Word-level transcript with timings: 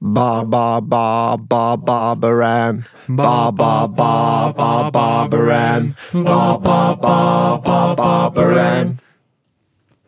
Ba 0.00 0.44
ba 0.44 0.80
ba 0.80 1.36
ba 1.36 1.76
Barbaran. 1.76 2.84
Ba 3.06 3.52
ba 3.52 3.86
ba 3.86 4.48
ba 4.48 4.90
Barbaran. 4.90 5.94
Ba 6.12 6.56
ba 6.56 6.96
ba 6.96 7.60
ba 7.60 7.94
Barbaran. 7.94 8.98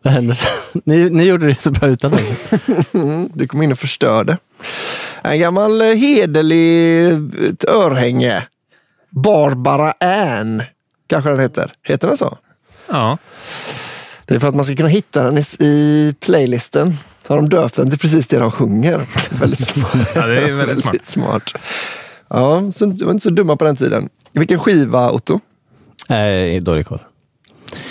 Det 0.03 0.09
händer. 0.09 0.39
Ni, 0.85 1.09
ni 1.09 1.23
gjorde 1.23 1.47
det 1.47 1.61
så 1.61 1.71
bra 1.71 1.87
utan 1.87 2.11
mig. 2.11 2.37
Du 3.33 3.47
kom 3.47 3.61
in 3.61 3.71
och 3.71 3.79
förstörde. 3.79 4.37
En 5.21 5.39
gammal 5.39 5.81
hederlig 5.81 7.11
örhänge. 7.67 8.47
Barbara 9.09 9.93
Ann. 9.99 10.63
Kanske 11.07 11.29
den 11.29 11.39
heter. 11.39 11.73
Heter 11.83 12.07
den 12.07 12.17
så? 12.17 12.37
Ja. 12.89 13.17
Det 14.25 14.35
är 14.35 14.39
för 14.39 14.47
att 14.47 14.55
man 14.55 14.65
ska 14.65 14.75
kunna 14.75 14.89
hitta 14.89 15.23
den 15.23 15.37
i, 15.37 15.43
i 15.59 16.15
playlisten. 16.19 16.97
Så 17.27 17.33
har 17.33 17.37
de 17.41 17.49
döpt 17.49 17.75
den 17.75 17.89
till 17.89 17.99
precis 17.99 18.27
det 18.27 18.39
de 18.39 18.51
sjunger. 18.51 19.01
Väldigt 19.39 19.67
smart. 19.67 20.11
Ja, 20.15 20.25
det 20.27 20.41
är 20.41 20.51
väldigt 20.53 20.79
smart. 20.79 21.05
smart. 21.05 21.43
Ja, 22.27 22.71
så 22.71 22.85
du 22.85 23.05
var 23.05 23.11
inte 23.11 23.23
så 23.23 23.29
dumma 23.29 23.55
på 23.55 23.63
den 23.63 23.75
tiden. 23.75 24.09
Vilken 24.31 24.59
skiva, 24.59 25.11
Otto? 25.11 25.39
Nej, 26.09 26.59
dålig 26.59 26.85
koll. 26.85 27.03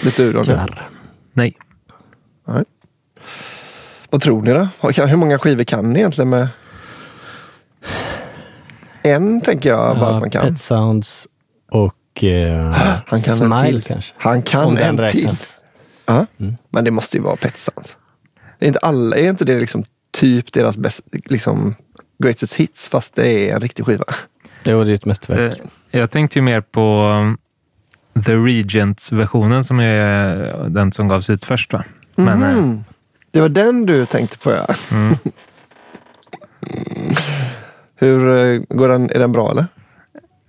Vet 0.04 0.16
du 0.16 0.32
Daniel? 0.32 0.44
Tyvärr. 0.44 0.82
Nej. 1.32 1.56
Nej. 2.48 2.64
Vad 4.10 4.20
tror 4.20 4.42
ni 4.42 4.52
då? 4.52 4.68
Hur 5.06 5.16
många 5.16 5.38
skivor 5.38 5.64
kan 5.64 5.92
ni 5.92 5.98
egentligen 5.98 6.28
med? 6.28 6.48
En 9.02 9.40
tänker 9.40 9.68
jag 9.70 9.98
bara 9.98 10.14
att 10.14 10.20
man 10.20 10.30
kan. 10.30 10.42
Pet 10.48 10.60
Sounds 10.60 11.28
och 11.70 12.24
eh, 12.24 12.70
Han 13.06 13.22
kan 13.22 13.32
en 13.32 13.36
Smile 13.36 13.80
till. 13.80 13.82
kanske. 13.82 14.14
Han 14.18 14.42
kan 14.42 14.64
Om 14.64 14.76
en 14.76 14.96
till. 15.10 15.30
Ja. 16.06 16.26
Men 16.70 16.84
det 16.84 16.90
måste 16.90 17.16
ju 17.16 17.22
vara 17.22 17.36
Pet 17.36 17.58
Sounds. 17.58 17.96
Är 18.62 18.66
inte, 18.66 18.78
alla, 18.78 19.16
är 19.16 19.28
inte 19.30 19.44
det 19.44 19.60
liksom 19.60 19.84
typ 20.10 20.52
deras 20.52 20.78
bäst, 20.78 21.00
liksom 21.24 21.74
greatest 22.22 22.54
hits 22.54 22.88
fast 22.88 23.14
det 23.14 23.50
är 23.50 23.54
en 23.54 23.60
riktig 23.60 23.86
skiva? 23.86 24.04
Jo, 24.64 24.84
det 24.84 24.90
är 24.90 24.94
ett 24.94 25.04
mästerverk. 25.04 25.56
Så 25.90 25.98
jag 25.98 26.10
tänkte 26.10 26.38
ju 26.38 26.42
mer 26.42 26.60
på 26.60 27.08
um, 27.20 27.38
The 28.24 28.34
Regents-versionen 28.34 29.64
som 29.64 29.80
är 29.80 30.68
den 30.68 30.92
som 30.92 31.08
gavs 31.08 31.30
ut 31.30 31.44
först. 31.44 31.72
Va? 31.72 31.84
Men, 32.14 32.42
eh, 32.42 32.56
Mhm. 32.56 32.84
Det 33.30 33.40
var 33.40 33.48
den 33.48 33.86
du 33.86 34.06
tänkte 34.06 34.38
på 34.38 34.50
ja. 34.52 34.74
Mm. 34.90 35.14
Hur 37.96 38.28
eh, 38.28 38.62
går 38.68 38.88
den? 38.88 39.10
Är 39.10 39.18
den 39.18 39.32
bra 39.32 39.50
eller? 39.50 39.66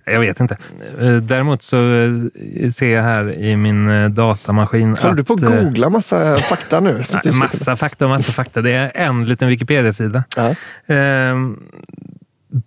Jag 0.04 0.20
vet 0.20 0.40
inte. 0.40 0.56
Eh, 1.00 1.16
Däremot 1.16 1.62
så 1.62 1.92
eh, 1.92 2.70
ser 2.70 2.86
jag 2.96 3.02
här 3.02 3.32
i 3.32 3.56
min 3.56 3.88
eh, 3.88 4.08
datamaskin 4.08 4.96
Håller 4.96 5.14
du 5.14 5.24
på 5.24 5.32
att 5.34 5.40
googla 5.40 5.90
massa 5.90 6.36
fakta 6.38 6.80
nu? 6.80 7.00
Att 7.12 7.24
nej, 7.24 7.34
Massa 7.34 7.76
fakta 7.76 8.04
och 8.04 8.10
massa 8.10 8.32
fakta. 8.32 8.62
Det 8.62 8.72
är 8.72 8.92
en 8.94 9.26
liten 9.26 9.48
Wikipedia-sida. 9.48 10.24
Ja. 10.36 10.54
Ehm, 10.94 11.58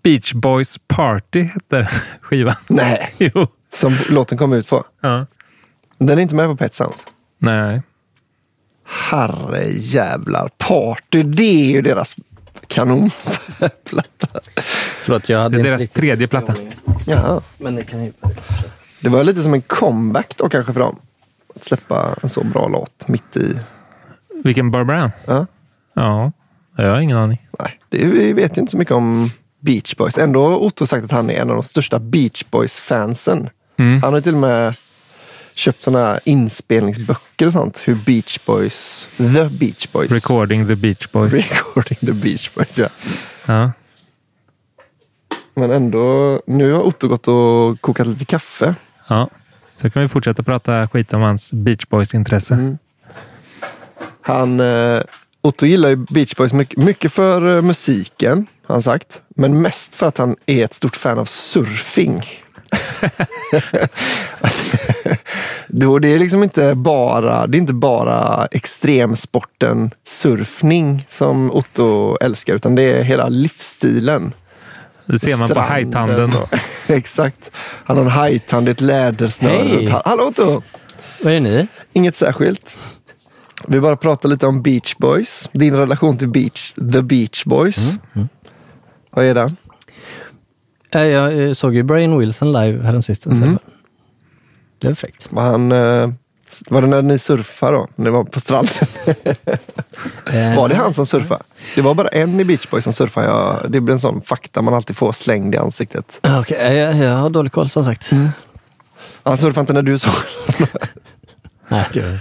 Beach 0.04 0.34
Boys 0.34 0.78
Party 0.88 1.42
heter 1.42 1.90
skivan. 2.22 2.56
Nej, 2.68 3.14
Jo. 3.18 3.48
som 3.74 3.94
låten 4.10 4.38
kom 4.38 4.54
ut 4.54 4.70
på. 4.70 4.84
Ja. 5.02 5.26
Den 5.98 6.18
är 6.18 6.22
inte 6.22 6.36
med 6.36 6.48
på 6.50 6.56
Pet 6.56 6.76
Sounds. 6.76 7.06
Nej. 7.40 7.82
Herre 9.10 9.64
jävlar. 9.70 10.50
Party, 10.58 11.24
det 11.24 11.70
är 11.70 11.72
ju 11.72 11.82
deras 11.82 12.16
kanonplatta. 12.68 14.28
Förlåt, 15.08 15.30
jag 15.30 15.40
hade 15.40 15.58
Det 15.58 15.62
är 15.62 15.64
deras 15.64 15.82
riktigt 15.82 15.96
tredje 15.96 16.28
platta. 16.28 16.56
Ja. 17.06 17.42
Men 17.58 17.76
det 17.76 17.84
kan 17.84 18.04
ju... 18.04 18.14
Det 19.00 19.10
var 19.10 19.24
lite 19.24 19.42
som 19.42 19.54
en 19.54 19.62
comeback 19.62 20.34
då 20.38 20.50
kanske 20.50 20.74
för 20.74 20.80
dem. 20.80 21.00
Att 21.56 21.64
släppa 21.64 22.16
en 22.22 22.30
så 22.30 22.44
bra 22.44 22.68
låt 22.68 23.08
mitt 23.08 23.38
i. 23.38 23.60
Vilken 24.44 24.72
Barbara? 24.72 25.12
Ja. 25.26 25.46
Ja, 25.94 26.32
jag 26.76 26.90
har 26.90 27.00
ingen 27.00 27.18
aning. 27.18 27.48
Nej, 27.60 27.80
det, 27.90 28.06
vi 28.06 28.34
vet 28.34 28.58
ju 28.58 28.60
inte 28.60 28.72
så 28.72 28.78
mycket 28.78 28.94
om 28.94 29.32
Beach 29.60 29.96
Boys. 29.96 30.18
Ändå 30.18 30.48
har 30.48 30.58
Otto 30.58 30.86
sagt 30.86 31.04
att 31.04 31.12
han 31.12 31.30
är 31.30 31.42
en 31.42 31.50
av 31.50 31.56
de 31.56 31.64
största 31.64 32.00
Beach 32.00 32.44
Boys-fansen. 32.52 33.50
Mm. 33.78 34.04
Han 34.04 34.14
har 34.14 34.22
till 34.22 34.34
och 34.34 34.42
med 34.42 34.74
köpt 35.54 35.84
sådana 35.84 36.06
här 36.06 36.20
inspelningsböcker 36.24 37.46
och 37.46 37.54
sånt. 37.54 37.82
Hur 37.86 37.96
Beach 37.96 38.40
Boys, 38.46 39.08
The 39.18 39.50
Beach 39.50 39.92
Boys. 39.92 40.12
Recording 40.12 40.68
the 40.68 40.76
Beach 40.76 41.12
Boys. 41.12 41.34
Recording 41.50 41.98
the 42.00 42.14
Beach 42.14 42.56
Boys, 42.56 42.78
ja. 42.78 42.88
Ja. 43.46 43.72
Men 45.58 45.72
ändå, 45.72 46.42
nu 46.46 46.72
har 46.72 46.82
Otto 46.82 47.08
gått 47.08 47.28
och 47.28 47.82
kokat 47.82 48.08
lite 48.08 48.26
kaffe. 48.26 48.76
ja. 49.08 49.30
Så 49.76 49.90
kan 49.90 50.02
vi 50.02 50.08
fortsätta 50.08 50.44
prata 50.44 50.88
skit 50.88 51.14
om 51.14 51.22
hans 51.22 51.54
Beach 51.54 51.86
Boys-intresse. 51.90 52.54
Mm. 52.54 52.78
Han, 54.22 54.60
eh, 54.60 55.02
Otto 55.42 55.66
gillar 55.66 55.90
ju 55.90 55.96
Beach 55.96 56.36
Boys 56.36 56.54
mycket, 56.54 56.78
mycket 56.78 57.14
för 57.14 57.56
eh, 57.56 57.62
musiken, 57.62 58.48
har 58.68 58.76
han 58.76 58.84
sagt. 58.84 59.22
Men 59.36 59.62
mest 59.62 59.96
för 59.96 60.08
att 60.08 60.18
han 60.18 60.36
är 60.46 60.66
ett 60.66 60.74
stort 60.74 60.96
fan 60.96 61.20
av 61.20 61.26
surfing. 61.26 62.18
Då 65.68 66.00
det 66.00 66.08
är 66.08 66.20
liksom 66.20 66.44
inte 66.44 66.76
bara, 66.76 67.48
det 67.48 67.58
är 67.58 67.60
inte 67.60 67.74
bara 67.74 68.48
extremsporten 68.52 69.92
surfning 70.08 71.06
som 71.10 71.52
Otto 71.52 72.18
älskar, 72.22 72.56
utan 72.56 72.76
det 72.76 72.84
är 72.84 73.04
hela 73.04 73.28
livsstilen. 73.28 74.34
Det 75.08 75.20
ser 75.20 75.38
man 75.38 75.50
på 75.50 75.60
hajtanden. 75.60 76.32
Exakt. 76.88 77.52
Han 77.86 77.98
har 77.98 78.04
en 78.04 78.10
hajtand, 78.12 78.70
ett 78.70 78.82
lädersnöre 78.82 79.64
runt 79.78 79.90
ha- 79.90 80.02
Hallå 80.06 80.24
Otto! 80.28 80.62
Vad 81.24 81.34
är 81.34 81.40
ni? 81.40 81.68
Inget 81.94 82.16
särskilt. 82.16 82.78
Vi 83.68 83.80
bara 83.80 83.96
pratar 83.98 84.30
lite 84.30 84.48
om 84.48 84.62
Beach 84.62 84.96
Boys. 84.98 85.50
Din 85.54 85.76
relation 85.76 86.18
till 86.18 86.28
Beach, 86.28 86.74
The 86.74 87.02
Beach 87.02 87.46
Boys. 87.46 87.98
Vad 89.12 89.26
är 89.26 89.34
den? 89.34 89.56
Eh, 90.92 91.02
Jag 91.02 91.48
eh, 91.48 91.54
såg 91.54 91.76
ju 91.76 91.84
Brian 91.84 92.18
Wilson 92.20 92.54
live 92.54 92.84
häromsistens. 92.84 93.40
Mhm. 93.40 93.60
Det 94.82 94.88
var 94.88 94.96
fräckt. 94.96 95.28
Var 95.32 95.44
han, 95.44 95.72
eh, 95.72 96.10
Var 96.70 96.82
det 96.82 96.88
när 96.88 97.02
ni 97.02 97.20
surfade 97.20 97.78
då? 97.78 97.88
När 97.96 98.06
ni 98.06 98.12
var 98.12 98.24
på 98.24 98.40
stranden? 98.40 98.74
var 100.56 100.70
det 100.70 100.76
han 100.76 100.94
som 100.94 101.06
surfade? 101.06 101.44
Det 101.76 101.82
var 101.82 101.94
bara 101.94 102.08
en 102.08 102.40
i 102.40 102.44
Beach 102.44 102.70
Boys 102.70 102.84
som 102.84 102.94
surfade. 102.94 103.28
Jag, 103.28 103.72
det 103.72 103.82
blir 103.82 103.94
en 103.94 104.00
sån 104.00 104.22
fakta 104.22 104.62
man 104.62 104.74
alltid 104.74 104.98
får 104.98 105.12
slängd 105.12 105.56
i 105.56 105.58
ansiktet. 105.58 106.20
Ja, 106.22 106.40
Okej, 106.40 106.76
jag, 106.78 106.96
jag 106.96 107.16
har 107.18 107.30
dålig 107.30 107.52
koll 107.52 107.70
som 107.70 107.86
sagt. 107.86 108.10
Han 109.24 109.38
surfade 109.38 109.60
inte 109.60 109.74
när 109.74 109.82
du 109.82 109.98
såg 109.98 110.14
Nej, 111.68 111.86
jag. 111.94 112.20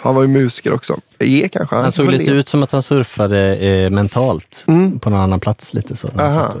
Han 0.00 0.14
var 0.14 0.22
ju 0.22 0.28
musiker 0.28 0.74
också. 0.74 0.96
E 1.18 1.48
kanske? 1.52 1.76
Han 1.76 1.92
såg 1.92 2.06
var 2.06 2.12
lite 2.12 2.30
ut 2.30 2.48
som 2.48 2.62
att 2.62 2.72
han 2.72 2.82
surfade 2.82 3.56
eh, 3.56 3.90
mentalt 3.90 4.64
på 5.00 5.10
någon 5.10 5.20
annan 5.20 5.40
plats. 5.40 5.74
lite 5.74 5.96
så. 5.96 6.10
Han 6.16 6.26
Aha. 6.26 6.52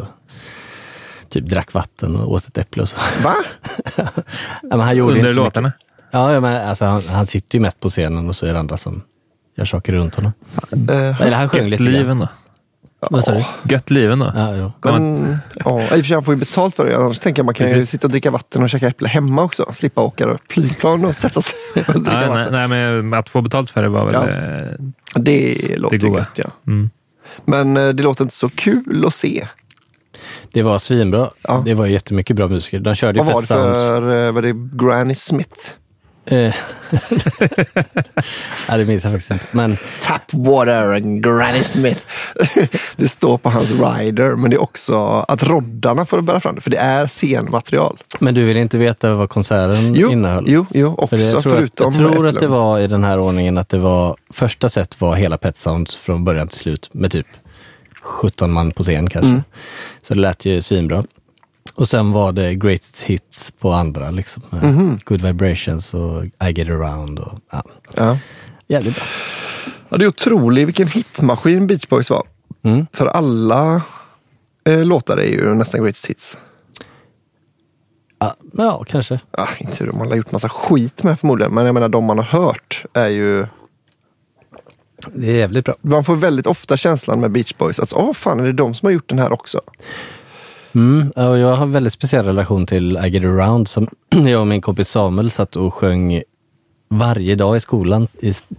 Typ 1.30 1.44
drack 1.46 1.72
vatten 1.72 2.16
och 2.16 2.32
åt 2.32 2.48
ett 2.48 2.58
äpple 2.58 2.82
och 2.82 2.88
så. 2.88 2.96
Va? 3.24 3.34
ja, 3.96 4.06
men 4.62 4.80
han 4.80 4.96
gjorde 4.96 5.12
Under 5.12 5.24
inte 5.28 5.34
så 5.34 5.44
låtarna. 5.44 5.68
Mycket. 5.68 5.80
Ja, 6.10 6.32
ja, 6.32 6.40
men 6.40 6.68
alltså, 6.68 6.84
han, 6.84 7.02
han 7.08 7.26
sitter 7.26 7.58
ju 7.58 7.62
mest 7.62 7.80
på 7.80 7.88
scenen 7.88 8.28
och 8.28 8.36
så 8.36 8.46
är 8.46 8.52
det 8.52 8.58
andra 8.58 8.76
som 8.76 9.02
gör 9.56 9.64
saker 9.64 9.92
runt 9.92 10.14
honom. 10.14 10.32
Eh, 10.90 11.20
Eller 11.22 11.36
han 11.36 11.48
sjöng 11.48 11.68
lite 11.68 11.82
liven 11.82 12.18
då. 12.18 12.28
Vad 13.10 13.24
sa 13.24 13.32
du? 13.32 13.44
Gött 13.70 13.90
liven 13.90 14.18
då. 14.18 14.32
Ja, 14.36 14.56
jo. 14.56 14.72
men, 14.82 15.38
ja, 15.64 15.80
I 15.80 15.84
och 15.84 15.88
för 15.88 16.02
sig 16.02 16.14
han 16.14 16.22
får 16.24 16.34
ju 16.34 16.40
betalt 16.40 16.76
för 16.76 16.86
det. 16.86 16.96
Annars 16.96 17.18
tänker 17.18 17.40
jag 17.40 17.44
man 17.44 17.54
kan 17.54 17.70
ju 17.70 17.86
sitta 17.86 18.06
och 18.06 18.10
dricka 18.10 18.30
vatten 18.30 18.62
och 18.62 18.70
käka 18.70 18.88
äpple 18.88 19.08
hemma 19.08 19.42
också. 19.42 19.72
Slippa 19.72 20.00
åka 20.02 20.38
flygplan 20.50 21.04
och 21.04 21.16
sätta 21.16 21.42
sig 21.42 21.58
och 21.88 21.94
dricka 21.94 22.10
Nej, 22.12 22.28
nej, 22.28 22.28
vatten. 22.28 22.52
nej, 22.52 22.68
men 23.02 23.14
att 23.14 23.28
få 23.30 23.42
betalt 23.42 23.70
för 23.70 23.82
det 23.82 23.88
var 23.88 24.04
väl... 24.04 24.14
Ja. 24.14 24.28
eh, 24.28 25.20
Det 25.22 25.74
låter 25.78 25.98
goda. 25.98 26.18
gött 26.18 26.38
ja. 26.44 26.50
Mm. 26.66 26.90
Men 27.44 27.76
eh, 27.76 27.88
det 27.88 28.02
låter 28.02 28.24
inte 28.24 28.34
så 28.34 28.48
kul 28.48 29.04
att 29.06 29.14
se. 29.14 29.46
Det 30.56 30.62
var 30.62 30.78
svinbra. 30.78 31.30
Ja. 31.42 31.62
Det 31.64 31.74
var 31.74 31.86
jättemycket 31.86 32.36
bra 32.36 32.48
musiker. 32.48 32.78
De 32.78 32.94
körde 32.94 33.22
Vad 33.22 33.34
var 33.34 33.40
det 33.40 33.46
för, 33.46 34.26
eh, 34.26 34.32
var 34.32 34.42
det 34.42 34.52
Granny 34.52 35.14
Smith? 35.14 35.60
Eh, 36.26 36.36
ja, 38.68 38.76
det 38.76 38.84
minns 38.84 39.04
jag 39.04 39.12
faktiskt 39.12 39.30
inte. 39.30 39.44
Men 39.50 39.76
Tapwater 40.00 40.92
and 40.92 41.24
Granny 41.24 41.62
Smith. 41.62 42.00
det 42.96 43.08
står 43.08 43.38
på 43.38 43.50
hans 43.50 43.70
rider, 43.70 44.36
men 44.36 44.50
det 44.50 44.56
är 44.56 44.62
också 44.62 45.24
att 45.28 45.42
roddarna 45.42 46.04
får 46.04 46.20
bära 46.20 46.40
fram 46.40 46.54
det, 46.54 46.60
för 46.60 46.70
det 46.70 46.76
är 46.76 47.06
scenmaterial. 47.06 47.98
Men 48.18 48.34
du 48.34 48.44
vill 48.44 48.56
inte 48.56 48.78
veta 48.78 49.14
vad 49.14 49.30
konserten 49.30 49.94
Jo, 49.94 50.12
innehöll? 50.12 50.44
jo, 50.48 50.66
jo 50.70 50.96
För 50.96 51.02
också 51.02 51.16
det, 51.16 51.24
jag 51.24 51.42
tror, 51.42 51.52
förutom 51.52 51.88
att, 51.88 52.00
jag 52.00 52.12
tror 52.12 52.26
att 52.26 52.40
det 52.40 52.46
var 52.46 52.78
i 52.78 52.86
den 52.86 53.04
här 53.04 53.18
ordningen 53.18 53.58
att 53.58 53.68
det 53.68 53.78
var 53.78 54.16
första 54.30 54.68
set 54.68 55.00
var 55.00 55.14
hela 55.14 55.38
Pet 55.38 55.56
Sounds 55.56 55.96
från 55.96 56.24
början 56.24 56.48
till 56.48 56.60
slut 56.60 56.88
med 56.92 57.12
typ 57.12 57.26
17 58.06 58.52
man 58.52 58.70
på 58.70 58.82
scen 58.82 59.10
kanske. 59.10 59.30
Mm. 59.30 59.42
Så 60.02 60.14
det 60.14 60.20
lät 60.20 60.44
ju 60.44 60.62
svinbra. 60.62 61.04
Och 61.74 61.88
sen 61.88 62.12
var 62.12 62.32
det 62.32 62.54
great 62.54 63.00
hits 63.04 63.50
på 63.58 63.72
andra, 63.72 64.10
liksom. 64.10 64.42
med 64.50 64.62
Mhm. 64.64 64.98
Good 65.04 65.20
Vibrations 65.22 65.94
och 65.94 66.24
I 66.24 66.50
Get 66.54 66.68
Around. 66.68 67.18
Och, 67.18 67.38
ja, 67.52 67.62
Ja. 67.96 68.18
jävligt 68.68 68.94
bra. 68.94 69.04
Ja, 69.88 69.96
det 69.96 70.04
är 70.04 70.08
otroligt 70.08 70.68
vilken 70.68 70.88
hitmaskin 70.88 71.66
Beach 71.66 71.88
Boys 71.88 72.10
var. 72.10 72.26
Mm. 72.62 72.86
För 72.92 73.06
alla 73.06 73.82
eh, 74.68 74.84
låtar 74.84 75.16
är 75.16 75.26
ju 75.26 75.54
nästan 75.54 75.80
greatest 75.82 76.06
hits. 76.06 76.38
Ja, 78.18 78.34
ja, 78.52 78.84
kanske. 78.88 79.20
Ah, 79.30 79.48
inte 79.60 79.84
de 79.84 79.98
man 79.98 80.08
har 80.08 80.16
gjort 80.16 80.32
massa 80.32 80.48
skit 80.48 81.02
med 81.02 81.20
förmodligen, 81.20 81.54
men 81.54 81.66
jag 81.66 81.74
menar 81.74 81.88
de 81.88 82.04
man 82.04 82.18
har 82.18 82.24
hört 82.24 82.84
är 82.92 83.08
ju... 83.08 83.46
Det 85.14 85.30
är 85.30 85.34
jävligt 85.36 85.64
bra. 85.64 85.74
Man 85.80 86.04
får 86.04 86.16
väldigt 86.16 86.46
ofta 86.46 86.76
känslan 86.76 87.20
med 87.20 87.30
Beach 87.30 87.54
Boys 87.58 87.80
att 87.80 87.92
åh 87.92 88.12
fan, 88.12 88.40
är 88.40 88.44
det 88.44 88.52
de 88.52 88.74
som 88.74 88.86
har 88.86 88.92
gjort 88.92 89.08
den 89.08 89.18
här 89.18 89.32
också? 89.32 89.60
Mm, 90.74 91.10
och 91.10 91.38
jag 91.38 91.56
har 91.56 91.62
en 91.62 91.72
väldigt 91.72 91.92
speciell 91.92 92.24
relation 92.26 92.66
till 92.66 92.96
I 93.04 93.08
Get 93.08 93.24
Around 93.24 93.68
som 93.68 93.88
jag 94.26 94.40
och 94.40 94.46
min 94.46 94.60
kompis 94.60 94.88
Samuel 94.88 95.30
satt 95.30 95.56
och 95.56 95.74
sjöng 95.74 96.22
varje 96.88 97.34
dag 97.34 97.56
i 97.56 97.60
skolan 97.60 98.08
i 98.20 98.28
st- 98.28 98.54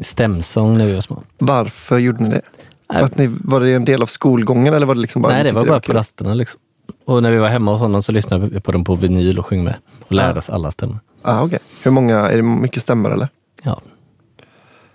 stämsång 0.00 0.78
när 0.78 0.86
vi 0.86 0.94
var 0.94 1.00
små. 1.00 1.22
Varför 1.38 1.98
gjorde 1.98 2.22
ni 2.22 2.30
det? 2.30 2.42
Nej. 2.90 2.98
För 2.98 3.04
att 3.06 3.18
ni, 3.18 3.26
var 3.40 3.60
det 3.60 3.72
en 3.72 3.84
del 3.84 4.02
av 4.02 4.06
skolgången 4.06 4.74
eller 4.74 4.86
var 4.86 4.94
det 4.94 5.00
liksom 5.00 5.22
bara 5.22 5.32
Nej, 5.32 5.44
det 5.44 5.52
var 5.52 5.64
bara 5.66 5.80
på 5.80 5.92
rasterna. 5.92 6.34
Liksom. 6.34 6.60
Och 7.04 7.22
när 7.22 7.30
vi 7.32 7.38
var 7.38 7.48
hemma 7.48 7.72
hos 7.72 7.80
honom 7.80 8.02
så 8.02 8.12
lyssnade 8.12 8.46
vi 8.46 8.60
på 8.60 8.72
dem 8.72 8.84
på 8.84 8.94
vinyl 8.94 9.38
och 9.38 9.46
sjöng 9.46 9.64
med. 9.64 9.74
Och 10.06 10.12
lärde 10.12 10.38
oss 10.38 10.50
alla 10.50 10.70
stämmor. 10.70 10.98
Ah, 11.22 11.42
okay. 11.42 11.58
Hur 11.84 11.90
många, 11.90 12.18
är 12.18 12.36
det 12.36 12.42
mycket 12.42 12.82
stämmor 12.82 13.12
eller? 13.12 13.28
Ja. 13.62 13.80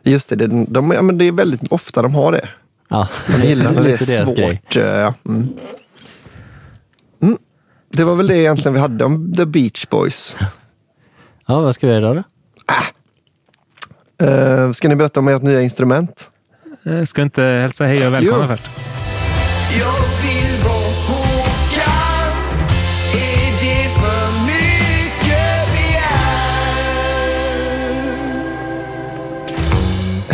Just 0.03 0.29
det, 0.29 0.35
det, 0.35 0.47
de, 0.67 0.91
ja, 0.91 1.01
men 1.01 1.17
det 1.17 1.25
är 1.25 1.31
väldigt 1.31 1.71
ofta 1.71 2.01
de 2.01 2.15
har 2.15 2.31
det. 2.31 2.49
ja. 2.89 3.07
De 3.27 3.47
gillar 3.47 3.71
när 3.71 3.83
det 3.83 3.91
är 3.93 4.25
svårt. 4.25 4.75
eh. 4.75 5.13
Mm. 5.27 5.47
Mm. 7.21 7.37
Det 7.91 8.03
var 8.03 8.15
väl 8.15 8.27
det 8.27 8.37
egentligen 8.37 8.73
vi 8.73 8.79
hade 8.79 9.05
om 9.05 9.33
The 9.35 9.45
Beach 9.45 9.85
Boys. 9.89 10.37
Ja, 11.47 11.61
vad 11.61 11.75
ska 11.75 11.87
vi 11.87 11.93
göra 11.93 12.11
idag 12.11 12.15
då? 12.15 12.23
Uh, 14.25 14.71
ska 14.71 14.87
ni 14.89 14.95
berätta 14.95 15.19
om 15.19 15.27
ert 15.27 15.41
nya 15.41 15.61
instrument? 15.61 16.29
Eh, 16.85 17.03
Ska 17.03 17.21
inte 17.21 17.41
hälsa 17.43 17.85
hej 17.85 18.07
och 18.07 18.13
välkomna 18.13 18.45
Jo. 18.49 18.57
först? 18.57 18.69
Jag 19.79 20.01
vill 20.23 20.63
vara 20.63 20.93
Håkan 21.07 22.33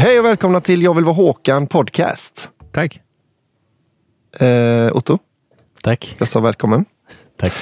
Hej 0.06 0.20
och 0.20 0.26
välkomna 0.26 0.62
till 0.62 0.84
Jag 0.84 0.94
vill 0.94 1.06
vara 1.06 1.16
Håkan 1.16 1.68
podcast. 1.68 2.50
Tack. 2.72 3.02
Uh, 4.42 4.98
Otto, 4.98 5.18
Tack. 5.82 6.16
jag 6.18 6.28
sa 6.28 6.40
välkommen. 6.40 6.86
Tack. 7.40 7.54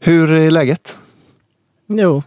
Hur 0.00 0.30
är 0.30 0.50
läget? 0.50 0.98
Jo. 1.88 2.22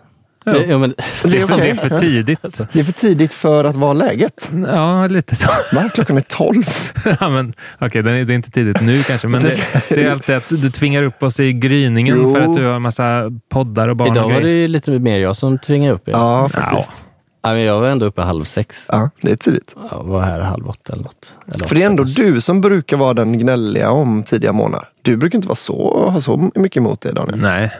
Jo. 0.45 0.53
Det, 0.53 0.65
jo 0.67 0.79
men, 0.79 0.93
Det 1.23 1.37
är 1.37 1.47
Det 1.47 1.53
okej. 1.53 1.69
är 1.69 1.75
för 1.75 1.97
tidigt. 1.97 2.41
Det 2.73 2.79
är 2.79 2.83
för 2.83 2.91
tidigt 2.91 3.33
för 3.33 3.63
att 3.63 3.75
vara 3.75 3.93
läget. 3.93 4.51
Ja, 4.67 5.07
lite 5.07 5.35
så. 5.35 5.49
Va? 5.73 5.89
Klockan 5.93 6.17
är 6.17 6.21
tolv. 6.21 6.65
Ja, 7.19 7.29
men, 7.29 7.53
Okej, 7.79 8.03
det 8.03 8.11
är 8.11 8.25
det 8.25 8.33
är 8.33 8.35
inte 8.35 8.51
tidigt 8.51 8.81
nu 8.81 9.03
kanske, 9.03 9.27
men 9.27 9.41
det, 9.41 9.57
det 9.89 10.03
är 10.03 10.11
alltid 10.11 10.35
att 10.35 10.49
du 10.49 10.71
tvingar 10.71 11.03
upp 11.03 11.23
oss 11.23 11.39
i 11.39 11.53
gryningen 11.53 12.17
Jo. 12.17 12.35
för 12.35 12.41
att 12.41 12.55
du 12.55 12.65
har 12.65 12.73
en 12.73 12.81
massa 12.81 13.31
poddar 13.49 13.87
och 13.87 13.97
barn 13.97 14.11
idag 14.11 14.25
och 14.25 14.31
var 14.31 14.41
det 14.41 14.67
lite 14.67 14.91
mer 14.91 15.19
jag 15.19 15.35
som 15.37 15.59
tvingade 15.59 15.93
upp 15.93 16.07
er. 16.07 16.11
Ja, 16.11 16.49
faktiskt. 16.49 16.91
Ja, 16.95 17.08
men 17.41 17.59
jag 17.59 17.79
var 17.81 17.87
ändå 17.87 18.05
uppe 18.05 18.21
halv 18.21 18.43
sex. 18.43 18.85
Ja, 18.91 19.09
det 19.21 19.31
är 19.31 19.35
tidigt. 19.35 19.75
Jag 19.91 20.03
var 20.03 20.21
här 20.21 20.39
halv 20.39 20.67
åtta 20.69 20.93
eller 20.93 21.03
något. 21.03 21.33
Eller 21.55 21.67
För 21.67 21.75
det 21.75 21.81
är 21.81 21.85
ändå 21.85 22.03
kanske. 22.03 22.23
du 22.23 22.41
som 22.41 22.61
brukar 22.61 22.97
vara 22.97 23.13
den 23.13 23.39
gnälliga 23.39 23.91
om 23.91 24.23
tidiga 24.23 24.51
morgnar. 24.51 24.89
Du 25.01 25.17
brukar 25.17 25.37
inte 25.37 25.47
vara 25.47 25.55
så, 25.55 26.09
ha 26.09 26.21
så 26.21 26.49
mycket 26.55 26.77
emot 26.77 27.01
det, 27.01 27.11
Daniel. 27.11 27.39
Nej. 27.39 27.71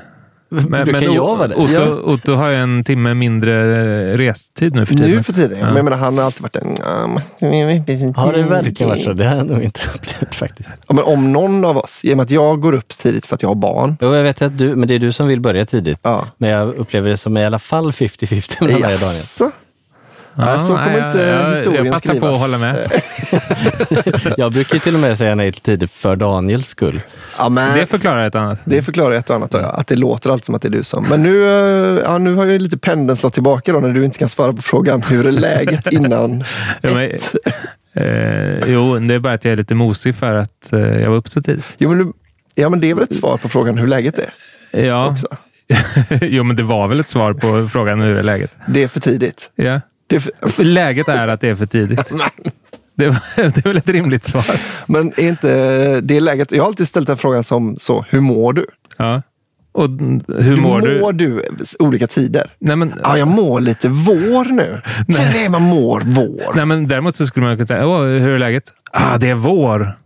Men, 0.52 0.70
Brukar 0.86 0.92
men 0.92 1.14
jag 1.14 1.38
vara 1.38 1.48
det? 1.48 1.56
Otto, 1.56 1.72
Ja. 1.74 1.88
Otto 2.14 2.34
har 2.34 2.50
ju 2.50 2.56
en 2.56 2.84
timme 2.84 3.14
mindre 3.14 4.18
restid 4.18 4.76
nu 4.76 4.86
för 4.86 4.96
tiden. 4.96 5.12
Nu 5.12 5.24
för 5.24 5.34
tiden, 5.34 5.58
ja. 5.60 5.66
men 5.66 5.76
jag 5.76 5.84
menar 5.84 5.98
han 5.98 6.18
har 6.18 6.26
alltid 6.26 6.42
varit 6.42 6.56
en... 6.56 6.76
"Ja, 6.80 7.08
måste 7.08 7.50
vi 7.50 7.64
vara 7.64 7.76
uppe 7.78 7.92
i 7.92 7.98
sin 7.98 8.16
Har 8.16 8.28
det 8.32 8.34
tid?" 8.34 8.46
verkligen 8.46 8.90
varit 8.90 9.04
så? 9.04 9.14
Det 9.14 9.26
har 9.26 9.36
jag 9.36 9.46
nog 9.48 9.64
inte 9.64 9.80
upplevt 9.96 10.36
faktiskt. 10.36 10.70
Ja, 10.88 10.94
men 10.96 11.04
om 11.04 11.32
någon 11.32 11.66
av 11.66 11.78
oss, 11.78 12.02
i 12.04 12.14
och 12.14 12.18
med 12.18 12.24
att 12.24 12.32
jag 12.32 12.62
går 12.62 12.74
upp 12.74 12.88
tidigt 12.88 13.26
för 13.26 13.36
att 13.36 13.42
jag 13.42 13.50
har 13.50 13.56
barn. 13.56 13.98
Jo, 14.02 14.16
jag 14.16 14.24
vet 14.24 14.42
att 14.42 14.58
du, 14.58 14.76
men 14.76 14.88
det 14.88 14.94
är 14.96 15.00
du 15.00 15.12
som 15.14 15.28
vill 15.28 15.42
börja 15.42 15.66
tidigt. 15.66 16.00
Ja. 16.02 16.26
Men 16.38 16.50
jag 16.50 16.74
upplever 16.76 17.10
det 17.10 17.18
som 17.18 17.38
i 17.38 17.46
alla 17.46 17.60
fall 17.60 17.92
50-50 17.92 18.64
mellan 18.64 18.82
mig 18.82 18.94
och 18.94 19.00
Daniel. 19.00 19.52
Ja, 20.36 20.60
så 20.60 20.68
kommer 20.78 21.06
inte 21.08 21.22
jag, 21.22 21.50
historien 21.56 21.86
Jag 21.86 21.94
passar 21.94 22.14
på 22.14 22.18
skrivas. 22.20 22.34
att 22.36 22.42
hålla 22.42 22.58
med. 22.58 23.02
Jag 24.38 24.52
brukar 24.52 24.74
ju 24.74 24.80
till 24.80 24.94
och 24.94 25.00
med 25.00 25.18
säga 25.18 25.36
nej 25.36 25.52
till 25.52 25.62
tidigt 25.62 25.92
för 25.92 26.16
Daniels 26.16 26.68
skull. 26.68 27.02
Ja, 27.38 27.50
men 27.50 27.78
Det 27.78 27.86
förklarar 27.86 28.28
ett 28.28 28.36
annat. 28.36 28.60
det 28.66 28.82
förklarar 28.82 29.16
ett 29.16 29.30
och 29.30 29.36
annat, 29.36 29.54
ja. 29.54 29.60
att 29.60 29.88
det 29.88 29.96
låter 29.96 30.30
alltid 30.30 30.46
som 30.46 30.56
att 30.56 30.62
det 30.62 30.68
är 30.68 30.72
du 30.72 30.84
som. 30.84 31.04
Men 31.10 31.24
nu, 31.24 31.44
eh, 31.50 32.02
ja, 32.04 32.18
nu 32.18 32.34
har 32.36 32.46
ju 32.46 32.60
lite 32.60 32.78
pendeln 32.78 33.18
slått 33.18 33.34
tillbaka 33.34 33.74
då 33.74 33.80
när 33.80 33.90
du 33.94 34.06
inte 34.06 34.20
kan 34.20 34.30
svara 34.30 34.54
på 34.54 34.62
frågan 34.62 35.02
hur 35.02 35.28
är 35.28 35.32
läget 35.32 35.88
innan 35.94 36.44
Ja, 36.82 36.90
men, 36.96 37.12
ett. 37.12 37.36
eh, 37.94 38.74
jo, 38.74 39.00
det 39.00 39.14
är 39.14 39.20
bara 39.20 39.34
att 39.34 39.46
jag 39.46 39.52
är 39.52 39.58
lite 39.58 39.76
mosig 39.76 40.16
för 40.16 40.36
att 40.36 40.74
eh, 40.74 40.80
jag 40.80 41.10
var 41.10 41.18
upp 41.18 41.28
så 41.30 41.42
tidigt. 41.42 41.66
Jo, 41.78 41.90
men, 41.90 41.98
du, 41.98 42.14
ja, 42.56 42.70
men 42.70 42.80
det 42.80 42.90
är 42.90 42.94
väl 42.96 43.04
ett 43.04 43.16
svar 43.16 43.38
på 43.38 43.50
frågan 43.50 43.78
hur 43.78 43.88
läget 43.88 44.18
är 44.18 44.34
Ja. 44.86 45.08
också. 45.12 45.28
jo, 46.22 46.44
men 46.44 46.56
det 46.56 46.64
var 46.64 46.88
väl 46.88 47.00
ett 47.00 47.08
svar 47.08 47.34
på 47.34 47.70
frågan 47.72 48.02
hur 48.02 48.18
är 48.18 48.24
läget? 48.24 48.52
Det 48.68 48.84
är 48.84 48.88
för 48.88 49.00
tidigt. 49.00 49.52
Ja. 49.56 49.82
För, 50.10 50.64
Läget 50.64 51.08
är 51.08 51.28
att 51.28 51.42
det 51.42 51.50
är 51.50 51.56
för 51.56 51.66
tidigt. 51.66 52.00
Det, 53.00 53.06
är 53.06 53.64
väl 53.64 53.78
ett 53.78 53.90
rimligt 53.90 54.26
svar. 54.26 54.46
men 54.88 55.14
är 55.18 55.28
inte 55.28 56.02
det 56.02 56.20
läget? 56.20 56.52
Jag 56.52 56.64
har 56.64 56.68
alltid 56.68 56.88
ställt 56.88 57.08
den 57.08 57.18
frågan 57.18 57.44
som 57.44 57.76
så, 57.78 58.06
hur 58.10 58.20
mår 58.20 58.54
du? 58.54 58.66
Ja. 58.98 59.22
Och 59.72 59.90
hur 60.44 60.58
mår 60.58 60.82
du? 60.82 61.00
Mår 61.00 61.14
du 61.14 61.44
olika 61.80 62.08
tider? 62.08 62.54
Nej, 62.60 62.76
men, 62.76 62.94
Ja, 63.04 63.18
jag 63.18 63.28
mår 63.28 63.60
lite 63.60 63.90
vår 63.90 64.46
nu. 64.46 64.82
Så 65.10 65.22
det 65.22 65.50
man 65.50 65.62
mår 65.62 66.02
vår. 66.06 66.56
nej, 66.56 66.66
men 66.66 66.88
däremot 66.88 67.16
så 67.16 67.28
skulle 67.28 67.46
man 67.46 67.56
kunna 67.56 67.68
säga, 67.68 67.88
Åh, 67.88 68.02
hur 68.02 68.30
är 68.30 68.40
läget? 68.40 68.64
Ah, 68.92 69.18
det 69.18 69.30
är 69.30 69.36
vår. 69.36 69.98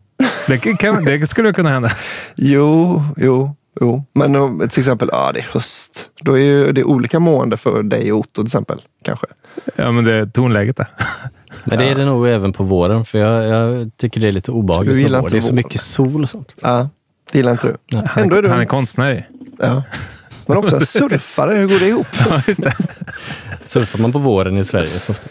Det, 0.48 0.58
kan, 0.58 1.06
det 1.06 1.28
skulle 1.28 1.54
kunna 1.54 1.70
hända. 1.70 1.92
Jo, 2.36 3.04
jo, 3.18 3.56
jo. 3.82 4.06
Men 4.14 4.36
om, 4.36 4.60
till 4.70 4.80
exempel, 4.80 5.10
ja 5.12 5.32
det 5.34 5.40
är 5.40 5.48
höst. 5.52 6.10
Då 6.22 6.40
är 6.40 6.74
det 6.74 6.84
olika 6.84 7.20
mående 7.20 7.58
för 7.58 7.84
dig 7.84 8.12
och 8.12 8.20
Otto 8.20 8.42
till 8.42 8.46
exempel. 8.46 8.82
Kanske. 9.06 9.28
Ja, 9.76 9.92
men 9.92 10.04
det 10.04 10.14
är 10.14 10.26
tonläget 10.26 10.78
där. 10.78 10.88
Men 11.66 11.78
det 11.78 11.86
är 11.90 11.96
det 11.96 12.06
nog 12.06 12.28
även 12.28 12.54
på 12.54 12.64
våren, 12.64 13.06
för 13.06 13.18
jag, 13.20 13.44
jag 13.44 13.92
tycker 13.98 14.22
det 14.22 14.28
är 14.28 14.32
lite 14.32 14.52
Du 14.52 14.56
obehagligt 14.56 14.96
gillar 14.98 15.20
på 15.20 15.24
vår. 15.24 15.36
inte 15.36 15.36
Det 15.36 15.40
är 15.40 15.42
så 15.42 15.48
våren. 15.48 15.56
mycket 15.56 15.82
sol 15.82 16.24
och 16.24 16.30
sånt. 16.30 16.56
Ja, 16.62 16.90
det 17.32 17.38
gillar 17.40 17.52
inte 17.52 17.68
du. 17.92 17.98
Han, 17.98 18.24
Ändå 18.24 18.36
är 18.36 18.42
du 18.42 18.48
han 18.48 18.58
är 18.58 18.62
en- 18.62 18.68
konstnär. 18.68 19.28
Ja. 19.60 19.84
Men 20.46 20.58
också 20.58 20.76
en 20.76 20.86
surfare, 20.86 21.56
hur 21.56 21.68
går 21.68 21.80
det 21.80 21.88
ihop? 21.88 22.08
Ja, 22.30 22.42
just 22.48 22.62
det. 22.62 22.74
Surfar 23.66 24.00
man 24.00 24.12
på 24.12 24.20
våren 24.20 24.58
i 24.58 24.64
Sverige 24.64 25.00
så 25.00 25.12
ofta? 25.12 25.30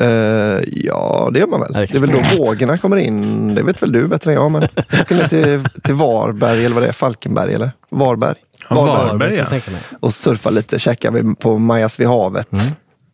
Eh, 0.00 0.60
ja, 0.66 1.30
det 1.32 1.38
gör 1.38 1.46
man 1.46 1.60
väl. 1.60 1.70
Nej, 1.72 1.86
Det 1.90 1.96
är 1.96 2.00
väl 2.00 2.10
då 2.10 2.44
vågorna 2.44 2.78
kommer 2.78 2.96
in. 2.96 3.54
Det 3.54 3.62
vet 3.62 3.82
väl 3.82 3.92
du 3.92 4.08
bättre 4.08 4.30
än 4.30 4.34
jag. 4.34 4.50
Men 4.52 4.62
åker 5.00 5.14
ner 5.14 5.28
till, 5.28 5.64
till 5.82 5.94
Varberg, 5.94 6.64
eller 6.64 6.74
vad 6.74 6.82
det 6.84 6.88
är, 6.88 6.92
Falkenberg 6.92 7.54
eller 7.54 7.70
Varberg. 7.90 8.34
Ja, 8.70 8.76
Varberg, 8.86 9.30
ja. 9.30 9.36
kan 9.36 9.38
jag 9.38 9.48
tänka 9.48 9.70
mig. 9.70 9.80
Och 10.00 10.14
surfar 10.14 10.50
lite, 10.50 10.78
käkar 10.78 11.10
vi 11.10 11.34
på 11.34 11.58
Majas 11.58 12.00
vid 12.00 12.06
havet. 12.06 12.48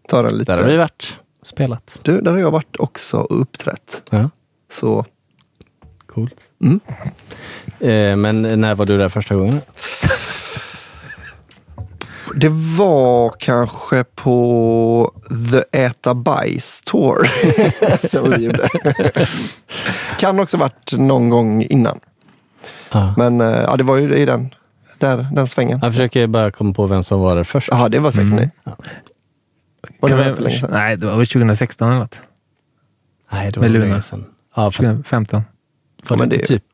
Tar 0.08 0.24
en 0.24 0.38
lite. 0.38 0.52
Där 0.52 0.62
har 0.62 0.70
vi 0.70 0.76
varit 0.76 1.16
spelat. 1.42 1.98
Du, 2.02 2.20
där 2.20 2.32
har 2.32 2.38
jag 2.38 2.50
varit 2.50 2.76
också 2.76 3.16
och 3.18 3.40
uppträtt. 3.40 4.02
Ja, 4.10 4.30
Så 4.72 5.04
coolt. 6.06 6.40
Mm. 6.64 6.80
Eh, 7.80 8.16
men 8.16 8.60
när 8.60 8.74
var 8.74 8.86
du 8.86 8.98
där 8.98 9.08
första 9.08 9.34
gången? 9.34 9.60
det 12.34 12.48
var 12.78 13.34
kanske 13.38 14.04
på 14.04 15.12
The 15.52 15.78
Äta 15.84 16.14
Bajs 16.14 16.82
Tour. 16.84 17.30
som 18.08 18.30
vi 18.30 18.44
gjorde. 18.44 18.68
kan 20.18 20.40
också 20.40 20.56
varit 20.56 20.92
någon 20.92 21.30
gång 21.30 21.62
innan. 21.62 22.00
Ja. 22.92 23.14
Men 23.16 23.40
eh, 23.40 23.46
ja, 23.46 23.76
det 23.76 23.84
var 23.84 23.96
ju 23.96 24.16
i 24.16 24.24
den, 24.24 24.54
där, 24.98 25.26
den 25.32 25.48
svängen. 25.48 25.80
Jag 25.82 25.92
försöker 25.92 26.26
bara 26.26 26.50
komma 26.50 26.74
på 26.74 26.86
vem 26.86 27.04
som 27.04 27.20
var 27.20 27.36
där 27.36 27.44
först. 27.44 27.68
Ja, 27.70 27.88
det 27.88 27.98
var 27.98 28.12
säkert 28.12 28.32
ni. 28.32 28.50
Var 30.10 30.18
det 30.24 30.30
vi- 30.30 30.34
för 30.36 30.42
länge 30.42 30.60
sedan? 30.60 30.70
Nej, 30.72 30.96
det 30.96 31.06
var 31.06 31.16
väl 31.16 31.26
2016 31.26 31.88
eller 31.88 31.98
något. 31.98 32.20
Nej, 33.32 33.50
det 33.52 33.60
var 33.60 33.68
Med 33.68 33.72
länge 33.78 33.84
Luna. 33.86 34.02
sedan. 34.02 34.24
Ja, 34.56 34.70
för, 34.70 34.82
2015. 34.82 35.42
var 36.08 36.16
men 36.16 36.28
det 36.28 36.46
typ 36.46 36.64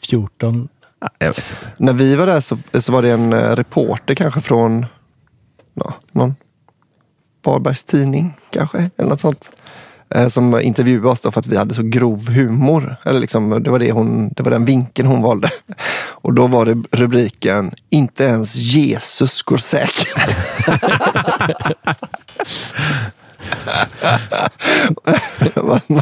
14? 0.00 0.68
Ja, 1.00 1.08
jag 1.18 1.26
vet. 1.26 1.38
inte. 1.38 1.84
När 1.84 1.92
vi 1.92 2.16
var 2.16 2.26
där 2.26 2.40
så, 2.40 2.58
så 2.74 2.92
var 2.92 3.02
det 3.02 3.10
en 3.10 3.32
eh, 3.32 3.56
reporter 3.56 4.14
kanske 4.14 4.40
från 4.40 4.86
ja, 5.74 5.94
någon 6.12 6.34
Varbergs 7.44 7.84
tidning 7.84 8.34
kanske, 8.50 8.90
eller 8.96 9.08
något 9.10 9.20
sånt. 9.20 9.62
Eh, 10.14 10.28
som 10.28 10.60
intervjuade 10.60 11.08
oss 11.08 11.20
då 11.20 11.30
för 11.30 11.40
att 11.40 11.46
vi 11.46 11.56
hade 11.56 11.74
så 11.74 11.82
grov 11.82 12.28
humor. 12.28 12.96
Eller 13.04 13.20
liksom, 13.20 13.62
det, 13.62 13.70
var 13.70 13.78
det, 13.78 13.92
hon, 13.92 14.28
det 14.28 14.42
var 14.42 14.50
den 14.50 14.64
vinkeln 14.64 15.08
hon 15.08 15.22
valde. 15.22 15.50
Och 16.08 16.34
då 16.34 16.46
var 16.46 16.66
det 16.66 16.82
rubriken 16.90 17.74
Inte 17.90 18.24
ens 18.24 18.56
Jesus 18.56 19.42
går 19.42 19.56
säkert. 19.56 20.16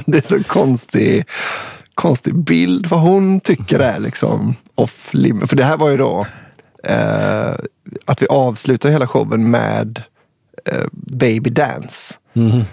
Det 0.06 0.18
är 0.18 0.28
så 0.28 0.44
konstig, 0.44 1.24
konstig 1.94 2.34
bild 2.34 2.86
vad 2.86 3.00
hon 3.00 3.40
tycker 3.40 3.80
är 3.80 3.98
liksom 3.98 4.54
off 4.74 5.08
limit. 5.12 5.48
För 5.48 5.56
det 5.56 5.64
här 5.64 5.76
var 5.76 5.88
ju 5.88 5.96
då 5.96 6.26
eh, 6.84 7.54
att 8.04 8.22
vi 8.22 8.26
avslutar 8.26 8.90
hela 8.90 9.06
showen 9.06 9.50
med 9.50 10.02
eh, 10.64 10.86
Baby 10.92 11.50
Dance. 11.50 12.14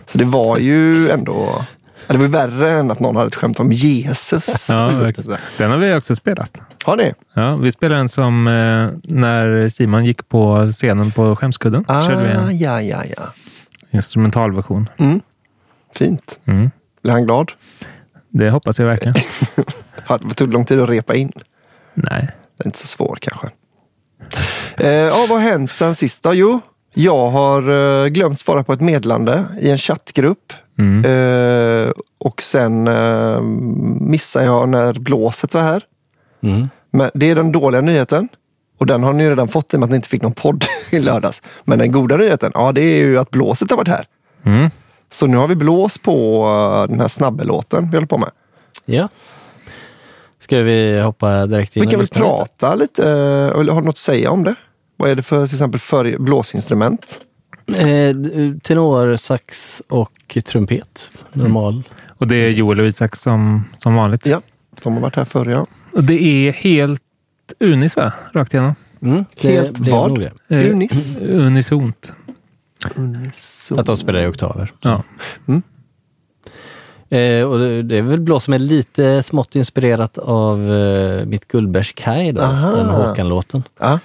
Så 0.06 0.18
det 0.18 0.26
var 0.26 0.58
ju 0.58 1.10
ändå, 1.10 1.66
det 2.08 2.18
var 2.18 2.28
värre 2.28 2.70
än 2.70 2.92
att 2.92 3.00
någon 3.00 3.16
hade 3.16 3.28
ett 3.28 3.36
skämt 3.36 3.60
om 3.60 3.72
Jesus. 3.72 4.70
Ja. 4.70 4.92
Den 5.58 5.72
har 5.72 5.78
vi 5.78 5.94
också 5.94 6.16
spelat. 6.16 6.62
Har 6.84 6.98
ni? 6.98 7.14
Ja, 7.34 7.56
vi 7.56 7.72
spelade 7.72 8.00
den 8.00 8.10
som 8.10 8.48
eh, 8.48 8.90
när 9.04 9.70
Simon 9.70 10.06
gick 10.06 10.30
på 10.30 10.70
scenen 10.72 11.12
på 11.12 11.36
Skämskudden. 11.36 11.86
Ah, 11.88 12.08
körde 12.08 12.24
vi 12.24 12.32
en 12.32 12.58
ja, 12.58 12.82
ja, 12.82 13.04
ja. 13.18 13.24
instrumentalversion. 13.92 14.90
Fint. 15.96 16.40
Mm. 16.46 16.72
Blir 17.04 17.14
han 17.14 17.26
glad? 17.26 17.52
Det 18.30 18.50
hoppas 18.50 18.80
jag 18.80 18.86
verkligen. 18.86 19.16
Det 20.28 20.34
tog 20.34 20.54
lång 20.54 20.66
tid 20.66 20.80
att 20.80 20.90
repa 20.90 21.16
in. 21.16 21.32
Nej. 21.94 22.30
Det 22.58 22.64
är 22.64 22.66
inte 22.66 22.80
så 22.80 22.88
svår 22.88 23.18
kanske. 23.22 23.50
Eh, 24.78 24.90
ja, 24.90 25.26
vad 25.30 25.42
har 25.42 25.50
hänt 25.50 25.74
sen 25.74 25.96
sist 25.96 26.24
då? 26.24 26.34
Jo, 26.34 26.60
jag 26.98 27.30
har 27.30 27.70
eh, 28.04 28.08
glömt 28.08 28.40
svara 28.40 28.64
på 28.64 28.74
ett 28.74 28.82
meddelande 28.82 29.46
i 29.62 29.72
en 29.72 29.78
chattgrupp. 29.78 30.54
Mm. 30.80 31.06
Eh, 31.06 31.92
och 32.18 32.42
sen 32.42 32.88
eh, 32.88 33.42
missade 34.02 34.46
jag 34.46 34.70
när 34.70 34.94
blåset 34.94 35.54
var 35.54 35.62
här. 35.62 35.84
Mm. 36.44 36.70
Men 36.92 37.10
det 37.14 37.30
är 37.30 37.36
den 37.36 37.52
dåliga 37.52 37.82
nyheten. 37.82 38.30
Och 38.80 38.86
den 38.86 39.04
har 39.04 39.14
ni 39.14 39.30
redan 39.30 39.48
fått 39.48 39.74
i 39.74 39.76
och 39.76 39.80
med 39.80 39.88
att 39.88 39.90
ni 39.90 39.96
inte 39.96 40.10
fick 40.10 40.22
någon 40.22 40.34
podd 40.34 40.64
i 40.92 41.00
lördags. 41.00 41.42
Men 41.64 41.80
den 41.80 41.92
goda 41.92 42.18
nyheten, 42.18 42.52
ja 42.56 42.72
det 42.72 42.82
är 42.82 43.06
ju 43.06 43.18
att 43.18 43.30
blåset 43.30 43.70
har 43.70 43.78
varit 43.78 43.88
här. 43.88 44.06
Mm. 44.44 44.70
Så 45.12 45.28
nu 45.28 45.38
har 45.38 45.48
vi 45.48 45.56
blås 45.56 45.98
på 45.98 46.46
eh, 46.46 46.90
den 46.90 47.00
här 47.00 47.08
snabbelåten 47.08 47.90
vi 47.90 47.98
håller 47.98 48.08
på 48.08 48.18
med. 48.18 48.30
Ja. 48.86 49.10
Ska 50.40 50.62
vi 50.62 51.02
hoppa 51.02 51.46
direkt 51.46 51.76
in 51.76 51.84
Vi 51.84 51.90
kan 51.90 52.00
väl 52.00 52.08
prata 52.08 52.76
lite, 52.76 53.10
eh, 53.10 53.60
eller 53.60 53.74
har 53.74 53.82
du 53.82 53.86
något 53.86 53.94
att 53.94 53.98
säga 53.98 54.32
om 54.32 54.44
det? 54.44 54.56
Vad 54.98 55.10
är 55.10 55.16
det 55.16 55.24
för 55.24 55.48
till 55.48 55.56
exempel 55.56 55.80
för 55.80 56.18
blåsinstrument? 56.18 57.20
Eh, 57.78 58.16
d- 58.16 58.60
tenor, 58.64 59.16
sax 59.16 59.82
och 59.88 60.38
trumpet. 60.46 61.10
Normal. 61.34 61.84
Och 62.18 62.28
det 62.28 62.36
är 62.36 62.50
Joel 62.50 62.80
och 62.80 62.88
Isak 62.88 63.16
som, 63.16 63.64
som 63.78 63.96
vanligt. 63.96 64.26
Ja, 64.26 64.42
de 64.84 64.94
har 64.94 65.02
varit 65.02 65.16
här 65.16 65.26
förr 65.26 65.46
ja. 65.46 65.66
Och 65.94 66.04
det 66.04 66.24
är 66.24 66.52
helt 66.52 67.02
unis 67.60 67.96
va? 67.96 68.14
Rakt 68.34 68.54
igenom. 68.54 68.76
Mm, 69.02 69.26
det 69.42 69.50
Helt 69.50 69.80
vad? 69.80 70.22
Eh, 70.24 70.30
Unis? 70.72 71.18
Unisont. 71.18 72.14
Unison. 72.96 73.80
Att 73.80 73.86
de 73.86 73.98
spelar 73.98 74.24
i 74.24 74.28
oktaver. 74.28 74.74
Ja. 74.82 75.04
Eh, 77.10 77.44
och 77.46 77.60
det, 77.60 77.84
det 77.84 77.98
är 77.98 78.02
väl 78.02 78.20
blås 78.22 78.44
som 78.44 78.54
är 78.54 78.60
lite 78.60 79.24
smått 79.24 79.56
inspirerat 79.56 80.18
av 80.18 80.72
eh, 80.74 81.26
Mitt 81.26 81.48
Gullbergs 81.48 81.92
Kaj, 81.92 82.32
då, 82.32 82.42
Aha. 82.42 82.72
den 82.76 82.86
Håkan-låten. 82.86 83.64
Ja, 83.80 84.00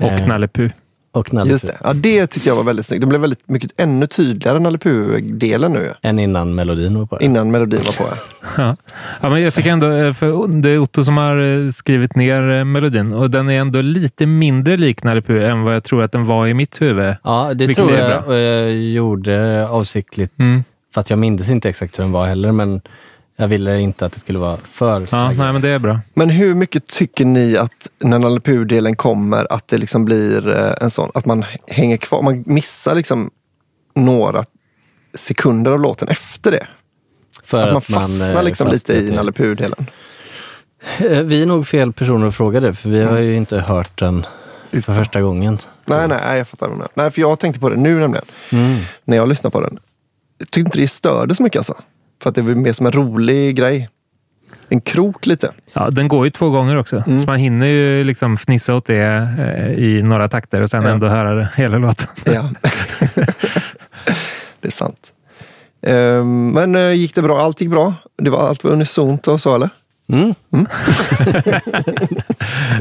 Och 0.00 0.12
Eh, 0.12 0.26
Nalle 0.26 0.48
Puh. 0.48 0.70
Och 1.12 1.34
Nalle 1.34 1.50
just 1.50 1.66
det. 1.66 1.76
Ja, 1.84 1.92
det 1.92 2.26
tycker 2.26 2.48
jag 2.50 2.56
var 2.56 2.64
väldigt 2.64 2.86
snyggt. 2.86 3.00
Det 3.00 3.06
blev 3.06 3.20
väldigt 3.20 3.48
mycket 3.48 3.80
ännu 3.80 4.06
tydligare 4.06 4.58
Nalle 4.58 4.78
Puh-delen 4.78 5.72
nu. 5.72 5.92
Än 6.02 6.18
innan 6.18 6.54
melodin 6.54 6.98
var 6.98 7.06
på. 7.06 7.20
Innan 7.20 7.50
melodin 7.50 7.80
var 7.84 8.06
på. 8.06 8.14
Ja. 8.56 8.76
ja, 9.20 9.30
men 9.30 9.42
jag 9.42 9.54
tycker 9.54 9.70
ändå, 9.70 9.90
eh, 9.90 10.12
för 10.12 10.60
det 10.62 10.70
är 10.70 10.78
Otto 10.78 11.04
som 11.04 11.16
har 11.16 11.64
eh, 11.64 11.68
skrivit 11.70 12.16
ner 12.16 12.50
eh, 12.50 12.64
melodin 12.64 13.12
och 13.12 13.30
den 13.30 13.50
är 13.50 13.60
ändå 13.60 13.80
lite 13.80 14.26
mindre 14.26 14.76
lik 14.76 15.02
Nalle 15.02 15.22
Puh 15.22 15.50
än 15.50 15.62
vad 15.62 15.74
jag 15.74 15.84
tror 15.84 16.02
att 16.02 16.12
den 16.12 16.26
var 16.26 16.46
i 16.46 16.54
mitt 16.54 16.82
huvud. 16.82 17.14
Ja, 17.24 17.54
det 17.54 17.74
tror 17.74 17.92
jag 17.92 18.38
jag 18.38 18.72
gjorde 18.72 19.66
avsiktligt. 19.68 20.38
Mm. 20.38 20.64
För 20.94 21.00
att 21.00 21.10
jag 21.10 21.18
minns 21.18 21.50
inte 21.50 21.68
exakt 21.68 21.98
hur 21.98 22.04
den 22.04 22.12
var 22.12 22.26
heller, 22.26 22.52
men 22.52 22.80
jag 23.36 23.48
ville 23.48 23.80
inte 23.80 24.06
att 24.06 24.12
det 24.12 24.20
skulle 24.20 24.38
vara 24.38 24.58
för 24.64 25.06
Ja, 25.10 25.32
nej, 25.32 25.52
men 25.52 25.60
det 25.62 25.68
är 25.68 25.78
bra. 25.78 26.00
Men 26.14 26.30
hur 26.30 26.54
mycket 26.54 26.86
tycker 26.86 27.24
ni 27.24 27.56
att 27.56 27.88
när 27.98 28.18
Nalle 28.18 28.40
Puh-delen 28.40 28.96
kommer 28.96 29.52
att 29.52 29.68
det 29.68 29.78
liksom 29.78 30.04
blir 30.04 30.48
eh, 30.56 30.72
en 30.80 30.90
sån, 30.90 31.10
att 31.14 31.26
man 31.26 31.44
hänger 31.68 31.96
kvar, 31.96 32.22
man 32.22 32.42
missar 32.46 32.94
liksom 32.94 33.30
några 33.94 34.44
sekunder 35.14 35.70
av 35.70 35.80
låten 35.80 36.08
efter 36.08 36.50
det? 36.50 36.66
För 37.44 37.58
Att 37.68 37.72
man 37.72 37.82
fastnar 37.82 38.36
eh, 38.40 38.44
liksom 38.44 38.68
lite 38.68 38.92
i 38.92 39.10
Nalle 39.10 39.32
Puh-delen? 39.32 39.86
Eh, 40.98 41.18
Vi 41.20 41.42
är 41.42 41.46
nog 41.46 41.66
fel 41.66 41.92
personer 41.92 42.26
att 42.26 42.34
fråga 42.34 42.60
det, 42.60 42.74
för 42.74 42.90
vi 42.90 43.02
har 43.02 43.18
ju 43.18 43.36
inte 43.36 43.60
hört 43.60 43.98
den 43.98 44.26
för 44.70 44.94
första 44.94 45.20
gången. 45.20 45.58
Nej, 45.84 46.08
nej, 46.08 46.38
jag 46.38 46.48
fattar. 46.48 46.70
Nej, 46.94 47.10
för 47.10 47.20
jag 47.20 47.38
tänkte 47.38 47.60
på 47.60 47.68
det 47.68 47.76
nu 47.76 47.98
nämligen. 47.98 48.24
Mm. 48.50 48.80
När 49.04 49.16
jag 49.16 49.28
lyssnade 49.28 49.52
på 49.52 49.60
den. 49.60 49.78
Jag 50.38 50.50
tyckte 50.50 50.60
inte 50.68 50.78
det 50.78 50.88
störde 50.88 51.34
så 51.34 51.42
mycket 51.42 51.58
alltså. 51.58 51.74
För 52.22 52.28
att 52.30 52.34
det 52.34 52.42
var 52.42 52.54
mer 52.54 52.72
som 52.72 52.86
en 52.86 52.92
rolig 52.92 53.56
grej. 53.56 53.88
En 54.68 54.80
krok 54.80 55.26
lite. 55.26 55.52
Ja, 55.72 55.90
den 55.90 56.08
går 56.08 56.24
ju 56.24 56.30
två 56.30 56.50
gånger 56.50 56.76
också, 56.76 57.02
Mm. 57.06 57.20
så 57.20 57.26
man 57.26 57.38
hinner 57.38 57.66
ju 57.66 58.04
liksom 58.04 58.36
fnissa 58.36 58.74
åt 58.74 58.86
det 58.86 59.28
eh, 59.38 59.84
i 59.84 60.02
några 60.02 60.28
takter 60.28 60.60
och 60.60 60.70
sen 60.70 60.82
Ja. 60.82 60.88
ändå 60.90 61.06
höra 61.08 61.34
det, 61.34 61.48
hela 61.56 61.78
låten. 61.78 62.08
Ja. 62.24 62.50
det 64.60 64.68
är 64.68 64.72
sant. 64.72 65.12
Ehm, 65.82 66.50
men 66.50 66.74
eh, 66.74 66.92
gick 66.92 67.14
det 67.14 67.22
bra? 67.22 67.40
Allt 67.40 67.60
gick 67.60 67.70
bra? 67.70 67.94
Det 68.22 68.30
var 68.30 68.48
allt 68.48 68.64
var 68.64 68.70
unisont 68.70 69.28
och 69.28 69.40
så 69.40 69.54
eller? 69.54 69.70
Mm. 70.12 70.34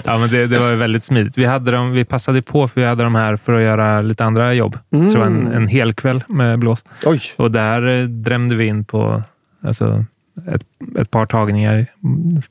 Ja, 0.04 0.18
men 0.18 0.30
det, 0.30 0.48
det 0.48 0.60
var 0.60 0.70
ju 0.70 0.76
väldigt 0.76 1.06
smidigt. 1.06 1.38
Vi, 1.38 1.46
hade 1.46 1.72
dem, 1.72 1.92
vi 1.92 2.06
passade 2.06 2.42
på 2.42 2.68
för 2.68 2.82
vi 2.82 2.88
hade 2.88 3.04
dem 3.04 3.16
här 3.16 3.36
för 3.36 3.54
att 3.54 3.62
göra 3.62 4.02
lite 4.02 4.26
andra 4.26 4.54
jobb. 4.54 4.78
Så 4.92 4.98
det 4.98 5.18
var 5.18 5.26
en, 5.26 5.48
en 5.48 5.68
hel 5.68 5.94
kväll 5.94 6.24
med 6.28 6.60
blås. 6.60 6.84
Oj. 7.06 7.22
Och 7.36 7.52
där 7.52 7.88
eh, 7.88 8.04
drämde 8.04 8.56
vi 8.56 8.66
in 8.66 8.86
på 8.86 9.24
alltså, 9.64 10.06
ett, 10.48 10.62
ett 11.00 11.12
par 11.12 11.26
tagningar 11.26 11.88
mm, 12.04 12.42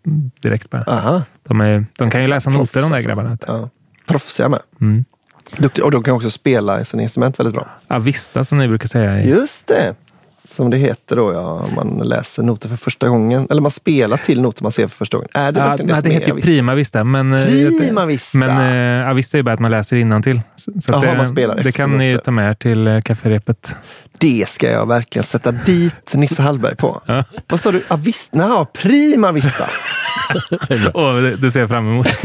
direkt 0.43 0.71
bara. 0.71 0.83
Aha. 0.83 1.23
De, 1.43 1.61
är, 1.61 1.87
de 1.99 2.11
kan 2.11 2.23
ju 2.23 2.29
läsa 2.29 2.51
noter 2.51 2.81
de 2.81 2.89
där 2.89 2.95
alltså. 2.95 3.09
grabbarna. 3.09 3.39
Ja. 3.47 3.69
Proffsiga 4.07 4.49
med. 4.49 4.61
Mm. 4.81 5.05
Duktiga. 5.57 5.85
Och 5.85 5.91
de 5.91 6.03
kan 6.03 6.15
också 6.15 6.31
spela 6.31 6.85
sina 6.85 7.03
instrument 7.03 7.39
väldigt 7.39 7.55
bra. 7.55 7.69
Avista 7.89 8.45
som 8.45 8.59
ni 8.59 8.69
brukar 8.69 8.89
säga. 8.89 9.25
Just 9.25 9.67
det. 9.67 9.95
Som 10.59 10.71
det 10.71 10.77
heter 10.77 11.17
då, 11.17 11.33
ja. 11.33 11.67
Man 11.77 12.03
läser 12.05 12.43
noter 12.43 12.69
för 12.69 12.77
första 12.77 13.09
gången. 13.09 13.47
Eller 13.51 13.63
man 13.63 13.71
spelar 13.71 14.17
till 14.17 14.41
noter 14.43 14.63
man 14.63 14.73
ser 14.73 14.89
för 14.89 14.97
första 14.97 15.17
gången. 15.17 15.29
Är 15.35 15.53
det 15.53 15.61
Ja, 15.61 15.67
verkligen 15.69 15.91
nej, 15.91 16.03
det 16.03 16.09
det 16.09 16.15
heter 16.15 16.35
ju? 16.37 16.43
Prima 16.43 16.75
Vista. 16.75 17.05
Men, 17.05 17.33
eh, 17.33 17.47
Prima 17.81 18.07
Vista. 18.07 18.39
Men 18.39 19.01
eh, 19.03 19.11
Avista 19.11 19.37
är 19.37 19.39
ju 19.39 19.43
bara 19.43 19.55
att 19.55 19.61
man 19.61 19.71
läser 19.71 19.97
innantill. 19.97 20.41
Så, 20.57 20.73
så 20.81 20.93
Jaha, 20.93 21.01
det, 21.01 21.17
man 21.17 21.27
spelar 21.27 21.63
det 21.63 21.73
kan 21.73 21.99
ni 21.99 22.19
ta 22.25 22.31
med 22.31 22.51
er 22.51 22.55
till 22.55 22.87
eh, 22.87 23.01
kafferepet. 23.01 23.77
Det 24.19 24.49
ska 24.49 24.71
jag 24.71 24.89
verkligen 24.89 25.25
sätta 25.25 25.53
dit 25.53 26.15
Nisse 26.15 26.43
Hallberg 26.43 26.77
på. 26.77 27.01
Ja. 27.07 27.25
Vad 27.49 27.61
sa 27.61 27.73
du? 27.73 27.83
Avista? 27.89 28.37
Nej, 28.49 28.67
Prima 28.73 29.33
Vista. 29.33 29.65
Åh, 30.95 31.15
det, 31.17 31.37
det 31.37 31.53
ser 31.53 31.61
jag 31.61 31.69
fram 31.69 31.89
emot. 31.89 32.07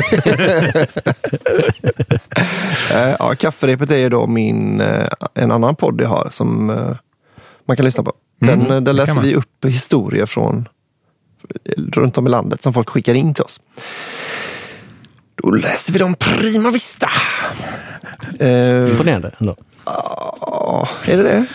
Eh, 2.94 3.16
ja, 3.20 3.34
kafferepet 3.40 3.92
är 3.92 3.98
ju 3.98 4.10
då 4.10 4.28
min, 4.28 4.82
en 5.34 5.52
annan 5.52 5.75
podd 5.75 6.02
jag 6.02 6.10
har 6.10 6.28
som 6.32 6.66
man 7.68 7.78
kan 7.78 7.86
lyssna 7.86 8.04
på. 8.04 8.13
Den, 8.47 8.62
Mm, 8.62 8.67
det 8.67 8.79
där 8.79 8.93
läser 8.93 9.21
vi 9.21 9.35
upp 9.35 9.65
historier 9.65 10.25
från 10.25 10.67
runt 11.91 12.17
om 12.17 12.27
i 12.27 12.29
landet 12.29 12.63
som 12.63 12.73
folk 12.73 12.89
skickar 12.89 13.13
in 13.13 13.33
till 13.33 13.43
oss. 13.43 13.59
Då 15.35 15.51
läser 15.51 15.93
vi 15.93 16.00
dem 16.00 16.15
prima 16.19 16.71
vista. 16.71 17.09
Eh, 18.39 18.89
Imponerande 18.89 19.31
ändå. 19.39 19.55
ja, 19.85 20.89
är 21.05 21.17
det 21.17 21.23
det? 21.23 21.45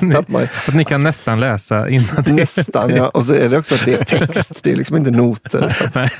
att 0.18 0.28
man, 0.28 0.48
Att 0.68 0.74
ni 0.74 0.84
kan 0.84 1.02
nästan 1.02 1.40
läsa 1.40 1.88
innan 1.88 2.24
nästan, 2.28 2.90
ja. 2.96 3.08
Och 3.08 3.24
så 3.24 3.34
är 3.34 3.48
det 3.48 3.58
också 3.58 3.74
att 3.74 3.84
det 3.84 3.94
är 3.94 4.04
text. 4.04 4.62
Det 4.62 4.72
är 4.72 4.76
liksom 4.76 4.96
inte 4.96 5.10
noter. 5.10 5.90
Nej. 5.94 6.10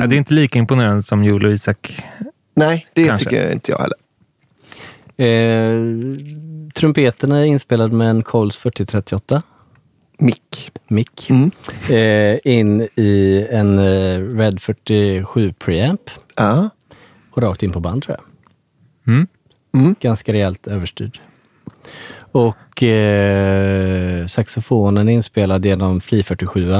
Ja, 0.00 0.06
det 0.06 0.16
är 0.16 0.18
inte 0.18 0.34
lika 0.34 0.58
imponerande 0.58 1.02
som 1.02 1.24
Joel 1.24 1.44
och 1.46 1.52
Isak. 1.52 2.04
nej, 2.56 2.86
det 2.94 3.04
Kanske. 3.04 3.24
tycker 3.30 3.52
inte 3.52 3.72
jag 3.72 3.78
heller. 3.78 3.96
Eh, 5.18 5.70
trumpeterna 6.76 7.38
är 7.40 7.44
inspelade 7.44 7.94
med 7.96 8.10
en 8.10 8.22
Coles 8.22 8.56
4038 8.56 9.42
Mick. 10.18 10.70
mick. 10.88 11.30
Mm. 11.30 11.50
Eh, 11.90 12.38
in 12.44 12.88
i 12.96 13.46
en 13.50 13.78
eh, 13.78 14.20
Red 14.36 14.60
47 14.62 15.52
preamp 15.52 16.00
Ja. 16.36 16.68
och 17.30 17.42
rakt 17.42 17.62
in 17.62 17.72
på 17.72 17.80
band 17.80 18.02
tror 18.02 18.16
jag. 18.18 18.26
Mm. 19.74 19.94
Ganska 20.00 20.32
rejält 20.32 20.66
överstyrd. 20.66 21.20
Och 22.32 22.82
eh, 22.82 24.26
saxofonen 24.26 25.08
är 25.08 25.12
inspelad 25.12 25.66
genom 25.66 26.00
Fli 26.00 26.22
47 26.22 26.72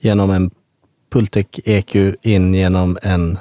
genom 0.00 0.30
en 0.30 0.50
Pultec 1.12 1.46
EQ 1.64 1.96
in 2.22 2.54
genom 2.54 2.98
en 3.02 3.38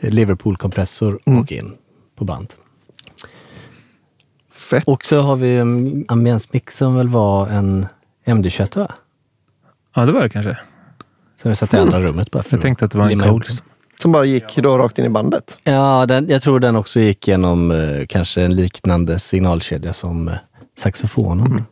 Liverpool-kompressor 0.00 1.18
och 1.24 1.52
in 1.52 1.74
på 2.16 2.24
band. 2.24 2.52
Fett. 4.70 4.84
Och 4.86 5.06
så 5.06 5.20
har 5.20 5.36
vi 5.36 5.56
en 5.56 6.04
ambiensmix 6.08 6.76
som 6.76 6.96
väl 6.96 7.08
var 7.08 7.48
en 7.48 7.86
MD-21 8.24 8.78
va? 8.78 8.94
Ja, 9.94 10.06
det 10.06 10.12
var 10.12 10.22
det 10.22 10.28
kanske. 10.28 10.58
Som 11.36 11.48
vi 11.48 11.56
satte 11.56 11.76
i 11.76 11.80
andra 11.80 12.00
rummet 12.00 12.30
bara. 12.30 12.42
för 12.42 12.56
Jag 12.56 12.62
tänkte 12.62 12.84
att 12.84 12.90
det 12.90 12.98
var 12.98 13.10
en 13.10 13.20
Coles. 13.20 13.62
Som 14.00 14.12
bara 14.12 14.24
gick 14.24 14.56
då 14.56 14.78
rakt 14.78 14.98
in 14.98 15.04
i 15.04 15.08
bandet. 15.08 15.58
Ja, 15.64 16.06
den, 16.06 16.28
jag 16.28 16.42
tror 16.42 16.60
den 16.60 16.76
också 16.76 17.00
gick 17.00 17.28
genom 17.28 17.70
eh, 17.70 18.06
kanske 18.08 18.42
en 18.42 18.54
liknande 18.54 19.18
signalkedja 19.18 19.92
som 19.92 20.28
eh, 20.28 20.34
saxofonen. 20.78 21.64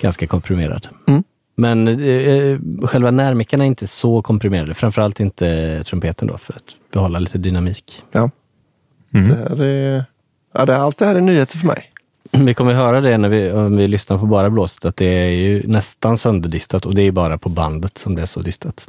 Ganska 0.00 0.26
komprimerad. 0.26 0.88
Mm. 1.08 1.24
Men 1.54 1.88
eh, 1.88 2.58
själva 2.82 3.10
närmickarna 3.10 3.64
är 3.64 3.68
inte 3.68 3.86
så 3.86 4.22
komprimerade. 4.22 4.74
Framförallt 4.74 5.20
inte 5.20 5.84
trumpeten 5.84 6.28
då, 6.28 6.38
för 6.38 6.54
att 6.54 6.92
behålla 6.92 7.18
lite 7.18 7.38
dynamik. 7.38 8.02
Ja. 8.12 8.30
Mm. 9.14 9.28
Det 9.28 9.34
här 9.34 9.62
är, 9.62 10.04
ja, 10.58 10.66
det, 10.66 10.76
allt 10.78 10.98
det 10.98 11.06
här 11.06 11.14
är 11.14 11.20
nyheter 11.20 11.58
för 11.58 11.66
mig. 11.66 11.92
Vi 12.30 12.54
kommer 12.54 12.72
höra 12.72 13.00
det 13.00 13.18
när 13.18 13.28
vi, 13.28 13.52
om 13.52 13.76
vi 13.76 13.88
lyssnar 13.88 14.18
på 14.18 14.26
bara 14.26 14.50
blåset, 14.50 14.84
att 14.84 14.96
det 14.96 15.06
är 15.06 15.30
ju 15.30 15.66
nästan 15.66 16.18
sönderdistat 16.18 16.86
och 16.86 16.94
det 16.94 17.02
är 17.02 17.10
bara 17.10 17.38
på 17.38 17.48
bandet 17.48 17.98
som 17.98 18.14
det 18.14 18.22
är 18.22 18.26
så 18.26 18.40
distat. 18.40 18.88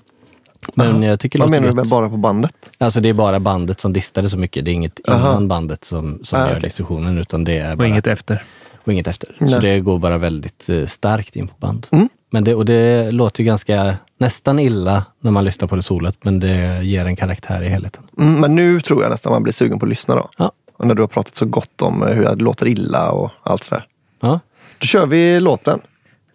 Men 0.73 1.03
jag 1.03 1.19
tycker 1.19 1.39
Vad 1.39 1.49
menar 1.49 1.67
du 1.67 1.73
med 1.73 1.87
bara 1.87 2.09
på 2.09 2.17
bandet? 2.17 2.53
Alltså 2.77 2.99
det 2.99 3.09
är 3.09 3.13
bara 3.13 3.39
bandet 3.39 3.79
som 3.79 3.93
distade 3.93 4.29
så 4.29 4.37
mycket. 4.37 4.65
Det 4.65 4.71
är 4.71 4.73
inget 4.73 5.09
Aha. 5.09 5.29
innan 5.29 5.47
bandet 5.47 5.83
som, 5.83 6.19
som 6.23 6.39
Ah, 6.39 6.41
gör 6.41 6.49
okej. 6.51 6.61
diskussionen, 6.61 7.17
utan 7.17 7.43
det 7.43 7.57
är 7.57 7.71
Och 7.71 7.77
bara, 7.77 7.87
inget 7.87 8.07
efter. 8.07 8.43
och 8.85 8.93
inget 8.93 9.07
efter. 9.07 9.35
Nej. 9.39 9.49
Så 9.49 9.59
det 9.59 9.79
går 9.79 9.99
bara 9.99 10.17
väldigt 10.17 10.69
eh, 10.69 10.85
starkt 10.85 11.35
in 11.35 11.47
på 11.47 11.53
band. 11.57 11.87
Mm. 11.91 12.09
Men 12.29 12.43
det, 12.43 12.55
och 12.55 12.65
det 12.65 13.11
låter 13.11 13.41
ju 13.43 13.47
ganska, 13.47 13.97
nästan 14.17 14.59
illa 14.59 15.05
när 15.19 15.31
man 15.31 15.45
lyssnar 15.45 15.67
på 15.67 15.75
det 15.75 15.83
solet, 15.83 16.15
men 16.21 16.39
det 16.39 16.83
ger 16.83 17.05
en 17.05 17.15
karaktär 17.15 17.61
i 17.63 17.67
helheten. 17.67 18.03
Mm, 18.19 18.39
men 18.41 18.55
nu 18.55 18.81
tror 18.81 19.01
jag 19.03 19.09
nästan 19.11 19.31
man 19.31 19.43
blir 19.43 19.53
sugen 19.53 19.79
på 19.79 19.85
att 19.85 19.89
lyssna 19.89 20.15
då. 20.15 20.29
Ja. 20.37 20.51
Och 20.77 20.87
när 20.87 20.95
du 20.95 21.01
har 21.01 21.07
pratat 21.07 21.35
så 21.35 21.45
gott 21.45 21.81
om 21.81 22.03
eh, 22.03 22.09
hur 22.13 22.23
det 22.23 22.35
låter 22.35 22.67
illa 22.67 23.11
och 23.11 23.31
allt 23.43 23.63
sådär. 23.63 23.85
Ja, 24.19 24.39
Då 24.79 24.85
kör 24.85 25.05
vi 25.05 25.39
låten. 25.39 25.79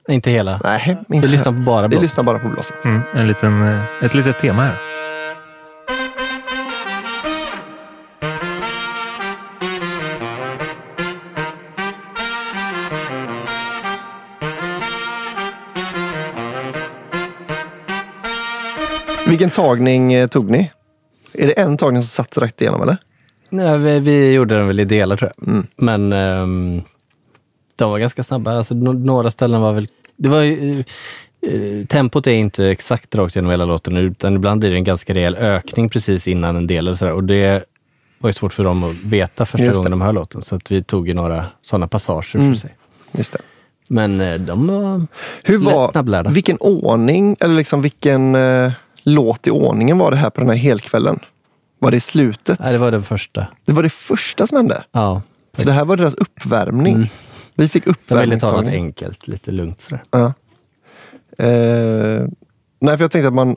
inte 0.08 0.30
hela. 0.30 0.60
Nej, 0.64 0.98
Vi 1.08 1.16
inte. 1.16 1.28
lyssnar 1.28 1.52
på 1.52 1.58
bara 1.58 1.88
Vi 1.88 1.96
lyssnar 1.98 2.24
bara 2.24 2.38
på 2.38 2.48
blåset. 2.48 2.84
Mm. 2.84 3.00
En 3.14 3.26
liten, 3.26 3.62
eh, 3.62 3.82
ett 4.04 4.14
litet 4.14 4.38
tema 4.38 4.62
här. 4.62 4.74
Vilken 19.28 19.50
tagning 19.50 20.12
eh, 20.12 20.26
tog 20.26 20.50
ni? 20.50 20.70
Är 21.32 21.46
det 21.46 21.52
en 21.52 21.76
tagning 21.76 22.02
som 22.02 22.08
satt 22.08 22.30
direkt 22.30 22.60
igenom 22.60 22.82
eller? 22.82 22.96
Nej, 23.52 23.78
vi, 23.78 23.98
vi 24.00 24.32
gjorde 24.32 24.56
den 24.56 24.66
väl 24.66 24.80
i 24.80 24.84
delar 24.84 25.16
tror 25.16 25.32
jag. 25.36 25.48
Mm. 25.48 25.66
Men 25.76 26.12
ehm, 26.12 26.82
de 27.76 27.90
var 27.90 27.98
ganska 27.98 28.24
snabba. 28.24 28.52
Alltså, 28.58 28.74
no- 28.74 29.04
några 29.04 29.30
ställen 29.30 29.60
var 29.60 29.72
väl... 29.72 29.86
Det 30.16 30.28
var 30.28 30.40
ju, 30.40 30.84
eh, 31.46 31.86
tempot 31.86 32.26
är 32.26 32.30
inte 32.32 32.66
exakt 32.66 33.14
rakt 33.14 33.36
genom 33.36 33.50
hela 33.50 33.64
låten, 33.64 33.96
utan 33.96 34.34
ibland 34.36 34.60
blir 34.60 34.70
det 34.70 34.76
en 34.76 34.84
ganska 34.84 35.14
rejäl 35.14 35.34
ökning 35.36 35.88
precis 35.88 36.28
innan 36.28 36.56
en 36.56 36.66
del. 36.66 36.88
Och, 36.88 36.98
så 36.98 37.04
där. 37.04 37.12
och 37.12 37.24
det 37.24 37.64
var 38.18 38.28
ju 38.28 38.34
svårt 38.34 38.52
för 38.52 38.64
dem 38.64 38.84
att 38.84 38.96
veta 38.96 39.46
första 39.46 39.72
gången 39.72 39.90
de 39.90 40.00
hör 40.00 40.12
låten. 40.12 40.42
Så 40.42 40.56
att 40.56 40.70
vi 40.70 40.82
tog 40.82 41.08
ju 41.08 41.14
några 41.14 41.44
sådana 41.62 41.88
passager 41.88 42.38
Mm. 42.38 42.52
för 42.54 42.60
sig. 42.60 42.74
Just 43.12 43.32
det. 43.32 43.38
Men 43.88 44.20
eh, 44.20 44.34
de 44.40 44.66
var 44.66 45.06
Hur 45.42 45.58
var, 45.58 45.90
snabblärda. 45.90 46.30
vilken 46.30 46.56
ordning, 46.60 47.36
eller 47.40 47.54
liksom 47.54 47.82
vilken 47.82 48.34
eh, 48.34 48.72
låt 49.04 49.46
i 49.46 49.50
ordningen 49.50 49.98
var 49.98 50.10
det 50.10 50.16
här 50.16 50.30
på 50.30 50.40
den 50.40 50.50
här 50.50 50.56
helkvällen? 50.56 51.18
Var 51.82 51.90
det 51.90 52.00
slutet? 52.00 52.58
Nej, 52.60 52.72
det 52.72 52.78
var 52.78 52.90
den 52.90 53.02
första. 53.02 53.46
det 53.64 53.72
var 53.72 53.82
det 53.82 53.88
första 53.92 54.46
som 54.46 54.56
hände? 54.56 54.84
Ja, 54.92 55.22
Så 55.58 55.64
det 55.64 55.72
här 55.72 55.84
var 55.84 55.96
deras 55.96 56.14
uppvärmning? 56.14 56.94
Mm. 56.94 57.08
Vi 57.54 57.68
fick 57.68 57.86
jag 57.86 57.92
ville 57.92 57.96
ta 58.06 58.14
något 58.14 58.22
uppvärmningstagning. 58.40 58.74
enkelt, 58.84 59.26
lite 59.28 59.50
lugnt 59.50 59.80
sådär. 59.82 60.02
Ja. 60.10 60.32
Eh, 61.38 62.26
nej, 62.80 62.96
för 62.96 63.04
jag 63.04 63.10
tänkte 63.10 63.28
att 63.28 63.34
man, 63.34 63.56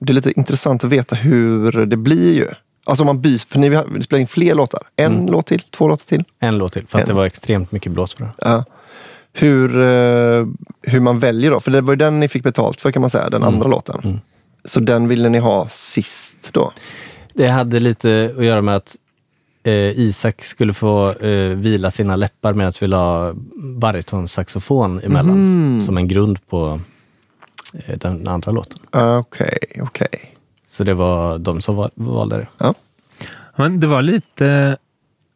det 0.00 0.12
är 0.12 0.14
lite 0.14 0.32
intressant 0.38 0.84
att 0.84 0.90
veta 0.90 1.16
hur 1.16 1.86
det 1.86 1.96
blir 1.96 2.34
ju. 2.34 2.46
Alltså 2.84 3.02
om 3.02 3.06
man 3.06 3.20
byter, 3.20 3.38
för 3.38 3.58
ni 3.58 4.02
spelar 4.02 4.20
in 4.20 4.26
fler 4.26 4.54
låtar. 4.54 4.82
En 4.96 5.12
Mm. 5.14 5.26
låt 5.32 5.46
till, 5.46 5.60
två 5.60 5.88
låtar 5.88 6.04
till. 6.06 6.24
En 6.38 6.58
låt 6.58 6.72
till, 6.72 6.86
för 6.86 6.98
att 6.98 7.02
En. 7.02 7.08
det 7.08 7.14
var 7.14 7.24
extremt 7.24 7.72
mycket 7.72 7.92
blås 7.92 8.14
på 8.14 8.22
den. 8.22 8.32
Ja. 8.38 8.64
Hur, 9.32 9.80
eh, 9.80 10.46
hur 10.82 11.00
man 11.00 11.18
väljer 11.18 11.50
då, 11.50 11.60
för 11.60 11.70
det 11.70 11.80
var 11.80 11.92
ju 11.92 11.96
den 11.96 12.20
ni 12.20 12.28
fick 12.28 12.42
betalt 12.42 12.80
för 12.80 12.92
kan 12.92 13.00
man 13.00 13.10
säga, 13.10 13.30
den 13.30 13.44
andra 13.44 13.68
låten. 13.68 14.00
Mm. 14.04 14.18
Så 14.64 14.80
den 14.80 15.08
ville 15.08 15.28
ni 15.28 15.38
ha 15.38 15.68
sist 15.68 16.50
då? 16.52 16.72
Det 17.40 17.48
hade 17.48 17.80
lite 17.80 18.34
att 18.38 18.44
göra 18.44 18.62
med 18.62 18.76
att 18.76 18.96
eh, 19.62 19.72
Isak 20.00 20.44
skulle 20.44 20.72
få 20.74 21.10
eh, 21.12 21.48
vila 21.56 21.90
sina 21.90 22.16
läppar 22.16 22.52
med 22.52 22.68
att 22.68 22.82
vi 22.82 22.86
la 22.86 23.32
baritonsaxofon 23.56 25.00
emellan 25.00 25.38
Mhm. 25.38 25.82
som 25.82 25.96
en 25.96 26.08
grund 26.08 26.46
på 26.46 26.80
eh, 27.74 27.98
den 27.98 28.28
andra 28.28 28.52
låten. 28.52 28.78
Ah, 28.90 29.18
Okej, 29.18 29.58
okej. 29.82 30.34
Så 30.68 30.84
det 30.84 30.94
var 30.94 31.38
de 31.38 31.60
som 31.62 31.76
val- 31.76 31.90
valde 31.94 32.36
det. 32.36 32.46
Ja. 32.58 32.74
Men 33.56 33.80
det 33.80 33.86
var 33.86 34.02
lite 34.02 34.76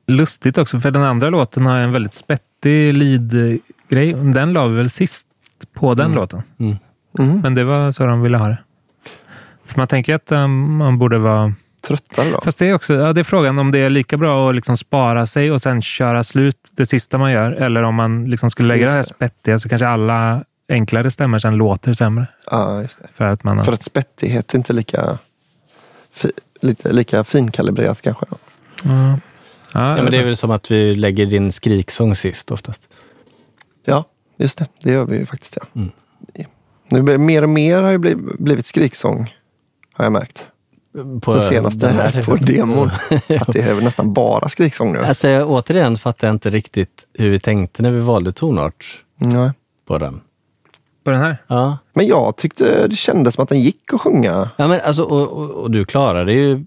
lustigt 0.06 0.58
också, 0.58 0.80
för 0.80 0.90
den 0.90 1.02
andra 1.02 1.30
låten 1.30 1.66
har 1.66 1.76
en 1.76 1.92
väldigt 1.92 2.14
spettig 2.14 2.94
lead-grej. 2.94 4.12
Den 4.14 4.52
la 4.52 4.66
vi 4.66 4.76
väl 4.76 4.90
sist 4.90 5.26
på 5.74 5.94
den 5.94 6.12
låten. 6.12 6.42
Mm. 6.58 6.76
Mhm. 7.18 7.40
Men 7.40 7.54
det 7.54 7.64
var 7.64 7.90
så 7.90 8.06
de 8.06 8.22
ville 8.22 8.38
ha 8.38 8.48
det. 8.48 8.58
För 9.64 9.78
man 9.80 9.88
tänker 9.88 10.14
att 10.14 10.32
um, 10.32 10.76
man 10.76 10.98
borde 10.98 11.18
vara... 11.18 11.54
Tröttare 11.86 12.30
då? 12.30 12.40
Fast 12.44 12.58
det 12.58 12.66
är 12.66 12.74
också 12.74 12.94
ja, 12.94 13.12
det 13.12 13.20
är 13.20 13.24
frågan 13.24 13.58
om 13.58 13.72
det 13.72 13.78
är 13.78 13.90
lika 13.90 14.16
bra 14.16 14.48
att 14.48 14.54
liksom 14.54 14.76
spara 14.76 15.26
sig 15.26 15.52
och 15.52 15.62
sen 15.62 15.82
köra 15.82 16.24
slut 16.24 16.56
det 16.72 16.86
sista 16.86 17.18
man 17.18 17.32
gör. 17.32 17.52
Eller 17.52 17.82
om 17.82 17.94
man 17.94 18.24
liksom 18.24 18.50
skulle 18.50 18.68
lägga 18.68 18.82
Just 18.82 18.92
det 18.92 18.96
här 18.96 19.02
spettiga 19.02 19.58
så 19.58 19.68
kanske 19.68 19.86
alla 19.86 20.44
enklare 20.68 21.10
stämmer 21.10 21.38
sen 21.38 21.54
låter 21.54 21.92
sämre. 21.92 22.26
Ja, 22.50 22.82
just 22.82 23.02
det. 23.02 23.08
För 23.14 23.24
att 23.24 23.44
man 23.44 23.56
har... 23.56 23.64
För 23.64 23.72
att 23.72 23.82
spettighet 23.82 24.54
är 24.54 24.58
inte 24.58 24.72
lika, 24.72 25.18
fi, 26.12 26.30
lite, 26.60 26.92
lika 26.92 27.24
finkalibrerat 27.24 28.02
kanske. 28.02 28.26
Då. 28.30 28.36
ja. 28.84 29.18
Ja, 29.72 29.96
Ja, 29.96 30.02
men 30.02 30.10
det 30.10 30.18
är 30.18 30.24
väl 30.24 30.36
som 30.36 30.50
att 30.50 30.70
vi 30.70 30.94
lägger 30.94 31.26
din 31.26 31.52
skriksång 31.52 32.16
sist 32.16 32.50
oftast. 32.50 32.88
Ja, 33.84 34.04
just 34.36 34.58
det. 34.58 34.68
Det 34.82 34.90
gör 34.90 35.04
vi 35.04 35.16
ju 35.16 35.26
faktiskt. 35.26 35.58
Ja. 35.60 35.66
Mm. 35.80 35.90
Nu 36.88 37.02
blir, 37.02 37.18
mer 37.18 37.42
och 37.42 37.48
mer 37.48 37.82
har 37.82 37.90
ju 37.90 37.98
blivit, 37.98 38.38
blivit 38.38 38.66
skriksång, 38.66 39.34
har 39.92 40.04
jag 40.04 40.12
märkt. 40.12 40.46
På 41.22 41.32
Den 41.32 41.42
senaste 41.42 41.86
den 41.86 41.96
här 41.96 42.24
på 42.24 42.36
demon. 42.36 42.90
Att 43.10 43.52
det 43.52 43.60
är 43.60 43.80
nästan 43.80 44.12
bara 44.12 44.48
skriksång 44.48 44.92
nu. 44.92 44.98
Alltså, 44.98 45.28
jag, 45.28 45.50
återigen 45.50 45.96
fattar 45.96 46.28
jag 46.28 46.34
inte 46.34 46.50
riktigt 46.50 47.06
hur 47.14 47.30
vi 47.30 47.40
tänkte 47.40 47.82
när 47.82 47.90
vi 47.90 48.00
valde 48.00 48.32
tonart 48.32 49.02
Nej. 49.16 49.50
på 49.86 49.98
den. 49.98 50.20
På 51.04 51.10
den 51.10 51.20
här? 51.20 51.36
Ja, 51.46 51.78
Men 51.92 52.06
jag 52.06 52.36
tyckte 52.36 52.86
det 52.88 52.96
kändes 52.96 53.34
som 53.34 53.42
att 53.42 53.48
den 53.48 53.60
gick 53.60 53.92
att 53.92 54.00
sjunga. 54.00 54.50
Ja, 54.56 54.68
men 54.68 54.80
alltså, 54.80 55.02
och, 55.02 55.28
och, 55.32 55.50
och 55.50 55.70
du 55.70 55.84
klarar 55.84 56.24
det 56.24 56.32
ju 56.32 56.64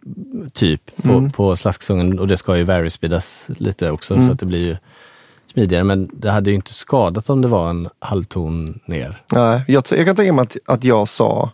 typ 0.53 0.91
på, 1.03 1.09
Mm. 1.17 1.31
på 1.31 1.55
slasksången 1.55 2.19
och 2.19 2.27
det 2.27 2.37
ska 2.37 2.57
ju 2.57 2.63
vary 2.63 2.89
speedas 2.89 3.45
lite 3.47 3.91
också 3.91 4.13
Mm. 4.13 4.25
så 4.27 4.33
att 4.33 4.39
det 4.39 4.45
blir 4.45 4.65
ju 4.67 4.77
smidigare. 5.51 5.83
Men 5.83 6.09
det 6.13 6.31
hade 6.31 6.49
ju 6.49 6.55
inte 6.55 6.73
skadat 6.73 7.29
om 7.29 7.41
det 7.41 7.47
var 7.47 7.69
en 7.69 7.89
halvton 7.99 8.79
ner. 8.85 9.21
Nej, 9.33 9.61
jag, 9.67 9.83
jag 9.91 10.05
kan 10.05 10.15
tänka 10.15 10.33
mig 10.33 10.43
att, 10.43 10.57
att 10.65 10.83
jag 10.83 11.07
sa, 11.07 11.51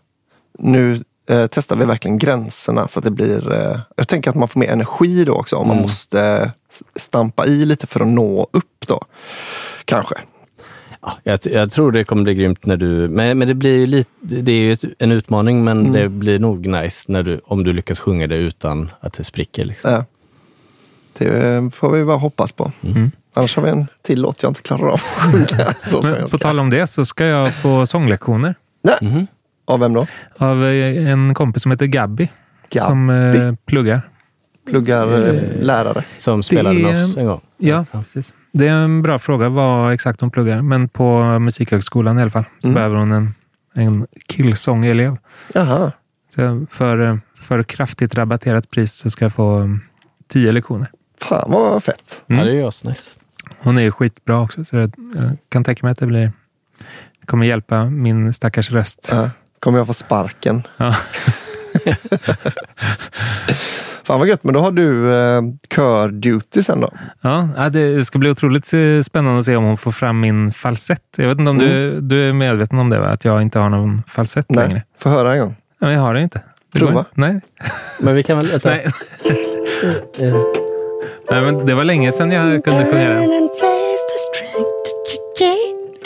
nu 0.59 1.03
eh, 1.29 1.47
testar 1.51 1.75
vi 1.75 1.85
verkligen 1.85 2.17
gränserna 2.17 2.87
så 2.87 2.99
att 2.99 3.05
det 3.05 3.11
blir... 3.11 3.51
Eh, 3.51 3.79
jag 3.95 4.07
tänker 4.07 4.29
att 4.29 4.35
man 4.35 4.47
får 4.47 4.59
mer 4.59 4.71
energi 4.71 5.25
då 5.25 5.33
också 5.33 5.55
om 5.55 5.67
man 5.67 5.81
måste 5.81 6.21
eh, 6.21 6.49
stampa 6.95 7.45
i 7.45 7.65
lite 7.65 7.87
för 7.87 7.99
att 7.99 8.07
nå 8.07 8.47
upp 8.51 8.87
då. 8.87 9.01
Kanske. 9.85 10.15
Ja, 11.01 11.17
jag, 11.23 11.39
jag 11.43 11.71
tror 11.71 11.91
det 11.91 12.03
kommer 12.03 12.23
bli 12.23 12.33
grymt 12.33 12.65
när 12.65 12.77
du... 12.77 13.09
Men, 13.09 13.37
men 13.37 13.47
det 13.47 13.53
blir 13.53 13.79
ju 13.79 13.87
lite... 13.87 14.09
Det 14.21 14.51
är 14.51 14.59
ju 14.59 14.73
ett, 14.73 14.83
en 14.99 15.11
utmaning, 15.11 15.63
men 15.63 15.91
det 15.91 16.09
blir 16.09 16.39
nog 16.39 16.67
nice 16.67 17.11
när 17.11 17.23
du, 17.23 17.41
om 17.45 17.63
du 17.63 17.73
lyckas 17.73 17.99
sjunga 17.99 18.27
det 18.27 18.35
utan 18.35 18.91
att 18.99 19.13
det 19.13 19.23
spricker. 19.23 19.65
Liksom. 19.65 19.91
Ja. 19.91 20.05
Det 21.17 21.73
får 21.75 21.91
vi 21.91 22.05
bara 22.05 22.17
hoppas 22.17 22.51
på. 22.51 22.71
Annars 23.33 23.55
har 23.55 23.63
vi 23.63 23.69
en 23.69 23.87
till 24.01 24.21
låt 24.21 24.43
jag 24.43 24.49
inte 24.49 24.61
klarar 24.61 24.87
av 24.87 24.93
att 24.93 25.01
sjunga. 25.01 25.73
På 26.31 26.37
tal 26.37 26.59
om 26.59 26.69
det 26.69 26.87
så 26.87 27.05
ska 27.05 27.25
jag 27.25 27.53
få 27.53 27.85
sånglektioner 27.85 28.55
Nej. 28.83 29.27
Av 29.65 29.79
vem 29.79 29.93
då? 29.93 30.07
av 30.37 30.63
eh, 30.63 31.11
en 31.11 31.33
kompis 31.33 31.63
som 31.63 31.71
heter 31.71 31.85
Gabby. 31.85 32.29
Gabby. 32.69 32.79
Som 32.85 33.09
eh, 33.09 33.53
pluggar. 33.65 34.09
Pluggar 34.69 35.27
eh, 35.27 35.41
lärare. 35.61 36.03
Som 36.17 36.43
spelade 36.43 36.79
med 36.79 36.95
är- 36.95 37.03
oss 37.05 37.17
en 37.17 37.25
gång. 37.25 37.41
Ja, 37.57 37.85
precis. 37.91 38.33
Det 38.51 38.67
är 38.67 38.71
en 38.73 39.01
bra 39.01 39.19
fråga 39.19 39.49
vad 39.49 39.93
exakt 39.93 40.21
hon 40.21 40.31
pluggar. 40.31 40.61
Men 40.61 40.89
på 40.89 41.39
Musikhögskolan 41.39 42.19
i 42.19 42.21
alla 42.21 42.31
fall 42.31 42.45
så 42.59 42.67
Mm. 42.67 42.75
behöver 42.75 42.95
hon 42.95 43.11
en, 43.11 43.33
en 43.75 44.07
killsångelev. 44.27 45.17
Jaha. 45.53 45.91
Så 46.35 46.41
jag- 46.41 46.65
för, 46.71 46.99
eh, 47.01 47.17
för 47.35 47.63
kraftigt 47.63 48.15
rabatterat 48.15 48.71
pris 48.71 48.93
så 48.93 49.09
ska 49.09 49.25
jag 49.25 49.33
få 49.33 49.61
eh, 49.61 49.67
tio 50.27 50.51
lektioner. 50.51 50.87
Fan 51.21 51.51
vad 51.51 51.83
fett. 51.83 52.23
Ja, 52.25 52.35
det 52.43 52.49
är 52.51 52.53
ju 52.55 52.63
asnice. 52.67 53.09
Hon 53.59 53.77
är 53.77 53.81
ju 53.81 53.91
skitbra 53.91 54.41
också, 54.41 54.65
så 54.65 54.75
jag 54.75 54.91
kan 55.49 55.63
tänka 55.63 55.85
mig 55.85 55.91
att 55.91 55.99
det 55.99 56.05
blir 56.05 56.31
det 57.19 57.25
kommer 57.27 57.45
hjälpa 57.45 57.85
min 57.85 58.33
stackars 58.33 58.71
röst. 58.71 59.09
Ja. 59.11 59.29
Kommer 59.63 59.77
jag 59.77 59.87
få 59.87 59.93
sparken? 59.93 60.63
Ja. 60.77 60.95
Fan 64.03 64.19
vad 64.19 64.27
gött, 64.27 64.43
men 64.43 64.53
då 64.53 64.59
har 64.59 64.71
du 64.71 65.13
eh, 65.13 65.41
kör-duty 65.75 66.63
sen 66.63 66.81
då? 66.81 66.89
Ja, 67.21 67.69
det 67.69 68.05
ska 68.05 68.19
bli 68.19 68.29
otroligt 68.29 68.73
eh, 68.73 69.01
spännande 69.03 69.39
att 69.39 69.45
se 69.45 69.55
om 69.55 69.63
hon 69.63 69.77
får 69.77 69.91
fram 69.91 70.19
min 70.19 70.51
falsett. 70.53 71.01
Jag 71.17 71.27
vet 71.27 71.39
inte 71.39 71.49
om 71.51 71.57
du, 71.57 72.01
du 72.01 72.29
är 72.29 72.33
medveten 72.33 72.79
om 72.79 72.89
det, 72.89 72.99
va? 72.99 73.07
att 73.07 73.25
jag 73.25 73.41
inte 73.41 73.59
har 73.59 73.69
någon 73.69 74.03
falsett 74.07 74.49
Nej, 74.49 74.67
längre. 74.67 74.83
få 74.99 75.09
höra 75.09 75.33
en 75.33 75.39
gång. 75.39 75.55
Ja, 75.79 75.85
men 75.87 75.93
jag 75.95 76.01
har 76.01 76.13
det 76.13 76.21
inte. 76.21 76.41
Det 76.73 76.79
Prova. 76.79 76.93
går- 76.93 77.05
Nej. 77.13 77.41
Men 77.99 78.15
vi 78.15 78.23
kan 78.23 78.37
väl... 78.37 78.47
Vänta. 78.47 78.69
Nej. 78.69 78.87
Nej, 81.29 81.41
men 81.41 81.65
det 81.65 81.73
var 81.75 81.83
länge 81.83 82.11
sedan 82.11 82.31
jag 82.31 82.63
kunde 82.65 82.85
sjunga 82.85 83.09
den. 83.09 83.49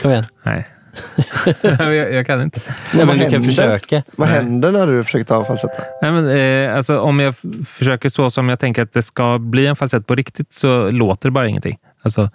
Kom 0.01 0.11
igen. 0.11 0.25
Nej. 0.43 0.67
jag, 1.61 2.13
jag 2.13 2.25
kan 2.27 2.41
inte. 2.41 2.61
Nej, 2.93 3.05
men 3.05 3.19
vi 3.19 3.29
kan 3.31 3.43
försöka. 3.43 4.03
Vad 4.15 4.27
händer 4.27 4.71
när 4.71 4.87
du 4.87 5.03
försöker 5.03 5.25
ta 5.25 5.45
falsetten? 5.45 5.83
Nej, 6.01 6.11
men, 6.11 6.27
eh, 6.69 6.75
alltså, 6.77 6.99
om 6.99 7.19
jag 7.19 7.35
försöker 7.65 8.09
så 8.09 8.29
som 8.29 8.49
jag 8.49 8.59
tänker 8.59 8.81
att 8.81 8.93
det 8.93 9.01
ska 9.01 9.37
bli 9.39 9.67
en 9.67 9.75
falsett 9.75 10.07
på 10.07 10.15
riktigt 10.15 10.53
så 10.53 10.89
låter 10.91 11.29
det 11.29 11.31
bara 11.33 11.47
ingenting. 11.47 11.77
Alltså, 12.01 12.29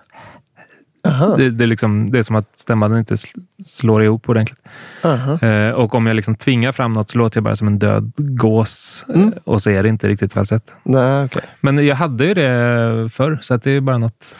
Aha. 1.08 1.36
det, 1.36 1.50
det, 1.50 1.64
är 1.64 1.68
liksom, 1.68 2.10
det 2.10 2.18
är 2.18 2.22
som 2.22 2.36
att 2.36 2.58
stämman 2.58 2.98
inte 2.98 3.14
sl- 3.14 3.44
slår 3.64 4.02
ihop 4.04 4.28
ordentligt. 4.28 4.60
Aha. 5.02 5.46
Eh, 5.48 5.70
och 5.70 5.94
om 5.94 6.06
jag 6.06 6.16
liksom 6.16 6.34
tvingar 6.36 6.72
fram 6.72 6.92
något 6.92 7.10
så 7.10 7.18
låter 7.18 7.36
jag 7.36 7.44
bara 7.44 7.56
som 7.56 7.66
en 7.66 7.78
död 7.78 8.12
gås 8.16 9.04
eh, 9.08 9.14
Mm. 9.14 9.32
och 9.44 9.62
så 9.62 9.70
är 9.70 9.82
det 9.82 9.88
inte 9.88 10.08
riktigt 10.08 10.32
falsett. 10.32 10.72
Nej, 10.82 11.24
okej. 11.24 11.42
Men 11.60 11.86
jag 11.86 11.96
hade 11.96 12.24
ju 12.24 12.34
det 12.34 13.10
förr, 13.12 13.38
så 13.42 13.54
att 13.54 13.62
det 13.62 13.70
är 13.70 13.80
bara 13.80 13.98
något 13.98 14.34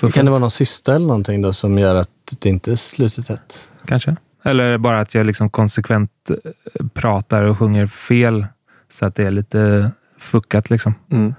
Kan 0.00 0.24
det 0.24 0.30
vara 0.30 0.40
någon 0.40 0.50
syster 0.50 0.94
eller 0.94 1.06
någonting 1.06 1.42
då 1.42 1.52
som 1.52 1.78
gör 1.78 1.94
att 1.94 2.08
det 2.38 2.48
inte 2.48 2.72
är 2.72 2.76
slutet 2.76 3.30
rätt? 3.30 3.58
kanske. 3.84 4.16
Eller 4.44 4.78
bara 4.78 5.00
att 5.00 5.14
jag 5.14 5.26
liksom 5.26 5.50
konsekvent 5.50 6.10
eh, 6.30 6.86
pratar 6.94 7.42
och 7.42 7.58
sjunger 7.58 7.86
fel 7.86 8.46
så 8.90 9.06
att 9.06 9.14
det 9.14 9.24
är 9.24 9.30
lite 9.30 9.90
fuckat. 10.18 10.70
Liksom. 10.70 10.94
Mm. 11.10 11.34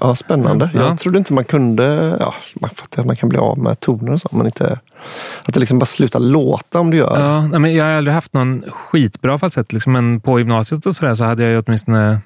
Ja, 0.00 0.16
spännande. 0.16 0.70
Ja. 0.74 0.80
Jag 0.80 0.98
trodde 0.98 1.18
inte 1.18 1.32
man 1.32 1.44
kunde... 1.44 2.16
Ja, 2.20 2.34
man 2.60 2.70
fattar 2.70 3.02
att 3.02 3.06
man 3.06 3.16
kan 3.16 3.28
bli 3.28 3.38
av 3.38 3.58
med 3.58 3.80
toner 3.80 4.12
och 4.12 4.20
så, 4.20 4.28
men 4.32 4.46
inte... 4.46 4.80
Att 5.42 5.54
det 5.54 5.60
liksom 5.60 5.78
bara 5.78 5.86
slutar 5.86 6.20
låta 6.20 6.80
om 6.80 6.90
du 6.90 6.96
gör... 6.96 7.20
Ja, 7.20 7.46
nej, 7.46 7.60
men 7.60 7.74
jag 7.74 7.84
har 7.84 7.92
aldrig 7.92 8.14
haft 8.14 8.32
någon 8.32 8.64
skitbra 8.70 9.38
falsett, 9.38 9.72
liksom, 9.72 9.92
men 9.92 10.20
på 10.20 10.38
gymnasiet 10.38 10.86
och 10.86 10.96
så, 10.96 11.04
där, 11.04 11.14
så 11.14 11.24
hade 11.24 11.42
jag 11.42 11.52
ju 11.52 11.62
åtminstone 11.66 12.20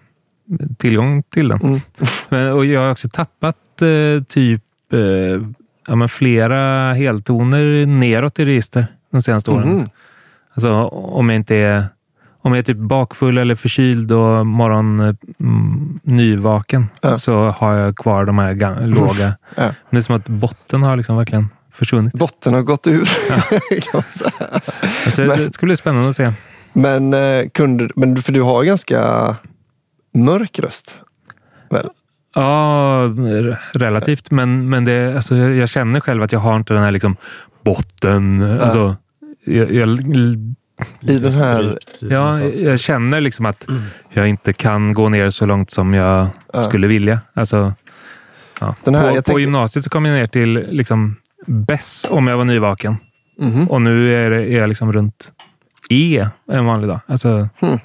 tillgång 0.79 1.23
till 1.23 1.49
den. 1.49 1.61
Mm. 1.61 1.81
Men, 2.29 2.53
och 2.53 2.65
jag 2.65 2.81
har 2.81 2.91
också 2.91 3.09
tappat 3.09 3.83
eh, 3.83 4.25
typ 4.29 4.63
eh, 4.93 5.43
ja, 5.87 5.95
men 5.97 6.09
flera 6.09 6.93
heltoner 6.95 7.87
neråt 7.87 8.39
i 8.39 8.45
register 8.45 8.87
de 9.11 9.23
senaste 9.23 9.51
åren. 9.51 9.69
Mhm. 9.69 9.89
Alltså, 10.55 10.73
om 10.89 11.29
jag 11.29 11.37
inte 11.37 11.57
är 11.57 11.85
om 12.45 12.53
jag 12.53 12.59
är 12.59 12.63
typ 12.63 12.77
bakfull 12.77 13.39
eller 13.39 13.55
förkyld 13.55 14.13
och 14.13 14.47
morgon 14.47 15.01
mm, 15.41 16.01
nyvaken 16.03 16.87
Ja. 17.01 17.17
så 17.17 17.51
har 17.51 17.75
jag 17.75 17.97
kvar 17.97 18.25
de 18.25 18.39
här 18.39 18.53
ga- 18.55 18.87
låga. 18.87 19.37
Ja. 19.57 19.63
Men 19.63 19.73
det 19.91 19.97
är 19.97 20.01
som 20.01 20.17
att 20.17 20.29
botten 20.29 20.83
har 20.83 20.97
liksom 20.97 21.17
verkligen 21.17 21.49
försvunnit. 21.73 22.13
Botten 22.15 22.55
har 22.55 22.63
gått 22.63 22.87
ur. 22.87 23.05
säga. 24.13 24.33
Alltså, 25.07 25.21
Men- 25.23 25.29
det 25.39 25.53
skulle 25.55 25.69
bli 25.69 25.77
spännande 25.77 26.09
att 26.09 26.17
se. 26.17 26.33
men, 26.73 27.15
eh, 27.15 27.49
kunde, 27.55 27.89
men 27.97 28.23
för 28.23 28.33
du 28.33 28.43
har 28.43 28.65
ganska 28.65 29.37
mörk 30.15 30.59
röst. 30.59 30.95
Väl? 31.71 31.89
Ja, 32.35 33.03
relativt. 33.75 34.31
Men, 34.31 34.69
men 34.69 34.85
det, 34.85 35.15
alltså, 35.17 35.37
jag, 35.37 35.69
känner 35.69 36.01
själv 36.01 36.23
att 36.23 36.33
jag 36.33 36.41
har 36.41 36.57
inte 36.57 36.75
den 36.75 36.83
här 36.83 36.91
liksom, 36.91 37.17
botten. 37.65 38.43
Alltså, 38.61 38.97
jag, 39.45 39.73
jag, 39.73 39.89
I 41.01 41.19
den 41.19 41.33
här... 41.33 41.79
ja, 42.01 42.41
jag 42.41 42.81
känner 42.81 43.21
liksom 43.21 43.47
att 43.47 43.67
jag 44.11 44.29
inte 44.29 44.53
kan 44.53 44.95
gå 44.95 45.09
ner 45.09 45.31
så 45.31 45.47
långt 45.47 45.71
som 45.71 45.95
jag 45.95 46.27
Ja. 46.53 46.59
skulle 46.63 46.87
vilja. 46.87 47.21
Alltså, 47.35 47.75
ja. 48.61 48.75
Den 48.85 48.95
här, 48.95 49.03
på, 49.03 49.09
jag 49.09 49.17
på 49.17 49.23
tänker- 49.23 49.41
gymnasiet 49.41 49.85
så 49.85 49.91
kom 49.91 50.05
jag 50.05 50.15
ner 50.15 50.27
till 50.27 50.53
liksom, 50.71 51.17
bäst 51.47 52.05
om 52.11 52.27
jag 52.27 52.37
var 52.37 52.45
nyvaken. 52.45 52.97
Mhm. 53.41 53.69
Och 53.71 53.83
nu 53.83 54.15
är, 54.27 54.31
det, 54.31 54.37
är 54.37 54.59
jag 54.59 54.69
liksom 54.69 54.93
runt 54.93 55.33
E 55.91 56.29
en 56.53 56.65
vanlig 56.67 56.89
dag. 56.89 57.01
Alltså, 57.07 57.49
Hmm. 57.61 57.79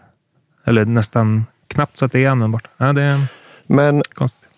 Eller 0.66 0.86
nästan 0.86 1.46
knappt 1.68 1.98
så 1.98 2.06
att 2.06 2.12
det 2.12 2.26
är 2.26 2.30
användbart. 2.30 2.68
Ja, 2.78 2.94
det 2.94 3.02
är 3.02 3.22
Men 3.68 4.02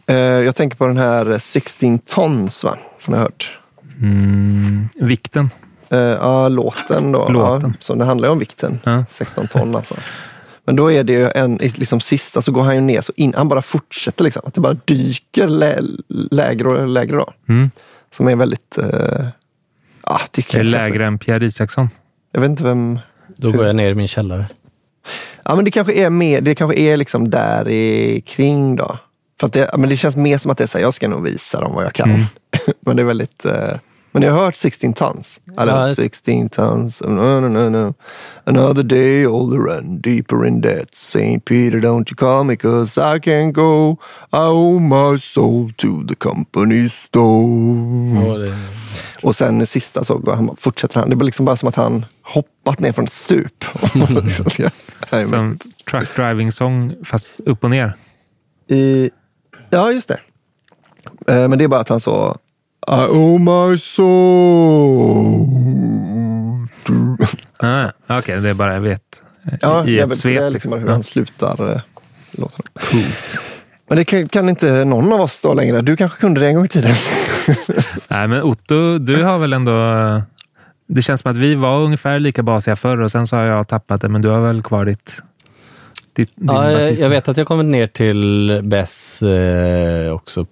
eh, 0.05 0.15
jag 0.17 0.55
tänker 0.55 0.77
på 0.77 0.87
den 0.87 0.97
här 0.97 1.37
16 1.37 1.99
tons, 1.99 2.63
va? 2.63 2.77
Som 3.05 3.13
jag 3.13 3.19
har 3.21 3.25
hört. 3.25 3.59
Mm, 4.01 4.89
vikten. 4.99 5.49
Eh, 5.89 5.97
ja, 5.99 6.47
låten 6.49 7.11
då. 7.11 7.27
Låten. 7.29 7.69
Ja, 7.69 7.77
så 7.79 7.95
det 7.95 8.05
handlar 8.05 8.27
ju 8.27 8.31
om 8.31 8.39
vikten. 8.39 8.79
Ja. 8.83 9.05
16 9.09 9.47
ton 9.47 9.75
alltså. 9.75 9.95
Men 10.65 10.75
då 10.75 10.91
är 10.91 11.03
det 11.03 11.13
ju 11.13 11.29
en, 11.35 11.55
liksom 11.55 11.99
sista 11.99 12.41
så 12.41 12.51
går 12.51 12.63
han 12.63 12.75
ju 12.75 12.81
ner 12.81 13.01
så 13.01 13.13
in, 13.15 13.33
han 13.37 13.47
bara 13.49 13.61
fortsätter 13.61 14.23
liksom. 14.23 14.41
Att 14.45 14.53
det 14.53 14.61
bara 14.61 14.75
dyker 14.85 15.47
lä, 15.47 15.79
lägre 16.31 16.67
och 16.67 16.87
lägre 16.87 17.15
då. 17.17 17.33
Mm. 17.49 17.69
Som 18.11 18.27
är 18.27 18.35
väldigt... 18.35 18.77
Eh, 18.77 19.27
ah, 20.01 20.19
det 20.31 20.53
är 20.53 20.57
jag- 20.57 20.65
lägre 20.65 21.05
än 21.05 21.19
Pierre 21.19 21.45
Isaksson. 21.45 21.89
Jag 22.31 22.41
vet 22.41 22.49
inte 22.49 22.63
vem... 22.63 22.99
Då 23.37 23.51
går 23.51 23.65
jag 23.65 23.75
ner 23.75 23.91
i 23.91 23.95
min 23.95 24.07
källare. 24.07 24.47
Ja, 25.43 25.55
men 25.55 25.65
det 25.65 25.71
kanske 25.71 25.93
är 25.93 26.09
mer, 26.09 26.41
det 26.41 26.55
kanske 26.55 26.79
är 26.79 26.97
liksom 26.97 27.29
där 27.29 27.67
i 27.67 28.21
kring 28.21 28.75
då. 28.75 28.97
För 29.39 29.47
att 29.47 29.53
det, 29.53 29.69
men 29.77 29.89
det 29.89 29.97
känns 29.97 30.15
mer 30.15 30.37
som 30.37 30.51
att 30.51 30.57
det 30.57 30.63
är 30.63 30.67
så 30.67 30.77
här, 30.77 30.85
jag 30.85 30.93
ska 30.93 31.07
nog 31.07 31.23
visa 31.23 31.61
dem 31.61 31.73
vad 31.75 31.85
jag 31.85 31.93
kan. 31.93 32.09
Mm. 32.09 32.25
men 32.85 32.95
det 32.95 33.01
är 33.01 33.05
väldigt... 33.05 33.45
Eh, 33.45 33.73
men 34.11 34.21
jag 34.23 34.33
har 34.33 34.39
hört 34.45 34.55
16 34.55 34.93
tons. 34.93 35.41
Eller 35.57 35.79
Ja, 35.81 35.87
det- 35.87 35.95
16 35.95 36.49
tons. 36.49 37.01
No, 37.01 37.39
no, 37.39 37.47
no, 37.47 37.69
no. 37.69 37.93
Another 38.43 38.83
day 38.83 39.27
older 39.27 39.77
and 39.77 40.01
deeper 40.01 40.45
in 40.45 40.61
debt. 40.61 40.95
Saint 40.95 41.45
Peter 41.45 41.77
don't 41.77 42.11
you 42.11 42.15
call 42.15 42.43
me 42.43 42.55
cause 42.55 43.01
I 43.01 43.19
can't 43.19 43.51
go. 43.51 43.91
I 44.33 44.37
owe 44.37 44.79
my 44.79 45.19
soul 45.19 45.73
to 45.77 45.87
the 46.09 46.15
company 46.15 46.89
store. 46.89 48.27
Och 48.27 48.39
det, 48.39 48.55
Och 49.23 49.35
sen 49.35 49.61
i 49.61 49.65
sista 49.65 50.03
så 50.03 50.17
går 50.17 50.33
han, 50.35 50.55
fortsätter 50.57 50.99
han. 50.99 51.09
Det 51.09 51.15
blir 51.15 51.25
liksom 51.25 51.45
bara 51.45 51.55
som 51.57 51.69
att 51.69 51.75
han 51.75 52.05
hoppat 52.23 52.79
ner 52.79 52.91
från 52.91 53.05
ett 53.05 53.13
stup. 53.13 53.63
Som 55.29 55.59
truck 55.91 56.15
driving 56.15 56.51
song 56.51 56.95
fast 57.03 57.27
upp 57.45 57.63
och 57.63 57.69
ner. 57.69 57.93
I, 58.69 59.09
ja, 59.69 59.91
just 59.91 60.07
det. 60.09 60.19
Eh, 61.27 61.47
men 61.47 61.57
det 61.57 61.63
är 61.63 61.67
bara 61.67 61.79
att 61.79 61.89
han 61.89 61.99
så... 61.99 62.35
I 62.91 63.07
owe 63.09 63.39
my 63.39 63.77
soul. 63.77 65.47
to-" 66.83 67.17
Ah, 67.59 68.17
Okej, 68.17 68.41
det 68.41 68.49
är 68.49 68.53
bara 68.53 68.73
jag 68.73 68.81
vet. 68.81 69.21
Ja, 69.61 69.85
I 69.85 69.97
jag 69.99 70.11
ett 70.11 70.17
svep. 70.17 70.37
Det 70.39 70.45
är 70.45 70.49
liksom 70.49 70.73
hur 70.73 70.85
Ja. 70.87 70.91
han 70.91 71.03
slutar 71.03 71.71
eh, 71.75 71.81
låten. 72.31 72.65
Men 73.87 73.97
det 73.97 74.05
kan, 74.05 74.27
kan 74.27 74.49
inte 74.49 74.85
någon 74.85 75.13
av 75.13 75.21
oss 75.21 75.41
då 75.41 75.53
längre. 75.53 75.81
Du 75.81 75.95
kanske 75.97 76.19
kunde 76.19 76.39
det 76.39 76.47
en 76.47 76.55
gång 76.55 76.65
i 76.65 76.67
tiden. 76.67 76.91
Nej, 78.07 78.27
men 78.27 78.41
Otto, 78.43 78.97
du 78.97 79.23
har 79.23 79.37
väl 79.39 79.53
ändå... 79.53 79.73
Det 80.87 81.01
känns 81.01 81.21
som 81.21 81.31
att 81.31 81.37
vi 81.37 81.55
var 81.55 81.79
ungefär 81.79 82.19
lika 82.19 82.43
basiga 82.43 82.75
förr 82.75 83.01
och 83.01 83.11
sen 83.11 83.27
så 83.27 83.35
har 83.35 83.43
jag 83.43 83.67
tappat 83.67 84.01
det, 84.01 84.09
men 84.09 84.21
du 84.21 84.29
har 84.29 84.41
väl 84.41 84.61
kvar 84.63 84.85
ditt... 84.85 85.21
ditt 86.13 86.31
din 86.35 86.47
ja, 86.47 86.71
jag, 86.71 86.79
basism. 86.79 87.03
jag 87.03 87.09
vet 87.09 87.27
att 87.27 87.37
jag 87.37 87.47
kommit 87.47 87.65
ner 87.65 87.87
till 87.87 88.59
Bess 88.63 89.21
eh, 89.21 90.13
också 90.13 90.45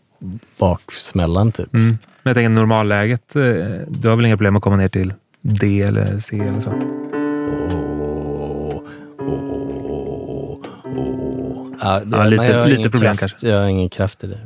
baksmällan 0.58 1.52
typ. 1.52 1.73
Mm. 1.73 1.97
Jag 2.28 2.36
tänker 2.36 2.50
normalläget, 2.50 3.36
eh, 3.36 3.42
du 3.88 4.08
har 4.10 4.16
väl 4.16 4.26
inga 4.26 4.38
problem 4.38 4.56
att 4.56 4.62
komma 4.63 4.76
ner 4.76 4.90
till 4.90 5.13
D 5.42 5.82
eller 5.82 6.20
C 6.20 6.38
eller 6.40 6.60
så? 6.60 6.74
Ja, 11.82 12.00
det, 12.00 12.18
Ja, 12.18 12.24
lite- 12.24 12.42
men 12.44 12.52
jag 12.52 12.60
har 12.60 12.66
lite 12.68 12.80
ingen 12.80 12.92
problem 12.92 13.18
kraft, 13.18 13.20
kanske. 13.34 13.48
Jag 13.50 13.60
har 13.62 13.68
ingen 13.68 13.90
kraft 13.90 14.24
i 14.24 14.28
det. 14.28 14.40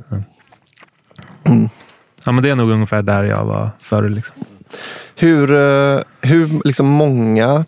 Ja, 2.25 2.31
men 2.31 2.43
det 2.43 2.49
är 2.49 2.55
nog 2.55 2.71
ungefär 2.71 3.01
där 3.01 3.23
jag 3.23 3.45
var 3.45 3.69
förr. 3.79 4.09
Liksom. 4.09 4.35
Hur, 5.15 5.51
eh, 5.51 6.01
hur 6.21 6.61
liksom 6.65 6.87
många, 6.87 7.65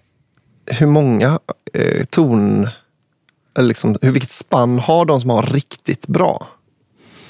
hur 0.65 0.87
många 0.87 1.39
eh, 1.73 2.05
ton, 2.05 2.67
eller 3.57 3.67
liksom, 3.67 3.97
hur, 4.01 4.11
vilket 4.11 4.31
spann 4.31 4.79
har 4.79 5.05
de 5.05 5.21
som 5.21 5.29
har 5.29 5.43
riktigt 5.43 6.07
bra? 6.07 6.47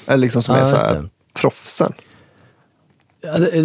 Eller 0.06 0.18
liksom 0.18 0.42
som 0.42 0.54
Ja, 0.54 0.60
är 0.60 0.64
så 0.64 0.76
här, 0.76 1.08
proffsen. 1.34 1.92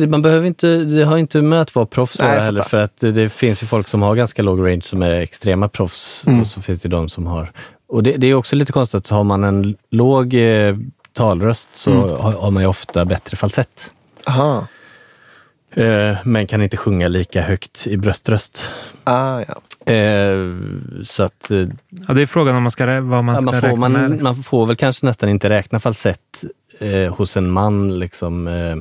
Man 0.08 0.22
behöver 0.22 0.48
inte, 0.48 0.68
det 0.78 1.04
har 1.04 1.18
inte 1.18 1.42
med 1.42 1.62
att 1.62 1.76
vara 1.76 1.86
proffs 1.86 2.20
att 2.20 2.28
Nej, 2.28 2.40
heller. 2.42 2.62
För 2.62 2.78
att 2.78 2.98
det, 3.00 3.12
det 3.12 3.30
finns 3.30 3.64
ju 3.64 3.68
folk 3.68 3.88
som 3.88 4.02
har 4.02 4.16
ganska 4.16 4.42
låg 4.42 4.60
range 4.68 4.82
som 4.84 5.02
är 5.02 5.12
extrema 5.22 5.70
proffs. 5.70 6.24
Mm. 6.28 6.42
Och 6.42 6.48
så 6.48 6.62
finns 6.62 6.82
det 6.82 6.90
de 6.90 7.10
som 7.10 7.28
har... 7.28 7.52
Och 7.88 8.04
det, 8.04 8.12
det 8.18 8.28
är 8.28 8.34
också 8.34 8.56
lite 8.56 8.72
konstigt, 8.72 8.98
att 8.98 9.08
har 9.08 9.24
man 9.24 9.44
en 9.44 9.76
låg 9.90 10.34
eh, 10.34 10.78
talröst 11.14 11.70
så 11.74 11.92
Mm. 11.92 12.02
har, 12.22 12.32
har 12.34 12.52
man 12.52 12.64
ju 12.64 12.70
ofta 12.70 13.06
bättre 13.06 13.38
falsett. 13.38 13.92
Aha. 14.28 14.68
Eh, 15.74 16.18
men 16.24 16.48
kan 16.48 16.62
inte 16.62 16.78
sjunga 16.78 17.08
lika 17.08 17.42
högt 17.42 17.88
i 17.88 17.98
bröströst. 17.98 18.70
Ah, 19.04 19.42
ja. 19.48 19.94
Eh, 19.94 20.56
så 21.04 21.24
att 21.24 21.52
eh, 21.52 21.58
Ja, 22.08 22.14
det 22.14 22.22
är 22.22 22.26
frågan 22.26 22.56
om 22.56 22.64
man 22.64 22.72
ska, 22.72 23.02
vad 23.02 23.24
man 23.24 23.36
ska 23.36 23.46
man, 23.46 23.54
räkna 23.54 23.70
får, 23.70 23.78
med. 23.78 23.92
man, 23.92 24.12
Liksom. 24.12 24.24
man 24.24 24.44
får 24.44 24.66
väl 24.66 24.76
kanske 24.76 25.06
nästan 25.06 25.30
inte 25.30 25.50
räkna 25.50 25.80
falsett 25.80 26.44
eh, 26.80 27.16
hos 27.16 27.38
en 27.38 27.52
man 27.52 28.00
liksom, 28.00 28.48
eh, 28.48 28.76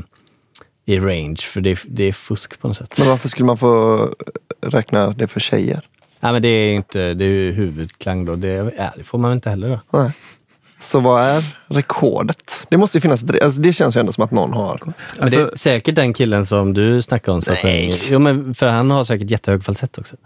i 0.88 0.98
range, 1.00 1.36
för 1.42 1.60
det, 1.60 1.70
är- 1.70 1.80
det 1.86 2.04
är 2.04 2.12
fusk 2.12 2.60
på 2.60 2.68
något 2.68 2.76
sätt. 2.76 2.94
Men 2.98 3.08
varför 3.08 3.28
skulle 3.28 3.46
man 3.46 3.58
få 3.58 4.08
räkna 4.60 5.10
det 5.10 5.26
för 5.28 5.40
tjejer? 5.40 5.80
Nej, 6.20 6.32
men 6.32 6.42
det 6.42 6.48
är 6.48 6.74
inte, 6.74 7.14
det 7.14 7.24
är 7.24 7.28
ju 7.28 7.52
huvudklang 7.52 8.24
då. 8.24 8.36
Det, 8.36 8.72
ja, 8.78 8.92
det 8.96 9.04
får 9.04 9.18
man 9.18 9.32
inte 9.32 9.50
heller 9.50 9.68
då. 9.90 9.98
Nej. 9.98 10.10
Så 10.80 11.00
vad 11.00 11.22
är 11.22 11.44
rekordet? 11.68 12.66
Det 12.70 12.76
måste 12.76 12.96
ju 12.98 13.00
finnas, 13.02 13.24
alltså 13.42 13.60
det 13.60 13.72
känns 13.72 13.96
ju 13.96 14.00
ändå 14.00 14.12
som 14.12 14.24
att 14.24 14.30
någon 14.30 14.52
har. 14.52 14.80
Men 14.84 14.94
Alltså- 15.20 15.38
det 15.44 15.52
är 15.52 15.56
säkert 15.56 15.94
den 15.94 16.12
killen 16.14 16.46
som 16.46 16.74
du 16.74 17.02
snackade 17.02 17.34
om. 17.34 17.42
Så 17.42 17.52
att 17.52 17.62
Nej. 17.64 17.86
den, 17.86 17.96
jo, 18.10 18.18
men 18.18 18.54
för 18.54 18.66
han 18.66 18.90
har 18.90 19.04
säkert 19.04 19.30
jättehög 19.30 19.64
falsett 19.64 19.98
också. 19.98 20.16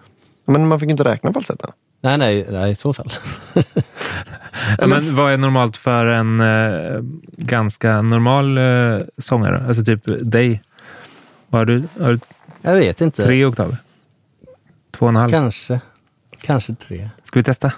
Men 0.46 0.68
man 0.68 0.80
fick 0.80 0.90
inte 0.90 1.04
räkna 1.04 1.32
falsetten. 1.32 1.70
Nej, 2.04 2.18
nej, 2.18 2.46
nej 2.50 2.70
i 2.70 2.74
så 2.74 2.92
fall. 2.94 3.10
Men 4.86 5.16
vad 5.16 5.32
är 5.32 5.36
normalt 5.36 5.76
för 5.76 6.06
en 6.06 6.40
eh, 6.40 7.00
ganska 7.36 8.02
normal 8.02 8.58
eh, 8.58 9.06
sångare? 9.18 9.64
Alltså 9.68 9.84
typ 9.84 10.02
dig. 10.22 10.62
Vad 11.48 11.60
Har 11.60 11.66
du, 11.66 11.82
har 12.00 12.12
du 12.12 12.18
Jag 12.62 12.74
vet 12.74 13.00
inte. 13.00 13.24
tre 13.24 13.44
oktaver? 13.46 13.76
Två 14.92 15.06
och 15.06 15.10
en 15.10 15.16
halv? 15.16 15.30
Kanske. 15.30 15.80
Kanske 16.40 16.74
tre. 16.74 17.08
Ska 17.24 17.38
vi 17.38 17.42
testa? 17.44 17.72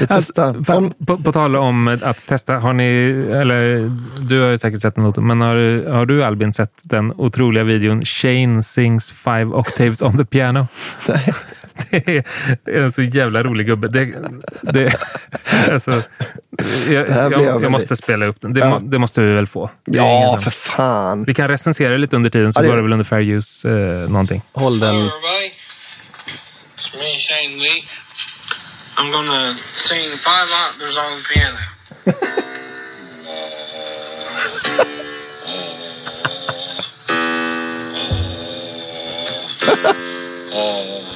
Vi 0.00 0.06
testar. 0.06 0.44
Alltså, 0.56 0.72
Om, 0.72 0.92
på, 1.06 1.16
på 1.18 1.32
tal 1.32 1.56
om 1.56 1.98
att 2.02 2.26
testa, 2.26 2.58
har 2.58 2.72
ni, 2.72 2.84
eller 3.32 3.90
du 4.28 4.40
har 4.40 4.48
ju 4.50 4.58
säkert 4.58 4.82
sett 4.82 4.94
den, 4.94 5.26
men 5.26 5.40
har, 5.40 5.54
du- 5.54 5.88
har 5.88 6.06
du 6.06 6.24
Albin 6.24 6.52
sett 6.52 6.72
den 6.82 7.12
otroliga 7.12 7.64
videon 7.64 8.02
Shane 8.04 8.62
sings 8.62 9.12
five 9.12 9.44
octaves 9.44 10.02
on 10.02 10.18
the 10.18 10.24
piano? 10.24 10.66
nej. 11.08 11.34
Det 11.90 12.18
är 12.76 12.82
en 12.82 12.92
så 12.92 13.02
jävla 13.02 13.42
rolig 13.42 13.66
gubbe. 13.66 13.88
Det, 13.88 14.04
det, 14.62 14.94
alltså, 15.72 16.02
jag, 16.88 17.08
jag, 17.08 17.32
jag 17.32 17.64
jag 17.64 17.70
måste 17.72 17.96
spela 17.96 18.26
upp 18.26 18.40
den. 18.40 18.52
Det, 18.52 18.60
Ja. 18.60 18.78
det 18.82 18.98
måste 18.98 19.20
vi 19.20 19.34
väl 19.34 19.46
få? 19.46 19.70
Ja, 19.84 20.38
för 20.42 20.50
fan. 20.50 21.24
Vi 21.24 21.34
kan 21.34 21.48
recensera 21.48 21.96
lite 21.96 22.16
under 22.16 22.30
tiden, 22.30 22.52
så 22.52 22.60
Ja, 22.62 22.66
går 22.68 22.76
det 22.76 22.82
väl 22.82 22.92
under 22.92 23.04
fair 23.04 23.20
use 23.22 23.68
eh, 23.68 23.74
någonting. 24.10 24.42
Håll 24.52 24.80
den. 24.80 24.94
Hello, 24.94 25.10
me, 26.98 27.18
Shane 27.18 27.56
Lee. 27.62 27.84
I'm 28.96 29.12
gonna 29.12 29.56
sing 29.76 30.08
five 30.10 30.48
octaves 30.68 30.98
on 30.98 31.22
the 31.22 31.34
piano. 31.34 31.58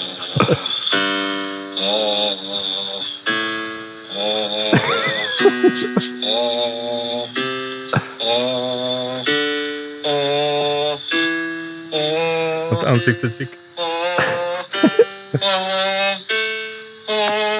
Hans 12.70 12.85
ansiktsuttryck. 12.85 13.48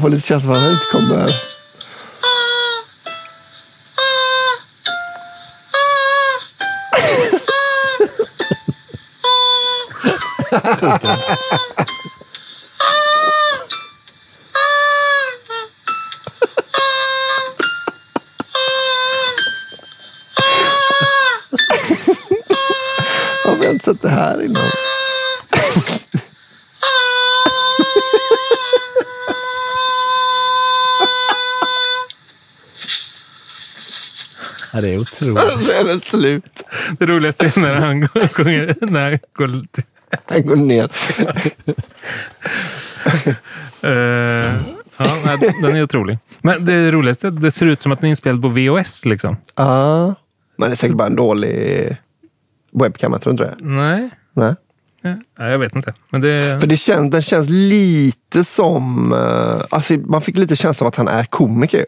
Man 0.00 0.02
får 0.02 0.10
lite 0.10 0.26
känsla 0.26 0.50
av 0.50 0.56
att 0.56 0.62
han 0.62 0.72
inte 0.72 0.86
kommer... 0.86 1.34
Varför 10.50 10.86
har 23.44 23.64
jag 23.64 23.72
inte 23.72 23.84
sett 23.84 24.02
det 24.02 24.08
här 24.08 24.44
innan? 24.44 24.70
Ja, 34.80 34.86
det 34.86 34.94
är 34.94 34.98
otroligt. 34.98 35.62
Så 35.62 35.70
är 35.70 35.94
det 35.94 36.04
slut. 36.04 36.62
Det 36.98 37.06
roligaste 37.06 37.46
är 37.46 37.60
när 37.60 37.74
han 37.74 38.08
sjunger, 38.08 38.76
när 38.80 39.10
han 39.10 39.18
går 39.32 39.62
Han 40.26 40.46
går 40.46 40.56
ner. 40.56 40.90
Eh, 43.82 44.54
ja, 44.96 45.36
den 45.62 45.76
är 45.76 45.82
otrolig. 45.82 46.18
Men 46.42 46.64
det 46.64 46.90
roligaste 46.90 47.26
är 47.26 47.28
att 47.28 47.42
det 47.42 47.50
ser 47.50 47.66
ut 47.66 47.80
som 47.80 47.92
att 47.92 48.00
den 48.00 48.06
är 48.06 48.10
inspelad 48.10 48.42
på 48.42 48.48
VHS. 48.48 49.04
Liksom. 49.06 49.36
Ja. 49.54 50.14
Men 50.58 50.68
det 50.68 50.74
är 50.74 50.76
säkert 50.76 50.96
bara 50.96 51.06
en 51.08 51.16
dålig 51.16 51.96
webcam, 52.72 53.12
jag 53.12 53.20
tror 53.20 53.30
inte 53.32 53.44
det. 53.44 53.56
Nej, 53.60 54.10
Nej. 54.34 54.54
ja, 55.38 55.48
jag 55.48 55.58
vet 55.58 55.76
inte. 55.76 55.94
Men 56.10 56.20
det, 56.20 56.60
För 56.60 56.66
det 56.66 56.76
känns, 56.76 57.10
den 57.10 57.22
känns 57.22 57.48
lite 57.50 58.44
som... 58.44 59.12
eh, 59.12 59.62
alltså 59.70 59.94
man 59.94 60.20
fick 60.22 60.38
lite 60.38 60.56
känsla 60.56 60.84
av 60.84 60.88
att 60.88 60.96
han 60.96 61.08
är 61.08 61.24
komiker. 61.24 61.84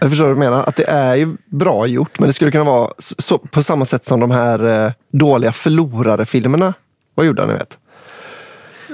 Jag 0.00 0.10
förstår 0.10 0.26
vad 0.26 0.36
du 0.36 0.38
menar. 0.38 0.62
Att 0.62 0.76
det 0.76 0.88
är 0.88 1.14
ju 1.14 1.36
bra 1.46 1.86
gjort, 1.86 2.18
men 2.18 2.26
det 2.26 2.32
skulle 2.32 2.50
kunna 2.50 2.64
vara 2.64 2.92
så, 2.98 3.38
på 3.38 3.62
samma 3.62 3.84
sätt 3.84 4.06
som 4.06 4.20
de 4.20 4.30
här 4.30 4.84
eh, 4.86 4.92
dåliga 5.12 5.52
förlorare-filmerna. 5.52 6.74
Vad 7.14 7.26
gjorde 7.26 7.42
han, 7.42 7.50
ni 7.50 7.56
vet? 7.56 7.78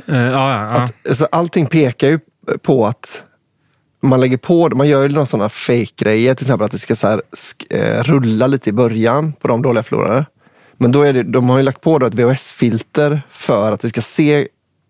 eh, 0.07 0.17
ja, 0.17 0.53
ja, 0.53 0.75
ja. 0.75 0.87
Alltså, 1.09 1.29
allting 1.33 1.67
pekar 1.67 2.09
ju 2.09 2.19
på 2.63 2.87
att 2.87 3.23
man 4.03 4.21
lägger 4.21 4.37
på, 4.37 4.71
man 4.75 4.89
gör 4.89 5.03
ju 5.03 5.09
några 5.09 5.27
sådana 5.27 5.49
fake-grejer, 5.49 6.35
till 6.35 6.45
exempel 6.45 6.65
att 6.65 6.71
det 6.71 6.79
ska 6.79 6.97
så 6.97 7.09
här, 7.09 7.23
eh, 7.71 8.03
rulla 8.03 8.47
lite 8.47 8.71
i 8.71 8.73
början 8.73 9.33
på 9.33 9.49
de 9.49 9.63
dåliga 9.63 9.83
förlorare. 9.83 10.27
Men 10.79 10.93
då 10.93 11.03
är 11.03 11.13
det, 11.13 11.23
de 11.23 11.49
har 11.49 11.59
ju 11.59 11.65
lagt 11.65 11.81
på 11.81 11.99
då 11.99 12.07
ett 12.07 12.15
VHS-filter 12.15 13.23
för 13.31 13.73
att 13.73 13.81
det 13.81 13.89
ska 13.89 14.01
se, 14.01 14.49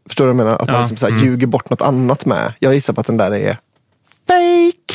förstår 0.08 0.24
du 0.26 0.32
vad 0.32 0.40
jag 0.40 0.46
menar? 0.46 0.58
Att 0.58 0.66
man 0.66 0.74
Ja, 0.74 0.80
liksom 0.80 0.96
så 0.96 1.06
här 1.06 1.12
mm. 1.12 1.24
ljuger 1.24 1.46
bort 1.46 1.70
något 1.70 1.82
annat 1.82 2.26
med. 2.26 2.52
Jag 2.58 2.74
gissar 2.74 2.92
på 2.92 3.00
att 3.00 3.06
den 3.06 3.16
där 3.16 3.34
är 3.34 3.58
fake. 4.26 4.85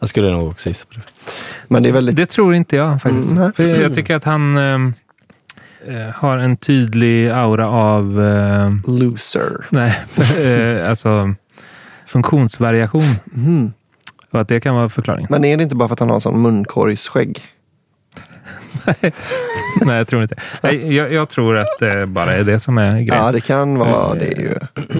Jag 0.00 0.08
skulle 0.08 0.30
nog 0.30 0.48
också 0.48 0.68
gissa 0.68 0.86
på 0.86 0.94
det. 0.94 1.00
Men 1.68 1.82
det 1.82 1.88
är 1.88 1.92
väldigt... 1.92 2.16
Det 2.16 2.26
tror 2.26 2.54
inte 2.54 2.76
jag 2.76 3.02
faktiskt. 3.02 3.30
Mm. 3.30 3.52
För 3.52 3.62
jag 3.62 3.94
tycker 3.94 4.14
att 4.14 4.24
han 4.24 4.56
eh, 4.56 6.10
har 6.14 6.38
en 6.38 6.56
tydlig 6.56 7.28
aura 7.28 7.68
av 7.68 8.24
eh, 8.24 8.70
Loser. 8.86 9.66
nej, 9.70 10.00
eh, 10.78 10.88
alltså, 10.88 11.34
funktionsvariation. 12.06 13.14
Mm. 13.34 13.72
Och 14.30 14.40
att 14.40 14.48
det 14.48 14.60
kan 14.60 14.74
vara 14.74 14.88
förklaringen. 14.88 15.28
Men 15.30 15.44
är 15.44 15.56
det 15.56 15.62
inte 15.62 15.76
bara 15.76 15.88
för 15.88 15.92
att 15.92 16.00
han 16.00 16.08
har 16.08 16.14
en 16.14 16.20
sån 16.20 16.42
munkorgsskägg? 16.42 17.42
Nej, 19.86 19.96
jag 19.96 20.08
tror 20.08 20.22
inte. 20.22 20.36
Nej, 20.62 20.96
jag, 20.96 21.12
jag 21.12 21.28
tror 21.28 21.58
att 21.58 21.78
det 21.80 22.06
bara 22.06 22.32
är 22.32 22.44
det 22.44 22.60
som 22.60 22.78
är 22.78 22.92
grejen. 22.92 23.24
Ja, 23.24 23.32
det 23.32 23.40
kan 23.40 23.78
vara 23.78 24.14
det 24.14 24.38
ju. 24.38 24.54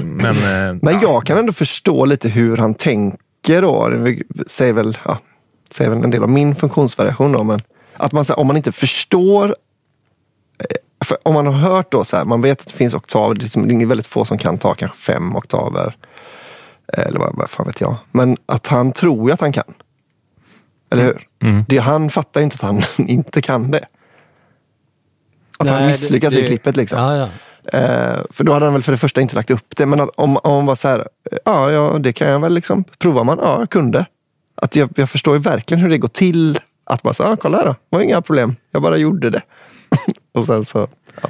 Men, 0.05 0.37
eh, 0.37 0.79
Men 0.83 0.95
ja. 0.95 0.99
jag 1.03 1.27
kan 1.27 1.39
ändå 1.39 1.53
förstå 1.53 2.05
lite 2.05 2.29
hur 2.29 2.57
han 2.57 2.75
tänker 2.75 3.19
då. 3.47 3.89
Det 3.89 4.23
säger 4.47 4.73
väl, 4.73 4.99
ja, 5.05 5.19
säger 5.71 5.91
väl 5.91 6.05
en 6.05 6.11
del 6.11 6.23
av 6.23 6.29
min 6.29 6.55
funktionsvariation 6.57 7.33
då. 7.33 7.45
Men 7.45 7.61
att 7.97 8.13
man, 8.13 8.25
om 8.37 8.47
man 8.47 8.57
inte 8.57 8.73
förstår 8.73 9.57
för 11.05 11.19
om 11.23 11.35
man 11.35 11.47
har 11.47 11.53
hört 11.53 11.93
då 11.93 12.05
så 12.05 12.17
här, 12.17 12.25
man 12.25 12.41
vet 12.43 12.61
att 12.61 12.67
det 12.67 12.75
finns 12.75 12.95
oktaver, 12.95 13.35
det 13.35 13.57
är, 13.57 13.79
det 13.79 13.87
väldigt 13.87 14.07
få 14.07 14.25
som 14.25 14.39
kan 14.39 14.59
ta 14.59 14.75
kanske 14.75 14.97
fem 14.97 15.37
oktaver. 15.37 15.97
Eller 16.93 17.19
vad, 17.21 17.37
vad 17.37 17.51
fan 17.51 17.67
vet 17.67 17.81
jag. 17.81 17.97
Men 18.11 18.37
att 18.47 18.67
han 18.67 18.93
tror 18.93 19.29
ju 19.29 19.35
att 19.35 19.41
han 19.41 19.53
kan. 19.53 19.75
Eller 20.91 21.05
hur? 21.05 21.27
Mm. 21.43 21.65
Det, 21.69 21.79
han 21.79 22.11
fattar 22.11 22.41
ju 22.41 22.45
inte 22.45 22.55
att 22.55 22.63
han 22.63 22.83
inte 23.09 23.43
kan 23.43 23.71
det. 23.71 23.87
Att 25.59 25.69
han 25.69 25.79
Nej, 25.79 25.89
misslyckas 25.89 26.35
det- 26.35 26.41
i 26.41 26.47
klippet 26.47 26.77
liksom. 26.77 26.99
Ja, 27.01 27.17
ja. 27.17 27.29
Eh, 27.65 28.19
för 28.31 28.45
då 28.45 28.53
hade 28.53 28.67
han 28.67 28.73
väl 28.73 28.83
för 28.83 28.93
det 28.93 28.99
första 28.99 29.21
inte 29.21 29.37
lagt 29.37 29.51
upp 29.51 29.77
det. 29.77 29.87
Men 29.87 30.01
att, 30.01 30.09
om, 30.17 30.37
om 30.37 30.53
man 30.53 30.67
var 30.67 30.75
så 30.75 30.89
här, 30.89 31.09
ja, 31.45 31.71
ja 31.71 31.99
det 32.01 32.13
kan 32.13 32.29
jag 32.29 32.41
väl 32.41 32.55
liksom. 32.55 32.85
Provar 32.99 33.25
man? 33.25 33.39
Ja, 33.43 33.59
jag 33.59 33.71
kunde. 33.71 34.07
Att 34.63 34.77
jag, 34.77 34.91
jag 34.97 35.11
förstår 35.11 35.35
ju 35.35 35.41
verkligen 35.41 35.83
hur 35.83 35.91
det 35.91 35.99
går 35.99 36.09
till. 36.09 36.59
Att 36.85 37.03
bara 37.03 37.15
så, 37.15 37.25
ah, 37.25 37.37
kolla 37.37 37.59
här 37.59 37.65
då, 37.65 37.71
det 37.91 37.97
var 37.97 38.01
inga 38.01 38.23
problem. 38.23 38.57
Jag 38.73 38.83
bara 38.83 38.97
gjorde 38.97 39.31
det. 39.31 39.43
och 40.35 40.45
sen 40.45 40.65
så, 40.65 40.89
ja. 41.23 41.29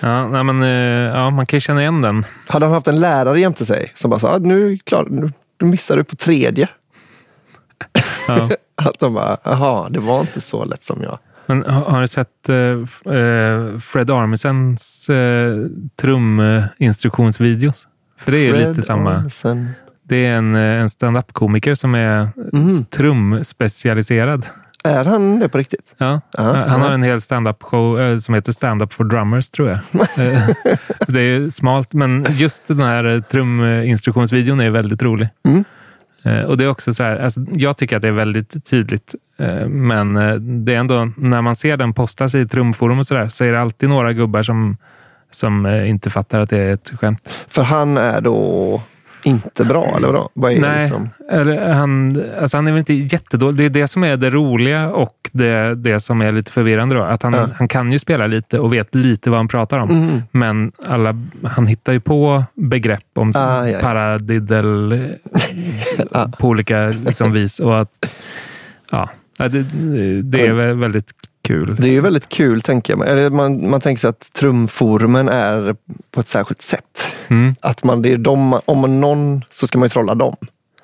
Ja, 0.00 0.28
nej, 0.28 0.44
men, 0.44 0.62
eh, 0.62 1.18
ja, 1.18 1.30
man 1.30 1.46
kan 1.46 1.56
ju 1.56 1.60
känna 1.60 1.80
igen 1.80 2.02
den. 2.02 2.24
Hade 2.48 2.66
han 2.66 2.74
haft 2.74 2.88
en 2.88 3.00
lärare 3.00 3.40
jämte 3.40 3.66
sig 3.66 3.92
som 3.94 4.10
bara 4.10 4.20
sa, 4.20 4.38
nu, 4.38 4.78
klar, 4.78 5.06
nu, 5.10 5.32
nu 5.60 5.66
missar 5.66 5.96
du 5.96 6.04
på 6.04 6.16
tredje. 6.16 6.68
Ja. 8.28 8.48
Att 8.74 8.98
de 8.98 9.14
bara, 9.14 9.36
jaha, 9.42 9.88
det 9.88 10.00
var 10.00 10.20
inte 10.20 10.40
så 10.40 10.64
lätt 10.64 10.84
som 10.84 11.02
jag. 11.02 11.18
Men 11.50 11.64
har, 11.64 12.00
du 12.00 12.06
sett 12.08 12.48
eh, 12.48 12.56
eh, 13.14 13.78
Fred 13.78 14.10
Armisens 14.10 15.08
eh, 15.10 15.54
truminstruktionsvideos? 16.00 17.88
För 18.18 18.32
det 18.32 18.38
är 18.38 18.54
Fred 18.54 18.68
lite 18.68 18.82
samma. 18.82 19.14
Armisen. 19.14 19.68
Det 20.02 20.26
är 20.26 20.36
en, 20.36 20.54
eh, 20.54 20.60
en 20.62 20.90
stand-up-komiker 20.90 21.74
som 21.74 21.94
är 21.94 22.28
Mhm. 22.52 22.84
trumspecialiserad. 22.84 24.46
Är 24.84 25.04
han 25.04 25.38
det 25.38 25.48
på 25.48 25.58
riktigt? 25.58 25.94
Ja. 25.98 26.20
Ja, 26.32 26.42
Han 26.68 26.80
har 26.80 26.90
en 26.90 27.02
hel 27.02 27.20
stand-up-show 27.20 28.18
som 28.20 28.34
heter 28.34 28.52
Stand-up 28.52 28.92
for 28.92 29.04
drummers, 29.04 29.50
tror 29.50 29.68
jag. 29.68 29.78
Det 31.08 31.20
är 31.20 31.50
smalt, 31.50 31.92
men 31.92 32.26
just 32.30 32.68
den 32.68 32.80
här 32.82 33.18
truminstruktionsvideon 33.30 34.60
är 34.60 34.70
väldigt 34.70 35.02
rolig. 35.02 35.28
Mm. 35.48 35.64
Eh, 36.22 36.42
och 36.42 36.56
det 36.56 36.64
är 36.64 36.68
också 36.68 36.94
så 36.94 37.02
här, 37.02 37.16
alltså, 37.16 37.40
jag 37.52 37.76
tycker 37.76 37.96
att 37.96 38.02
det 38.02 38.08
är 38.08 38.12
väldigt 38.12 38.64
tydligt, 38.64 39.14
eh, 39.38 39.68
men 39.68 40.16
eh, 40.16 40.34
det 40.34 40.74
är 40.74 40.78
ändå, 40.78 41.10
när 41.16 41.42
man 41.42 41.56
ser 41.56 41.76
den 41.76 41.94
postas 41.94 42.34
i 42.34 42.48
trumforum 42.48 42.98
och 42.98 43.06
så 43.06 43.14
där, 43.14 43.28
så 43.28 43.44
är 43.44 43.52
det 43.52 43.60
alltid 43.60 43.88
några 43.88 44.12
gubbar 44.12 44.42
som, 44.42 44.76
som 45.30 45.66
inte 45.66 46.10
fattar 46.10 46.40
att 46.40 46.50
det 46.50 46.58
är 46.58 46.74
ett 46.74 46.92
skämt. 47.00 47.46
För 47.48 47.62
han 47.62 47.96
är 47.96 48.20
då 48.20 48.82
inte 49.22 49.64
bra, 49.64 49.94
eller 49.96 50.06
vadå? 50.06 50.28
Vad 50.34 50.52
är 50.52 50.54
det 50.54 50.60
Nej, 50.60 50.80
liksom? 50.80 51.10
eller 51.30 51.72
han, 51.72 52.22
alltså 52.40 52.56
han 52.56 52.66
är 52.66 52.72
väl 52.72 52.78
inte 52.78 52.94
jättedålig. 52.94 53.56
Det 53.56 53.64
är 53.64 53.82
det 53.82 53.88
som 53.88 54.04
är 54.04 54.16
det 54.16 54.30
roliga 54.30 54.90
och 54.90 55.30
det, 55.32 55.74
det 55.74 56.00
som 56.00 56.20
är 56.22 56.32
lite 56.32 56.52
förvirrande. 56.52 56.94
Då. 56.94 57.02
Att 57.02 57.22
han, 57.22 57.32
Ja. 57.34 57.46
han 57.54 57.68
kan 57.68 57.92
ju 57.92 57.98
spela 57.98 58.26
lite 58.26 58.58
och 58.58 58.72
vet 58.72 58.94
lite 58.94 59.30
vad 59.30 59.38
han 59.38 59.48
pratar 59.48 59.78
om. 59.78 59.90
Mm. 59.90 60.22
Men 60.30 60.72
alla, 60.86 61.14
han 61.44 61.66
hittar 61.66 61.92
ju 61.92 62.00
på 62.00 62.44
begrepp 62.54 63.04
om 63.14 63.32
Ah, 63.36 63.66
ja, 63.66 63.68
ja. 63.68 63.78
paradiddle 63.80 65.10
eh, 66.14 66.30
på 66.38 66.48
olika 66.48 66.86
liksom, 66.88 67.32
vis. 67.32 67.60
Och 67.60 67.80
att, 67.80 68.12
ja, 68.90 69.08
det, 69.36 69.62
det 70.22 70.46
är 70.46 70.52
väl 70.52 70.76
väldigt 70.76 71.12
kul. 71.50 71.76
Det 71.80 71.88
är 71.88 71.92
ju 71.92 72.00
väldigt 72.00 72.28
kul, 72.28 72.62
tänker 72.62 72.96
jag. 72.96 73.08
Eller 73.08 73.30
man, 73.30 73.70
man 73.70 73.80
tänker 73.80 74.00
sig 74.00 74.10
att 74.10 74.32
trumforumen 74.32 75.28
är 75.28 75.76
på 76.10 76.20
ett 76.20 76.28
särskilt 76.28 76.62
sätt. 76.62 77.06
Mm, 77.28 77.54
Att 77.60 77.84
man, 77.84 78.02
det 78.02 78.12
är 78.12 78.16
de, 78.18 78.60
om 78.64 78.78
man 78.80 79.00
någon 79.00 79.44
så 79.50 79.66
ska 79.66 79.78
man 79.78 79.84
ju 79.86 79.88
trolla 79.90 80.14
dem. 80.14 80.36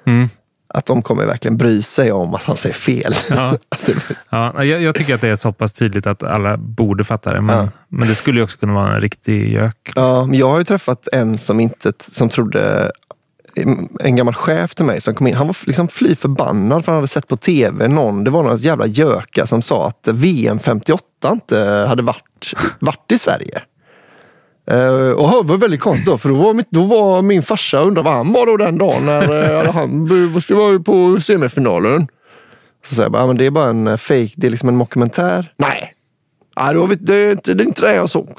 mm. 0.06 0.28
Att 0.68 0.86
de 0.86 1.02
kommer 1.02 1.26
verkligen 1.26 1.56
bry 1.56 1.82
sig 1.82 2.12
om 2.12 2.34
att 2.34 2.42
han 2.42 2.56
säger 2.56 2.74
fel. 2.74 3.12
Ja. 3.30 3.56
Ja, 4.30 4.64
jag, 4.64 4.82
jag 4.82 4.94
tycker 4.94 5.14
att 5.14 5.20
det 5.20 5.28
är 5.28 5.36
så 5.36 5.52
pass 5.52 5.72
tydligt 5.72 6.06
att 6.06 6.22
alla 6.22 6.56
borde 6.56 7.04
fatta 7.04 7.32
det. 7.32 7.40
Men, 7.40 7.56
Ja. 7.56 7.68
men 7.88 8.08
det 8.08 8.14
skulle 8.14 8.38
ju 8.40 8.44
också 8.44 8.58
kunna 8.58 8.74
vara 8.74 8.94
en 8.94 9.00
riktig 9.00 9.52
gök. 9.52 9.92
Ja, 9.94 10.24
men 10.24 10.38
jag 10.38 10.48
har 10.50 10.58
ju 10.58 10.64
träffat 10.64 11.08
en 11.12 11.38
som 11.38 11.60
inte 11.60 11.92
som 11.98 12.28
trodde 12.28 12.92
en 14.00 14.16
gammal 14.16 14.34
chef 14.34 14.74
till 14.74 14.84
mig 14.84 15.00
som 15.00 15.14
kom 15.14 15.26
in. 15.26 15.34
Han 15.34 15.46
var 15.46 15.56
liksom 15.66 15.88
fly 15.88 16.14
förbannad 16.14 16.84
för 16.84 16.92
han 16.92 16.98
hade 16.98 17.08
sett 17.08 17.28
på 17.28 17.36
tv 17.36 17.88
någon, 17.88 18.24
det 18.24 18.30
var 18.30 18.42
några 18.42 18.56
jävla 18.56 18.86
göka 18.86 19.46
som 19.46 19.62
sa 19.62 19.88
att 19.88 20.08
VM 20.08 20.58
58 20.58 21.04
inte 21.32 21.86
hade 21.88 22.02
varit, 22.02 22.54
varit 22.78 23.12
i 23.12 23.18
Sverige. 23.18 23.62
Uh, 24.70 25.10
och 25.10 25.44
det 25.44 25.48
var 25.48 25.56
väldigt 25.56 25.80
konstigt 25.80 26.06
då, 26.06 26.18
för 26.18 26.28
då 26.28 26.34
var, 26.34 26.54
mitt, 26.54 26.70
då 26.70 26.82
var 26.84 27.22
min 27.22 27.42
farsa 27.42 27.80
och 27.80 27.86
undrade 27.86 28.04
vad 28.04 28.16
han 28.16 28.32
var 28.32 28.46
då 28.46 28.56
den 28.56 28.78
dagen 28.78 29.06
när 29.06 29.62
uh, 29.64 29.72
han 29.72 30.40
skulle 30.40 30.58
vara 30.58 30.78
på 30.78 31.20
semifinalen. 31.20 32.08
Så 32.84 32.94
säger 32.94 33.04
jag 33.04 33.12
bara, 33.12 33.26
men 33.26 33.36
det 33.36 33.46
är 33.46 33.50
bara 33.50 33.68
en 33.68 33.98
fake, 33.98 34.30
det 34.36 34.46
är 34.46 34.50
liksom 34.50 34.68
en 34.68 34.78
dokumentär. 34.78 35.52
Nej, 35.56 35.92
Nej, 36.60 36.74
det, 36.74 36.80
var, 36.80 36.96
det, 37.00 37.16
är 37.16 37.32
inte, 37.32 37.54
det 37.54 37.64
är 37.64 37.66
inte 37.66 37.82
det 37.82 37.94
jag 37.94 38.10
såg. 38.10 38.38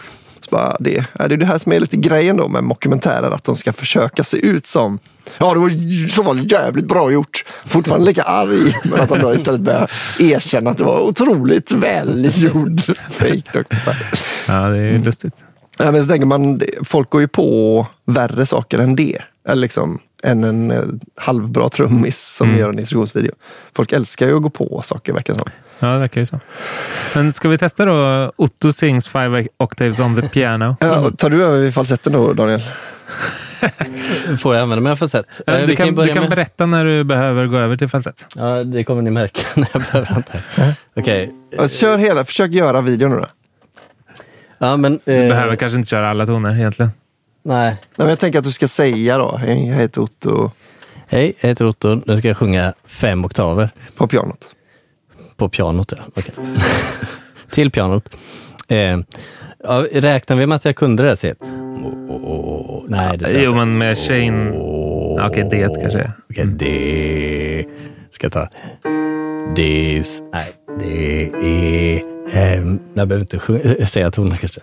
Bara, 0.50 0.78
det, 0.80 1.06
ja, 1.20 1.28
det 1.28 1.36
är 1.36 1.38
det 1.38 1.46
här 1.46 1.58
som 1.58 1.72
är 1.72 1.80
lite 1.80 1.98
grejen 1.98 2.38
då 2.38 2.48
med 2.48 2.64
mockumentärer, 2.64 3.32
att 3.32 3.44
de 3.44 3.58
ska 3.58 3.74
försöka 3.74 4.24
se 4.24 4.38
ut 4.38 4.68
som 4.68 5.00
Ja, 5.38 5.54
det 5.54 5.60
var 5.60 6.08
så 6.08 6.24
fall 6.24 6.52
jävligt 6.52 6.88
bra 6.88 7.12
gjort. 7.12 7.44
Fortfarande 7.66 8.06
lika 8.06 8.24
arg, 8.24 8.78
men 8.84 9.00
att 9.00 9.10
han 9.10 9.20
då 9.20 9.34
istället 9.34 9.62
börjar 9.62 9.92
erkänna 10.20 10.70
att 10.70 10.78
det 10.78 10.84
var 10.84 11.02
otroligt 11.02 11.72
välgjord 11.72 12.82
fake 13.10 13.44
dokumentär. 13.54 14.12
Ja, 14.48 14.54
det 14.70 14.78
är 14.78 15.00
lustigt. 15.00 15.34
Ja, 15.78 15.92
men 15.92 16.04
så 16.04 16.10
tänker 16.10 16.26
man, 16.26 16.62
folk 16.84 17.10
går 17.10 17.22
ju 17.22 17.28
på 17.28 17.88
värre 18.06 18.46
saker 18.46 18.80
än 18.80 18.96
det. 18.96 19.22
Eller 19.48 19.62
liksom, 19.62 20.00
än 20.24 20.44
en 20.44 20.72
eh, 20.72 20.84
halvbra 21.16 21.70
trummis 21.70 22.36
som 22.36 22.58
gör 22.58 22.70
en 22.70 22.80
instruktionsvideo. 22.80 23.32
Folk 23.74 23.92
älskar 23.92 24.28
ju 24.28 24.36
att 24.36 24.42
gå 24.42 24.50
på 24.50 24.82
saker, 24.84 25.14
verkar 25.14 25.34
det 25.34 25.40
som. 25.40 25.50
Ja, 25.80 25.88
det 25.88 26.00
verkar 26.00 26.22
ju 26.22 26.26
så. 26.26 26.40
Men 27.16 27.34
ska 27.34 27.50
vi 27.50 27.58
testa 27.58 27.86
då 27.86 28.32
Otto 28.36 28.72
sings 28.72 29.08
five 29.08 29.48
octaves 29.58 30.00
on 30.00 30.22
the 30.22 30.30
piano? 30.30 30.76
Ja, 30.80 31.12
tar 31.18 31.30
du 31.30 31.44
över 31.44 31.60
vid 31.60 31.74
falsetten 31.74 32.14
då, 32.14 32.34
Daniel? 32.34 32.62
Får 34.40 34.56
jag 34.56 34.62
använda 34.62 34.82
mig 34.82 34.92
av 34.92 34.96
falsett? 34.96 35.42
Eh, 35.48 35.66
du 35.66 35.76
kan, 35.76 35.96
du 35.96 36.14
kan 36.14 36.30
berätta 36.30 36.66
när 36.66 36.86
du 36.86 37.04
behöver 37.04 37.46
gå 37.46 37.58
över 37.58 37.76
till 37.76 37.88
falsett. 37.88 38.26
Ja, 38.36 38.64
det 38.64 38.84
kommer 38.84 39.02
ni 39.02 39.12
märka 39.12 39.42
när 39.56 39.68
jag 39.74 39.82
behöver 39.82 40.24
jag. 40.56 40.74
Okej. 40.94 41.34
Ja, 41.50 41.68
Kör 41.68 41.98
hela, 41.98 42.26
försök 42.26 42.52
göra 42.52 42.82
videon 42.82 43.12
nu 43.12 43.18
då. 43.18 43.26
Ja, 44.58 44.78
men... 44.78 45.00
Du 45.06 45.14
eh, 45.14 45.30
behöver 45.30 45.56
kanske 45.56 45.78
inte 45.78 45.90
köra 45.90 46.10
alla 46.10 46.26
toner 46.26 46.56
egentligen. 46.56 46.92
Nej. 47.48 47.70
Nej, 47.70 47.78
men 47.96 48.10
jag 48.10 48.20
tänker 48.20 48.40
att 48.40 48.46
du 48.46 48.52
ska 48.52 48.68
säga 48.68 49.18
då, 49.18 49.38
hej, 49.38 49.68
jag 49.68 49.76
heter 49.76 50.02
Otto 50.02 50.52
Hej, 51.10 51.34
jag 51.40 51.50
heter 51.50 51.66
Otto. 51.66 52.02
Nu 52.06 52.18
ska 52.18 52.28
jag 52.28 52.38
sjunga 52.38 52.74
fem 52.86 53.26
oktaver 53.26 53.70
på 53.96 54.08
pianot. 54.08 54.50
på 55.36 55.50
pianot. 55.50 55.94
Ja. 55.98 56.04
Okej. 56.16 56.34
Till 57.52 57.72
pianot. 57.72 58.16
Eh, 58.68 59.00
ja, 59.64 59.86
räknar 59.92 60.36
vi 60.36 60.46
med 60.46 60.56
att 60.56 60.66
jag 60.66 60.76
kunde 60.76 61.04
det? 61.04 61.18
Så 61.18 61.28
oh, 61.28 62.84
nej, 62.88 63.18
det 63.18 63.32
jag 63.32 63.44
Jo, 63.44 63.56
men 63.56 63.78
med 63.78 63.98
Shane... 63.98 64.52
Okej, 65.28 65.48
det 65.52 65.82
kanske 65.82 66.00
är. 66.00 66.12
Okej, 66.30 66.46
det 66.46 67.66
ska 68.10 68.26
jag 68.26 68.34
ta. 68.34 68.48
This. 69.56 70.22
Nej, 70.34 70.48
det 70.80 71.24
är... 71.24 72.17
ehm, 72.34 72.80
jag 72.94 73.08
behöver 73.08 73.22
inte 73.22 73.40
sjunga, 73.40 73.88
säga 73.88 74.12
tonerna 74.12 74.38
kanske. 74.38 74.62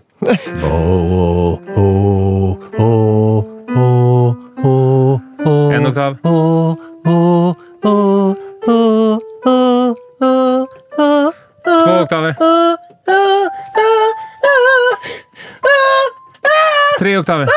Oh, 0.63 1.59
oh, 1.77 2.59
oh, 2.79 3.45
oh, 3.77 4.37
oh, 4.65 5.21
oh, 5.45 5.75
En 5.75 5.87
oktav. 5.87 6.17
oh, 6.23 6.77
oh, 7.05 7.55
oh, 7.83 8.35
oh, 8.67 9.19
oh, 9.47 9.95
oh, 10.21 10.67
oh, 10.99 11.33
Två 11.85 12.03
oktaver. 12.03 12.37
Tre 16.99 17.19
oktaver. 17.19 17.49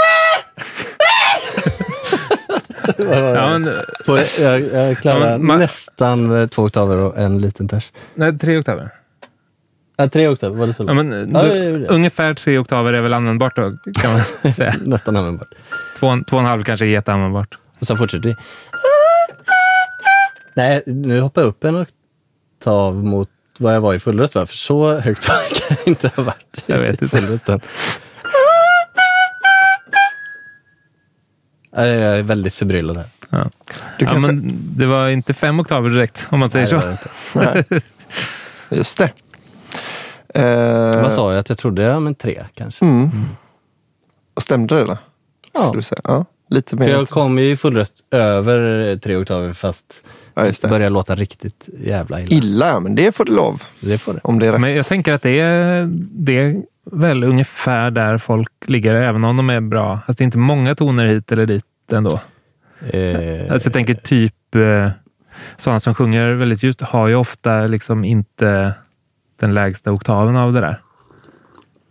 Ja, 2.97 3.49
men, 3.59 3.81
Får 4.05 4.19
jag, 4.39 4.61
jag, 4.61 4.97
klarar 4.97 5.31
Ja, 5.31 5.37
men 5.37 5.59
nästan 5.59 6.41
eh, 6.41 6.47
två 6.47 6.63
oktaver 6.63 6.97
och 6.97 7.17
en 7.17 7.41
liten 7.41 7.67
ters. 7.67 7.91
nej, 8.15 8.37
tre 8.37 8.57
oktaver. 8.57 8.91
Ja, 9.99 10.09
tre 10.09 10.27
oktaver, 10.27 10.55
var 10.57 10.67
det 10.67 10.73
så? 10.73 10.83
Ja, 10.87 10.93
men, 10.93 11.31
Ja, 11.35 11.43
du, 11.43 11.79
det. 11.79 11.87
ungefär 11.87 12.33
tre 12.33 12.57
oktaver 12.57 12.93
är 12.93 13.01
väl 13.01 13.13
användbart 13.13 13.55
då, 13.55 13.77
kan 14.01 14.11
man 14.43 14.53
säga. 14.53 14.75
Nästan 14.81 15.15
användbart. 15.17 15.47
Två, 15.99 16.17
två 16.29 16.35
och 16.35 16.41
en 16.41 16.47
halv 16.47 16.63
kanske 16.63 16.85
är 16.85 16.89
jätteanvändbart. 16.89 17.57
Och 17.79 17.87
sen 17.87 17.97
fortsätter 17.97 18.29
vi. 18.29 18.35
Nej, 20.53 20.83
nu 20.85 21.19
hoppar 21.19 21.41
jag 21.41 21.47
upp 21.49 21.63
en 21.63 21.85
oktav 22.59 22.95
mot 22.95 23.29
vad 23.59 23.75
jag 23.75 23.81
var 23.81 23.93
i 23.93 23.99
fullröst 23.99 24.35
va? 24.35 24.45
För 24.45 24.55
så 24.55 24.99
högt 24.99 25.27
var 25.29 25.35
jag 25.69 25.77
inte 25.87 26.11
ha 26.15 26.23
varit 26.23 26.63
Jag 26.65 26.77
vet 26.79 27.01
i 27.01 27.05
inte. 27.05 27.17
fullrösten. 27.17 27.59
Ja, 31.71 31.85
Jag 31.87 32.17
är 32.17 32.21
väldigt 32.21 32.53
förbryllad 32.55 32.97
här. 32.97 33.05
Ja. 33.29 33.37
Du 33.37 34.05
Ja, 34.05 34.11
kanske, 34.11 34.19
men 34.19 34.53
det 34.77 34.85
var 34.85 35.09
inte 35.09 35.33
fem 35.33 35.59
oktaver 35.59 35.89
direkt, 35.89 36.27
om 36.29 36.39
man 36.39 36.49
säger 36.49 36.73
Nej, 36.75 36.83
så. 37.33 37.39
det. 37.39 37.81
Just 38.77 38.97
det. 38.97 39.11
Eh, 40.37 41.01
Vad 41.01 41.13
sa 41.13 41.31
jag 41.31 41.39
att 41.39 41.49
jag 41.49 41.57
trodde? 41.57 41.81
Ja, 41.81 41.99
men 41.99 42.15
tre 42.15 42.45
kanske. 42.53 42.85
Mm. 42.85 43.09
Och 44.33 44.43
stämde 44.43 44.75
det 44.75 44.83
då? 44.85 44.97
Ja. 45.53 45.61
Skulle 45.61 45.79
du 45.79 45.83
säga. 45.83 46.01
Ja. 46.03 46.25
lite 46.49 46.69
För 46.77 46.85
mer. 46.85 46.89
jag 46.89 47.09
kommer 47.09 47.41
ju 47.41 47.51
i 47.51 47.57
full 47.57 47.75
röst 47.75 48.03
över 48.11 48.97
tre 48.97 49.15
oktaver 49.17 49.53
fast 49.53 50.03
Ja, 50.33 50.45
just 50.45 50.61
det 50.61 50.67
börjar 50.69 50.89
låta 50.89 51.15
riktigt 51.15 51.69
jävla 51.79 52.21
illa. 52.21 52.29
Illa, 52.35 52.79
men 52.79 52.95
det 52.95 53.15
får 53.15 53.25
du 53.25 53.31
lov. 53.35 53.63
Det 53.81 53.97
får 53.97 54.13
det. 54.13 54.19
Om 54.23 54.39
det 54.39 54.47
är 54.47 54.51
rätt. 54.51 54.61
Men 54.61 54.73
jag 54.75 54.85
tänker 54.85 55.13
att 55.13 55.21
det 55.21 55.39
är, 55.39 55.87
det 56.11 56.39
är 56.39 56.55
väl 56.91 57.23
ungefär 57.23 57.91
där 57.91 58.17
folk 58.17 58.51
ligger, 58.65 58.93
även 58.93 59.23
om 59.23 59.37
de 59.37 59.49
är 59.49 59.61
bra. 59.61 59.91
Alltså 59.91 60.13
det 60.17 60.21
är 60.21 60.25
inte 60.25 60.37
många 60.37 60.75
toner 60.75 61.05
hit 61.05 61.31
eller 61.31 61.45
dit 61.45 61.65
ändå. 61.91 62.19
Eh, 62.89 63.51
Alltså 63.51 63.67
jag 63.67 63.73
tänker 63.73 63.93
typ 63.93 64.55
eh, 64.55 64.89
sådana 65.57 65.79
som 65.79 65.95
sjunger 65.95 66.33
väldigt 66.33 66.63
ljust 66.63 66.81
har 66.81 67.07
ju 67.07 67.15
ofta 67.15 67.67
liksom 67.67 68.05
inte 68.05 68.73
den 69.37 69.53
lägsta 69.53 69.91
oktaven 69.91 70.35
av 70.35 70.53
det 70.53 70.59
där. 70.59 70.81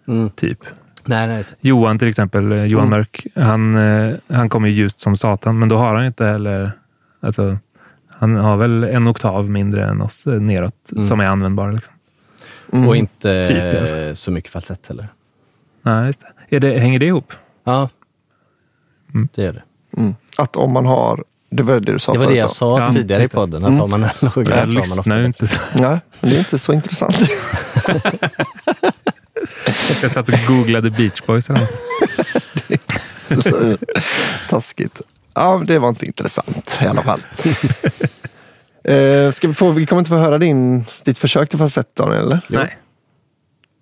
Mm. 0.09 0.31
Typ. 0.31 0.59
nej, 1.05 1.27
nej. 1.27 1.45
Johan 1.61 1.99
till 1.99 2.09
exempel, 2.09 2.53
eh, 2.53 2.65
Johan 2.65 2.89
Mörk, 2.89 3.27
han, 3.35 3.75
eh, 3.75 4.15
han 4.29 4.49
kommer 4.49 4.69
ju 4.69 4.75
ljust 4.75 4.99
som 4.99 5.17
satan, 5.17 5.59
men 5.59 5.69
då 5.69 5.77
har 5.77 5.95
han 5.95 6.07
inte 6.07 6.25
heller... 6.25 6.73
Alltså, 7.21 7.59
han 8.09 8.35
har 8.37 8.57
väl 8.57 8.85
en 8.85 9.09
oktav 9.09 9.51
mindre 9.51 9.85
än 9.91 10.01
oss 10.01 10.27
eh, 10.27 10.41
neråt 10.41 10.91
som 11.09 11.21
är 11.21 11.27
användbar. 11.27 11.73
Liksom. 11.73 11.95
Mm. 12.73 12.89
Och 12.89 12.97
inte 12.97 13.45
Typ 13.47 14.19
så 14.19 14.31
mycket 14.31 14.51
falsett 14.51 14.87
heller. 14.89 15.09
Nej, 15.83 16.07
just 16.07 16.21
det. 16.49 16.57
Är 16.57 16.61
det. 16.61 16.79
Hänger 16.79 16.99
det 16.99 17.07
ihop? 17.07 17.33
Ja, 17.65 17.89
Mm. 19.15 19.29
det 19.35 19.43
gör 19.43 19.53
det. 19.53 19.63
Mm. 19.97 20.15
Att 20.39 20.57
om 20.57 20.73
man 20.73 20.87
har, 20.87 21.25
det 21.51 21.63
var 21.63 21.81
det 21.81 21.93
du 21.93 21.99
sa 21.99 22.13
Det 22.13 22.19
var 22.19 22.27
det 22.27 22.35
jag 22.35 22.49
då. 22.49 22.55
sa 22.55 22.81
Ja, 22.81 22.93
tidigare 22.93 23.25
i 23.25 23.29
podden, 23.29 23.65
att 23.65 23.71
Mm. 23.71 23.91
man 23.91 24.03
har 24.03 24.51
Jag 24.57 24.69
lyssnar 24.69 25.19
ju 25.19 25.25
inte. 25.27 25.47
Nej, 25.75 25.99
det 26.21 26.35
är 26.35 26.39
inte 26.39 26.59
så 26.59 26.73
intressant. 26.73 27.17
Jag 30.03 30.11
satt 30.13 30.29
och 30.29 30.35
googlade 30.49 30.91
Beach 30.91 31.23
Boys 31.27 31.51
eller 31.51 31.61
något. 31.61 31.71
Taskigt. 34.49 35.01
Ja, 35.35 35.63
det 35.67 35.79
var 35.79 35.89
inte 35.89 36.07
intressant 36.07 36.79
i 36.83 36.87
alla 36.87 37.03
fall. 37.03 37.21
Eh, 38.89 39.31
ska 39.33 39.49
vi, 39.49 39.55
få, 39.55 39.71
vi 39.71 39.87
kommer 39.87 40.01
inte 40.01 40.09
få 40.09 40.17
höra 40.17 40.39
din, 40.39 40.85
ditt 41.05 41.19
försök 41.19 41.49
till 41.49 41.59
falsett 41.59 41.95
Daniel, 41.97 42.23
eller? 42.23 42.41
Nej. 42.49 42.77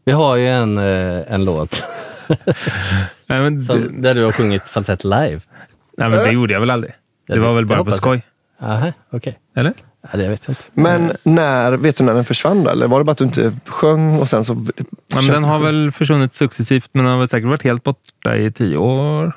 Vi 0.05 0.13
har 0.13 0.37
ju 0.37 0.49
en, 0.49 0.79
eh, 0.79 1.33
en 1.35 1.45
låt 1.45 1.83
Nej, 3.27 3.41
men, 3.41 3.59
det, 3.59 3.65
som, 3.65 4.03
där 4.03 4.15
du 4.15 4.25
har 4.25 4.33
sjungit 4.33 4.69
falsett 4.69 5.05
live. 5.05 5.41
nej, 5.99 6.11
men 6.11 6.13
det 6.13 6.31
gjorde 6.31 6.53
jag 6.53 6.61
väl 6.61 6.71
aldrig. 6.71 6.93
Det 7.27 7.39
var 7.39 7.55
väl 7.55 7.67
bara 7.67 7.85
på 7.85 7.93
skoj. 7.93 8.23
Aha, 8.61 8.93
okej. 9.11 9.39
Eller? 9.57 9.73
Ja, 10.03 10.19
det 10.19 10.29
vet 10.29 10.47
jag 10.49 10.53
inte. 10.53 10.63
Men 10.75 11.13
när, 11.23 11.73
vet 11.73 11.97
du 11.97 12.05
när 12.05 12.15
den 12.15 12.25
försvann 12.25 12.65
då? 12.65 12.71
Eller 12.71 12.89
var 12.89 12.99
det 12.99 13.05
bara 13.05 13.13
att 13.13 13.19
du 13.19 13.25
inte 13.25 13.53
sjöng 13.67 14.19
och 14.19 14.29
sen 14.29 14.45
så... 14.45 14.67
Ja, 15.07 15.17
men 15.23 15.27
den 15.27 15.45
har 15.45 15.59
väl 15.59 15.93
försvunnit 15.93 16.35
successivt, 16.35 16.91
men 16.93 17.05
den 17.05 17.13
har 17.13 17.19
väl 17.19 17.29
säkert 17.29 17.49
varit 17.49 17.63
helt 17.65 17.83
borta 17.83 18.37
i 18.37 18.53
tio 18.53 18.77
år. 18.77 19.37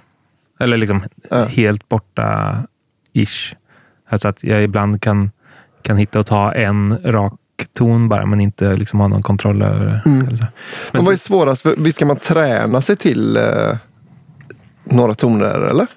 Eller 0.59 0.77
liksom 0.77 1.03
Ja. 1.29 1.43
helt 1.45 1.89
borta, 1.89 2.57
ish. 3.13 3.55
Alltså 4.09 4.27
att 4.27 4.43
jag 4.43 4.63
ibland 4.63 5.01
kan, 5.01 5.31
kan 5.81 5.97
hitta 5.97 6.19
och 6.19 6.25
ta 6.25 6.53
en 6.53 6.97
rak 7.03 7.33
ton 7.73 8.09
bara, 8.09 8.25
men 8.25 8.41
inte 8.41 8.73
liksom 8.73 8.99
ha 8.99 9.07
någon 9.07 9.23
kontroll 9.23 9.61
över 9.61 9.85
det. 9.85 10.01
Mm. 10.05 10.27
Eller 10.27 10.37
så. 10.37 10.45
Men 10.91 11.05
vad 11.05 11.13
är 11.13 11.17
svårast? 11.17 11.65
Visst 11.77 11.95
ska 11.95 12.05
man 12.05 12.15
träna 12.19 12.81
sig 12.81 12.95
till 12.95 13.37
eh, 13.37 13.43
några 14.83 15.13
toner, 15.13 15.59
eller? 15.69 15.87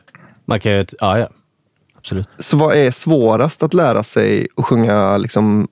Man 0.44 0.60
kan 0.60 0.72
ju, 0.72 0.86
ja, 1.00 1.18
ja. 1.18 1.28
Absolut. 2.00 2.28
Så 2.38 2.56
vad 2.56 2.76
är 2.76 2.90
svårast 2.90 3.62
att 3.62 3.74
lära 3.74 4.02
sig 4.02 4.46
att 4.56 4.64
sjunga 4.64 5.16
liksom, 5.16 5.68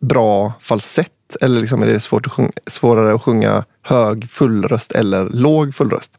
bra 0.00 0.52
falsett? 0.60 1.10
Eller 1.40 1.60
liksom 1.60 1.82
är 1.82 1.86
det 1.86 2.00
svårt 2.00 2.26
att 2.26 2.32
sjunga, 2.32 2.50
svårare 2.66 3.14
att 3.14 3.22
sjunga 3.22 3.64
hög 3.82 4.30
fullröst 4.30 4.92
eller 4.92 5.28
låg 5.28 5.74
fullröst? 5.74 6.12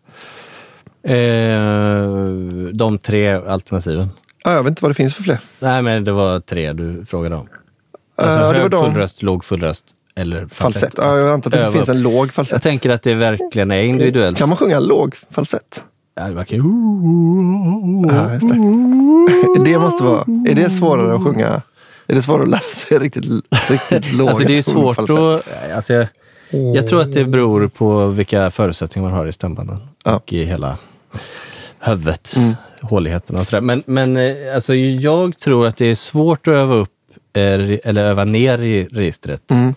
Eh, 1.03 2.73
de 2.73 2.97
tre 3.03 3.31
alternativen. 3.33 4.09
Ja, 4.43 4.53
jag 4.53 4.63
vet 4.63 4.69
inte 4.69 4.83
vad 4.83 4.89
det 4.91 4.95
finns 4.95 5.13
för 5.15 5.23
fler. 5.23 5.39
Nej, 5.59 5.81
men 5.81 6.03
det 6.03 6.11
var 6.11 6.39
tre 6.39 6.73
du 6.73 7.05
frågade 7.05 7.35
om. 7.35 7.47
Alltså 8.17 8.39
Eh, 8.39 8.45
hög 8.53 8.71
fullröst, 8.71 9.23
låg 9.23 9.45
fullröst 9.45 9.85
eller 10.15 10.39
falsett. 10.39 10.57
Falsett. 10.57 10.93
Ja, 10.97 11.17
jag 11.17 11.29
antar 11.33 11.49
att 11.49 11.51
det 11.53 11.59
inte 11.59 11.71
finns 11.71 11.89
en 11.89 12.01
låg 12.01 12.25
Jag 12.27 12.33
falsett. 12.33 12.63
tänker 12.63 12.89
att 12.89 13.03
det 13.03 13.13
verkligen 13.15 13.71
är 13.71 13.81
individuellt. 13.83 14.37
Kan 14.37 14.49
man 14.49 14.57
sjunga 14.57 14.79
låg 14.79 15.15
falsett? 15.31 15.83
Ja, 16.15 16.27
det 16.27 16.33
verkar 16.33 16.55
ju... 16.55 16.63
Ja, 18.07 18.33
just 18.33 18.49
det. 18.49 19.63
det 19.71 19.77
måste 19.77 20.03
vara... 20.03 20.21
Är 20.47 20.55
det 20.55 20.69
svårare 20.69 21.15
att 21.15 21.23
sjunga? 21.23 21.61
Är 22.07 22.15
det 22.15 22.21
svårare 22.21 22.43
att 22.43 22.49
lära 22.49 22.59
sig 22.59 22.99
riktigt, 22.99 23.25
riktigt 23.69 24.13
låga 24.13 24.31
Alltså 24.31 24.47
det 24.47 24.57
är 24.57 24.61
svårt 24.61 24.99
att... 24.99 25.09
Alltså, 25.75 25.93
jag, 25.93 26.07
jag 26.49 26.87
tror 26.87 27.01
att 27.01 27.13
det 27.13 27.25
beror 27.25 27.67
på 27.67 28.07
vilka 28.07 28.51
förutsättningar 28.51 29.09
man 29.09 29.17
har 29.17 29.27
i 29.27 29.33
stämbanden. 29.33 29.77
Ja. 30.05 30.15
Och 30.15 30.33
i 30.33 30.43
hela 30.43 30.77
huvudet. 31.79 32.35
Mm. 32.35 32.55
Håligheterna 32.81 33.39
och 33.39 33.47
sådär. 33.47 33.61
Men, 33.61 33.83
men 33.85 34.17
eh, 34.17 34.55
alltså, 34.55 34.75
jag 34.75 35.37
tror 35.37 35.67
att 35.67 35.77
det 35.77 35.85
är 35.85 35.95
svårt 35.95 36.47
att 36.47 36.53
öva 36.53 36.75
upp 36.75 36.91
eller 37.33 38.03
öva 38.03 38.23
ner 38.23 38.61
i 38.61 38.85
registret. 38.85 39.51
Mm. 39.51 39.75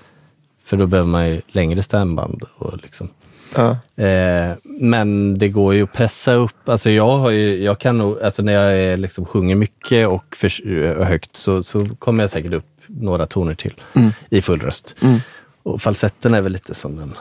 För 0.64 0.76
då 0.76 0.86
behöver 0.86 1.10
man 1.10 1.28
ju 1.28 1.40
längre 1.48 1.82
stämband. 1.82 2.42
Och 2.58 2.78
liksom. 2.82 3.08
Ja. 3.54 3.70
Eh, 4.04 4.52
men 4.64 5.38
det 5.38 5.48
går 5.48 5.74
ju 5.74 5.82
att 5.82 5.92
pressa 5.92 6.32
upp. 6.32 6.68
Alltså 6.68 6.90
jag, 6.90 7.18
har 7.18 7.30
ju, 7.30 7.62
jag 7.64 7.78
kan 7.78 7.98
nog, 7.98 8.22
alltså 8.22 8.42
när 8.42 8.52
jag 8.52 8.78
är, 8.78 8.96
liksom, 8.96 9.24
sjunger 9.24 9.54
mycket 9.56 10.08
och 10.08 10.36
för, 10.36 10.82
eh, 10.84 11.06
högt 11.06 11.36
så, 11.36 11.62
så 11.62 11.86
kommer 11.86 12.22
jag 12.22 12.30
säkert 12.30 12.52
upp 12.52 12.64
några 12.86 13.26
toner 13.26 13.54
till 13.54 13.74
Mm. 13.96 14.10
i 14.30 14.42
full 14.42 14.60
röst. 14.60 14.94
Mm. 15.02 15.18
Och 15.62 15.82
falsetten 15.82 16.34
är 16.34 16.40
väl 16.40 16.52
lite 16.52 16.74
som 16.74 16.96
den... 16.96 17.14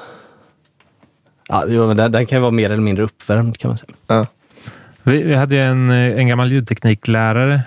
Ja, 1.49 1.65
den, 1.65 2.11
den 2.11 2.25
kan 2.25 2.41
vara 2.41 2.51
mer 2.51 2.65
eller 2.69 2.83
mindre 2.83 3.03
uppvärmd 3.03 3.57
kan 3.57 3.69
man 3.69 3.77
säga. 3.77 3.93
Ja. 4.07 4.25
Vi, 5.03 5.23
vi 5.23 5.33
hade 5.35 5.55
ju 5.55 5.61
en, 5.61 5.89
eh, 5.91 6.19
en 6.19 6.27
gammal 6.27 6.51
ljudtekniklärare. 6.51 7.61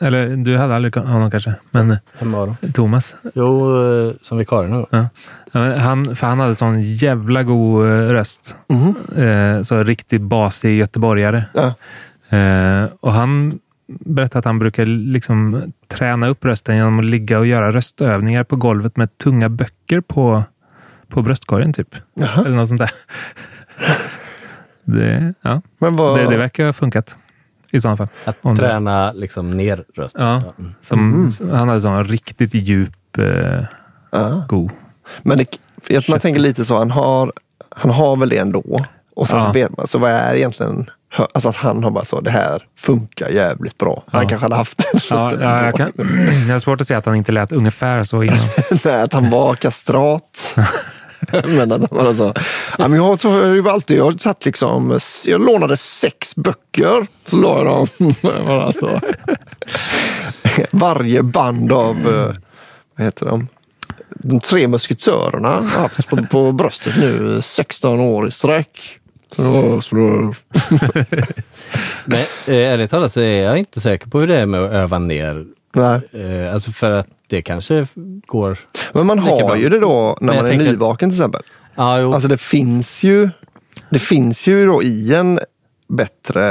Eller 0.00 0.36
du 0.36 0.56
hade 0.56 0.74
aldrig 0.74 0.96
honom 0.96 1.30
kanske, 1.30 1.54
men 1.70 1.96
Vem 2.18 2.32
var 2.32 2.46
de? 2.46 2.56
eh, 2.66 2.72
Thomas. 2.72 3.14
Jo, 3.34 3.82
eh, 3.82 4.12
som 4.22 4.38
vikarie 4.38 4.70
gång. 4.70 4.86
Ja. 4.90 5.06
Han, 5.76 6.16
för 6.16 6.26
han 6.26 6.40
hade 6.40 6.54
sån 6.54 6.82
jävla 6.82 7.42
god 7.42 7.86
eh, 7.86 7.88
röst. 7.90 8.56
Eh, 9.16 9.62
så 9.62 9.82
riktigt 9.82 10.22
basig 10.22 10.78
göteborgare. 10.78 11.44
Ja. 11.54 11.74
Och 13.00 13.12
han 13.12 13.58
berättade 13.86 14.38
att 14.38 14.44
han 14.44 14.58
brukar 14.58 14.86
liksom 14.86 15.62
träna 15.88 16.28
upp 16.28 16.44
rösten 16.44 16.76
genom 16.76 16.98
att 16.98 17.04
ligga 17.04 17.38
och 17.38 17.46
göra 17.46 17.72
röstövningar 17.72 18.44
på 18.44 18.56
golvet 18.56 18.96
med 18.96 19.18
tunga 19.18 19.48
böcker 19.48 20.00
på, 20.00 20.42
på 21.08 21.22
bröstkorgen. 21.22 21.72
Typ. 21.72 21.94
Jaha. 22.14 22.44
Eller 22.46 22.56
något 22.56 22.68
sånt 22.68 22.80
där. 22.80 22.90
Det, 24.84 25.34
ja, 25.42 25.62
Men 25.80 25.96
vad... 25.96 26.18
det, 26.18 26.26
det 26.30 26.36
verkar 26.36 26.66
ha 26.66 26.72
funkat 26.72 27.16
i 27.70 27.80
sådana 27.80 27.96
fall. 27.96 28.08
Att 28.24 28.36
Om 28.42 28.54
det- 28.54 28.60
träna 28.62 29.12
liksom 29.12 29.50
ner 29.50 29.84
rösten. 29.96 30.26
Ja. 30.26 30.42
Mm. 30.58 31.30
Som, 31.30 31.50
Han 31.52 31.68
hade 31.68 31.80
sån 31.80 32.04
riktigt 32.04 32.54
djup, 32.54 33.18
eh, 33.18 33.64
Ja. 34.12 34.42
god. 34.48 34.70
Men 35.22 35.38
det, 35.38 35.46
jag, 35.88 36.04
man 36.08 36.20
tänker 36.20 36.40
lite 36.40 36.64
så, 36.64 36.78
han 36.78 36.90
har, 36.90 37.32
han 37.76 37.90
har 37.90 38.16
väl 38.16 38.28
det 38.28 38.38
ändå. 38.38 38.80
Och 39.16 39.28
sen 39.28 39.38
Ja. 39.38 39.44
så 39.46 39.52
vet 39.52 39.76
man, 39.76 39.86
så 39.88 39.98
vad 39.98 40.10
är 40.10 40.34
egentligen, 40.34 40.90
alltså 41.34 41.48
att 41.48 41.56
han 41.56 41.84
har 41.84 41.90
bara 41.90 42.04
så, 42.04 42.20
det 42.20 42.30
här 42.30 42.62
funkar 42.78 43.28
jävligt 43.28 43.78
bra. 43.78 44.02
Han 44.06 44.22
Ja. 44.22 44.28
kanske 44.28 44.44
hade 44.44 44.54
haft 44.56 44.78
den 44.92 45.00
Ja, 45.10 45.32
ja, 45.40 45.64
jag, 45.64 45.74
kan, 45.74 45.92
jag 46.46 46.54
har 46.54 46.58
svårt 46.58 46.80
att 46.80 46.86
säga 46.86 46.98
att 46.98 47.06
han 47.06 47.14
inte 47.14 47.32
lät 47.32 47.52
ungefär 47.52 48.04
så 48.04 48.22
innan. 48.22 48.38
Nej, 48.84 49.02
att 49.02 49.12
han 49.12 49.30
var 49.30 49.54
kastrat. 49.54 50.56
men 51.44 51.72
att 51.72 51.90
han 51.90 52.04
var 52.04 52.14
så, 52.14 52.34
ja, 52.78 52.88
men 52.88 52.96
jag, 52.96 53.02
har 53.02 53.70
alltid, 53.70 53.98
jag 53.98 54.04
har 54.04 54.12
tagit 54.12 54.44
liksom, 54.44 54.98
jag 55.26 55.40
lånade 55.40 55.76
sex 55.76 56.36
böcker. 56.36 57.06
Så 57.26 57.36
la 57.36 57.58
jag 57.58 57.66
dem. 57.66 57.86
bara 58.46 58.72
så. 58.72 59.00
Varje 60.70 61.22
band 61.22 61.72
av, 61.72 61.96
eh, 61.96 62.36
vad 62.96 63.04
heter 63.04 63.26
de? 63.26 63.48
De 64.08 64.40
tre 64.40 64.68
musketörerna 64.68 65.48
har 65.48 65.62
haft 65.62 66.08
på, 66.08 66.26
på 66.26 66.52
bröstet 66.52 66.96
nu 66.96 67.36
i 67.38 67.42
16 67.42 68.00
år 68.00 68.26
i 68.26 68.30
sträck. 68.30 68.96
Men 72.04 72.18
eh, 72.46 72.72
ärligt 72.72 72.90
talat 72.90 73.12
så 73.12 73.20
är 73.20 73.42
jag 73.42 73.58
inte 73.58 73.80
säker 73.80 74.08
på 74.08 74.20
hur 74.20 74.26
det 74.26 74.36
är 74.36 74.46
med 74.46 74.64
att 74.64 74.70
öva 74.70 74.98
ner. 74.98 75.46
nej. 75.72 76.00
Eh, 76.12 76.54
alltså 76.54 76.72
för 76.72 76.90
att 76.90 77.08
det 77.30 77.42
kanske 77.42 77.86
går... 78.26 78.58
Men 78.92 79.06
man 79.06 79.18
har 79.18 79.38
bra. 79.46 79.56
ju 79.58 79.68
det 79.68 79.78
då 79.78 80.16
när 80.20 80.34
man 80.36 80.44
är 80.44 80.48
tänker- 80.48 80.64
nyvaken 80.70 81.10
till 81.10 81.16
exempel. 81.18 81.42
Ja, 81.74 82.00
jo. 82.00 82.12
Alltså 82.12 82.28
det 82.28 82.40
finns 82.40 83.02
ju 83.02 83.30
det 83.90 83.98
finns 83.98 84.48
ju 84.48 84.66
då 84.66 84.82
i 84.82 85.14
en 85.14 85.40
bättre 85.88 86.44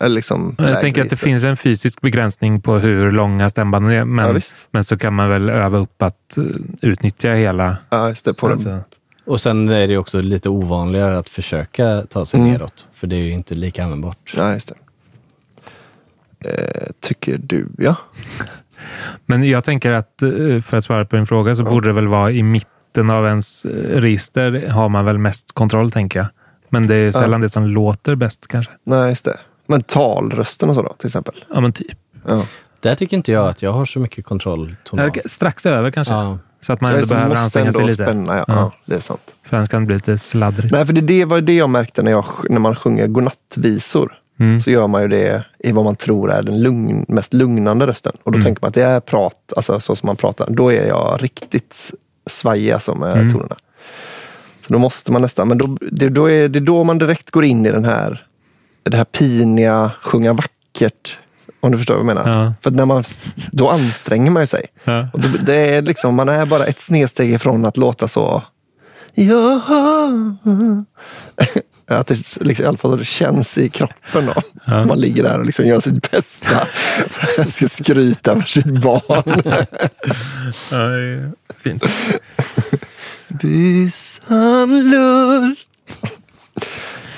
eller 0.00 0.14
liksom 0.14 0.54
Jag 0.58 0.80
tänker 0.80 1.02
att 1.02 1.10
det 1.10 1.16
finns 1.16 1.44
en 1.44 1.56
fysisk 1.56 2.00
begränsning 2.00 2.60
på 2.60 2.78
hur 2.78 3.10
långa 3.10 3.48
stämbanden 3.50 3.90
är. 3.92 3.96
Ja, 3.96 4.04
Men, 4.04 4.34
visst. 4.34 4.54
men 4.70 4.84
så 4.84 4.98
kan 4.98 5.14
man 5.14 5.30
väl 5.30 5.50
öva 5.50 5.78
upp 5.78 6.02
att 6.02 6.36
eh, 6.36 6.44
utnyttja 6.82 7.28
hela... 7.32 7.76
Ja, 7.90 8.08
just 8.08 8.24
det. 8.24 8.34
På 8.34 8.48
Alltså, 8.48 8.68
den. 8.68 8.80
Och 9.26 9.40
sen 9.40 9.68
är 9.68 9.86
det 9.88 9.98
också 9.98 10.20
lite 10.20 10.48
ovanligare 10.48 11.18
att 11.18 11.28
försöka 11.28 12.06
ta 12.10 12.26
sig 12.26 12.40
Mm. 12.40 12.52
neråt. 12.52 12.86
För 12.94 13.06
det 13.06 13.16
är 13.16 13.20
ju 13.20 13.30
inte 13.30 13.54
lika 13.54 13.84
användbart. 13.84 14.32
Ja, 14.36 14.52
just 14.52 14.68
det. 14.68 14.74
Eh, 16.50 16.90
tycker 17.00 17.38
du 17.38 17.68
ja. 17.78 17.96
Men 19.26 19.44
jag 19.44 19.64
tänker 19.64 19.92
att, 19.92 20.22
eh, 20.22 20.28
för 20.66 20.76
att 20.76 20.84
svara 20.84 21.04
på 21.04 21.16
din 21.16 21.26
fråga, 21.26 21.54
så 21.54 21.64
borde 21.64 21.88
det 21.88 21.92
väl 21.92 22.08
vara 22.08 22.30
i 22.30 22.42
mitten 22.42 23.10
av 23.10 23.26
ens 23.26 23.64
eh, 23.64 24.00
register 24.00 24.68
har 24.68 24.88
man 24.88 25.04
väl 25.04 25.18
mest 25.18 25.52
kontroll, 25.52 25.90
tänker 25.90 26.18
jag. 26.18 26.28
Men 26.68 26.86
det 26.86 26.94
är 26.94 27.10
sällan 27.10 27.40
det 27.40 27.48
som 27.48 27.66
låter 27.66 28.14
bäst 28.14 28.48
kanske. 28.48 28.72
Nej, 28.84 29.08
just 29.08 29.24
det. 29.24 29.36
Men 29.66 29.82
talrösten 29.82 30.68
och 30.68 30.74
så 30.74 30.82
då, 30.82 30.92
till 30.98 31.06
exempel. 31.06 31.34
Ja, 31.54 31.60
men 31.60 31.72
typ. 31.72 31.98
Ja. 32.28 32.46
Där 32.80 32.94
tycker 32.94 33.16
inte 33.16 33.32
jag 33.32 33.48
att 33.48 33.62
jag 33.62 33.72
har 33.72 33.84
så 33.84 33.98
mycket 33.98 34.24
kontroll. 34.24 34.76
tonal. 34.84 35.10
Strax 35.24 35.66
över 35.66 35.90
kanske. 35.90 36.14
Ja. 36.14 36.38
Så 36.60 36.72
att 36.72 36.80
man 36.80 36.92
ändå 36.94 37.06
som 37.06 37.16
behöver 37.16 37.28
måste 37.28 37.42
anstränga 37.42 37.72
sig 37.72 37.84
lite. 37.84 38.04
spänna, 38.04 38.36
ja. 38.36 38.44
Ja. 38.48 38.54
ja. 38.54 38.72
Det 38.84 38.94
är 38.94 39.00
sant. 39.00 39.34
För 39.42 39.56
annars 39.56 39.68
kan 39.68 39.82
det 39.82 39.86
bli 39.86 39.94
lite 39.94 40.18
sladdrigt. 40.18 40.72
Nej, 40.72 40.86
för 40.86 40.92
det, 40.92 41.00
det 41.00 41.24
var 41.24 41.40
det 41.40 41.54
jag 41.54 41.70
märkte 41.70 42.02
när, 42.02 42.10
jag, 42.10 42.24
när 42.50 42.58
man 42.58 42.76
sjunger 42.76 43.06
godnattvisor. 43.06 44.18
Mm. 44.40 44.60
Så 44.60 44.70
gör 44.70 44.86
man 44.86 45.02
ju 45.02 45.08
det 45.08 45.44
i 45.58 45.72
vad 45.72 45.84
man 45.84 45.96
tror 45.96 46.30
är 46.32 46.42
den 46.42 46.60
lugn, 46.62 47.04
mest 47.08 47.34
lugnande 47.34 47.86
rösten. 47.86 48.12
Och 48.22 48.32
då 48.32 48.36
Mm. 48.36 48.44
tänker 48.44 48.62
man 48.62 48.68
att 48.68 48.74
det 48.74 48.82
är 48.84 49.00
prat, 49.00 49.52
alltså 49.56 49.80
så 49.80 49.96
som 49.96 50.06
man 50.06 50.16
pratar. 50.16 50.46
Då 50.50 50.72
är 50.72 50.86
jag 50.86 51.18
riktigt 51.22 51.90
svajig 52.30 52.70
alltså 52.72 52.94
med 52.94 53.12
Mm. 53.16 53.32
tonerna. 53.32 53.56
Så 54.66 54.72
då 54.72 54.78
måste 54.78 55.12
man 55.12 55.22
nästan, 55.22 55.48
men 55.48 55.58
då, 55.58 55.78
det, 55.92 56.08
då 56.08 56.30
är 56.30 56.48
det 56.48 56.60
då 56.60 56.84
man 56.84 56.98
direkt 56.98 57.30
går 57.30 57.44
in 57.44 57.66
i 57.66 57.70
den 57.70 57.84
här, 57.84 58.26
det 58.82 58.96
här 58.96 59.04
piniga, 59.04 59.90
sjunga 60.02 60.32
vackert. 60.32 61.18
Om 61.60 61.72
du 61.72 61.78
förstår 61.78 61.94
vad 61.94 62.00
jag 62.00 62.14
menar. 62.14 62.44
Ja. 62.44 62.54
För 62.60 62.70
när 62.70 62.84
man, 62.84 63.04
då 63.52 63.68
anstränger 63.68 64.30
man 64.30 64.42
ju 64.42 64.46
sig. 64.46 64.66
Ja. 64.84 65.08
Och 65.12 65.20
då, 65.20 65.28
det 65.46 65.54
är 65.76 65.82
liksom, 65.82 66.14
man 66.14 66.28
är 66.28 66.46
bara 66.46 66.64
ett 66.64 66.80
snedsteg 66.80 67.32
ifrån 67.32 67.64
att 67.64 67.76
låta 67.76 68.08
så... 68.08 68.42
Ja. 69.14 69.60
Att 71.86 72.06
det 72.06 72.40
liksom, 72.40 72.64
i 72.64 72.68
alla 72.68 72.78
fall 72.78 72.98
det 72.98 73.04
känns 73.04 73.58
i 73.58 73.68
kroppen. 73.68 74.26
Då. 74.26 74.34
Ja. 74.66 74.84
Man 74.84 75.00
ligger 75.00 75.22
där 75.22 75.38
och 75.38 75.46
liksom 75.46 75.66
gör 75.66 75.80
sitt 75.80 76.10
bästa. 76.10 76.66
för 77.10 77.42
att 77.42 77.54
ska 77.54 77.68
skryta 77.68 78.40
för 78.40 78.48
sitt 78.48 78.82
barn. 78.82 79.42
Ja, 80.70 80.78
det 80.78 81.32
fint. 81.58 81.84
Bysan 83.28 84.90
luft. 84.90 85.68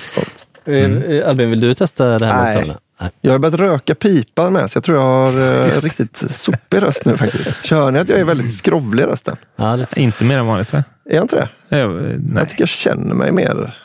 Sånt. 0.08 0.46
Eh, 0.64 1.28
Albin, 1.28 1.50
vill 1.50 1.60
du 1.60 1.74
testa 1.74 2.18
det 2.18 2.26
här 2.26 2.64
med 2.64 2.76
Nej. 3.00 3.10
Jag 3.20 3.32
har 3.32 3.38
börjat 3.38 3.60
röka 3.60 3.94
pipa 3.94 4.50
med, 4.50 4.70
så 4.70 4.76
jag 4.76 4.84
tror 4.84 4.98
jag 4.98 5.04
har 5.04 5.64
eh, 5.64 5.70
riktigt 5.82 6.22
sopig 6.30 6.82
röst 6.82 7.04
nu 7.04 7.16
faktiskt. 7.16 7.64
Kör 7.64 7.90
ni 7.90 7.98
att 7.98 8.08
jag 8.08 8.18
är 8.18 8.24
väldigt 8.24 8.54
skrovlig 8.54 9.04
i 9.04 9.06
rösten? 9.06 9.36
Ja, 9.56 9.76
lite. 9.76 10.00
Inte 10.00 10.24
mer 10.24 10.38
än 10.38 10.46
vanligt 10.46 10.72
va? 10.72 10.84
Är 11.10 11.14
jag 11.14 11.24
inte 11.24 11.36
det? 11.36 11.76
Jag, 11.76 11.90
nej. 11.92 12.18
Jag 12.36 12.48
tycker 12.48 12.62
jag 12.62 12.68
känner 12.68 13.14
mig 13.14 13.32
mer 13.32 13.78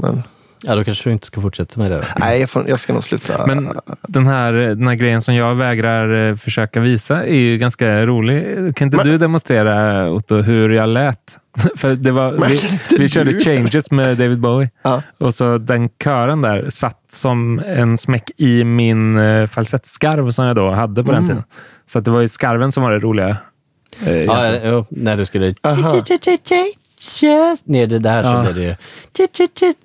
som 0.00 0.08
en... 0.08 0.22
ja, 0.66 0.74
då 0.74 0.84
kanske 0.84 1.08
du 1.08 1.12
inte 1.12 1.26
ska 1.26 1.40
fortsätta 1.40 1.80
med 1.80 1.90
det. 1.90 1.96
Då. 1.96 2.02
Nej, 2.18 2.40
jag, 2.40 2.50
får, 2.50 2.68
jag 2.68 2.80
ska 2.80 2.92
nog 2.92 3.04
sluta. 3.04 3.46
Men 3.46 3.68
den 4.08 4.26
här, 4.26 4.52
den 4.52 4.88
här 4.88 4.94
grejen 4.94 5.22
som 5.22 5.34
jag 5.34 5.54
vägrar 5.54 6.28
eh, 6.30 6.36
försöka 6.36 6.80
visa 6.80 7.24
är 7.26 7.34
ju 7.36 7.58
ganska 7.58 8.06
rolig. 8.06 8.44
Kan 8.76 8.86
inte 8.86 8.96
Men- 8.96 9.06
du 9.06 9.18
demonstrera, 9.18 10.10
Otto, 10.10 10.36
hur 10.40 10.70
jag 10.70 10.88
lät? 10.88 11.36
För 11.76 11.94
det 11.96 12.10
var, 12.12 12.32
Men 12.32 12.50
vi, 12.50 12.60
vi 12.98 13.08
körde? 13.08 13.32
Changes 13.40 13.90
med 13.90 14.16
David 14.16 14.40
Bowie. 14.40 14.70
Ja. 14.82 15.02
Och 15.18 15.34
så 15.34 15.58
den 15.58 15.88
kören 16.04 16.42
där 16.42 16.70
satt 16.70 17.00
som 17.10 17.58
en 17.66 17.96
smäck 17.96 18.30
i 18.36 18.64
min 18.64 19.18
uh, 19.18 19.46
falsettskarv 19.46 20.30
som 20.30 20.44
jag 20.44 20.56
då 20.56 20.70
hade 20.70 21.04
på 21.04 21.12
den 21.12 21.18
Mm. 21.18 21.28
tiden. 21.28 21.44
Så 21.86 21.98
att 21.98 22.04
det 22.04 22.10
var 22.10 22.20
ju 22.20 22.28
skarven 22.28 22.72
som 22.72 22.82
var 22.82 22.90
det 22.92 22.98
roliga. 22.98 23.36
eh, 24.06 24.16
Ja, 24.24 24.84
när 24.88 25.16
du 25.16 25.26
skulle 25.26 25.54
Aha. 25.62 25.90
Ner 27.64 27.86
det 27.86 27.98
där 27.98 28.22
så 28.22 28.28
Ja. 28.28 28.42
blev 28.42 28.54
det 28.54 28.62
ju... 28.62 28.74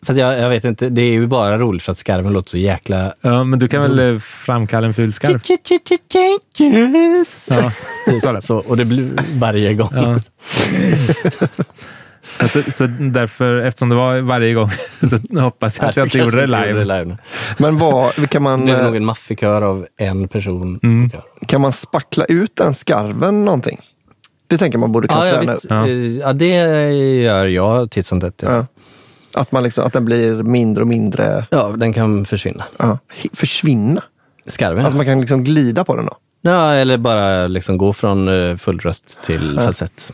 För 0.06 0.14
att 0.14 0.20
jag, 0.20 0.40
jag 0.40 0.50
vet 0.50 0.64
inte, 0.64 0.90
det 0.90 1.02
är 1.02 1.12
ju 1.12 1.28
bara 1.28 1.58
roligt 1.58 1.84
för 1.84 1.92
att 1.92 1.98
skarven 1.98 2.34
låter 2.34 2.50
så 2.50 2.58
jäkla... 2.58 3.14
ja, 3.22 3.44
men 3.44 3.60
du 3.60 3.68
kan 3.68 3.82
väl 3.82 4.14
eh, 4.14 4.20
framkalla 4.20 4.88
en 4.88 4.94
ful 4.94 5.14
skarv? 5.14 5.32
Ja, 7.50 7.72
så 8.22 8.32
lät 8.32 8.44
Så, 8.44 8.58
och 8.58 8.78
det 8.78 8.86
blir 8.86 9.14
varje 9.40 9.74
gång. 9.74 9.90
Ja. 9.94 10.20
så, 12.48 12.62
så 12.72 12.88
därför, 12.88 13.58
eftersom 13.58 13.90
det 13.90 13.96
var 13.96 14.20
varje 14.20 14.54
gång, 14.54 14.70
så 15.10 15.40
hoppas 15.42 15.80
jag 15.80 15.90
att 15.90 15.96
jag 15.98 16.06
inte 16.06 16.18
gjorde 16.18 16.42
det 16.48 16.48
live. 16.48 17.18
Men 17.58 17.78
vad, 17.78 18.30
kan, 18.30 18.44
man, 18.44 18.66
Det 18.66 18.72
är 18.74 18.84
nog 18.84 18.94
eh, 18.94 18.98
en 18.98 19.06
maffig 19.06 19.40
kör 19.40 19.62
av 19.62 19.88
en 19.98 20.28
person. 20.28 20.80
Mm. 20.84 21.12
kan 21.48 21.62
man 21.62 21.74
spackla 21.74 22.26
ut 22.26 22.56
den 22.56 22.74
skarven 22.74 23.46
någonting? 23.46 23.80
Det 24.52 24.58
tänker 24.58 24.78
man 24.78 24.92
borde 24.92 25.08
kunna 25.08 25.28
Ja, 25.28 25.32
träna 25.38 25.54
upp. 25.54 25.62
Ja. 25.70 25.88
Ja, 26.28 26.34
det 26.34 26.48
gör 27.22 27.46
jag 27.46 27.92
titt 27.92 28.06
som 28.06 28.22
tätt. 28.22 28.44
Ja. 28.46 28.66
Att, 29.34 29.52
man 29.52 29.64
liksom, 29.64 29.86
att 29.86 29.94
den 29.94 30.06
blir 30.06 30.44
mindre 30.44 30.82
och 30.82 30.88
mindre, 30.88 31.48
ja, 31.52 31.74
den 31.78 31.94
kan 31.94 32.26
försvinna. 32.26 32.64
försvinna. 33.34 34.04
Skarven? 34.46 34.86
Alltså 34.86 34.98
man 34.98 35.06
kan 35.06 35.20
liksom 35.22 35.44
glida 35.44 35.84
på 35.84 35.96
den 35.96 36.06
då. 36.06 36.18
ja, 36.42 36.74
eller 36.74 36.98
bara 36.98 37.48
liksom 37.48 37.78
gå 37.78 37.94
från 37.94 38.28
eh, 38.50 38.58
full 38.58 38.80
röst 38.80 39.20
till 39.24 39.56
falsett. 39.60 40.14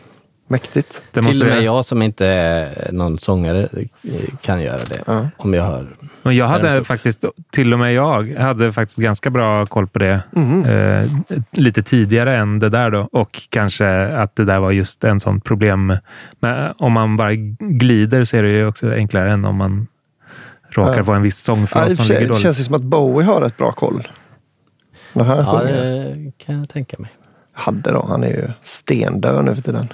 Mäktigt. 0.49 1.03
Det 1.11 1.21
måste 1.21 1.31
Till 1.33 1.41
och 1.41 1.47
med 1.55 1.63
jag, 1.63 1.85
som 1.85 2.01
inte 2.01 2.25
är 2.27 2.91
någon 2.91 3.19
sångare 3.19 3.63
eh, 3.63 4.21
kan 4.41 4.61
göra 4.61 4.77
det. 4.77 5.01
Ja. 5.07 5.27
Om 5.37 5.53
jag 5.53 5.63
hör. 5.63 5.95
men 6.23 6.35
jag 6.35 6.61
det 6.61 6.69
hade 6.69 6.83
faktiskt, 6.83 7.25
till 7.51 7.73
och 7.73 7.79
med 7.79 7.93
jag, 7.93 8.33
hade 8.37 8.71
faktiskt 8.73 8.99
ganska 8.99 9.29
bra 9.29 9.65
koll 9.65 9.87
på 9.87 9.99
det. 9.99 10.21
Mhm. 10.31 10.65
Eh, 10.65 11.09
lite 11.51 11.83
tidigare 11.83 12.37
än 12.37 12.59
det 12.59 12.69
där 12.69 12.89
då. 12.91 13.09
Och 13.11 13.41
kanske 13.49 14.07
att 14.07 14.35
det 14.35 14.45
där 14.45 14.59
var 14.59 14.71
just 14.71 15.03
en 15.03 15.19
sån 15.19 15.41
problem. 15.41 15.93
Men 16.39 16.73
om 16.77 16.91
man 16.93 17.17
bara 17.17 17.33
glider 17.59 18.23
så 18.23 18.37
är 18.37 18.43
det 18.43 18.49
ju 18.49 18.67
också 18.67 18.91
enklare 18.93 19.31
än 19.31 19.45
om 19.45 19.55
man 19.55 19.87
råkar 20.69 20.97
Ja. 20.97 21.03
få 21.03 21.11
en 21.13 21.21
viss 21.21 21.47
Ja, 21.47 21.53
sångfras 21.55 21.87
för 21.87 21.95
som 21.95 22.05
ligger 22.05 22.19
det 22.21 22.27
dåligt. 22.27 22.41
känns 22.41 22.59
ju 22.59 22.63
som 22.63 22.75
att 22.75 22.81
Bowie 22.83 23.27
har 23.27 23.41
ett 23.41 23.57
bra 23.57 23.71
koll. 23.71 24.07
Han 25.13 25.27
Ja, 25.27 25.61
det 25.63 26.31
kan 26.37 26.57
jag 26.59 26.69
tänka 26.69 26.97
mig. 26.99 27.11
Hade 27.53 27.91
då, 27.91 28.05
han 28.09 28.23
är 28.23 28.27
ju 28.27 28.49
stendöd 28.63 29.45
nu 29.45 29.55
för 29.55 29.61
tiden. 29.61 29.93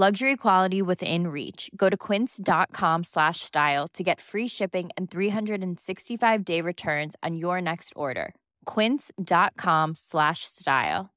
Luxury 0.00 0.36
quality 0.36 0.80
within 0.80 1.26
reach. 1.26 1.68
Go 1.76 1.90
to 1.90 1.96
quince.com 1.96 3.04
slash 3.04 3.40
style 3.40 3.86
to 3.92 4.02
get 4.02 4.18
free 4.18 4.48
shipping 4.48 4.88
and 4.96 5.10
365 5.10 6.42
day 6.42 6.62
returns 6.62 7.16
on 7.22 7.36
your 7.36 7.60
next 7.60 7.92
order. 7.94 8.32
Quince.com 8.64 9.94
slash 9.94 10.44
style. 10.44 11.10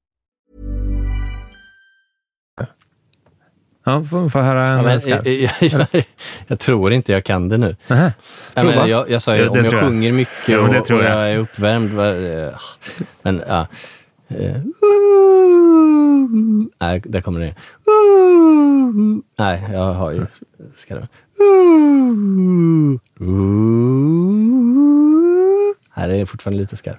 Ja, 3.85 4.03
får, 4.03 4.29
får 4.29 4.39
höra 4.39 4.67
en 4.67 4.83
Ja, 4.85 4.99
jag, 5.05 5.27
jag, 5.27 5.87
jag, 5.91 6.05
jag 6.47 6.59
tror 6.59 6.93
inte 6.93 7.11
jag 7.11 7.23
kan 7.23 7.49
det 7.49 7.57
nu. 7.57 7.75
Ja, 7.87 8.11
men 8.55 8.89
jag, 8.89 9.09
jag 9.09 9.21
sa 9.21 9.35
ju, 9.35 9.47
om 9.47 9.65
jag 9.65 9.79
sjunger 9.79 10.11
mycket 10.11 10.59
och, 10.59 10.69
och 10.69 10.89
jag. 10.89 11.03
jag 11.03 11.31
är 11.31 11.37
uppvärmd. 11.37 11.99
eh, 11.99 12.53
Men 13.21 13.43
ja. 13.47 13.67
Eh, 14.39 14.61
Nej, 16.79 17.01
där 17.05 17.21
kommer 17.21 17.39
det. 17.39 17.55
Nej, 19.39 19.69
jag 19.71 19.93
har 19.93 20.11
ju 20.11 20.25
skarv. 20.75 21.07
Nej, 25.97 26.07
det 26.09 26.15
är 26.21 26.25
fortfarande 26.25 26.59
lite 26.61 26.77
skarv. 26.77 26.97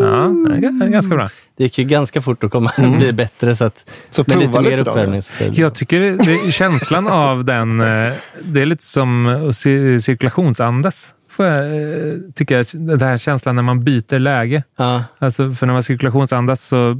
Ja, 0.00 0.34
det 0.48 0.54
är 0.54 0.60
g- 0.60 0.85
ganska 0.96 1.14
bra. 1.14 1.28
Det 1.56 1.64
gick 1.64 1.78
ju 1.78 1.84
ganska 1.84 2.22
fort 2.22 2.44
att 2.44 2.50
komma 2.50 2.72
bli 2.98 3.12
bättre 3.12 3.56
så 3.56 3.64
att 3.64 3.90
Så 4.10 4.24
prova 4.24 4.60
lite 4.60 4.76
mer 4.76 4.78
uppvärmningsspel. 4.78 5.58
Jag 5.58 5.74
tycker 5.74 6.00
det, 6.00 6.52
känslan 6.52 7.06
av 7.26 7.44
den, 7.44 7.80
eh, 7.80 8.12
det 8.44 8.60
är 8.62 8.66
lite 8.66 8.84
som 8.84 9.26
att 9.26 9.40
ci- 9.42 9.98
cirkulationsandas. 10.00 11.12
Får 11.30 11.46
jag, 11.46 11.56
eh, 11.56 12.14
tycker 12.34 12.56
jag, 12.56 12.66
den 12.72 13.00
här 13.00 13.18
känslan 13.18 13.56
när 13.56 13.62
man 13.62 13.84
byter 13.84 14.18
läge. 14.18 14.62
Ja. 14.76 15.04
Alltså, 15.18 15.52
för 15.52 15.66
när 15.66 15.74
man 15.74 15.82
cirkulationsandas 15.82 16.62
så 16.64 16.98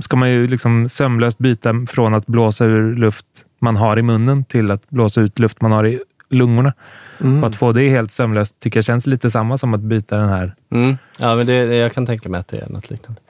ska 0.00 0.16
man 0.16 0.30
ju 0.30 0.46
liksom 0.46 0.88
sömlöst 0.88 1.38
byta 1.38 1.74
från 1.88 2.14
att 2.14 2.26
blåsa 2.26 2.64
ur 2.64 2.96
luft 2.96 3.26
man 3.60 3.76
har 3.76 3.98
i 3.98 4.02
munnen 4.02 4.44
till 4.44 4.70
att 4.70 4.90
blåsa 4.90 5.20
ut 5.20 5.38
luft 5.38 5.60
man 5.60 5.72
har 5.72 5.86
i 5.86 6.00
lungorna. 6.30 6.72
Mm. 7.20 7.42
Och 7.42 7.48
att 7.50 7.56
få 7.56 7.72
det 7.72 7.90
helt 7.90 8.12
sömlöst 8.12 8.60
tycker 8.60 8.78
jag 8.78 8.84
känns 8.84 9.06
lite 9.06 9.30
samma 9.30 9.58
som 9.58 9.74
att 9.74 9.80
byta 9.80 10.16
den 10.16 10.28
här. 10.28 10.54
Mm. 10.72 10.98
Ja, 11.20 11.34
men 11.36 11.46
det, 11.46 11.54
jag 11.54 11.92
kan 11.92 12.06
tänka 12.06 12.28
mig 12.28 12.40
att 12.40 12.48
det 12.48 12.58
är 12.58 12.68
något 12.68 12.90
liknande. 12.90 13.20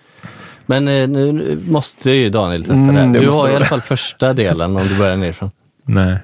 Men 0.66 0.88
eh, 0.88 1.08
nu, 1.08 1.58
måste 1.68 2.10
ju 2.10 2.30
Daniel 2.30 2.60
testa 2.60 2.74
Mm, 2.74 3.12
det. 3.12 3.18
Du 3.18 3.28
har 3.28 3.48
i 3.50 3.56
alla 3.56 3.64
fall 3.64 3.80
första 3.80 4.32
delen 4.32 4.76
om 4.76 4.88
du 4.88 4.98
börjar 4.98 5.16
nerifrån. 5.16 5.50
Nej. 5.84 6.16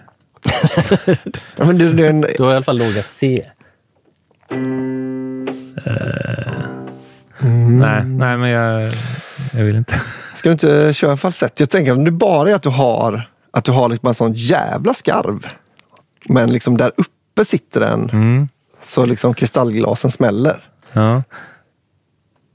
Ja, 1.56 1.64
men 1.64 1.80
är 1.80 2.10
en, 2.10 2.20
Du 2.20 2.42
har 2.42 2.50
i 2.50 2.54
alla 2.54 2.62
fall 2.62 2.78
låga 2.78 3.02
C. 3.02 3.44
Nej, 7.80 8.04
nej, 8.04 8.36
men 8.36 8.50
jag, 8.50 8.88
jag 9.52 9.64
vill 9.64 9.76
inte. 9.76 10.00
ska 10.34 10.48
du 10.48 10.52
inte 10.52 10.94
köra 10.94 11.16
falsett? 11.16 11.60
Jag 11.60 11.70
tänker 11.70 11.92
om 11.92 12.04
det 12.04 12.10
bara 12.10 12.50
är 12.50 12.54
att 12.54 12.62
du 12.62 12.68
har, 12.68 13.28
att 13.50 13.64
du 13.64 13.72
har 13.72 13.88
liksom 13.88 14.08
en 14.08 14.14
sån 14.14 14.32
jävla 14.32 14.94
skarv. 14.94 15.46
Men 16.28 16.52
liksom 16.52 16.76
där 16.76 16.92
uppe 16.96 17.10
sitter 17.45 17.80
den. 17.80 18.11
Mm. 18.11 18.49
Så 18.82 19.07
liksom 19.07 19.34
kristallglasen 19.34 20.11
smäller. 20.11 20.64
Ja. 20.93 21.22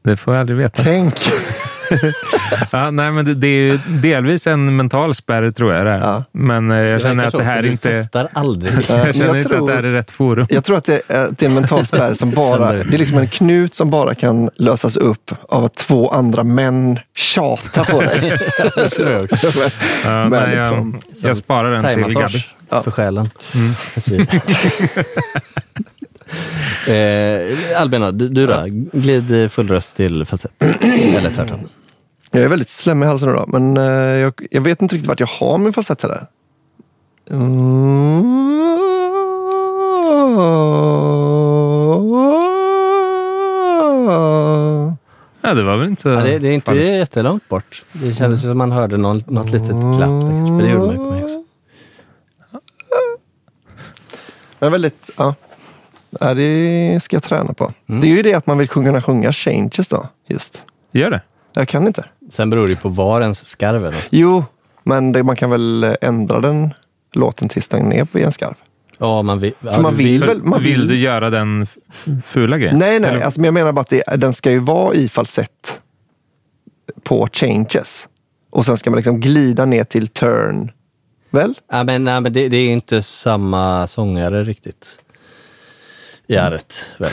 Det 0.03 0.17
får 0.17 0.33
jag 0.33 0.41
aldrig 0.41 0.57
veta. 0.57 0.83
Tänk! 0.83 1.13
Ja, 2.71 2.91
nej, 2.91 3.11
men 3.11 3.25
det, 3.25 3.33
det 3.33 3.47
är 3.47 3.71
ju 3.71 3.79
delvis 3.87 4.47
en 4.47 4.75
mental 4.75 5.15
spärr 5.15 5.49
tror 5.49 5.73
jag. 5.73 5.85
Det. 5.85 5.91
Ja. 6.03 6.23
Men 6.31 6.71
eh, 6.71 6.77
jag 6.77 7.01
känner 7.01 7.23
att 7.27 7.37
det 7.37 7.43
här 7.43 7.55
för 7.55 7.63
du 7.63 7.69
inte... 7.69 7.89
testar 7.89 8.27
aldrig. 8.33 8.73
men 8.89 8.97
Jag 9.05 9.15
känner 9.15 9.27
jag 9.27 9.37
inte 9.37 9.49
tror- 9.49 9.59
att 9.61 9.67
det 9.67 9.73
här 9.73 9.83
är 9.83 9.91
rätt 9.91 10.11
forum. 10.11 10.47
Jag 10.49 10.63
tror 10.63 10.77
att 10.77 10.85
det, 10.85 11.01
är, 11.07 11.27
att 11.27 11.37
det 11.37 11.45
är 11.45 11.49
en 11.49 11.55
mental 11.55 11.85
spärr 11.85 12.13
som 12.13 12.31
bara, 12.35 12.73
det 12.73 12.79
är 12.95 12.97
liksom 12.97 13.17
en 13.17 13.27
knut 13.27 13.75
som 13.75 13.89
bara 13.89 14.15
kan 14.15 14.49
lösas 14.55 14.97
upp 14.97 15.31
av 15.49 15.65
att 15.65 15.75
två 15.75 16.09
andra 16.11 16.43
män 16.43 16.99
tjatar 17.15 17.83
på 17.83 18.01
dig. 18.01 18.37
det 18.75 18.89
tror 18.89 19.11
jag 19.11 19.23
också. 19.23 19.47
Ja, 20.05 20.09
Men 20.09 20.29
nej, 20.29 20.57
liksom- 20.59 20.99
jag, 21.21 21.29
jag 21.29 21.37
sparar 21.37 21.71
den 21.71 21.81
till 21.83 21.89
Gabby. 22.03 22.13
Thaimassage 22.13 22.55
för 22.83 22.91
själen. 22.91 23.29
Mm. 23.55 23.73
eh, 26.87 27.81
Albina, 27.81 28.11
du, 28.11 28.29
du 28.29 28.45
då? 28.45 28.63
Glid 28.93 29.51
full 29.51 29.67
röst 29.67 29.93
till 29.95 30.25
falsett. 30.25 30.51
Eller 31.17 31.29
tvärtom. 31.29 31.59
Jag 32.31 32.43
är 32.43 32.47
väldigt 32.47 32.69
slemmig 32.69 33.05
i 33.05 33.09
halsen 33.09 33.29
idag, 33.29 33.45
men 33.47 33.77
eh, 33.77 33.83
jag, 34.19 34.47
jag 34.51 34.61
vet 34.61 34.81
inte 34.81 34.95
riktigt 34.95 35.07
vart 35.09 35.19
jag 35.19 35.27
har 35.27 35.57
min 35.57 35.73
falsett 35.73 36.01
heller. 36.01 36.27
Mm. 37.31 38.41
Ja, 45.41 45.53
det 45.53 45.63
var 45.63 45.77
väl 45.77 45.87
inte 45.87 46.09
Ja, 46.09 46.15
det, 46.23 46.39
det 46.39 46.47
är 46.47 46.53
inte 46.53 46.65
farligt. 46.65 46.87
jättelångt 46.87 47.49
bort. 47.49 47.83
Det 47.91 48.13
kändes 48.13 48.41
som 48.41 48.51
att 48.51 48.57
man 48.57 48.71
hörde 48.71 48.97
någon, 48.97 49.23
något 49.27 49.45
litet 49.51 49.69
klapp. 49.69 49.99
kanske. 49.99 50.51
Men 50.51 50.57
det 50.57 50.69
gjorde 50.69 50.85
man 50.85 50.91
ju 50.91 50.97
på 50.97 51.03
mig 51.11 51.23
också. 51.23 51.43
Men 54.59 54.71
väldigt, 54.71 55.09
ja. 55.17 55.35
ja. 56.19 56.33
Det 56.33 56.99
ska 57.03 57.15
jag 57.15 57.23
träna 57.23 57.53
på. 57.53 57.73
Det 57.85 58.07
är 58.11 58.15
ju 58.15 58.21
det 58.21 58.33
att 58.33 58.45
man 58.47 58.57
vill 58.57 58.67
kunna 58.67 59.01
sjunga 59.01 59.31
changes 59.31 59.89
då, 59.89 60.07
just. 60.27 60.63
Gör 60.91 61.09
det? 61.11 61.21
Jag 61.53 61.67
kan 61.67 61.87
inte. 61.87 62.05
Sen 62.31 62.49
beror 62.49 62.63
det 62.67 62.69
ju 62.73 62.75
på 62.79 62.89
var 62.89 63.21
ens 63.21 63.47
skarv 63.47 63.85
är. 63.85 63.95
Jo, 64.09 64.43
men 64.83 65.11
det, 65.11 65.23
man 65.23 65.35
kan 65.35 65.49
väl 65.49 65.95
ändra 66.01 66.39
den 66.39 66.73
låten 67.13 67.49
tills 67.49 67.67
den 67.67 67.93
är 67.93 68.05
på 68.05 68.17
en 68.19 68.31
skarv. 68.31 68.55
Ja, 68.97 69.21
man 69.21 69.39
vill. 69.39 69.53
Ja, 69.59 69.71
För 69.73 69.81
man 69.81 69.91
du 69.91 69.97
vill 69.97 70.23
väl... 70.23 70.43
Man 70.43 70.63
vill 70.63 70.77
vill, 70.79 70.87
du 70.87 70.95
göra 70.99 71.29
den 71.29 71.67
fula 72.25 72.57
grejen? 72.57 72.79
Nej, 72.79 72.99
nej. 72.99 73.09
Eller- 73.11 73.21
Alltså, 73.21 73.39
men 73.41 73.45
jag 73.45 73.53
menar 73.53 73.71
bara 73.71 73.81
att 73.81 73.89
det, 73.89 74.03
den 74.17 74.33
ska 74.33 74.51
ju 74.51 74.59
vara 74.59 74.93
i 74.95 75.09
falsett 75.09 75.81
på 77.03 77.27
changes. 77.33 78.07
Och 78.49 78.65
sen 78.65 78.77
ska 78.77 78.89
man 78.89 78.95
liksom 78.97 79.19
glida 79.19 79.65
ner 79.65 79.83
till 79.83 80.07
turn. 80.07 80.71
Väl? 81.29 81.53
Ja, 81.71 81.83
men, 81.83 82.03
nej, 82.03 82.21
men 82.21 82.33
det, 82.33 82.49
det 82.49 82.57
är 82.57 82.61
ju 82.61 82.71
inte 82.71 83.03
samma 83.03 83.87
sångare 83.87 84.43
riktigt. 84.43 84.87
I 86.27 86.37
arret, 86.37 86.85
väl? 86.97 87.11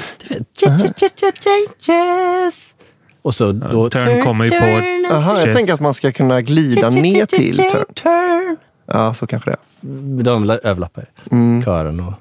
Och 3.29 3.35
så 3.35 3.53
då... 3.53 3.91
Turn 3.91 4.23
kommer 4.23 4.45
ju 4.45 4.51
på... 4.51 5.15
Aha, 5.15 5.41
jag 5.41 5.53
tänker 5.53 5.73
att 5.73 5.81
man 5.81 5.95
ska 5.95 6.13
kunna 6.13 6.41
glida 6.41 6.91
ner 6.91 7.27
till 7.27 7.57
turn. 7.95 8.57
Ja, 8.87 9.15
så 9.15 9.27
kanske 9.27 9.51
det 9.51 9.57
är. 9.57 10.23
De 10.23 10.51
överlappar 10.51 11.03
ju. 11.03 11.37
Mm. 11.37 11.65
Kören 11.65 12.01
och 12.01 12.13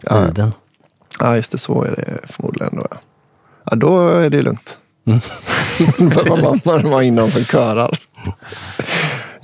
Ja. 0.00 0.24
liden. 0.24 0.52
Ja, 1.20 1.36
just 1.36 1.52
det. 1.52 1.58
Så 1.58 1.84
är 1.84 1.90
det 1.90 2.32
förmodligen. 2.32 2.76
Då, 2.76 2.86
ja. 2.90 2.96
ja, 3.70 3.76
då 3.76 4.08
är 4.08 4.30
det 4.30 4.42
lugnt. 4.42 4.78
Mm. 5.06 5.20
Man 6.42 6.60
bara 6.64 6.80
ha 6.80 7.02
in 7.02 7.14
någon 7.14 7.30
som 7.30 7.44
körar. 7.44 7.98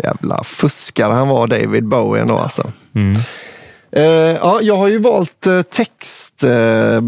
Jävla 0.05 0.45
fuskare 0.45 1.12
han 1.12 1.29
var, 1.29 1.47
David 1.47 1.85
Bowie 1.89 2.23
ändå 2.23 2.39
alltså. 2.39 2.73
Mm. 2.95 3.17
Eh, 3.93 4.05
ja, 4.43 4.59
jag 4.62 4.77
har 4.77 4.89
ju 4.89 4.99
valt 4.99 5.47
eh, 5.47 5.62
textlinje 5.62 7.01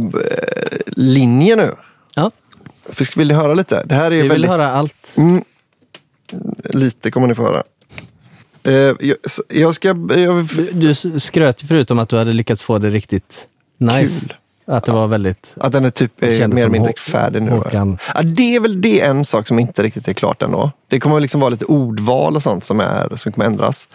linje 0.87 1.57
nu. 1.57 1.71
Ja, 2.15 2.31
Vill 3.17 3.29
ni 3.29 3.35
höra 3.35 3.55
lite? 3.55 3.83
Det 3.85 3.95
här 3.95 4.07
är 4.07 4.11
vi 4.11 4.21
vill 4.21 4.29
väldigt... 4.29 4.51
höra 4.51 4.69
allt. 4.71 5.13
Mm, 5.17 5.45
lite 6.65 7.11
kommer 7.11 7.27
ni 7.27 7.35
få 7.35 7.43
höra. 7.43 7.63
Eh, 8.63 8.73
jag, 8.73 9.17
jag 9.49 9.75
ska... 9.75 9.89
Jag, 10.17 10.49
Du 10.73 10.95
skröt 11.21 11.63
ju 11.63 11.67
förut 11.67 11.91
om 11.91 11.99
att 11.99 12.09
du 12.09 12.17
hade 12.17 12.33
lyckats 12.33 12.63
få 12.63 12.79
det 12.79 12.91
riktigt 12.91 13.47
nice. 13.79 14.21
Kul. 14.21 14.35
Att 14.71 14.85
det 14.85 14.93
var 14.93 15.07
väldigt... 15.07 15.55
Att 15.57 15.73
den 15.73 15.85
är 15.85 15.91
typ 15.91 16.23
eh, 16.23 16.29
mer 16.29 16.43
eller 16.43 16.69
mindre 16.69 16.93
färdig 16.93 17.43
nu. 17.43 17.51
Håkan. 17.51 17.99
Ja, 18.15 18.23
det 18.23 18.57
är 18.57 18.61
väl 18.61 18.81
det 18.81 19.01
är 19.01 19.11
en 19.11 19.25
sak 19.25 19.49
som 19.49 19.59
inte 19.59 19.83
riktigt 19.83 20.09
är 20.09 20.13
klart 20.13 20.43
ändå. 20.43 20.71
Det 20.89 21.01
kommer 21.01 21.21
liksom 21.21 21.41
vara 21.41 21.51
lite 21.51 21.65
ordval 21.65 22.37
och 22.37 22.43
sånt 22.43 22.65
som, 22.65 22.81
är, 22.81 23.17
som 23.17 23.33
kommer 23.33 23.47
ändras. 23.47 23.89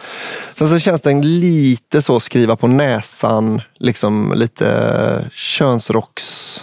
Sen 0.55 0.69
så 0.69 0.79
känns 0.79 1.01
den 1.01 1.39
lite 1.39 2.01
så 2.01 2.19
skriva 2.19 2.55
på 2.55 2.67
näsan, 2.67 3.61
liksom 3.77 4.33
lite 4.35 5.29
könsrocks 5.33 6.59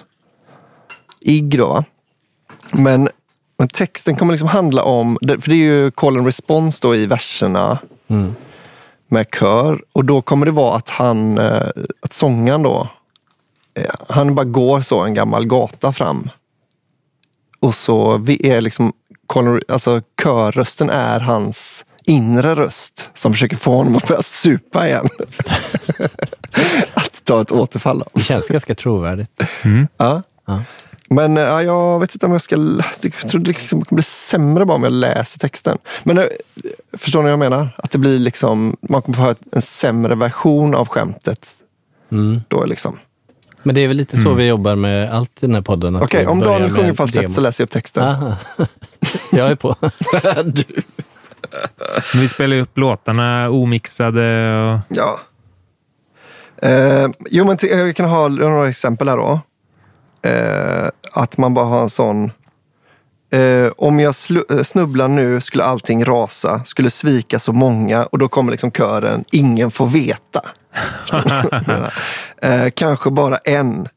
igg 1.20 1.58
då. 1.58 1.68
va? 1.68 1.84
Men, 2.72 3.08
men 3.58 3.68
texten 3.68 4.16
kommer 4.16 4.32
liksom 4.32 4.48
handla 4.48 4.82
om, 4.82 5.18
för 5.22 5.48
det 5.48 5.54
är 5.54 5.56
ju 5.56 5.90
call 5.90 6.16
and 6.16 6.26
response 6.26 6.78
då 6.82 6.94
i 6.94 7.06
verserna 7.06 7.78
Mm. 8.08 8.34
med 9.08 9.26
kör. 9.40 9.82
Och 9.92 10.04
då 10.04 10.22
kommer 10.22 10.46
det 10.46 10.52
vara 10.52 10.76
att 10.76 10.88
han, 10.88 11.38
eh, 11.38 11.68
att 12.02 12.12
sångaren 12.12 12.62
då, 12.62 12.88
eh, 13.74 13.94
han 14.08 14.34
bara 14.34 14.44
går 14.44 14.80
så 14.80 15.00
en 15.00 15.14
gammal 15.14 15.46
gata 15.46 15.92
fram. 15.92 16.30
Och 17.60 17.74
så 17.74 18.18
vi 18.18 18.50
är 18.50 18.60
liksom, 18.60 18.92
alltså 19.68 20.02
körrösten 20.22 20.90
är 20.90 21.20
hans 21.20 21.84
inre 22.04 22.54
röst 22.54 23.10
som 23.14 23.32
försöker 23.32 23.56
få 23.56 23.72
honom 23.72 23.96
att 23.96 24.08
börja 24.08 24.22
supa 24.22 24.88
igen. 24.88 25.06
att 26.94 27.24
ta 27.24 27.40
ett 27.42 27.52
återfall. 27.52 28.04
Det 28.14 28.20
känns 28.20 28.48
ganska 28.48 28.74
trovärdigt. 28.74 29.42
Ja. 29.96 30.22
Ja. 30.46 30.62
Men 31.14 31.36
eh, 31.36 31.42
ja, 31.42 31.62
jag 31.62 32.00
vet 32.00 32.14
inte 32.14 32.26
om 32.26 32.32
jag 32.32 32.42
ska 32.42 32.56
läsa. 32.56 33.08
Jag 33.20 33.28
tror 33.28 33.40
det 33.40 33.48
liksom 33.48 33.84
kommer 33.84 33.96
bli 33.96 34.02
sämre 34.02 34.64
bara 34.64 34.74
om 34.74 34.82
jag 34.82 34.92
läser 34.92 35.38
texten. 35.38 35.78
Men 36.04 36.18
eh, 36.18 36.24
förstår 36.92 37.18
ni 37.18 37.22
vad 37.22 37.32
jag 37.32 37.38
menar? 37.38 37.68
Att 37.76 37.90
det 37.90 37.98
blir 37.98 38.18
liksom, 38.18 38.76
man 38.80 39.02
kommer 39.02 39.16
få 39.16 39.22
höra 39.22 39.34
en 39.52 39.62
sämre 39.62 40.14
version 40.14 40.74
av 40.74 40.88
skämtet. 40.88 41.48
Mm. 42.12 42.40
Då 42.48 42.64
liksom. 42.64 42.98
Men 43.62 43.74
det 43.74 43.80
är 43.80 43.88
väl 43.88 43.96
lite 43.96 44.20
så 44.20 44.34
vi 44.34 44.46
jobbar 44.46 44.74
med 44.74 45.12
allt 45.12 45.30
i 45.42 45.46
den 45.46 45.54
här 45.54 45.62
podden. 45.62 45.96
Okej, 45.96 46.20
vi 46.20 46.26
om 46.26 46.40
Daniel 46.40 46.76
sjunger 46.76 46.94
falsett 46.94 47.22
demo. 47.22 47.34
så 47.34 47.40
läser 47.40 47.62
jag 47.62 47.66
upp 47.66 47.70
texten. 47.70 48.04
Aha. 48.04 48.36
Jag 49.32 49.48
är 49.50 49.54
på. 49.54 49.76
du. 50.44 50.64
Vi 52.14 52.28
spelar 52.28 52.56
ju 52.56 52.62
upp 52.62 52.78
låtarna 52.78 53.50
omixade. 53.50 54.54
Och... 54.54 54.80
Ja. 54.88 55.20
Eh, 56.62 57.08
jo, 57.30 57.44
men 57.44 57.58
jag 57.62 57.96
kan 57.96 58.08
ha 58.08 58.28
några 58.28 58.68
exempel 58.68 59.08
här 59.08 59.16
då. 59.16 59.40
Eh, 60.22 60.88
att 61.12 61.38
man 61.38 61.54
bara 61.54 61.64
har 61.64 61.82
en 61.82 61.90
sån. 61.90 62.32
Eh, 63.32 63.70
om 63.76 64.00
jag 64.00 64.14
eh, 64.50 64.62
snubblar 64.62 65.08
nu 65.08 65.40
skulle 65.40 65.64
allting 65.64 66.04
rasa, 66.04 66.64
skulle 66.64 66.90
svika 66.90 67.38
så 67.38 67.52
många 67.52 68.04
och 68.04 68.18
då 68.18 68.28
kommer 68.28 68.50
liksom 68.50 68.72
kören, 68.72 69.24
ingen 69.30 69.70
får 69.70 69.86
veta. 69.86 70.40
eh, 72.42 72.70
kanske 72.74 73.10
bara 73.10 73.36
en, 73.36 73.88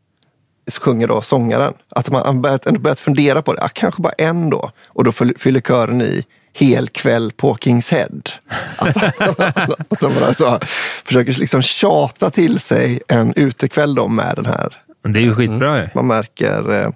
sjunger 0.82 1.08
då 1.08 1.22
sångaren. 1.22 1.74
Att 1.90 2.12
man 2.12 2.42
börjat, 2.42 2.80
börjat 2.80 3.00
fundera 3.00 3.42
på 3.42 3.54
det, 3.54 3.62
ah, 3.64 3.70
kanske 3.74 4.02
bara 4.02 4.14
en 4.18 4.50
då. 4.50 4.72
Och 4.88 5.04
då 5.04 5.12
fyll- 5.12 5.38
fyller 5.38 5.62
kören 5.62 6.02
i 6.02 6.26
hel 6.54 6.90
kväll 6.90 7.32
på 7.32 7.58
Kings 7.58 7.92
Head. 7.92 8.22
Att, 8.76 9.04
att 9.90 10.00
de 10.00 10.14
bara 10.20 10.34
så, 10.34 10.60
försöker 11.06 11.34
liksom 11.34 11.62
tjata 11.62 12.30
till 12.30 12.60
sig 12.60 13.02
en 13.08 13.34
utekväll 13.36 13.96
då 13.96 14.08
med 14.08 14.36
den 14.36 14.46
här 14.46 14.84
Men 15.04 15.14
det 15.14 15.20
är 15.20 15.22
ju 15.22 15.36
skitbra 15.36 15.78
ju. 15.82 15.88
man 15.96 16.08
märker. 16.08 16.74
Eh. 16.74 16.90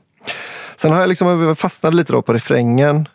Sen 0.75 0.91
har 0.91 0.99
jag 0.99 1.09
liksom 1.09 1.55
fastnat 1.55 1.93
lite 1.93 2.13
då 2.13 2.21
på 2.21 2.33
refrängen. 2.33 3.07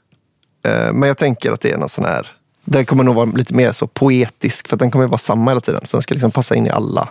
Eh, 0.66 0.93
men 0.93 1.09
jag 1.09 1.18
tänker 1.18 1.53
att 1.53 1.61
det 1.61 1.70
är 1.70 1.78
någon 1.78 1.88
sån 1.88 2.05
här. 2.05 2.26
Den 2.64 2.86
kommer 2.86 3.05
nog 3.05 3.14
vara 3.14 3.26
lite 3.26 3.55
mer 3.55 3.72
så 3.72 3.86
poetisk 3.86 4.68
för 4.68 4.76
den 4.76 4.90
kommer 4.90 5.07
vara 5.07 5.18
samma 5.18 5.51
hela 5.51 5.61
tiden. 5.61 5.80
Så 5.84 5.97
den 5.97 6.03
ska 6.03 6.14
liksom 6.14 6.30
passa 6.30 6.55
in 6.55 6.66
i 6.66 6.70
alla. 6.70 7.09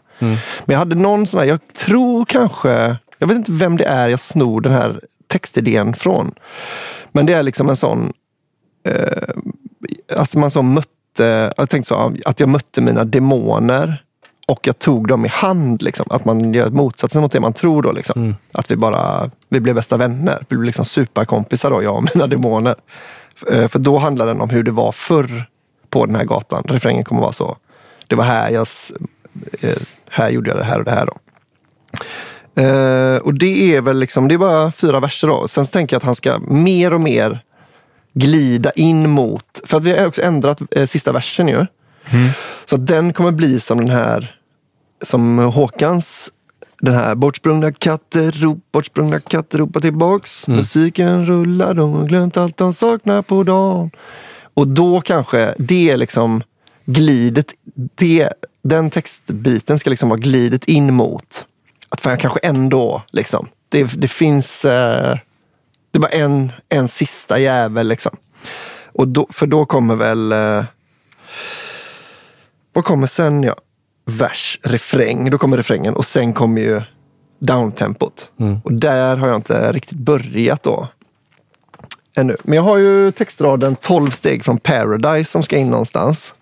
Men 0.66 0.74
jag 0.74 0.78
hade 0.78 0.96
någon 0.96 1.28
sån 1.28 1.40
här, 1.40 1.48
jag 1.48 1.60
tror 1.74 2.26
kanske, 2.26 2.98
jag 3.18 3.28
vet 3.28 3.38
inte 3.38 3.52
vem 3.52 3.78
det 3.78 3.86
är 3.86 4.08
jag 4.08 4.20
snor 4.20 4.62
den 4.62 4.72
här 4.72 5.02
textidén 5.28 5.94
från. 5.94 6.32
Men 7.12 7.26
det 7.26 7.34
är 7.34 7.44
liksom 7.44 7.70
en 7.70 7.76
sån, 7.76 8.14
eh, 8.88 9.34
att 10.16 10.36
man 10.36 10.52
så 10.52 10.62
mötte, 10.62 11.54
jag 11.58 11.70
tänkte 11.70 11.88
så, 11.88 12.16
att 12.26 12.40
jag 12.40 12.50
mötte 12.50 12.82
mina 12.82 13.04
demoner 13.04 14.04
och 14.52 14.68
jag 14.68 14.80
tog 14.80 15.08
dem 15.08 15.26
i 15.26 15.28
hand. 15.28 15.82
Liksom. 15.82 16.06
Att 16.10 16.26
man 16.26 16.54
gör 16.54 16.70
motsatsen 16.70 17.22
mot 17.22 17.32
det 17.32 17.39
man 17.39 17.54
tror. 17.54 17.82
Då, 17.82 17.91
liksom. 17.91 18.36
Att 18.52 18.72
vi 18.72 18.76
bara 18.76 19.32
vi 19.49 19.60
blev 19.60 19.76
bästa 19.76 19.97
vänner. 19.97 20.38
Vi 20.39 20.45
blev 20.56 20.64
liksom 20.64 20.86
superkompisar, 20.86 21.70
då, 21.70 21.84
jag 21.84 21.95
och 21.95 22.04
mina 22.16 22.28
demoner. 22.28 22.76
Eh, 23.52 23.68
För 23.68 23.80
då 23.80 23.97
handlade 23.97 24.32
den 24.32 24.41
om 24.41 24.49
hur 24.49 24.64
det 24.64 24.72
var 24.72 24.91
förr 24.91 25.45
på 25.89 26.06
den 26.06 26.16
här 26.16 26.26
gatan. 26.26 26.64
Refrängen 26.68 27.04
kommer 27.04 27.22
vara 27.22 27.34
så. 27.34 27.58
Det 28.08 28.16
var 28.16 28.24
här 28.24 28.49
jag, 28.49 28.68
eh, 29.62 29.78
här 30.10 30.30
gjorde 30.30 30.49
jag 30.49 30.60
det 30.60 30.64
här 30.64 30.80
och 30.80 30.86
det 30.86 30.91
här. 30.91 31.06
Då. 31.06 31.14
Eh, 32.62 33.18
och 33.18 33.34
det 33.34 33.76
är 33.76 33.82
väl 33.82 33.99
liksom, 33.99 34.28
det 34.28 34.34
är 34.34 34.38
bara 34.38 34.72
fyra 34.72 34.99
verser 34.99 35.28
då. 35.28 35.47
Sen 35.47 35.66
så 35.66 35.72
tänker 35.72 35.95
jag 35.95 35.99
att 35.99 36.06
han 36.06 36.16
ska 36.16 36.39
mer 36.39 36.93
och 36.93 37.02
mer 37.02 37.43
glida 38.14 38.72
in 38.72 39.10
mot, 39.10 39.62
för 39.66 39.78
att 39.78 39.84
vi 39.84 39.97
har 39.97 40.08
också 40.08 40.22
ändrat 40.22 40.62
sista 40.88 41.12
versen 41.12 41.47
ju. 41.47 41.66
Så 42.66 42.76
att 42.76 42.88
den 42.88 43.14
kommer 43.14 43.32
bli 43.32 43.60
som 43.60 43.78
den 43.78 43.89
här, 43.89 44.36
som 45.02 45.38
Håkans, 45.38 46.32
den 46.82 46.93
här 46.93 47.16
bortsprungna 47.16 47.72
katter, 47.72 48.32
rop, 48.32 48.58
bortsprungna 48.72 49.20
katter 49.20 49.58
ropar 49.58 49.80
tillbaks. 49.80 50.47
Musiken 50.47 51.26
rullar, 51.26 51.74
de 51.74 51.93
har 51.93 52.06
glömt 52.06 52.38
allt 52.38 52.58
de 52.58 52.74
saknar 52.74 53.22
på 53.22 53.43
dagen. 53.43 53.91
Och 54.54 54.68
då 54.68 55.02
kanske 55.02 55.56
det 55.58 55.89
är 55.89 55.97
liksom 55.97 56.43
glidet, 56.86 57.54
det, 57.95 58.30
den 58.64 58.89
textbiten 58.89 59.80
ska 59.80 59.89
liksom 59.89 60.10
vara 60.10 60.20
glidet 60.20 60.66
in 60.66 60.93
mot 60.93 61.45
att 61.89 62.02
fan, 62.02 62.18
kanske 62.18 62.39
ändå, 62.39 63.04
liksom, 63.12 63.47
det, 63.70 63.84
det 63.84 64.08
finns, 64.08 64.66
eh, 64.66 65.18
det 65.91 65.97
är 65.97 65.99
bara 65.99 66.12
en, 66.12 66.52
en 66.70 66.88
sista 66.88 67.39
jävel 67.39 67.88
liksom. 67.88 68.18
Och 68.86 69.08
då, 69.08 69.28
för 69.30 69.47
då 69.47 69.66
kommer 69.66 69.95
väl, 69.95 70.32
eh, 70.32 70.64
vad 72.74 72.86
kommer 72.86 73.08
sen? 73.08 73.43
Ja, 73.43 73.56
vers, 74.18 74.59
refräng. 74.64 75.30
Då 75.30 75.38
kommer 75.38 75.57
refrängen 75.57 75.93
och 75.93 76.05
sen 76.05 76.34
kommer 76.34 76.62
ju 76.62 76.82
downtempot. 77.39 78.32
Och 78.64 78.74
där 78.74 79.18
har 79.18 79.28
jag 79.28 79.36
inte 79.36 79.72
riktigt 79.72 79.97
börjat 79.97 80.64
då. 80.64 80.88
Ännu. 82.18 82.38
Men 82.43 82.55
jag 82.55 82.64
har 82.64 82.78
ju 82.78 83.12
textraden 83.12 83.76
12 83.76 84.09
steg 84.09 84.45
från 84.45 84.57
Paradise 84.57 85.32
som 85.32 85.43
ska 85.43 85.57
in 85.57 85.70
någonstans. 85.70 86.34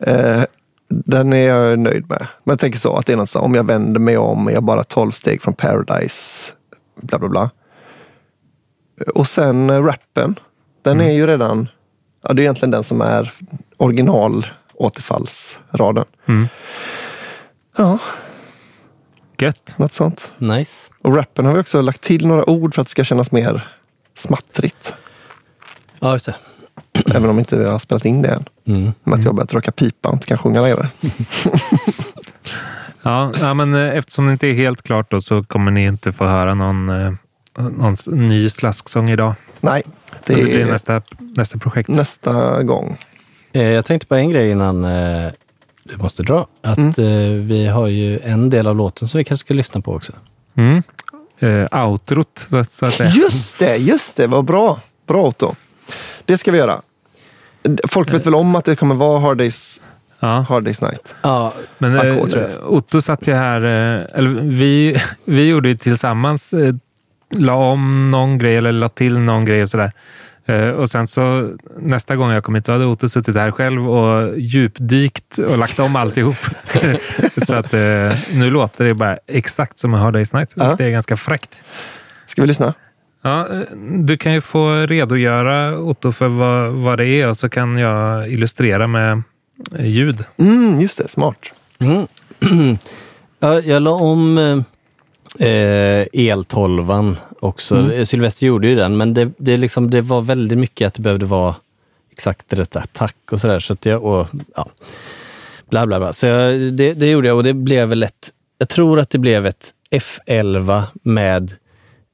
Eh, 0.00 0.42
den 0.88 1.32
är 1.32 1.48
jag 1.48 1.78
nöjd 1.78 2.08
med. 2.08 2.26
Men 2.44 2.52
jag 2.52 2.58
tänker 2.58 2.78
så 2.78 2.96
att 2.96 3.06
det 3.06 3.12
är 3.12 3.16
något 3.16 3.30
så, 3.30 3.40
om 3.40 3.54
jag 3.54 3.66
vänder 3.66 4.00
mig 4.00 4.16
om, 4.18 4.48
är 4.48 4.52
jag 4.52 4.62
bara 4.62 4.84
12 4.84 5.12
steg 5.12 5.42
från 5.42 5.54
Paradise. 5.54 6.52
Bla 7.02 7.18
bla 7.18 7.28
bla. 7.28 7.50
Och 9.14 9.26
sen 9.26 9.70
eh, 9.70 9.82
rappen. 9.82 10.38
Den 10.82 11.00
är 11.00 11.12
ju 11.12 11.26
redan, 11.26 11.68
ja 12.22 12.32
det 12.32 12.40
är 12.40 12.44
egentligen 12.44 12.70
den 12.70 12.84
som 12.84 13.00
är 13.00 13.32
original 13.76 14.46
återfallsraden. 14.80 16.04
Mm. 16.28 16.48
Ja, 17.76 17.98
Gött. 19.38 19.74
något 19.78 19.92
sånt. 19.92 20.32
Nice. 20.38 20.90
Och 21.02 21.16
rappen 21.16 21.46
har 21.46 21.54
vi 21.54 21.60
också 21.60 21.80
lagt 21.80 22.00
till 22.00 22.26
några 22.26 22.50
ord 22.50 22.74
för 22.74 22.82
att 22.82 22.86
det 22.88 22.90
ska 22.90 23.04
kännas 23.04 23.32
mer 23.32 23.68
smattrigt. 24.16 24.94
Ja, 26.00 26.12
just 26.12 26.24
det. 26.26 26.34
Även 27.14 27.30
om 27.30 27.38
inte 27.38 27.58
vi 27.58 27.64
har 27.64 27.78
spelat 27.78 28.04
in 28.04 28.22
det 28.22 28.28
än. 28.28 28.44
Mm. 28.66 28.92
Med 29.04 29.14
att 29.18 29.24
jag 29.24 29.30
har 29.30 29.36
börjat 29.36 29.54
röka 29.54 29.72
pipa 29.72 30.08
och 30.08 30.14
inte 30.14 30.26
kan 30.26 30.38
sjunga 30.38 30.60
längre. 30.62 30.90
Ja, 33.02 33.32
ja, 33.40 33.54
men 33.54 33.74
eh, 33.74 33.96
eftersom 33.98 34.26
det 34.26 34.32
inte 34.32 34.46
är 34.46 34.52
helt 34.54 34.82
klart 34.82 35.10
då, 35.10 35.20
så 35.20 35.44
kommer 35.44 35.70
ni 35.70 35.84
inte 35.84 36.12
få 36.12 36.26
höra 36.26 36.54
någon, 36.54 36.88
eh, 36.88 37.12
någon 37.58 37.94
ny 38.06 38.48
slasksång 38.50 39.10
idag. 39.10 39.34
Nej, 39.60 39.82
Det, 40.24 40.34
det 40.34 40.38
det 40.38 40.44
blir 40.44 40.60
är 40.60 40.72
nästa, 40.72 41.02
nästa 41.18 41.58
projekt. 41.58 41.88
nästa 41.88 42.62
gång. 42.62 42.98
Eh, 43.52 43.62
Jag 43.62 43.84
tänkte 43.84 44.06
på 44.06 44.14
en 44.14 44.30
grej 44.30 44.50
innan 44.50 44.84
eh, 44.84 45.32
du 45.84 45.96
måste 45.96 46.22
dra. 46.22 46.46
Att 46.62 46.78
Mm. 46.78 46.90
eh, 46.98 47.46
vi 47.46 47.66
har 47.66 47.86
ju 47.86 48.18
en 48.20 48.50
del 48.50 48.66
av 48.66 48.76
låten 48.76 49.08
som 49.08 49.18
vi 49.18 49.24
kanske 49.24 49.46
ska 49.46 49.54
lyssna 49.54 49.80
på 49.80 49.94
också. 49.94 50.12
Mm. 50.56 50.82
Eh, 51.38 51.84
outrot, 51.86 52.46
så, 52.50 52.64
så 52.64 52.86
att 52.86 52.94
säga. 52.94 53.10
Just 53.10 53.58
det, 53.58 53.76
just 53.76 54.16
det, 54.16 54.26
vad 54.26 54.44
bra. 54.44 54.80
Bra 55.06 55.22
Otto. 55.26 55.54
Det 56.24 56.38
ska 56.38 56.50
vi 56.52 56.58
göra. 56.58 56.80
Folk 57.88 58.14
vet 58.14 58.26
väl 58.26 58.34
om 58.34 58.54
att 58.56 58.64
det 58.64 58.76
kommer 58.76 58.94
vara 58.94 59.20
Hard 59.20 59.38
Days, 59.38 59.80
Ja. 60.20 60.28
Hard 60.48 60.64
Days 60.64 60.82
Night. 60.82 61.14
Ja, 61.22 61.54
Men 61.78 61.98
Ackordret. 61.98 62.58
Otto 62.66 63.00
satt 63.00 63.26
ju 63.28 63.34
här, 63.34 63.60
eller 64.14 64.30
vi, 64.42 65.02
vi 65.24 65.48
gjorde 65.48 65.68
ju 65.68 65.76
tillsammans, 65.76 66.54
la 67.36 67.54
om 67.54 68.10
någon 68.10 68.38
grej 68.38 68.56
eller 68.56 68.72
la 68.72 68.88
till 68.88 69.18
någon 69.18 69.44
grej 69.44 69.62
och 69.62 69.68
sådär. 69.68 69.92
Eh, 70.50 70.68
och 70.70 70.90
sen 70.90 71.06
så 71.06 71.50
nästa 71.78 72.16
gång 72.16 72.30
jag 72.30 72.44
kom 72.44 72.54
hit, 72.54 72.64
då 72.64 72.72
hade 72.72 72.84
Otto 72.86 73.08
suttit 73.08 73.36
här 73.36 73.50
själv 73.50 73.90
och 73.90 74.38
djupdykt 74.38 75.38
och 75.38 75.58
lagt 75.58 75.78
om 75.78 75.96
alltihop. 75.96 76.36
så 77.42 77.54
att 77.54 77.74
eh, 77.74 78.12
nu 78.34 78.50
låter 78.50 78.84
det 78.84 78.94
bara 78.94 79.16
exakt 79.26 79.78
som 79.78 79.94
en 79.94 80.00
Hard 80.00 80.12
Days 80.14 80.32
Night, 80.32 80.56
vilket 80.56 80.80
Ja. 80.80 80.86
är 80.86 80.90
ganska 80.90 81.16
fräckt. 81.16 81.62
Ska 82.26 82.42
vi 82.42 82.48
lyssna? 82.48 82.74
Ja, 83.22 83.48
eh, 83.48 83.60
du 83.98 84.16
kan 84.16 84.32
ju 84.34 84.40
få 84.40 84.86
redogöra 84.86 85.78
Otto 85.78 86.12
för 86.12 86.28
vad, 86.28 86.70
vad 86.72 86.98
det 86.98 87.06
är 87.06 87.28
och 87.28 87.36
så 87.36 87.48
kan 87.48 87.76
jag 87.76 88.28
illustrera 88.32 88.86
med 88.86 89.22
ljud. 89.78 90.24
Mm, 90.36 90.80
just 90.80 90.98
det, 90.98 91.08
smart. 91.08 91.36
Mm. 91.78 92.06
ja, 93.40 93.60
jag 93.60 93.82
la 93.82 93.90
om 93.90 94.64
eh, 95.38 96.06
eltolvan 96.12 97.16
också. 97.40 97.76
Mm. 97.76 98.06
Sylvester 98.06 98.46
gjorde 98.46 98.68
ju 98.68 98.74
den, 98.74 98.96
men 98.96 99.14
det, 99.14 99.30
det, 99.36 99.56
liksom, 99.56 99.90
det 99.90 100.00
var 100.00 100.20
väldigt 100.20 100.58
mycket 100.58 100.86
att 100.86 100.94
det 100.94 101.02
behövde 101.02 101.26
vara 101.26 101.54
exakt 102.12 102.52
rätt 102.52 102.76
attack 102.76 103.16
och 103.32 103.40
sådär. 103.40 103.60
Så 103.60 103.72
att 103.72 103.86
jag, 103.86 104.04
och, 104.04 104.26
ja, 104.56 104.68
bla 105.70 105.86
bla 105.86 105.98
bla. 105.98 106.12
Så 106.12 106.26
jag, 106.26 106.72
det, 106.72 106.92
det 106.94 107.10
gjorde 107.10 107.28
jag 107.28 107.36
och 107.36 107.44
det 107.44 107.54
blev 107.54 107.88
väl 107.88 108.02
ett, 108.02 108.30
jag 108.58 108.68
tror 108.68 109.00
att 109.00 109.10
det 109.10 109.18
blev 109.18 109.46
ett 109.46 109.74
F11 109.90 110.82
med 111.02 111.52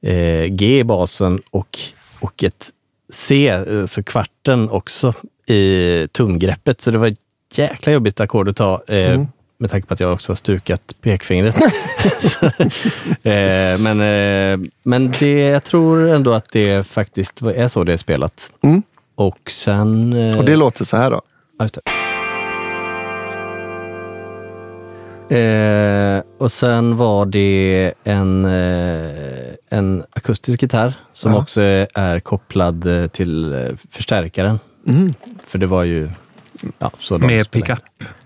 eh, 0.01 0.45
G 0.45 0.79
i 0.79 0.83
basen 0.83 1.41
och, 1.49 1.79
och 2.19 2.43
ett 2.43 2.69
C, 3.13 3.47
eh, 3.49 3.85
så 3.85 4.03
kvarten 4.03 4.69
också 4.69 5.13
i 5.47 6.07
tumgreppet. 6.11 6.81
Så 6.81 6.91
det 6.91 6.97
var 6.97 7.07
ett 7.07 7.19
jäkla 7.53 7.93
jobbigt 7.93 8.19
ackord 8.19 8.49
att 8.49 8.55
ta. 8.55 8.83
Eh, 8.87 9.13
Mm. 9.13 9.27
Med 9.59 9.69
tanke 9.71 9.87
på 9.87 9.93
att 9.93 9.99
jag 9.99 10.13
också 10.13 10.31
har 10.31 10.35
stukat 10.35 10.93
pekfingret. 11.01 11.55
Eh, 13.23 13.77
men 13.79 14.01
eh, 14.01 14.67
men 14.83 15.11
det, 15.19 15.39
jag 15.39 15.63
tror 15.63 16.07
ändå 16.09 16.33
att 16.33 16.49
det 16.51 16.87
faktiskt 16.87 17.41
är 17.41 17.67
så 17.67 17.83
det 17.83 17.93
är 17.93 17.97
spelat. 17.97 18.51
Mm. 18.63 18.83
Och 19.15 19.51
sen... 19.51 20.13
eh, 20.13 20.37
Och 20.37 20.45
det 20.45 20.55
låter 20.55 20.85
så 20.85 20.97
här 20.97 21.11
då. 21.11 21.21
Eh, 25.35 26.23
och 26.37 26.51
sen 26.51 26.97
var 26.97 27.25
det 27.25 27.93
en, 28.03 28.45
eh, 28.45 29.53
en 29.69 30.03
akustisk 30.13 30.61
gitarr 30.61 30.93
som 31.13 31.31
Ja. 31.31 31.37
också 31.39 31.61
är, 31.61 32.19
kopplad 32.19 32.87
till 33.13 33.55
förstärkaren. 33.91 34.59
Mm. 34.87 35.13
För 35.47 35.57
det 35.57 35.65
var 35.67 35.83
ju 35.83 36.09
ja, 36.79 36.91
så 36.99 37.17
Med 37.17 37.51
pickup. 37.51 37.79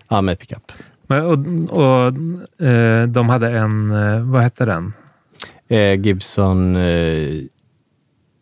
Ja, 0.09 0.21
med 0.21 0.39
pickup. 0.39 0.71
Och 1.11 1.37
och 1.69 2.67
eh, 2.67 3.07
de 3.07 3.29
hade 3.29 3.49
en, 3.49 3.91
eh, 3.91 4.21
vad 4.21 4.41
hette 4.41 4.65
den? 4.65 4.93
Eh, 5.67 5.99
Gibson 5.99 6.75
eh, 6.75 7.43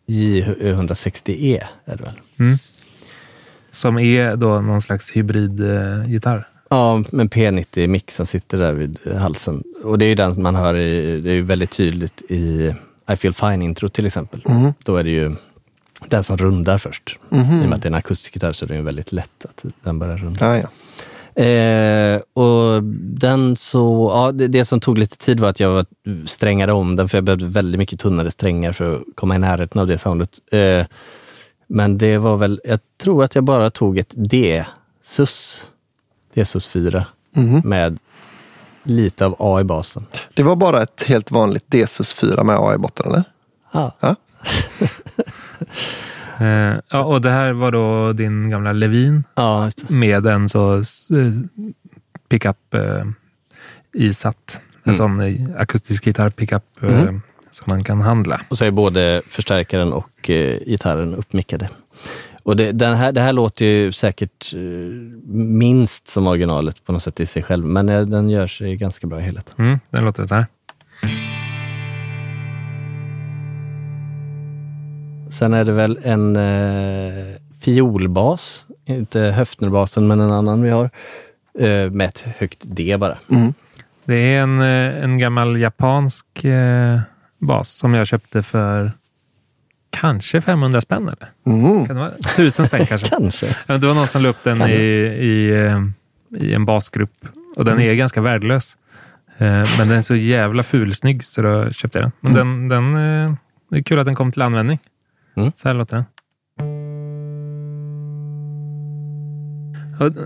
J160E 0.06 1.62
är 1.84 1.96
det 1.96 2.02
väl? 2.02 2.20
Mm. 2.38 2.56
Som 3.70 3.98
är 3.98 4.36
då 4.36 4.60
någon 4.60 4.82
slags 4.82 5.10
hybridgitarr. 5.10 6.48
Ja, 6.70 7.04
men 7.10 7.28
P90-mixen 7.28 8.26
sitter 8.26 8.58
där 8.58 8.72
vid 8.72 8.98
halsen. 9.18 9.62
Och 9.84 9.98
det 9.98 10.04
är 10.04 10.08
ju 10.08 10.14
den 10.14 10.42
man 10.42 10.54
hör, 10.54 10.76
i, 10.76 11.20
det 11.20 11.30
är 11.30 11.34
ju 11.34 11.42
väldigt 11.42 11.70
tydligt 11.70 12.22
i 12.28 12.74
I 13.12 13.16
feel 13.16 13.34
fine-intro 13.34 13.88
till 13.88 14.06
exempel. 14.06 14.42
Mhm. 14.48 14.74
Då 14.84 14.96
är 14.96 15.04
det 15.04 15.10
ju 15.10 15.36
den 16.08 16.24
som 16.24 16.36
rundar 16.36 16.78
först. 16.78 17.18
Mhm. 17.28 17.60
I 17.60 17.64
och 17.64 17.68
med 17.68 17.76
att 17.76 17.82
det 17.82 17.86
är 17.86 17.90
en 17.90 17.98
akustisk 17.98 18.34
gitarr 18.34 18.52
så 18.52 18.64
är 18.64 18.68
det 18.68 18.76
ju 18.76 18.82
väldigt 18.82 19.12
lätt 19.12 19.44
att 19.44 19.64
den 19.82 19.98
börjar 19.98 20.16
runda. 20.16 20.46
Ja, 20.46 20.56
ja. 20.56 20.68
Eh, 21.34 22.20
och 22.34 22.82
den 23.20 23.56
så, 23.56 24.10
ja, 24.14 24.32
det, 24.32 24.46
det 24.48 24.64
som 24.64 24.80
tog 24.80 24.98
lite 24.98 25.16
tid 25.16 25.40
var 25.40 25.48
att 25.48 25.60
jag 25.60 25.70
var, 25.70 25.86
strängade 26.26 26.72
om 26.72 26.96
den, 26.96 27.08
för 27.08 27.16
jag 27.16 27.24
behövde 27.24 27.46
väldigt 27.46 27.78
mycket 27.78 28.00
tunnare 28.00 28.30
strängar 28.30 28.72
för 28.72 28.96
att 28.96 29.02
komma 29.14 29.34
i 29.36 29.38
närheten 29.38 29.80
av 29.80 29.86
det 29.86 29.98
soundet. 29.98 30.30
Eh, 30.52 30.86
men 31.66 31.98
det 31.98 32.18
var 32.18 32.36
väl, 32.36 32.60
jag 32.64 32.78
tror 33.02 33.24
att 33.24 33.34
jag 33.34 33.44
bara 33.44 33.70
tog 33.70 33.98
ett 33.98 34.12
D-sus, 34.16 35.64
D-sus 36.34 36.66
4, 36.66 37.04
Mhm. 37.36 37.62
med 37.64 37.98
lite 38.82 39.26
av 39.26 39.36
A 39.38 39.60
i 39.60 39.64
basen. 39.64 40.06
Det 40.34 40.42
var 40.42 40.56
bara 40.56 40.82
ett 40.82 41.02
helt 41.08 41.30
vanligt 41.30 41.64
Desus 41.68 42.12
4 42.12 42.44
med 42.44 42.56
A 42.56 42.74
i 42.74 42.78
botten, 42.78 43.06
eller? 43.12 43.24
Ja. 43.72 43.96
Ja. 44.00 44.14
Eh, 46.40 46.74
ja, 46.90 47.04
och 47.04 47.20
det 47.20 47.30
här 47.30 47.52
var 47.52 47.72
då 47.72 48.12
din 48.12 48.50
gamla 48.50 48.72
Levin 48.72 49.24
Ja, 49.34 49.70
med 49.88 50.26
en 50.26 50.48
så 50.48 50.76
eh, 50.76 50.82
pickup 52.28 52.74
eh, 52.74 53.04
isatt. 53.94 54.60
En 54.84 54.94
Mm. 54.94 54.96
sån 54.96 55.20
eh, 55.20 55.60
akustisk 55.60 56.06
gitarr 56.06 56.30
pickup 56.30 56.62
eh, 56.82 56.88
Mhm. 57.04 57.22
som 57.50 57.64
man 57.68 57.84
kan 57.84 58.00
handla. 58.00 58.40
Och 58.48 58.58
så 58.58 58.64
är 58.64 58.70
både 58.70 59.22
förstärkaren 59.28 59.92
och 59.92 60.30
eh, 60.30 60.58
gitarren 60.66 61.14
uppmickade. 61.14 61.68
Och 62.42 62.56
det, 62.56 62.72
den 62.72 62.96
här, 62.96 63.12
det 63.12 63.20
här 63.20 63.32
låter 63.32 63.64
ju 63.64 63.92
säkert 63.92 64.54
eh, 64.54 64.60
minst 65.34 66.08
som 66.08 66.26
originalet 66.26 66.84
på 66.84 66.92
något 66.92 67.02
sätt 67.02 67.20
i 67.20 67.26
sig 67.26 67.42
själv, 67.42 67.64
men 67.66 67.86
den 67.86 68.30
gör 68.30 68.46
sig 68.46 68.76
ganska 68.76 69.06
bra 69.06 69.20
i 69.20 69.22
helheten. 69.22 69.54
Mm, 69.58 69.78
den 69.90 70.04
låter 70.04 70.26
så 70.26 70.34
här. 70.34 70.46
Sen 75.30 75.54
är 75.54 75.64
det 75.64 75.72
väl 75.72 75.98
en 76.02 76.36
eh, 76.36 77.36
fiolbas, 77.60 78.66
inte 78.86 79.20
Höfnerbasen 79.20 80.06
men 80.06 80.20
en 80.20 80.32
annan 80.32 80.62
vi 80.62 80.70
har, 80.70 80.90
eh, 81.58 81.90
med 81.90 82.08
ett 82.08 82.20
högt 82.20 82.62
D 82.62 82.96
bara. 82.96 83.18
Mm. 83.30 83.54
Det 84.04 84.14
är 84.14 84.42
en, 84.42 84.60
eh, 84.60 85.04
en 85.04 85.18
gammal 85.18 85.60
japansk 85.60 86.44
eh, 86.44 87.00
bas 87.38 87.68
som 87.70 87.94
jag 87.94 88.06
köpte 88.06 88.42
för 88.42 88.92
kanske 89.90 90.40
500 90.40 90.80
spänn. 90.80 91.02
Eller? 91.08 91.30
Mm. 91.46 91.86
Kan 91.86 91.96
det 91.96 92.02
vara? 92.02 92.12
Tusen 92.36 92.64
spänn 92.64 92.86
kanske. 92.86 93.08
Kanske. 93.16 93.46
Det 93.66 93.86
var 93.86 93.94
någon 93.94 94.06
som 94.06 94.22
la 94.22 94.28
upp 94.28 94.44
den 94.44 94.62
i, 94.62 94.72
i, 94.72 95.50
eh, 95.66 95.82
i 96.40 96.54
en 96.54 96.64
basgrupp. 96.64 97.26
Och 97.56 97.64
den 97.64 97.80
är 97.80 97.94
ganska 97.94 98.20
värdelös. 98.20 98.76
Eh, 99.38 99.46
Men 99.78 99.88
den 99.88 99.98
är 99.98 100.02
så 100.02 100.14
jävla 100.16 100.62
fulsnygg 100.62 101.24
så 101.24 101.42
då 101.42 101.70
köpte 101.70 101.98
jag 101.98 102.04
den. 102.04 102.12
Men 102.20 102.34
den, 102.34 102.68
den, 102.68 102.94
eh, 103.24 103.34
det 103.70 103.78
är 103.78 103.82
kul 103.82 103.98
att 103.98 104.06
den 104.06 104.14
kom 104.14 104.32
till 104.32 104.42
användning. 104.42 104.78
Mm. 105.34 105.52
Så 105.54 105.68
här 105.68 105.74
låter 105.74 105.96
den. 105.96 106.04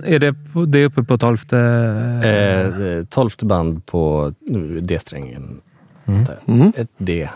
Är 0.05 0.19
det, 0.19 0.35
det 0.67 0.79
är 0.79 0.87
uppe 0.87 1.03
på 1.03 1.19
tolfte? 1.19 1.59
Eh, 2.25 3.05
tolfte 3.05 3.45
band 3.45 3.87
på 3.87 4.33
nu, 4.41 4.81
D-strängen. 4.81 5.61
Mm. 6.05 6.25
Mm. 6.49 6.73
Ett 6.77 6.91
D, 6.97 7.29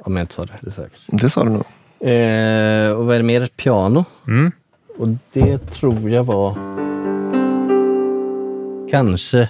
om 0.00 0.16
jag 0.16 0.22
inte 0.22 0.34
sa 0.34 0.44
det. 0.44 0.52
det 0.60 0.70
säkert. 0.70 1.00
Det 1.06 1.28
sa 1.28 1.44
du 1.44 1.50
nog. 1.50 1.64
Eh, 2.00 2.90
och 2.90 3.06
vad 3.06 3.14
är 3.14 3.18
det 3.18 3.22
mer? 3.22 3.42
Ett 3.42 3.56
piano. 3.56 4.04
Mm. 4.26 4.52
Och 4.98 5.08
det 5.32 5.58
tror 5.58 6.10
jag 6.10 6.24
var... 6.24 6.56
Kanske. 8.90 9.48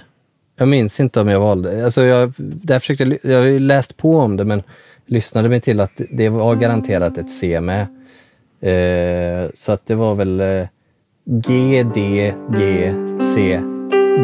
Jag 0.55 0.67
minns 0.67 0.99
inte 0.99 1.21
om 1.21 1.27
jag 1.27 1.39
valde. 1.39 1.85
Alltså 1.85 2.03
jag, 2.03 2.33
där 2.37 2.79
försökte, 2.79 3.17
jag 3.23 3.37
har 3.37 3.45
ju 3.45 3.59
läst 3.59 3.97
på 3.97 4.17
om 4.17 4.37
det 4.37 4.45
men 4.45 4.63
lyssnade 5.07 5.49
mig 5.49 5.61
till 5.61 5.79
att 5.79 6.01
det 6.11 6.29
var 6.29 6.55
garanterat 6.55 7.17
ett 7.17 7.31
C 7.31 7.61
med. 7.61 7.81
Eh, 8.61 9.49
så 9.53 9.71
att 9.71 9.85
det 9.85 9.95
var 9.95 10.15
väl 10.15 10.39
eh, 10.39 10.67
G, 11.25 11.83
D, 11.93 12.33
G, 12.57 12.93
C, 13.35 13.61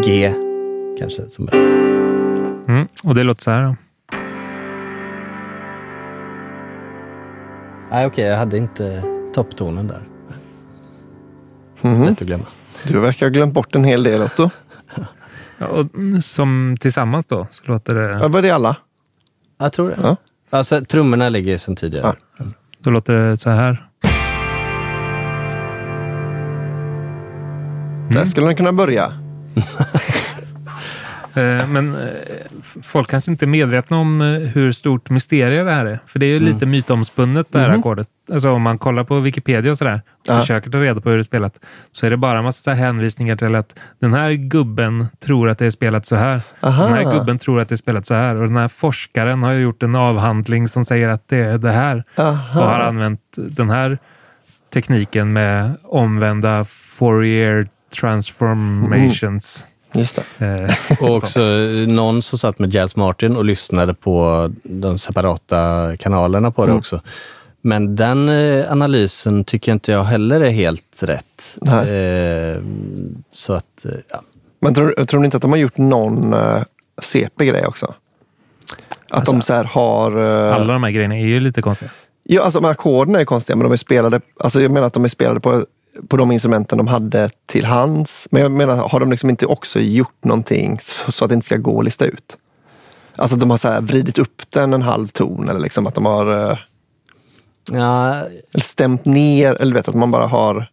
G 0.06 0.34
kanske. 1.00 1.30
Som 1.30 1.50
Mm. 2.68 2.88
Och 3.06 3.16
det 3.16 3.24
låter 3.24 3.42
så 3.42 3.52
här. 3.52 3.64
Då. 3.64 3.76
Nej 7.92 8.06
okej, 8.06 8.26
jag 8.26 8.38
hade 8.38 8.58
inte 8.58 9.04
topptonen 9.34 9.88
där. 9.88 10.02
Mhm. 11.82 12.04
Lätt 12.04 12.22
att 12.22 12.28
glömma. 12.28 12.46
Du 12.88 13.00
verkar 13.00 13.26
ha 13.26 13.32
glömt 13.32 13.54
bort 13.54 13.76
en 13.76 13.84
hel 13.84 14.04
del, 14.04 14.22
Otto. 14.22 14.50
Ja, 15.58 15.68
och 15.68 15.86
som 16.24 16.78
tillsammans 16.80 17.26
då 17.26 17.48
så 17.52 17.64
låter 17.72 17.96
det, 17.96 18.18
Ja, 18.22 18.28
var 18.28 18.42
det 18.42 18.50
alla? 18.50 18.78
Jag 19.58 19.74
tror 19.74 19.90
det. 19.90 19.98
Ja. 20.04 20.18
Alltså, 20.54 20.86
trummorna 20.86 21.30
ligger 21.30 21.58
sedan 21.58 21.76
tidigare. 21.76 22.16
då 22.80 22.90
låter 22.90 23.14
det 23.14 23.38
så 23.38 23.50
här. 23.50 23.88
Där 28.12 28.26
skulle 28.26 28.46
den 28.46 28.56
kunna 28.56 28.74
börja. 28.74 29.14
Eh, 31.34 31.68
Men 31.68 31.96
eh, 31.96 32.08
folk 32.84 33.10
kanske 33.10 33.32
inte 33.32 33.46
är 33.46 33.48
medvetna 33.48 33.98
om 33.98 34.22
eh, 34.22 34.28
hur 34.40 34.72
stort 34.72 35.10
mysterie 35.10 35.64
det 35.64 35.72
här 35.72 35.86
är. 35.86 36.00
För 36.08 36.20
det 36.20 36.26
är 36.26 36.30
ju 36.30 36.38
Mm. 36.38 36.54
lite 36.54 36.66
mytomspunnet 36.66 37.48
det 37.52 37.60
här 37.60 37.70
Mhm. 37.70 37.80
ackordet. 37.80 38.08
Alltså 38.34 38.52
om 38.52 38.62
man 38.62 38.78
kollar 38.78 39.04
på 39.04 39.20
Wikipedia 39.20 39.72
och 39.72 39.78
sådär 39.78 40.02
och 40.20 40.28
Ja. 40.28 40.40
försöker 40.40 40.70
ta 40.70 40.78
reda 40.78 41.02
på 41.02 41.10
hur 41.10 41.18
det 41.18 41.22
är 41.22 41.24
spelat 41.24 41.60
så 41.92 42.06
är 42.06 42.10
det 42.10 42.18
bara 42.18 42.38
en 42.38 42.44
massa 42.44 42.74
hänvisningar 42.74 43.36
till 43.36 43.56
att 43.56 43.76
den 44.00 44.14
här 44.14 44.32
gubben 44.32 45.08
tror 45.20 45.50
att 45.50 45.58
det 45.58 45.66
är 45.66 45.70
spelat 45.70 46.06
så 46.06 46.16
här. 46.16 46.42
Aha. 46.64 46.84
Den 46.84 46.94
här 46.94 47.14
gubben 47.20 47.40
tror 47.40 47.60
att 47.62 47.70
det 47.70 47.76
är 47.76 47.78
spelat 47.78 48.06
så 48.06 48.14
här. 48.14 48.36
Och 48.36 48.48
den 48.48 48.58
här 48.58 48.68
forskaren 48.68 49.44
har 49.44 49.52
ju 49.52 49.62
gjort 49.62 49.84
en 49.84 49.96
avhandling 49.96 50.68
som 50.68 50.86
säger 50.86 51.10
att 51.10 51.28
det 51.28 51.38
är 51.38 51.58
det 51.58 51.72
här. 51.72 52.04
Aha. 52.18 52.62
Och 52.62 52.68
har 52.68 52.80
använt 52.80 53.22
den 53.36 53.70
här 53.70 53.98
tekniken 54.74 55.34
med 55.34 55.72
omvända 55.84 56.66
Fourier 56.66 57.68
transformations. 58.00 59.66
Just 59.94 60.20
det. 60.38 60.46
Eh, 60.46 61.04
Och 61.10 61.16
också 61.16 61.40
någon 61.88 62.22
som 62.22 62.40
satt 62.40 62.60
med 62.60 62.74
Giles 62.74 62.96
Martin 62.96 63.36
och 63.36 63.46
lyssnade 63.46 63.94
på 63.94 64.50
de 64.64 65.00
separata 65.00 65.92
kanalerna 66.00 66.52
på 66.52 66.62
det 66.66 66.70
Mm. 66.72 66.80
också. 66.80 67.00
Men 67.62 67.96
den 67.96 68.30
eh, 68.30 68.72
analysen 68.72 69.44
tycker 69.44 69.72
inte 69.72 69.92
jag 69.92 70.04
heller 70.04 70.42
är 70.42 70.50
helt 70.50 70.98
rätt. 71.00 71.58
Nej. 71.62 71.90
Eh, 71.90 72.58
så 73.34 73.54
att, 73.54 73.86
eh, 73.86 73.92
ja. 74.10 74.22
Men 74.62 74.74
tror, 74.74 75.06
tror 75.06 75.20
ni 75.20 75.26
inte 75.26 75.38
att 75.38 75.42
de 75.42 75.52
har 75.52 75.58
gjort 75.58 75.78
någon 75.78 76.34
uh, 76.34 76.64
CP-grej 77.02 77.66
också? 77.66 77.86
Att 77.86 79.18
Alltså, 79.18 79.32
de 79.32 79.42
så 79.42 79.54
här 79.54 79.64
har... 79.64 80.12
eh, 80.50 80.56
Alla 80.56 80.74
de 80.74 80.84
här 80.84 80.92
grejerna 80.92 81.16
är 81.18 81.26
ju 81.26 81.40
lite 81.40 81.62
konstiga. 81.62 81.92
Ja, 82.24 82.42
alltså 82.42 82.66
ackorden 82.68 83.16
är 83.16 83.26
konstiga, 83.26 83.56
men 83.56 83.64
de 83.64 83.74
är 83.74 83.78
spelade, 83.78 84.22
alltså 84.40 84.62
jag 84.62 84.72
menar 84.72 84.88
att 84.88 84.94
de 84.94 85.04
är 85.06 85.10
spelade 85.10 85.40
på, 85.40 85.66
på 86.08 86.18
de 86.18 86.32
instrumenten 86.32 86.78
de 86.78 86.88
hade 86.88 87.30
till 87.46 87.66
hands. 87.66 88.28
Men 88.32 88.42
jag 88.42 88.52
menar, 88.52 88.90
har 88.90 89.00
de 89.00 89.12
liksom 89.12 89.30
inte 89.30 89.46
också 89.46 89.80
gjort 89.80 90.24
någonting 90.24 90.78
så 91.10 91.26
att 91.26 91.30
det 91.30 91.34
inte 91.34 91.46
ska 91.46 91.58
gå 91.58 91.80
att 91.80 91.86
lista 91.86 92.06
ut? 92.06 92.38
Alltså 93.16 93.36
att 93.36 93.40
de 93.40 93.50
har 93.50 93.58
så 93.58 93.68
här 93.68 93.82
vridit 93.82 94.18
upp 94.18 94.42
den 94.50 94.74
en 94.74 94.82
halv 94.82 95.08
ton 95.08 95.50
eller 95.50 95.60
liksom 95.60 95.88
att 95.88 95.96
de 95.96 96.06
har 96.06 96.50
eh, 96.52 96.58
Ja, 97.72 98.16
eller 98.54 98.62
stämt 98.62 99.06
ner, 99.06 99.62
eller 99.62 99.74
vet 99.74 99.88
att 99.88 99.96
man 99.96 100.12
bara 100.12 100.26
har... 100.26 100.68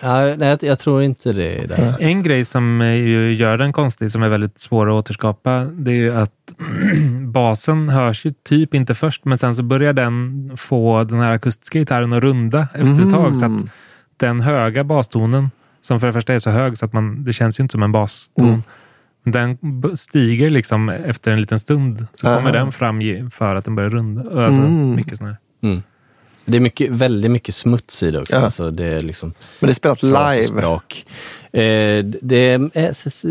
ja, 0.00 0.36
nej, 0.36 0.58
jag, 0.60 0.78
tror 0.78 1.02
inte 1.02 1.32
det 1.32 1.58
är 1.58 1.66
det. 1.66 1.96
En 2.00 2.22
grej 2.22 2.44
som 2.44 2.80
eh, 2.80 2.94
ju 2.94 3.34
gör 3.34 3.58
den 3.58 3.72
konstig, 3.72 4.10
som 4.10 4.22
är 4.22 4.28
väldigt 4.28 4.58
svår 4.60 4.90
att 4.90 4.94
återskapa, 4.94 5.64
det 5.64 5.90
är 5.90 5.94
ju 5.94 6.16
att 6.16 6.52
basen 7.32 7.88
hörs 7.88 8.26
ju 8.26 8.30
typ 8.30 8.74
inte 8.74 8.94
först, 8.94 9.24
men 9.24 9.38
sen 9.38 9.54
så 9.54 9.62
börjar 9.62 9.92
den 9.92 10.52
få 10.56 11.04
den 11.04 11.20
här 11.20 11.30
akustiska 11.30 11.78
gitarren 11.78 12.12
att 12.12 12.22
runda 12.22 12.68
efter 12.74 13.06
ett 13.06 13.14
tag. 13.14 13.36
Så 13.36 13.44
att 13.44 13.52
den 14.26 14.40
höga 14.40 14.84
bastonen, 14.84 15.50
som 15.80 16.00
för 16.00 16.06
det 16.06 16.12
första 16.12 16.34
är 16.34 16.38
så 16.38 16.50
hög 16.50 16.78
så 16.78 16.84
att 16.84 16.92
man, 16.92 17.24
det 17.24 17.32
känns 17.32 17.60
ju 17.60 17.62
inte 17.62 17.72
som 17.72 17.82
en 17.82 17.92
baston, 17.92 18.46
Mm. 18.48 18.62
den 19.24 19.96
stiger 19.96 20.50
liksom 20.50 20.88
efter 20.88 21.32
en 21.32 21.40
liten 21.40 21.58
stund. 21.58 22.06
Så 22.12 22.26
kommer 22.26 22.38
Aha. 22.40 22.50
den 22.52 22.72
fram 22.72 23.30
för 23.30 23.54
att 23.54 23.64
den 23.64 23.74
börjar 23.74 23.90
runda. 23.90 24.20
Alltså, 24.44 24.60
Mm. 24.60 24.94
mycket 24.96 25.18
sån 25.18 25.26
här. 25.26 25.36
Mm. 25.62 25.82
Det 26.44 26.56
är 26.56 26.60
mycket, 26.60 26.90
väldigt 26.90 27.30
mycket 27.30 27.54
smuts 27.54 28.02
i 28.02 28.10
det 28.10 28.20
också. 28.20 28.32
Ja. 28.34 28.40
Alltså 28.40 28.70
det 28.70 28.84
är 28.84 29.00
liksom 29.00 29.34
Men 29.60 29.66
det 29.66 29.72
är 29.72 29.74
spelat 29.74 30.02
live. 30.02 30.62
Eh, 31.52 32.04
det 32.22 32.36
är 32.74 32.92
så- 32.92 33.10
så- 33.10 33.28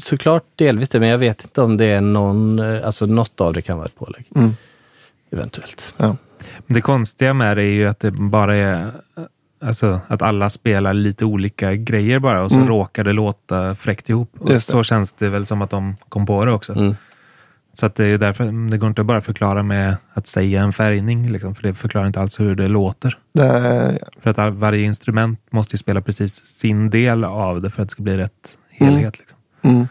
såklart 0.00 0.44
delvis 0.56 0.88
det, 0.88 1.00
men 1.00 1.08
jag 1.08 1.18
vet 1.18 1.42
inte 1.42 1.62
om 1.62 1.76
det 1.76 1.84
är 1.84 2.00
någon, 2.00 2.58
eh, 2.58 2.86
alltså 2.86 3.06
något 3.06 3.40
av 3.40 3.52
det 3.52 3.62
kan 3.62 3.76
vara 3.76 3.86
ett 3.86 3.96
pålägg. 3.98 4.24
Mm. 4.36 4.56
Eventuellt. 5.30 5.94
Ja. 5.96 6.16
Det 6.66 6.80
konstiga 6.80 7.34
med 7.34 7.56
det 7.56 7.62
är 7.62 7.72
ju 7.72 7.88
att 7.88 8.00
det 8.00 8.10
bara 8.10 8.56
är 8.56 8.90
Alltså 9.60 10.00
att 10.08 10.22
alla 10.22 10.50
spelar 10.50 10.94
lite 10.94 11.24
olika 11.24 11.74
grejer 11.74 12.18
bara 12.18 12.42
och 12.42 12.50
så 12.50 12.56
Mm. 12.56 12.68
råkar 12.68 13.04
det 13.04 13.12
låta 13.12 13.74
fräckt 13.74 14.08
ihop. 14.10 14.30
Och 14.38 14.62
så 14.62 14.82
känns 14.82 15.12
det 15.12 15.28
väl 15.28 15.46
som 15.46 15.62
att 15.62 15.70
de 15.70 15.96
kom 16.08 16.26
på 16.26 16.44
det 16.44 16.52
också. 16.52 16.72
Mm. 16.72 16.94
Så 17.72 17.86
att 17.86 17.94
det 17.94 18.04
är 18.04 18.18
därför 18.18 18.70
det 18.70 18.78
går 18.78 18.88
inte 18.88 19.00
att 19.00 19.06
bara 19.06 19.20
förklara 19.20 19.62
med 19.62 19.96
att 20.12 20.26
säga 20.26 20.62
en 20.62 20.72
färgning. 20.72 21.30
Liksom, 21.32 21.54
för 21.54 21.62
det 21.62 21.74
förklarar 21.74 22.06
inte 22.06 22.20
alls 22.20 22.40
hur 22.40 22.54
det 22.54 22.68
låter. 22.68 23.18
Det, 23.34 23.98
För 24.20 24.30
att 24.30 24.54
varje 24.54 24.84
instrument 24.84 25.40
måste 25.50 25.78
spela 25.78 26.00
precis 26.00 26.34
sin 26.44 26.90
del 26.90 27.24
av 27.24 27.62
det 27.62 27.70
för 27.70 27.82
att 27.82 27.88
det 27.88 27.92
ska 27.92 28.02
bli 28.02 28.16
rätt 28.16 28.58
helhet. 28.70 29.18
Liksom. 29.18 29.38
mm. 29.62 29.88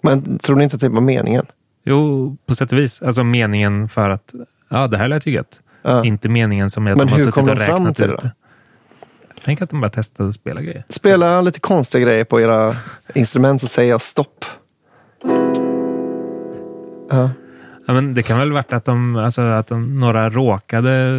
Men 0.00 0.38
tror 0.38 0.56
ni 0.56 0.64
inte 0.64 0.76
att 0.76 0.80
det 0.80 0.88
var 0.88 1.00
meningen? 1.00 1.46
Jo, 1.84 2.36
på 2.46 2.54
sätt 2.54 2.72
och 2.72 2.78
vis. 2.78 3.02
Alltså 3.02 3.24
meningen 3.24 3.88
för 3.88 4.10
att 4.10 4.34
ja, 4.68 4.86
det 4.88 4.96
här 4.98 5.08
lät 5.08 5.26
ju 5.26 5.30
gött. 5.32 5.60
Ja. 5.82 6.04
Inte 6.04 6.28
meningen 6.28 6.70
som 6.70 6.86
är 6.86 6.92
att 6.92 6.98
Men 6.98 7.06
de 7.06 7.12
har 7.12 7.18
suttit 7.18 7.36
och 7.36 7.48
räknat 7.58 7.90
ut 7.90 7.96
det 7.96 8.06
då? 8.06 8.16
det. 8.16 8.32
Tänk 9.44 9.62
att 9.62 9.70
de 9.70 9.80
bara 9.80 9.90
testade 9.90 10.28
att 10.28 10.34
spela 10.34 10.60
grejer. 10.62 10.84
Spela 10.88 11.40
lite 11.40 11.60
konstiga 11.60 12.04
grejer 12.04 12.24
på 12.24 12.40
era 12.40 12.76
instrument 13.14 13.60
så 13.60 13.66
säger 13.66 13.90
jag 13.90 14.00
stopp. 14.02 14.44
Ja. 17.10 17.30
Ja, 17.86 17.92
men 17.94 18.14
det 18.14 18.22
kan 18.22 18.38
väl 18.38 18.52
varit 18.52 18.72
att, 18.72 18.84
de, 18.84 19.16
alltså, 19.16 19.40
att 19.42 19.66
de, 19.66 20.00
några 20.00 20.30
råkade... 20.30 21.12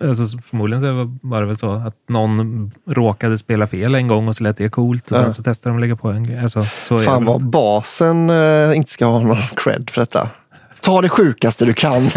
Alltså, 0.00 0.38
förmodligen 0.38 0.80
så 0.82 1.18
var 1.28 1.40
det 1.40 1.46
väl 1.46 1.56
så 1.56 1.72
att 1.72 1.96
någon 2.08 2.70
råkade 2.86 3.38
spela 3.38 3.66
fel 3.66 3.94
en 3.94 4.08
gång 4.08 4.28
och 4.28 4.36
så 4.36 4.42
lät 4.44 4.56
det 4.56 4.68
coolt 4.68 5.10
och 5.10 5.16
Ja. 5.16 5.22
sen 5.22 5.32
så 5.32 5.42
testade 5.42 5.70
de 5.72 5.76
att 5.76 5.80
lägga 5.80 5.96
på 5.96 6.08
en 6.08 6.24
grej. 6.24 6.38
Alltså, 6.38 6.64
så 6.64 6.98
Fan 6.98 7.24
vad 7.24 7.44
basen 7.44 8.30
eh, 8.30 8.76
inte 8.76 8.90
ska 8.90 9.06
ha 9.06 9.20
någon 9.20 9.36
cred 9.56 9.90
för 9.90 10.00
detta. 10.00 10.28
Ta 10.82 11.00
det 11.00 11.08
sjukaste 11.08 11.64
du 11.64 11.74
kan. 11.74 12.02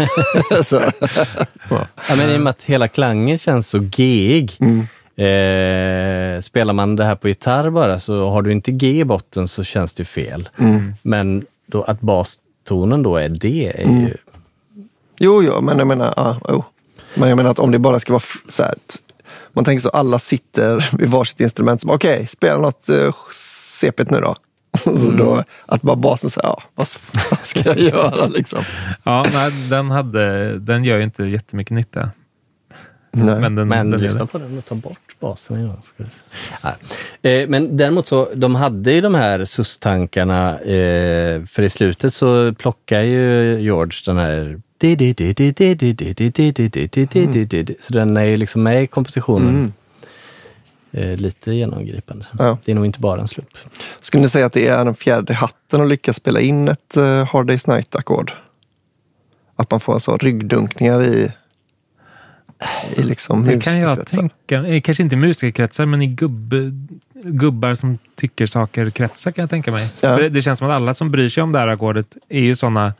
Ja. 1.70 1.86
Men 2.16 2.30
I 2.30 2.36
och 2.36 2.40
med 2.40 2.50
att 2.50 2.62
hela 2.62 2.88
klangen 2.88 3.38
känns 3.38 3.68
så 3.68 3.78
geig. 3.78 4.56
Mm. 4.60 4.80
Eh, 5.18 6.40
spelar 6.42 6.72
man 6.72 6.96
det 6.96 7.04
här 7.04 7.16
på 7.16 7.28
gitarr 7.28 7.70
bara 7.70 8.00
så 8.00 8.28
har 8.28 8.42
du 8.42 8.52
inte 8.52 8.72
G 8.72 8.98
i 9.00 9.04
botten 9.04 9.48
så 9.48 9.64
känns 9.64 9.92
det 9.94 10.04
fel. 10.04 10.48
Mm. 10.58 10.94
Men 11.02 11.46
då, 11.66 11.82
att 11.82 12.00
bastonen 12.00 13.02
då 13.02 13.16
är 13.16 13.28
D 13.28 13.72
är 13.74 13.82
Mm. 13.84 14.00
ju... 14.06 14.16
Jo, 15.18 15.42
jo, 15.42 15.60
men 15.60 15.78
jag 15.78 15.86
menar, 15.86 16.14
ja, 16.16 16.36
jo. 16.48 16.64
Men 17.14 17.28
jag 17.28 17.36
menar 17.36 17.50
att 17.50 17.58
om 17.58 17.72
det 17.72 17.78
bara 17.78 18.00
ska 18.00 18.12
vara 18.12 18.22
så 18.48 18.62
här, 18.62 18.74
man 19.52 19.64
tänker 19.64 19.82
så 19.82 19.88
alla 19.88 20.18
sitter 20.18 20.96
vid 20.98 21.08
varsitt 21.10 21.40
instrument. 21.40 21.82
Okej, 21.86 22.26
spela 22.26 22.58
något 22.58 22.86
uh, 22.90 23.14
sepigt 23.80 24.10
nu 24.10 24.20
då. 24.20 24.34
Så 24.76 25.10
då 25.16 25.42
att 25.66 25.82
bara 25.82 25.96
basen 25.96 26.30
säger, 26.30 26.48
ja, 26.48 26.62
vad 26.74 26.88
vad 27.30 27.38
ska 27.44 27.60
jag 27.64 27.78
göra 27.78 28.26
liksom? 28.26 28.62
Ja, 29.02 29.26
nej, 29.32 29.52
den, 29.70 29.90
hade, 29.90 30.58
den 30.58 30.84
gör 30.84 30.96
ju 30.96 31.04
inte 31.04 31.24
jättemycket 31.24 31.74
nytta. 31.74 32.10
Nej. 33.10 33.40
Men, 33.40 33.54
den, 33.54 33.68
Men 33.68 33.90
den 33.90 34.00
lyssna 34.00 34.26
på 34.26 34.38
den 34.38 34.58
och 34.58 34.64
ta 34.64 34.74
bort 34.74 35.20
basen. 35.20 35.72
Nej. 36.62 37.42
Eh, 37.42 37.48
men 37.48 37.76
däremot 37.76 38.06
så, 38.06 38.28
de 38.34 38.54
hade 38.54 38.92
ju 38.92 39.00
de 39.00 39.14
här 39.14 39.44
SUS-tankarna, 39.44 40.58
eh, 40.58 41.44
för 41.44 41.62
i 41.62 41.70
slutet 41.70 42.14
så 42.14 42.54
plockar 42.54 43.00
ju 43.00 43.58
George 43.60 44.00
den 44.06 44.16
här 44.16 44.60
så 47.80 47.92
den 47.92 48.16
är 48.16 48.24
ju 48.24 48.36
liksom 48.36 48.62
med 48.62 48.82
i 48.82 48.86
kompositionen. 48.86 49.72
Eh, 50.96 51.16
lite 51.16 51.54
genomgripande. 51.54 52.26
Ja. 52.38 52.58
Det 52.64 52.72
är 52.72 52.74
nog 52.74 52.86
inte 52.86 53.00
bara 53.00 53.20
en 53.20 53.28
slump. 53.28 53.48
Skulle 54.00 54.22
ni 54.22 54.28
säga 54.28 54.46
att 54.46 54.52
det 54.52 54.68
är 54.68 54.84
den 54.84 54.94
fjärde 54.94 55.34
hatten 55.34 55.80
att 55.80 55.88
lyckas 55.88 56.16
spela 56.16 56.40
in 56.40 56.68
ett 56.68 56.96
uh, 56.96 57.24
Hard 57.24 57.50
Day's 57.50 57.68
Night-ackord? 57.68 58.32
Att 59.56 59.70
man 59.70 59.80
får 59.80 59.94
alltså 59.94 60.16
ryggdunkningar 60.16 61.02
i, 61.02 61.32
i 62.96 63.02
liksom 63.02 63.44
Det 63.44 63.60
kan 63.60 63.78
jag 63.78 64.06
tänka 64.06 64.66
eh, 64.66 64.80
Kanske 64.80 65.02
inte 65.02 65.14
i 65.14 65.18
musikerkretsar, 65.18 65.86
men 65.86 66.02
i 66.02 66.06
gubb, 66.06 66.54
gubbar 67.14 67.74
som 67.74 67.98
tycker 68.14 68.46
saker 68.46 68.90
kretsar 68.90 69.30
kan 69.30 69.42
jag 69.42 69.50
tänka 69.50 69.72
mig. 69.72 69.88
Ja. 70.00 70.16
Det, 70.16 70.28
det 70.28 70.42
känns 70.42 70.58
som 70.58 70.68
att 70.68 70.74
alla 70.74 70.94
som 70.94 71.10
bryr 71.10 71.28
sig 71.28 71.42
om 71.42 71.52
det 71.52 71.58
här 71.58 71.68
ackordet 71.68 72.16
är 72.28 72.40
ju 72.40 72.56
sådana 72.56 72.92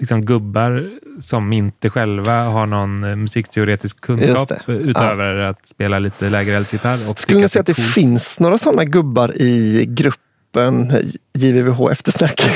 liksom, 0.00 0.24
gubbar 0.24 0.90
som 1.20 1.52
inte 1.52 1.90
själva 1.90 2.42
har 2.44 2.66
någon 2.66 3.04
eh, 3.04 3.16
musikteoretisk 3.16 4.00
kunskap 4.00 4.52
utöver 4.66 5.34
att 5.34 5.66
spela 5.66 5.98
lite 5.98 6.30
lägre 6.30 6.56
elgitarr. 6.56 7.10
och 7.10 7.18
Skulle 7.20 7.40
ni 7.40 7.48
säga 7.48 7.60
att 7.60 7.66
det 7.66 7.74
coolt. 7.74 7.88
finns 7.88 8.40
några 8.40 8.58
sådana 8.58 8.84
gubbar 8.84 9.32
i 9.42 9.84
gruppen 9.88 10.92
JVVH 11.34 11.90
Eftersnack? 11.92 12.40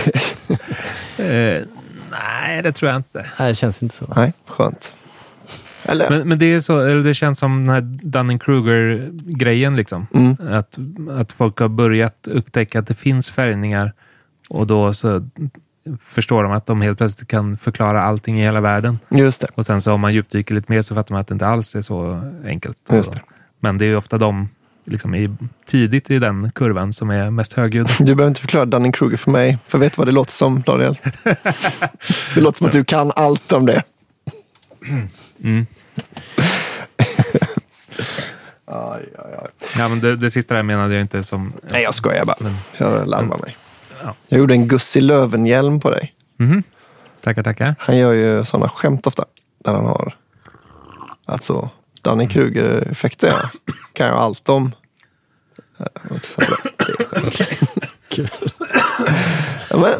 Eh, 1.16 1.62
nej, 2.11 2.62
det 2.62 2.72
tror 2.72 2.90
jag 2.90 2.99
inte. 2.99 3.26
Nej, 3.38 3.49
det 3.49 3.55
känns 3.55 3.82
inte 3.82 3.95
så. 3.95 4.12
Nej, 4.16 4.32
skönt. 4.47 4.92
Eller? 5.84 6.11
Men, 6.11 6.28
men 6.28 6.38
det, 6.38 6.47
är 6.47 6.61
så, 6.61 6.80
eller 6.80 7.03
det 7.03 7.14
känns 7.14 7.38
som 7.38 7.64
den 7.64 7.74
här 7.74 7.80
Dunning-Kruger-grejen. 8.03 9.76
Liksom. 9.76 10.07
Mm. 10.14 10.36
Att, 10.51 10.78
att 11.11 11.32
folk 11.32 11.59
har 11.59 11.68
börjat 11.68 12.28
upptäcka 12.30 12.78
att 12.78 12.86
det 12.86 12.95
finns 12.95 13.30
färgningar 13.30 13.92
och 14.49 14.66
då 14.66 14.95
så 14.95 15.28
förstår 16.03 16.43
de 16.43 16.53
att 16.53 16.66
de 16.66 16.82
helt 16.82 16.99
plötsligt 16.99 17.28
kan 17.28 17.57
förklara 17.57 18.03
allting 18.03 18.41
i 18.41 18.43
hela 18.43 18.61
världen. 18.61 18.99
Just 19.09 19.41
det. 19.41 19.49
Och 19.55 19.66
sen 19.66 19.80
så 19.80 19.93
om 19.93 20.01
man 20.01 20.14
djupdyker 20.14 20.55
lite 20.55 20.72
mer 20.72 20.82
så 20.82 20.95
fattar 20.95 21.14
man 21.14 21.20
att 21.20 21.28
det 21.28 21.32
inte 21.32 21.47
alls 21.47 21.74
är 21.74 21.82
så 21.82 22.22
enkelt. 22.45 22.78
Just 22.93 23.12
det. 23.12 23.20
Men 23.61 23.78
det 23.78 23.87
är 23.87 23.97
ofta 23.97 24.18
de 24.18 24.49
liksom 24.85 25.14
i, 25.14 25.37
tidigt 25.66 26.11
i 26.11 26.18
den 26.18 26.51
kurvan 26.51 26.93
som 26.93 27.11
är 27.11 27.30
mest 27.30 27.53
högljudda. 27.53 27.91
Du 27.99 28.05
behöver 28.14 28.28
inte 28.28 28.41
förklara 28.41 28.64
Dunning-Kruger 28.64 29.16
för 29.16 29.30
mig. 29.30 29.59
För 29.66 29.78
vet 29.78 29.93
du 29.93 29.97
vad 29.99 30.09
det 30.09 30.12
låter 30.12 30.32
som, 30.32 30.61
Daniel? 30.61 30.99
det 32.35 32.41
låter 32.41 32.59
som 32.59 32.66
att 32.66 32.72
du 32.72 32.85
kan 32.85 33.12
allt 33.16 33.53
om 33.53 33.66
det. 33.66 33.82
Mm. 35.43 35.66
Aj, 38.66 39.09
aj, 39.18 39.35
aj. 39.43 39.49
Ja, 39.78 39.89
men 39.89 40.01
det, 40.01 40.16
det 40.16 40.30
sista 40.30 40.55
där 40.55 40.62
menade 40.62 40.95
jag 40.95 41.01
inte 41.01 41.22
som... 41.22 41.53
Nej, 41.62 41.82
jag 41.82 41.95
skojar 41.95 42.24
bara. 42.24 42.37
Jag 42.78 43.09
larvar 43.09 43.39
mig. 43.39 43.57
Ja. 44.05 44.15
Jag 44.29 44.39
gjorde 44.39 44.55
en 44.55 44.69
Gussi 44.69 45.01
Lövenhjelm 45.01 45.81
på 45.81 45.91
dig. 45.91 46.15
Mhm. 46.37 46.63
Tackar, 47.21 47.43
tackar. 47.43 47.75
Han 47.79 47.97
gör 47.97 48.13
ju 48.13 48.45
sådana 48.45 48.69
skämt 48.69 49.07
ofta. 49.07 49.25
Där 49.65 49.75
han 49.75 49.87
har 49.87 50.17
alltså 51.25 51.71
Dunning-Kruger-effekter. 52.03 53.29
Ja. 53.29 53.51
Kan 53.93 54.07
jag 54.07 54.17
allt 54.17 54.49
om. 54.49 54.73
Eh, 55.79 55.87
ja, 59.71 59.77
men, 59.77 59.93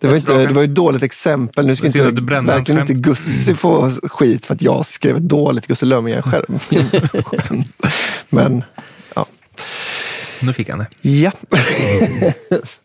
det, 0.00 0.08
var 0.08 0.16
inte, 0.16 0.46
det 0.46 0.54
var 0.54 0.62
ju 0.62 0.68
ett 0.68 0.74
dåligt 0.74 1.02
exempel. 1.02 1.66
Nu 1.66 1.76
ska 1.76 1.86
inte, 1.86 2.00
verkligen 2.00 2.80
inte. 2.80 2.94
Gussi 2.94 3.54
få 3.54 3.90
skit 3.90 4.46
för 4.46 4.54
att 4.54 4.62
jag 4.62 4.86
skrev 4.86 5.16
ett 5.16 5.28
dåligt 5.28 5.66
Gussi 5.66 5.86
Löwenhjelm 5.86 6.22
själv. 6.22 6.62
Men 8.28 8.64
ja. 9.14 9.26
Nu 10.40 10.52
fick 10.52 10.68
han 10.68 10.78
det. 10.78 11.08
Ja. 11.08 11.32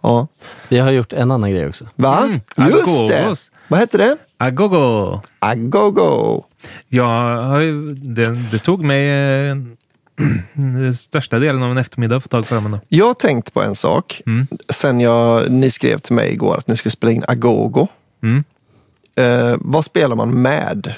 ja. 0.00 0.26
Vi 0.68 0.78
har 0.78 0.90
gjort 0.90 1.12
en 1.12 1.30
annan 1.30 1.50
grej 1.50 1.66
också. 1.68 1.88
Va? 1.96 2.18
Mm, 2.18 2.40
Just 2.70 3.08
det. 3.08 3.20
agogos. 3.20 3.50
Vad 3.68 3.80
hette 3.80 3.98
det? 3.98 4.16
Agogo! 4.38 5.20
Agogo. 5.38 6.44
Ju, 6.88 7.94
det, 7.94 8.34
det 8.50 8.58
tog 8.58 8.84
mig 8.84 9.08
eh, 9.48 9.56
den 10.52 10.94
största 10.94 11.38
delen 11.38 11.62
av 11.62 11.70
en 11.70 11.78
eftermiddag 11.78 12.16
att 12.16 12.22
få 12.22 12.28
tag 12.28 12.48
på 12.48 12.54
dem 12.54 12.66
ändå. 12.66 12.80
Jag 12.88 13.06
har 13.06 13.14
tänkt 13.14 13.54
på 13.54 13.62
en 13.62 13.74
sak. 13.74 14.22
Mm. 14.26 14.46
Sen 14.68 15.00
jag, 15.00 15.50
ni 15.50 15.70
skrev 15.70 15.98
till 15.98 16.14
mig 16.14 16.32
igår 16.32 16.56
att 16.58 16.68
ni 16.68 16.76
skulle 16.76 16.92
spela 16.92 17.12
in 17.12 17.24
Agogo. 17.28 17.88
Mm. 18.22 18.44
Eh, 19.16 19.56
vad 19.60 19.84
spelar 19.84 20.16
man 20.16 20.42
med? 20.42 20.94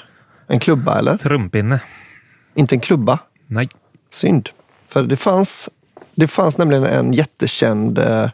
En 0.47 0.59
klubba 0.59 0.99
eller? 0.99 1.17
Trumpinne. 1.17 1.79
Inte 2.55 2.75
en 2.75 2.79
klubba? 2.79 3.19
Nej. 3.47 3.69
Synd. 4.11 4.49
För 4.87 5.03
det 5.03 5.15
fanns, 5.15 5.69
det 6.15 6.27
fanns 6.27 6.57
nämligen 6.57 6.85
en 6.85 7.13
jättekänd 7.13 7.97
eh, 7.97 8.29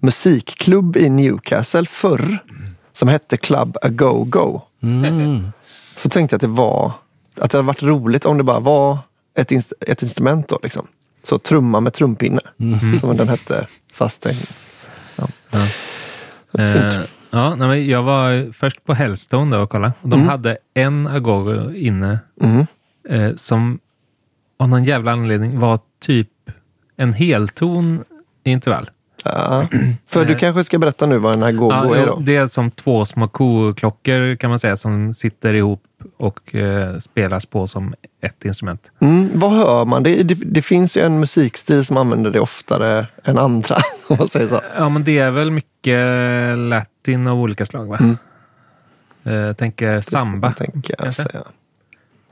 musikklubb 0.00 0.96
i 0.96 1.08
Newcastle 1.08 1.86
förr. 1.86 2.38
Som 2.92 3.08
hette 3.08 3.36
Club 3.36 3.76
A 3.82 3.88
Go 3.88 4.24
Go. 4.24 4.60
Mm. 4.82 5.46
Så 5.96 6.08
tänkte 6.08 6.34
jag 6.34 6.38
att 6.38 6.40
det 6.40 6.46
var 6.62 6.92
att 7.40 7.50
det 7.50 7.58
hade 7.58 7.66
varit 7.66 7.82
roligt 7.82 8.24
om 8.24 8.36
det 8.38 8.44
bara 8.44 8.60
var 8.60 8.98
ett, 9.38 9.50
inst- 9.50 9.72
ett 9.80 10.02
instrument. 10.02 10.48
Då, 10.48 10.58
liksom. 10.62 10.86
Så 11.22 11.38
trumma 11.38 11.80
med 11.80 11.92
trumpinne. 11.92 12.40
Mhm. 12.56 12.98
Som 12.98 13.16
den 13.16 13.28
hette. 13.28 13.66
Fast 13.92 14.26
ja. 15.16 15.28
Det 16.52 16.62
är 16.62 16.64
synd. 16.64 16.84
Eh, 16.84 17.00
ja, 17.30 17.54
nej, 17.54 17.90
jag 17.90 18.02
var 18.02 18.52
först 18.52 18.84
på 18.84 18.94
Hellstone 18.94 19.56
då 19.56 19.62
och 19.62 19.70
kollade. 19.70 19.92
De 20.02 20.12
Mm. 20.12 20.28
hade 20.28 20.58
en 20.74 21.06
agogo 21.06 21.72
inne 21.74 22.18
Mm. 22.42 22.66
eh, 23.08 23.34
som 23.34 23.78
av 24.58 24.68
någon 24.68 24.84
jävla 24.84 25.12
anledning 25.12 25.58
var 25.58 25.78
typ 26.00 26.28
en 26.96 27.12
helton 27.12 28.04
i 28.44 28.50
intervall. 28.50 28.90
Ja. 29.32 29.66
För 30.08 30.24
du 30.24 30.34
kanske 30.34 30.64
ska 30.64 30.78
berätta 30.78 31.06
nu 31.06 31.18
vad 31.18 31.36
en 31.36 31.42
agogo 31.42 31.72
Ja, 31.72 31.96
är 31.96 32.06
då? 32.06 32.18
det 32.20 32.36
är 32.36 32.46
som 32.46 32.70
två 32.70 33.04
små 33.04 33.28
koklockor 33.28 34.36
kan 34.36 34.50
man 34.50 34.58
säga 34.58 34.76
som 34.76 35.12
sitter 35.14 35.54
ihop 35.54 35.82
och 36.16 36.54
eh, 36.54 36.98
spelas 36.98 37.46
på 37.46 37.66
som 37.66 37.94
ett 38.22 38.44
instrument. 38.44 38.90
Mm, 39.00 39.28
vad 39.34 39.50
hör 39.50 39.84
man? 39.84 40.02
Det, 40.02 40.22
det, 40.22 40.34
det 40.34 40.62
finns 40.62 40.96
ju 40.96 41.00
en 41.02 41.20
musikstil 41.20 41.84
som 41.84 41.96
använder 41.96 42.30
det 42.30 42.40
oftare 42.40 43.06
än 43.24 43.38
andra, 43.38 43.76
om 44.08 44.16
man 44.18 44.28
säger 44.28 44.48
så. 44.48 44.60
Ja, 44.78 44.88
men 44.88 45.04
det 45.04 45.18
är 45.18 45.30
väl 45.30 45.50
mycket 45.50 46.58
latin 46.58 47.26
av 47.26 47.40
olika 47.40 47.66
slag, 47.66 47.86
va? 47.86 47.96
Mm. 48.00 48.16
Eh, 49.24 49.32
Jag 49.34 49.56
tänker 49.56 50.00
samba. 50.00 50.52
Tänker 50.52 50.94
jag, 50.98 51.14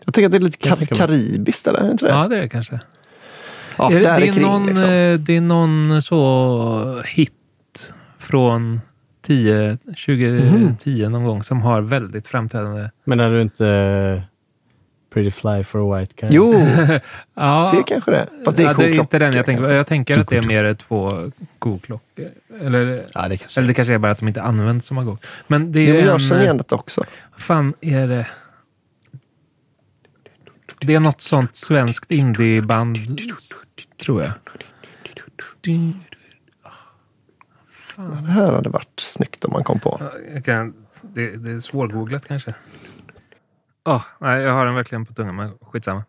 jag 0.05 0.15
tänker 0.15 0.27
att 0.27 0.31
det 0.33 0.39
är 0.39 0.41
lite 0.41 0.69
kar- 0.69 0.77
tänka 0.77 0.95
karibiskt, 0.95 1.67
eller? 1.67 1.91
Inte 1.91 2.07
det? 2.07 2.13
Ja, 2.13 2.29
det 2.29 2.37
är 2.37 2.41
det 2.41 2.49
kanske. 2.49 2.81
Ja, 3.79 3.91
är 3.91 3.95
det, 3.95 4.01
där 4.01 4.21
det, 4.21 4.29
är 4.29 4.33
kring, 4.33 4.43
någon, 4.43 4.67
liksom. 4.67 4.89
eh, 4.89 5.19
det 5.19 5.37
är 5.37 5.41
någon 5.41 6.03
så 6.03 7.03
hit 7.07 7.33
från 8.19 8.81
10, 9.23 9.77
2010 10.07 11.09
någon 11.09 11.25
gång 11.25 11.43
som 11.43 11.63
har 11.63 11.81
väldigt 11.81 12.27
framträdande... 12.27 12.91
Menar 13.05 13.31
du 13.31 13.43
inte 13.43 13.67
eh, 13.69 14.23
Pretty 15.15 15.31
Fly 15.31 15.65
for 15.65 15.95
a 15.95 15.99
White 15.99 16.13
Guy? 16.17 16.29
Jo, 16.33 16.55
ja, 17.35 17.71
det 17.75 17.79
är 17.79 17.83
kanske 17.87 18.11
det. 18.11 18.27
Fast 18.45 18.57
det 18.57 18.63
är 18.63 18.67
ja, 18.67 18.75
det 18.77 18.85
är 18.85 19.01
inte 19.01 19.19
den 19.19 19.33
jag 19.33 19.47
tänker. 19.47 19.71
Jag 19.71 19.87
tänker 19.87 20.21
att 20.21 20.29
det 20.29 20.37
är 20.37 20.43
mer 20.43 20.75
två 20.75 21.13
koklockor. 21.59 22.29
Eller, 22.61 23.05
Ja, 23.15 23.29
det 23.29 23.37
kanske 23.37 23.61
eller 23.61 23.69
det 23.69 23.75
kanske 23.75 23.95
är 23.95 23.99
bara 23.99 24.13
att 24.13 24.19
de 24.19 24.29
inte 24.29 24.43
används 24.43 24.87
som 24.87 25.07
gång. 25.07 25.19
Men 25.47 25.73
det 25.73 25.85
Jo, 25.85 25.95
är 25.95 25.99
men 25.99 26.07
jag 26.07 26.21
känner 26.21 26.43
igen 26.43 26.57
det 26.57 26.73
också. 26.73 27.05
Vad 27.33 27.43
fan 27.43 27.75
är 27.81 28.09
det? 28.09 28.27
Det 30.87 30.95
är 30.95 31.01
något 31.01 31.21
sånt 31.21 31.57
svenskt 31.57 32.11
indieband, 32.11 32.99
tror 34.05 34.23
jag. 34.23 34.33
Det 37.97 38.31
här 38.31 38.53
hade 38.53 38.69
varit 38.69 39.01
snyggt 39.01 39.45
om 39.45 39.53
man 39.53 39.65
kom 39.65 39.79
på. 39.79 39.97
Ja, 40.01 40.11
Jag 40.35 40.45
kan, 40.45 40.75
det, 41.03 41.37
det 41.37 41.51
är 41.51 41.61
svårgooglat 41.61 42.29
kanske. 42.29 42.55
Oh, 43.85 44.03
nej, 44.19 44.43
jag 44.43 44.53
har 44.53 44.67
den 44.67 44.75
verkligen 44.75 45.07
på 45.07 45.15
tungan, 45.15 45.37
men 45.37 45.51
skitsamma. 45.61 46.05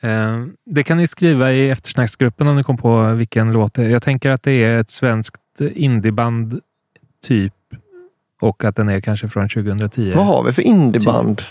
Eh, 0.00 0.44
det 0.64 0.82
kan 0.82 0.96
ni 0.96 1.06
skriva 1.06 1.52
i 1.52 1.70
eftersnacksgruppen 1.70 2.48
om 2.48 2.56
ni 2.56 2.62
kom 2.62 2.76
på 2.76 3.12
vilken 3.12 3.52
låt 3.52 3.74
det 3.74 3.84
är. 3.84 3.90
Jag 3.90 4.02
tänker 4.02 4.30
att 4.30 4.42
det 4.42 4.52
är 4.52 4.78
ett 4.78 4.90
svenskt 4.90 5.60
indieband 5.60 6.60
typ 7.26 7.54
och 8.40 8.64
att 8.64 8.76
den 8.76 8.88
är 8.88 9.00
kanske 9.00 9.28
från 9.28 9.48
2010. 9.48 10.12
Vad 10.16 10.26
har 10.26 10.44
vi 10.44 10.52
för 10.52 10.62
indieband 10.62 11.42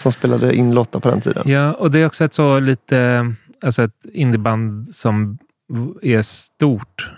som 0.00 0.12
spelade 0.12 0.54
in 0.54 0.74
låtar 0.74 1.00
på 1.00 1.08
den 1.10 1.20
tiden? 1.20 1.42
Ja, 1.50 1.72
och 1.72 1.90
det 1.90 1.98
är 1.98 2.06
också 2.06 2.24
ett 2.24 2.34
så 2.34 2.60
lite, 2.60 3.32
alltså 3.64 3.82
ett 3.82 4.04
indieband 4.12 4.94
som 4.94 5.38
är 6.02 6.22
stort. 6.22 7.10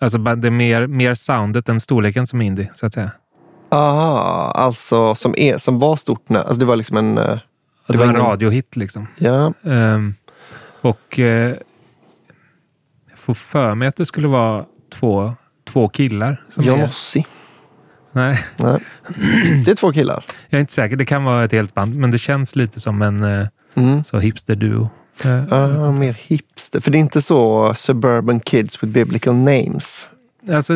Alltså 0.00 0.18
det 0.18 0.48
är 0.48 0.50
mer, 0.50 0.86
mer 0.86 1.14
soundet 1.14 1.68
än 1.68 1.80
storleken 1.80 2.26
som 2.26 2.40
indie, 2.42 2.70
så 2.74 2.86
att 2.86 2.94
säga. 2.94 3.10
Aha, 3.70 4.52
alltså 4.54 5.14
som, 5.14 5.34
är, 5.36 5.58
som 5.58 5.78
var 5.78 5.96
stort. 5.96 6.28
När, 6.28 6.38
alltså 6.40 6.54
det 6.54 6.64
var 6.64 6.76
liksom 6.76 6.96
en... 6.96 7.18
eh, 7.18 7.38
Det, 7.86 7.96
var 7.96 8.04
en 8.04 8.10
ingen- 8.10 8.22
radiohit 8.22 8.76
liksom. 8.76 9.06
Ja, 9.18 9.52
Ehm, 9.64 10.14
och 10.80 11.18
eh, 11.18 11.54
jag 13.10 13.18
får 13.18 13.34
för 13.34 13.74
mig 13.74 13.88
att 13.88 13.96
det 13.96 14.06
skulle 14.06 14.28
vara 14.28 14.64
två, 14.92 15.34
två 15.68 15.88
killar. 15.88 16.44
Som 16.48 16.64
John 16.64 16.80
är. 16.80 16.88
Nej, 18.12 18.44
Nej. 18.56 18.80
Det 19.64 19.70
är 19.70 19.74
två 19.74 19.92
killar. 19.92 20.24
jag 20.48 20.58
är 20.58 20.60
inte 20.60 20.72
säker. 20.72 20.96
Det 20.96 21.04
kan 21.04 21.24
vara 21.24 21.44
ett 21.44 21.52
helt 21.52 21.74
band, 21.74 21.94
men 21.96 22.10
det 22.10 22.18
känns 22.18 22.56
lite 22.56 22.80
som 22.80 23.02
en 23.02 23.22
eh, 23.24 23.46
Mm. 23.74 24.04
så 24.04 24.18
hipster-duo. 24.18 24.88
Ah, 25.50 25.90
mer 25.92 26.12
hipster. 26.12 26.80
För 26.80 26.90
det 26.90 26.98
är 26.98 27.00
inte 27.00 27.22
så 27.22 27.74
Suburban 27.74 28.40
Kids 28.40 28.82
with 28.82 28.92
Biblical 28.92 29.34
Names. 29.34 30.08
alltså, 30.52 30.72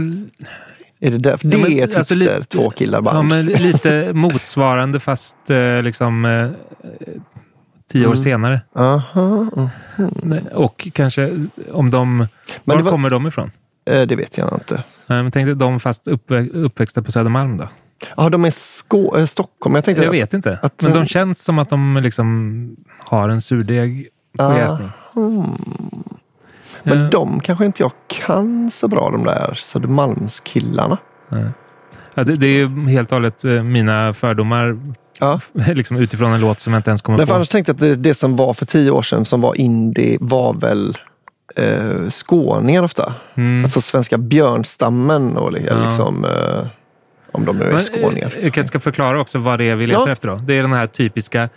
Är 1.00 1.10
det 1.10 1.18
där? 1.18 1.36
För 1.36 1.48
Ja, 1.48 1.56
det 1.56 1.62
men, 1.62 1.72
är 1.72 1.84
ett 1.84 1.96
alltså, 1.96 2.14
hipster, 2.14 2.42
två 2.42 2.70
killar 2.70 3.00
band. 3.00 3.18
Ja, 3.18 3.22
men 3.22 3.46
lite 3.46 4.12
motsvarande 4.12 5.00
fast 5.00 5.50
eh, 5.50 5.82
liksom 5.82 6.22
tio 7.92 8.00
år 8.02 8.06
Mm. 8.06 8.16
senare. 8.16 8.60
Aha, 8.76 9.46
mm. 9.56 9.68
Nej, 10.22 10.42
Och 10.54 10.88
kanske 10.92 11.46
om 11.72 11.90
de... 11.90 12.18
Var 12.64 12.76
det 12.76 12.82
var- 12.82 12.90
kommer 12.90 13.10
de 13.10 13.26
ifrån? 13.26 13.50
Det 13.84 14.16
vet 14.16 14.38
jag 14.38 14.52
inte. 14.52 14.82
Nej, 15.06 15.22
men 15.22 15.32
tänk 15.32 15.46
dig 15.46 15.54
de 15.56 15.80
fast 15.80 16.08
uppvä 16.08 16.48
uppväxta 16.48 17.02
på 17.02 17.12
Södermalm 17.12 17.56
då? 17.56 17.68
Ja, 18.16 18.28
de 18.28 18.44
är 18.44 18.50
Skå- 18.50 19.18
eh, 19.18 19.26
Stockholm. 19.26 19.74
Jag 19.74 19.84
tänkte 19.84 20.02
Jag 20.04 20.08
att- 20.08 20.14
vet 20.22 20.34
inte. 20.34 20.58
att- 20.62 20.82
men 20.82 20.92
de 20.92 21.06
känns 21.06 21.42
som 21.44 21.58
att 21.58 21.70
de 21.70 21.96
liksom 22.02 22.76
har 22.98 23.28
en 23.28 23.40
surdeg 23.40 24.08
på 24.38 24.42
Ah. 24.44 24.56
jäsning. 24.58 24.88
Men 26.82 26.98
Ja. 26.98 27.08
de 27.10 27.40
kanske 27.40 27.64
inte 27.66 27.82
jag 27.82 27.92
kan 28.26 28.70
så 28.70 28.88
bra, 28.88 29.10
de 29.10 29.24
där 29.24 29.54
Södermalmskillarna. 29.56 30.98
Nej. 31.28 31.44
Ja, 32.14 32.24
det, 32.24 32.36
det 32.36 32.46
är 32.46 32.88
helt 32.88 33.12
och 33.12 33.16
hållet 33.16 33.44
eh, 33.44 33.62
mina 33.62 34.14
fördomar 34.14 34.80
Ja. 35.20 35.40
liksom 35.74 35.96
utifrån 35.96 36.32
en 36.32 36.40
låt 36.40 36.60
som 36.60 36.72
jag 36.72 36.78
inte 36.78 36.90
ens 36.90 37.02
kommer 37.02 37.18
för 37.18 37.26
på. 37.26 37.34
annars 37.34 37.48
tänkte 37.48 37.70
jag 37.70 37.74
att 37.74 37.80
det, 37.80 37.94
det 38.10 38.14
som 38.14 38.36
var 38.36 38.54
för 38.54 38.66
tio 38.66 38.90
år 38.90 39.02
sedan 39.02 39.24
som 39.24 39.40
var 39.40 39.54
indie 39.60 40.18
var 40.20 40.54
väl 40.54 40.98
eh, 41.56 42.08
skåningar 42.10 42.82
ofta. 42.82 43.14
Mm. 43.34 43.64
Alltså 43.64 43.80
svenska 43.80 44.18
björnstammen 44.18 45.36
och 45.36 45.52
Ja. 45.68 45.84
liksom, 45.84 46.24
eh, 46.24 46.66
om 47.32 47.44
de 47.44 47.56
nu 47.56 47.64
är 47.64 47.72
Men, 47.72 47.80
skåningar. 47.80 48.34
eh, 48.38 48.44
Jag 48.44 48.52
kanske 48.52 48.68
ska 48.68 48.80
förklara 48.80 49.20
också 49.20 49.38
vad 49.38 49.58
det 49.58 49.64
är 49.64 49.76
vi 49.76 49.86
letar 49.86 50.00
Ja. 50.06 50.12
efter. 50.12 50.28
Då. 50.28 50.34
Det 50.36 50.54
är 50.58 50.62
den 50.62 50.72
här 50.72 50.86
typiska... 50.86 51.48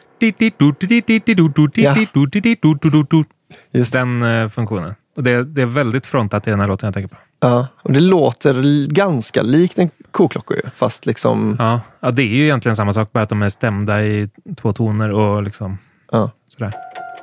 Just. 3.72 3.94
Den 3.94 4.24
eh, 4.24 4.50
funktionen. 4.50 4.96
Och 5.16 5.24
det, 5.24 5.44
det 5.44 5.62
är 5.62 5.66
väldigt 5.66 6.06
frontat 6.06 6.48
i 6.48 6.50
den 6.50 6.60
här 6.60 6.68
låten 6.68 6.88
jag 6.88 6.94
tänker 6.94 7.16
på. 7.16 7.22
Ja, 7.40 7.68
och 7.82 7.94
det 7.94 8.00
låter 8.00 8.88
ganska 8.88 9.42
likt 9.42 9.80
en 9.80 9.90
koklocka 10.12 10.54
ju, 10.56 10.62
fast 10.76 11.06
liksom... 11.06 11.56
Ja, 11.60 11.82
ja, 12.00 12.12
det 12.12 12.22
är 12.24 12.28
ju 12.36 12.44
egentligen 12.44 12.76
samma 12.76 12.94
sak, 12.94 13.12
bara 13.12 13.24
att 13.24 13.30
de 13.30 13.42
är 13.42 13.50
stämda 13.50 14.04
i 14.04 14.30
två 14.62 14.74
toner 14.74 15.12
och 15.12 15.44
liksom 15.44 15.78
Ja. 16.12 16.32
sådär. 16.50 16.74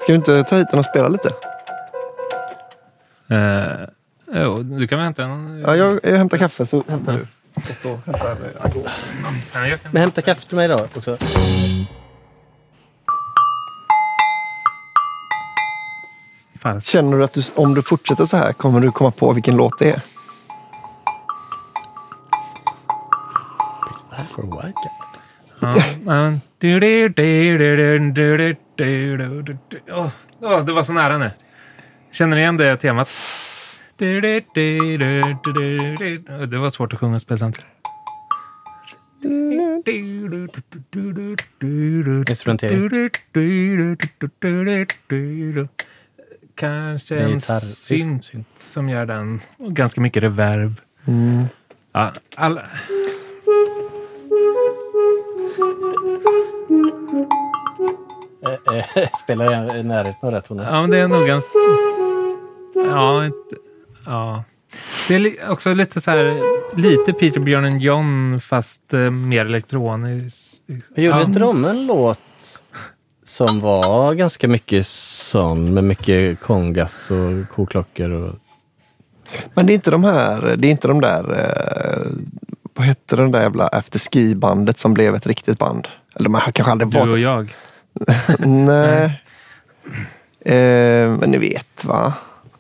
Ska 0.03 0.13
du 0.13 0.17
inte 0.17 0.43
ta 0.43 0.57
hit 0.57 0.67
den 0.71 0.79
och 0.79 0.85
spela 0.85 1.09
lite? 1.09 1.31
Uh, 3.33 3.87
jo, 4.33 4.63
du 4.63 4.87
kan 4.87 4.99
väl 4.99 5.05
hämta 5.05 5.23
en? 5.23 5.65
Ja, 5.67 5.77
jag, 5.77 6.01
jag 6.03 6.17
hämtar 6.17 6.39
kaffe 6.39 6.67
så 6.67 6.85
hämtar 6.89 7.13
du. 7.13 7.27
Men 9.91 10.03
hämta 10.03 10.23
kaffe 10.23 10.47
till 10.47 10.57
mig 10.57 10.69
då 10.69 10.75
också. 10.97 11.17
Känner 16.83 17.19
du 17.19 17.25
att 17.25 17.33
du, 17.33 17.43
om 17.55 17.75
du 17.75 17.83
fortsätter 17.83 18.25
så 18.25 18.37
här 18.37 18.53
kommer 18.53 18.81
du 18.81 18.91
komma 18.91 19.11
på 19.11 19.33
vilken 19.33 19.57
låt 19.57 19.79
det 19.79 19.91
är? 19.91 20.01
For 24.31 24.43
what? 24.43 24.75
Ja, 30.41 30.61
det 30.61 30.73
var 30.73 30.83
så 30.83 30.93
nära 30.93 31.19
nu. 31.19 31.31
Känner 32.13 32.37
ni 32.37 32.43
igen 32.43 32.57
det 32.57 32.77
temat? 32.77 33.11
Det 36.49 36.59
var 36.59 36.71
svårt 36.71 36.93
att 36.93 37.01
sjunga 37.01 37.15
och 37.15 37.21
spela 37.21 37.39
samtidigt. 37.39 37.67
Instrumentering. 42.31 43.19
Kanske 46.55 47.15
Det 47.15 47.21
är 47.21 47.29
en 47.29 47.41
synt 48.23 48.47
som 48.57 48.89
gör 48.89 49.07
den. 49.07 49.41
Och 49.59 49.73
ganska 49.73 50.01
mycket 50.01 50.23
reverb. 50.23 50.75
Ja, 51.93 52.13
alla... 52.37 52.63
Eh, 58.47 58.79
eh, 59.03 59.09
Spelar 59.25 59.53
jag 59.53 59.77
i 59.77 59.83
närheten 59.83 60.29
av 60.29 60.35
rätt 60.35 60.45
toner? 60.45 60.65
Ja, 60.65 60.81
men 60.81 60.91
det 60.91 60.99
är 60.99 61.09
nog 61.09 61.27
ganska... 61.27 61.59
Ja, 62.75 63.25
inte... 63.27 63.57
ja. 64.07 64.45
Det 65.09 65.15
är 65.15 65.51
också 65.51 65.75
lite 65.75 66.01
så 66.01 66.11
här, 66.11 66.43
lite 66.77 67.13
Peter 67.13 67.41
Björn 67.41 67.81
John 67.81 68.41
fast 68.41 68.95
eh, 68.95 69.11
mer 69.11 69.45
elektroniskt. 69.45 70.63
Jag 70.95 71.05
gjorde 71.05 71.19
ja. 71.19 71.25
inte 71.25 71.41
de 71.41 71.65
en 71.65 71.87
låt 71.87 72.19
som 73.25 73.61
var 73.61 74.15
ganska 74.15 74.49
mycket 74.49 74.87
sån 74.87 75.75
med 75.75 75.85
mycket 75.85 76.41
kongas 76.41 77.11
och 77.11 77.55
koklockor 77.55 78.11
och... 78.11 78.35
Men 79.55 79.67
det 79.67 79.73
är 79.73 79.75
inte 79.75 79.91
de 79.91 80.05
här, 80.05 80.57
det 80.57 80.69
är 80.69 80.71
inte 80.71 80.89
de 80.89 81.01
där, 81.01 81.33
eh, 81.33 82.13
vad 82.75 82.87
hette 82.87 83.17
den 83.17 83.33
där 83.33 83.43
jävla 83.43 83.69
After 83.69 83.99
Ski-bandet 83.99 84.79
som 84.79 84.95
blev 84.95 85.15
ett 85.15 85.27
riktigt 85.27 85.59
band? 85.59 85.89
Eller 86.15 86.25
de 86.25 86.35
har 86.35 86.41
kanske 86.41 86.73
aldrig 86.73 86.91
Du 86.91 87.01
och 87.01 87.07
varit... 87.07 87.21
jag. 87.21 87.55
Nej. 88.49 89.23
Eh, 90.41 91.17
men 91.19 91.31
ni 91.31 91.39
vet 91.39 91.85
va? 91.85 92.13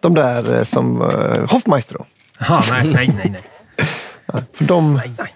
De 0.02 0.14
där 0.14 0.54
eh, 0.54 0.64
som 0.64 1.02
eh, 1.02 1.50
Hoffmaestro. 1.50 2.06
Ja, 2.48 2.62
nej, 2.70 2.86
nej, 2.94 3.10
nej, 3.16 3.30
nej. 3.30 4.44
För 4.54 4.64
de, 4.64 4.94
nej, 4.94 5.12
nej, 5.18 5.32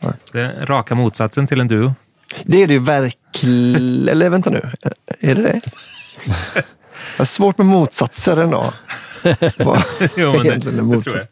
nej. 0.00 0.12
Det 0.32 0.40
är 0.40 0.66
raka 0.66 0.94
motsatsen 0.94 1.46
till 1.46 1.60
en 1.60 1.68
duo. 1.68 1.94
det 2.44 2.62
är 2.62 2.66
det 2.66 2.72
ju 2.72 2.78
verkligen... 2.80 4.08
Eller 4.08 4.30
vänta 4.30 4.50
nu, 4.50 4.70
Eh, 4.84 5.30
är 5.30 5.34
det 5.34 5.42
det? 5.42 5.60
Jag 6.54 7.18
har 7.18 7.24
svårt 7.24 7.58
med 7.58 7.66
motsatser 7.66 8.36
ändå. 8.36 8.72
Vad 9.58 9.82
Jo, 10.16 10.32
men 10.32 10.42
det- 10.42 10.50
är 10.52 10.56
det 10.56 10.60
tror 10.62 10.82
motsats? 10.82 11.26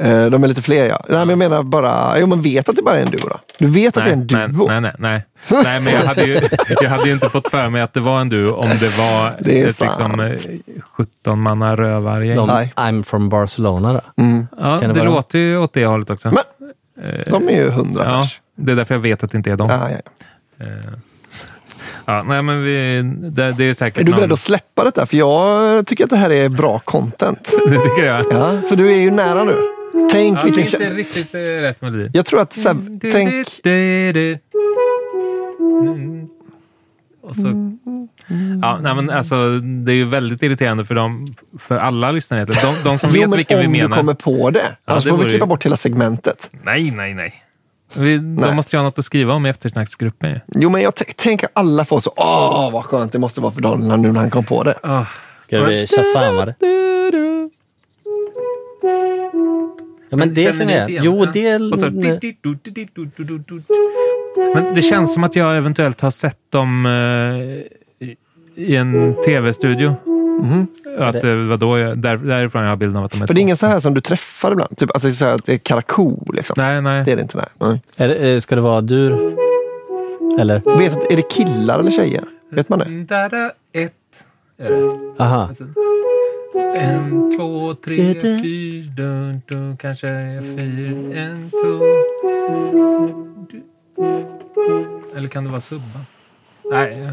Eh, 0.00 0.26
de 0.26 0.44
är 0.44 0.48
lite 0.48 0.62
fler 0.62 0.88
ja. 0.88 1.00
Nej, 1.08 1.18
men 1.18 1.28
jag 1.28 1.38
menar 1.38 1.62
bara, 1.62 2.18
jo 2.18 2.26
men 2.26 2.42
vet 2.42 2.68
att 2.68 2.76
det 2.76 2.82
bara 2.82 2.96
är 2.96 3.02
en 3.02 3.10
duo 3.10 3.28
då? 3.28 3.40
Du 3.58 3.66
vet 3.66 3.96
att 3.96 4.04
det 4.04 4.10
är 4.10 4.14
en 4.14 4.28
nej, 4.30 4.48
duo? 4.48 4.66
nej, 4.68 4.80
nej, 4.80 4.92
nej. 4.98 5.24
nej, 5.50 5.80
men 5.84 5.92
jag 5.92 6.00
hade, 6.00 6.22
ju, 6.22 6.40
jag 6.80 6.90
hade 6.90 7.04
ju 7.04 7.12
inte 7.12 7.28
fått 7.28 7.48
för 7.50 7.68
mig 7.68 7.82
att 7.82 7.92
det 7.94 8.00
var 8.00 8.20
en 8.20 8.28
duo 8.28 8.52
om 8.54 8.68
det 8.68 8.98
var 8.98 9.30
Det 9.40 9.60
ett 9.60 9.80
liksom, 9.80 10.20
eh, 10.20 10.82
17 10.92 11.40
manna 11.42 11.76
rövargäng. 11.76 12.36
De, 12.36 12.46
Nej. 12.48 12.72
I'm 12.76 13.02
from 13.02 13.28
Barcelona 13.28 13.92
då? 13.92 14.22
Mm. 14.22 14.46
Ja, 14.56 14.78
Kan 14.80 14.88
det, 14.94 15.00
det 15.00 15.04
låter 15.04 15.38
ju 15.38 15.58
åt 15.58 15.72
det 15.72 15.86
hållet 15.86 16.10
också. 16.10 16.28
Men- 16.28 16.66
Eh, 17.02 17.20
De 17.30 17.48
är 17.48 17.52
ju 17.56 17.70
hundra 17.70 18.04
ja, 18.04 18.20
pers. 18.22 18.40
det 18.56 18.72
är 18.72 18.76
därför 18.76 18.94
jag 18.94 19.00
vet 19.00 19.24
att 19.24 19.30
det 19.30 19.36
inte 19.36 19.50
är 19.50 19.56
dem. 19.56 19.68
Ja, 19.70 19.88
ja. 19.90 20.64
Eh, 20.66 20.70
ja, 22.04 22.22
nej, 22.22 22.42
men 22.42 22.62
vi, 22.62 23.02
det, 23.30 23.52
det 23.52 23.64
är 23.64 23.74
säkert 23.74 24.00
Är 24.00 24.04
du 24.04 24.10
någon- 24.10 24.20
beredd 24.20 24.32
att 24.32 24.38
släppa 24.38 24.84
detta? 24.84 25.06
För 25.06 25.16
jag 25.16 25.86
tycker 25.86 26.04
att 26.04 26.10
det 26.10 26.16
här 26.16 26.30
är 26.30 26.48
bra 26.48 26.78
content. 26.78 27.50
Det 27.66 27.78
tycker 27.78 28.04
jag. 28.04 28.24
Ja, 28.30 28.60
för 28.68 28.76
du 28.76 28.92
är 28.92 28.96
ju 28.96 29.10
nära 29.10 29.44
nu. 29.44 29.56
Tänk 30.10 30.38
Ja, 30.38 30.42
det 30.42 30.48
är 30.48 30.52
vilken... 30.52 30.82
inte 30.82 30.94
riktigt 30.94 31.34
eh, 31.34 31.38
rätt 31.38 31.82
melodi. 31.82 32.10
Jag 32.12 32.26
tror 32.26 32.40
att, 32.40 32.52
så 32.52 32.68
här, 32.68 32.76
tänk... 33.10 33.60
Mm. 33.66 34.36
Och 37.22 37.36
så, 37.36 37.76
ja, 38.62 38.78
nej, 38.82 38.94
men 38.94 39.10
alltså, 39.10 39.58
det 39.58 39.92
är 39.92 39.96
ju 39.96 40.04
väldigt 40.04 40.42
irriterande 40.42 40.84
för, 40.84 40.94
dem, 40.94 41.34
för 41.58 41.78
alla 41.78 42.12
lyssnare. 42.12 42.44
De, 42.44 42.54
de 42.84 42.98
som 42.98 43.10
Jo, 43.14 43.20
vet 43.20 43.28
men 43.30 43.36
vilka 43.36 43.58
vi 43.60 43.66
om 43.66 43.72
menar. 43.72 43.88
du 43.88 43.94
kommer 43.94 44.14
på 44.14 44.50
det. 44.50 44.76
Annars 44.84 45.04
det 45.04 45.10
får 45.10 45.16
vi 45.16 45.24
klippa 45.28 45.44
ju- 45.44 45.48
bort 45.48 45.64
hela 45.66 45.76
segmentet. 45.76 46.50
Nej, 46.64 46.90
nej, 46.90 47.14
nej. 47.14 47.34
Vi, 47.94 48.20
Nej. 48.20 48.48
De 48.48 48.56
måste 48.56 48.76
ju 48.76 48.80
ha 48.80 48.84
något 48.84 48.98
att 48.98 49.04
skriva 49.04 49.34
om 49.34 49.46
i 49.46 49.48
eftersnacksgruppen. 49.48 50.40
Jo, 50.54 50.70
men 50.70 50.82
jag 50.82 50.94
tänker 51.16 51.48
alla 51.52 51.84
får 51.84 52.00
så, 52.00 52.12
åh 52.16 52.70
vad 52.72 52.84
skönt 52.84 53.12
det 53.12 53.18
måste 53.18 53.40
vara 53.40 53.52
för 53.52 53.60
Daniel 53.60 54.00
nu 54.00 54.12
när 54.12 54.20
han 54.20 54.30
kom 54.30 54.44
på 54.44 54.62
det. 54.62 54.78
Ah. 54.82 55.04
Ska 55.46 55.64
vi 55.64 55.86
shazama 55.86 56.46
det? 56.46 56.54
Ja, 60.10 60.16
men 60.16 60.34
det 60.34 60.54
Känner 60.56 60.78
jag. 60.78 60.90
igen? 60.90 61.02
Jo, 61.06 61.24
det... 61.32 61.58
Så, 61.78 61.90
Men 64.54 64.74
det 64.74 64.82
känns 64.82 65.14
som 65.14 65.24
att 65.24 65.36
jag 65.36 65.56
eventuellt 65.56 66.00
har 66.00 66.10
sett 66.10 66.38
dem 66.50 66.86
eh, 66.86 66.92
i- 68.08 68.76
en 68.76 69.14
tv-studio. 69.24 69.94
Att 70.98 71.20
det 71.20 71.34
var 71.36 71.56
då 71.56 71.78
jag, 71.78 71.98
där, 71.98 72.16
därifrån 72.16 72.62
jag 72.62 72.70
har 72.70 72.76
bilden 72.76 72.96
av 72.96 73.04
att 73.04 73.10
de 73.12 73.22
är 73.22 73.26
För 73.26 73.34
det 73.34 73.40
är 73.40 73.42
ingen 73.42 73.56
så 73.56 73.66
här 73.66 73.80
som 73.80 73.94
du 73.94 74.00
träffar 74.00 74.52
ibland? 74.52 74.76
Typ, 74.76 74.90
alltså, 74.94 75.12
så 75.12 75.24
här, 75.24 75.34
att 75.34 75.44
det 75.44 75.52
är 75.54 75.58
Karakou 75.58 76.32
liksom? 76.32 76.54
Nej, 76.58 76.82
nej. 76.82 77.04
Det 77.04 77.12
är 77.12 77.16
det 77.16 77.22
inte. 77.22 77.44
Nej. 77.60 77.82
Är 77.96 78.08
det, 78.08 78.14
eh, 78.34 78.40
ska 78.40 78.54
det 78.54 78.60
vara 78.60 78.80
dur? 78.80 79.36
Eller? 80.40 80.78
Vet, 80.78 81.12
är 81.12 81.16
det 81.16 81.30
killar 81.30 81.78
eller 81.78 81.90
tjejer? 81.90 82.24
Vet 82.50 82.68
man 82.68 82.78
det? 82.78 83.04
Dada, 83.14 83.52
ett. 83.72 83.92
Är 84.58 84.70
det. 84.70 85.22
Aha. 85.24 85.46
Alltså, 85.48 85.64
en, 86.54 87.30
två, 87.36 87.74
tre, 87.74 88.20
fyra, 88.20 88.84
dun, 88.96 89.42
dun, 89.48 89.76
kanske 89.76 90.08
fyra, 90.58 91.20
en, 91.20 91.50
två. 91.50 91.84
Eller 95.16 95.28
kan 95.28 95.44
det 95.44 95.50
vara 95.50 95.60
subba? 95.60 96.00
Nej. 96.70 97.08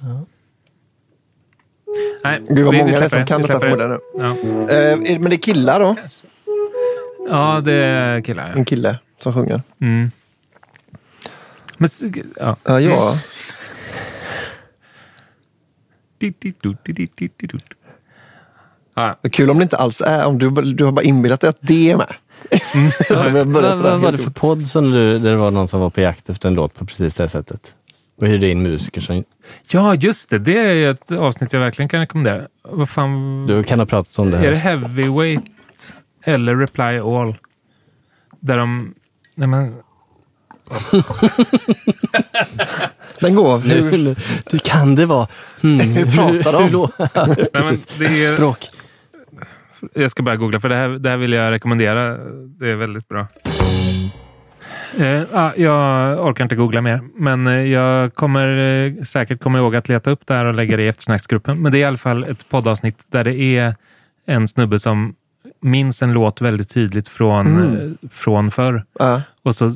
ja. 0.00 0.24
Nej, 2.24 2.40
Gud 2.48 2.64
vad 2.64 2.74
vi- 2.74 2.78
många 2.80 2.86
det 2.86 2.92
släpper 2.92 3.08
som 3.08 3.26
kan 3.26 3.42
detta 3.42 3.60
förmodligen 3.60 3.90
nu. 3.92 3.98
Ja. 4.14 4.30
Eh, 4.74 4.98
men 5.20 5.30
det 5.30 5.36
är 5.36 5.38
killar 5.38 5.80
då? 5.80 5.96
ja, 7.28 7.60
det 7.64 7.72
är 7.72 8.20
killar. 8.20 8.52
En 8.56 8.64
kille 8.64 8.98
som 9.18 9.34
sjunger? 9.34 9.62
Mm. 9.80 10.10
Men, 11.78 11.88
ja. 12.36 12.56
Ja, 12.64 12.80
ja. 12.80 13.18
Ah. 18.94 19.14
Kul 19.32 19.50
om 19.50 19.58
det 19.58 19.62
inte 19.62 19.76
alls 19.76 20.00
är, 20.00 20.26
om 20.26 20.38
du, 20.38 20.50
du 20.50 20.84
har 20.84 20.92
bara 20.92 21.02
inbillat 21.02 21.40
dig 21.40 21.50
att 21.50 21.58
det 21.60 21.90
är 21.90 21.96
med. 21.96 22.14
Mm. 22.74 22.90
Vad 23.10 23.46
var, 23.46 23.76
var, 23.76 23.98
var 23.98 24.12
det 24.12 24.18
för 24.18 24.30
podd 24.30 24.66
som 24.66 24.90
du, 24.90 25.18
där 25.18 25.30
det 25.30 25.36
var 25.36 25.50
någon 25.50 25.68
som 25.68 25.80
var 25.80 25.90
på 25.90 26.00
jakt 26.00 26.30
efter 26.30 26.48
en 26.48 26.54
låt 26.54 26.74
på 26.74 26.86
precis 26.86 27.14
det 27.14 27.28
sättet? 27.28 27.74
Och 28.18 28.26
hyrde 28.26 28.50
in 28.50 28.62
musiker 28.62 29.00
som... 29.00 29.24
ja, 29.70 29.94
just 29.94 30.30
det. 30.30 30.38
Det 30.38 30.58
är 30.58 30.90
ett 30.90 31.10
avsnitt 31.10 31.52
jag 31.52 31.60
verkligen 31.60 31.88
kan 31.88 32.00
rekommendera. 32.00 32.48
Vad 32.62 32.88
fan... 32.88 33.46
Du 33.46 33.62
kan 33.62 33.78
ha 33.78 33.86
pratat 33.86 34.18
om 34.18 34.30
det 34.30 34.38
Är 34.38 34.50
det. 34.50 34.56
Heavyweight 34.56 35.44
eller 36.22 36.56
Reply 36.56 36.98
All? 36.98 37.36
Där 38.40 38.58
de... 38.58 38.94
Nej, 39.34 39.48
men, 39.48 39.74
Den 43.20 43.34
går. 43.34 43.58
Nu, 43.66 43.80
Hur, 43.80 43.98
nu, 43.98 44.16
du 44.50 44.58
kan 44.58 44.94
det 44.94 45.06
vara... 45.06 45.28
Hmm, 45.62 45.80
hur 45.80 46.06
pratar 46.12 46.52
de? 46.52 46.62
hur 46.68 46.88
nej, 47.36 47.46
precis. 47.52 47.86
det 47.98 48.24
är, 48.24 48.34
Språk. 48.34 48.68
jag 49.94 50.10
ska 50.10 50.22
bara 50.22 50.36
googla, 50.36 50.60
för 50.60 50.68
det 50.68 50.74
här, 50.76 50.88
det 50.88 51.10
här 51.10 51.16
vill 51.16 51.32
jag 51.32 51.50
rekommendera. 51.50 52.16
Det 52.60 52.70
är 52.70 52.76
väldigt 52.76 53.08
bra. 53.08 53.26
Eh, 54.98 55.22
ah, 55.32 55.52
jag 55.56 56.26
orkar 56.26 56.44
inte 56.44 56.56
googla 56.56 56.80
mer, 56.82 57.00
men 57.14 57.46
eh, 57.46 57.54
jag 57.54 58.14
kommer 58.14 58.58
eh, 58.58 58.92
säkert 59.02 59.40
komma 59.42 59.58
ihåg 59.58 59.76
att 59.76 59.88
leta 59.88 60.10
upp 60.10 60.20
det 60.26 60.34
här 60.34 60.44
och 60.44 60.54
lägga 60.54 60.76
det 60.76 60.82
i 60.82 60.88
eftersnacksgruppen. 60.88 61.62
Men 61.62 61.72
det 61.72 61.78
är 61.78 61.80
i 61.80 61.84
alla 61.84 61.98
fall 61.98 62.24
ett 62.24 62.48
poddavsnitt 62.48 62.98
där 63.10 63.24
det 63.24 63.34
är 63.40 63.74
en 64.26 64.48
snubbe 64.48 64.78
som 64.78 65.14
minns 65.62 66.02
en 66.02 66.12
låt 66.12 66.40
väldigt 66.40 66.70
tydligt 66.70 67.08
från, 67.08 67.46
Mm. 67.46 67.96
eh, 68.02 68.08
från 68.10 68.50
förr. 68.50 68.84
Ja. 68.98 69.22
Och 69.42 69.54
så 69.54 69.70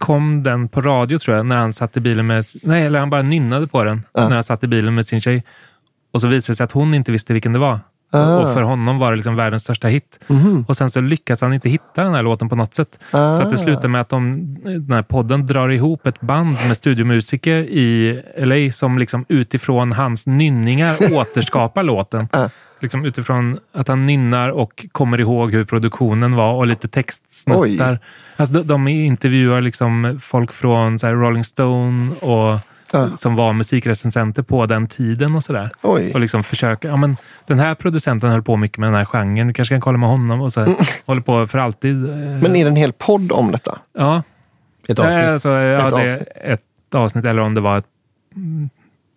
kom 0.00 0.42
den 0.42 0.68
på 0.68 0.80
radio 0.80 1.18
tror 1.18 1.36
jag, 1.36 1.46
när 1.46 1.56
han 1.56 1.72
satt 1.72 1.96
i 1.96 2.00
bilen 2.00 2.26
med... 2.26 2.44
Nej, 2.62 2.86
eller 2.86 2.98
han 2.98 3.10
bara 3.10 3.22
nynnade 3.22 3.66
på 3.66 3.84
den 3.84 4.02
Ja. 4.14 4.28
när 4.28 4.34
han 4.34 4.44
satt 4.44 4.64
i 4.64 4.66
bilen 4.66 4.94
med 4.94 5.06
sin 5.06 5.20
tjej. 5.20 5.44
Och 6.12 6.20
så 6.20 6.28
visade 6.28 6.52
det 6.52 6.56
sig 6.56 6.64
att 6.64 6.72
hon 6.72 6.94
inte 6.94 7.12
visste 7.12 7.32
vilken 7.32 7.52
det 7.52 7.58
var. 7.58 7.78
Ah. 8.10 8.38
Och 8.38 8.54
för 8.54 8.62
honom 8.62 8.98
var 8.98 9.10
det 9.10 9.16
liksom 9.16 9.36
världens 9.36 9.62
största 9.62 9.88
hit. 9.88 10.20
Mhm. 10.26 10.64
Och 10.68 10.76
sen 10.76 10.90
så 10.90 11.00
lyckas 11.00 11.40
han 11.40 11.52
inte 11.52 11.68
hitta 11.68 12.04
den 12.04 12.14
här 12.14 12.22
låten 12.22 12.48
på 12.48 12.56
något 12.56 12.74
sätt. 12.74 12.98
Ah. 13.10 13.34
Så 13.34 13.42
att 13.42 13.50
det 13.50 13.56
slutar 13.56 13.88
med 13.88 14.00
att 14.00 14.08
de, 14.08 14.46
den 14.64 14.92
här 14.92 15.02
podden 15.02 15.46
drar 15.46 15.68
ihop 15.68 16.06
ett 16.06 16.20
band 16.20 16.56
med 16.66 16.76
studiomusiker 16.76 17.56
i 17.58 18.22
LA 18.38 18.72
som 18.72 18.98
liksom 18.98 19.24
utifrån 19.28 19.92
hans 19.92 20.26
nynningar 20.26 20.96
återskapar 21.12 21.82
låten. 21.82 22.28
Ah. 22.32 22.48
Liksom 22.80 23.04
utifrån 23.04 23.58
att 23.72 23.88
han 23.88 24.06
nynnar 24.06 24.48
och 24.48 24.86
kommer 24.92 25.20
ihåg 25.20 25.52
hur 25.52 25.64
produktionen 25.64 26.36
var 26.36 26.52
och 26.52 26.66
lite 26.66 26.88
textsnuttar. 26.88 27.98
Alltså 28.36 28.54
de, 28.54 28.66
de 28.66 28.88
intervjuar 28.88 29.60
liksom 29.60 30.18
folk 30.22 30.52
från 30.52 30.98
Rolling 30.98 31.44
Stone 31.44 32.10
och 32.14 32.58
Ja. 32.92 33.16
som 33.16 33.36
var 33.36 33.52
musikrecensenter 33.52 34.42
på 34.42 34.66
den 34.66 34.86
tiden 34.88 35.34
och 35.36 35.44
sådär. 35.44 35.70
Och 36.14 36.20
liksom 36.20 36.42
försöka, 36.42 36.88
ja 36.88 36.96
men 36.96 37.16
den 37.46 37.58
här 37.58 37.74
producenten 37.74 38.30
höll 38.30 38.42
på 38.42 38.56
mycket 38.56 38.78
med 38.78 38.86
den 38.88 38.94
här 38.94 39.04
genren, 39.04 39.46
du 39.46 39.52
kanske 39.54 39.74
kan 39.74 39.80
kolla 39.80 39.98
med 39.98 40.08
honom 40.08 40.40
och 40.40 40.52
så 40.52 40.60
här, 40.60 40.74
håller 41.06 41.20
på 41.22 41.46
för 41.46 41.58
alltid. 41.58 42.04
eh, 42.04 42.10
Mm. 42.16 42.38
Men 42.38 42.56
är 42.56 42.64
det 42.64 42.70
en 42.70 42.76
hel 42.76 42.92
podd 42.92 43.32
om 43.32 43.52
detta? 43.52 43.78
ja, 43.92 44.22
Ett 44.88 44.98
Ja, 44.98 45.06
avsnitt. 45.08 45.24
Alltså, 45.24 45.48
ja, 45.48 45.86
Ett 45.86 45.92
avsnitt. 45.92 46.28
ett 46.44 46.94
avsnitt 46.94 47.26
eller 47.26 47.42
om 47.42 47.54
det 47.54 47.60
var 47.60 47.78
ett, 47.78 47.86
mm, 48.36 48.70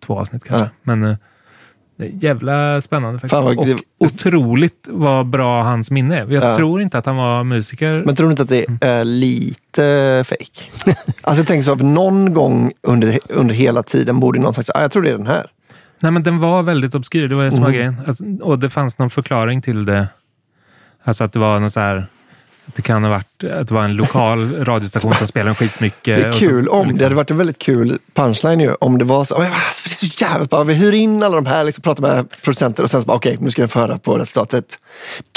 två 0.06 0.18
avsnitt 0.20 0.44
kanske. 0.44 0.70
Men 0.82 1.04
eh, 1.04 1.16
jävla 1.96 2.80
spännande 2.80 3.18
faktiskt. 3.18 3.30
Fan 3.34 3.44
vad- 3.44 3.58
och 3.58 3.66
det- 3.66 3.78
otroligt 3.98 4.88
vad 4.90 5.26
bra 5.26 5.62
hans 5.62 5.90
minne 5.90 6.16
är. 6.20 6.26
Jag 6.32 6.44
Ja. 6.44 6.56
tror 6.56 6.82
inte 6.82 6.98
att 6.98 7.06
han 7.06 7.16
var 7.16 7.44
musiker. 7.44 8.02
Men 8.06 8.14
tror 8.16 8.26
du 8.26 8.30
inte 8.30 8.42
att 8.42 8.48
det 8.48 8.66
är 8.80 9.04
lite 9.04 10.24
fake? 10.26 10.94
Alltså 11.22 11.40
jag 11.40 11.46
tänker 11.46 11.62
så, 11.62 11.72
att 11.72 11.80
någon 11.82 12.34
gång 12.34 12.72
under, 12.82 13.18
under 13.28 13.54
hela 13.54 13.82
tiden 13.82 14.20
borde 14.20 14.40
någon 14.40 14.54
sagt, 14.54 14.70
ah, 14.74 14.80
jag 14.80 14.90
tror 14.90 15.02
det 15.02 15.10
är 15.10 15.16
den 15.18 15.26
här. 15.26 15.46
Nej, 16.00 16.12
men 16.12 16.22
den 16.22 16.38
var 16.38 16.62
väldigt 16.62 16.94
obskyr. 16.94 17.28
Det 17.28 17.34
var 17.34 17.44
det 17.44 17.50
som 17.52 17.60
var 17.62 17.68
Mhm. 17.70 17.76
grejen. 17.78 17.96
Alltså, 18.06 18.24
och 18.40 18.58
det 18.58 18.70
fanns 18.70 18.98
någon 18.98 19.10
förklaring 19.10 19.62
till 19.62 19.84
det. 19.84 20.08
Alltså 21.04 21.24
att 21.24 21.32
det 21.32 21.38
var 21.38 21.60
någon 21.60 21.70
så 21.70 21.80
här... 21.80 22.06
Det 22.66 22.82
kan 22.82 23.04
ha 23.04 23.10
varit 23.10 23.44
att 23.60 23.68
det 23.68 23.74
var 23.74 23.84
en 23.84 23.94
lokal 23.94 24.64
radiostation 24.64 25.14
som 25.14 25.26
spelade 25.26 25.54
skitmycket. 25.54 26.16
Det 26.16 26.22
är 26.22 26.28
och 26.28 26.34
så- 26.34 26.40
kul 26.40 26.68
om, 26.68 26.80
liksom. 26.80 26.98
det 26.98 27.04
hade 27.04 27.14
varit 27.14 27.30
en 27.30 27.38
väldigt 27.38 27.58
kul 27.58 27.98
punchline 28.14 28.60
ju, 28.60 28.74
om 28.80 28.98
det 28.98 29.04
var 29.04 29.24
så, 29.24 29.38
"Men, 29.38 29.52
alltså, 29.52 29.82
det 29.84 29.90
är 29.92 30.08
så 30.08 30.24
jävligt 30.24 30.50
bra, 30.50 30.62
vi 30.62 30.74
hyr 30.74 30.92
in 30.92 31.22
alla 31.22 31.34
de 31.36 31.46
här, 31.46 31.64
liksom, 31.64 31.82
pratar 31.82 32.02
med 32.02 32.26
producenter 32.42 32.82
och 32.82 32.90
sen 32.90 33.02
så 33.02 33.06
bara, 33.06 33.16
okej, 33.16 33.36
nu 33.40 33.50
ska 33.50 33.62
ni 33.62 33.68
få 33.68 33.78
höra 33.80 33.98
på 33.98 34.18
resultatet. 34.18 34.78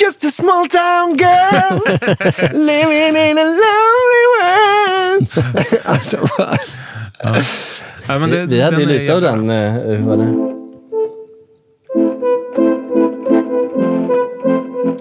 Just 0.04 0.24
a 0.26 0.28
small 0.28 0.68
town 0.70 1.18
girl, 1.18 1.80
living 2.66 3.18
in 3.30 3.38
a 3.38 3.44
lonely 3.44 4.24
world. 4.42 5.28
alltså, 5.86 6.18
bara, 6.38 6.58
Ja. 7.24 7.36
Ja, 8.08 8.20
men 8.20 8.30
det, 8.30 8.38
vi, 8.38 8.46
vi 8.46 8.62
hade 8.62 8.78
ju 8.82 8.86
den 8.86 8.96
är 8.96 9.00
lite 9.00 9.14
av 9.16 9.24
jävla 9.24 9.38
den. 9.38 9.48
bra. 9.48 9.56
eh, 9.56 9.72
hur 9.98 10.06
var 10.08 10.18
det? 10.18 10.54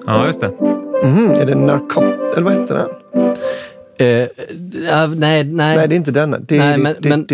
Ja, 0.06 0.26
just 0.26 0.40
det. 0.40 0.75
Mhm, 1.02 1.30
är 1.34 1.46
det 1.46 1.54
narkot, 1.54 2.04
eller 2.04 2.42
vad 2.42 2.52
heter 2.52 2.74
den? 2.74 2.88
Eh, 3.98 4.28
ja, 4.88 5.06
nej, 5.06 5.44
nej. 5.44 5.76
Nej, 5.76 5.88
det 5.88 5.94
är 5.94 5.96
inte 5.96 6.10
den. 6.10 6.30
Nej, 6.48 6.78
men- 6.78 6.96
men-. 7.00 7.26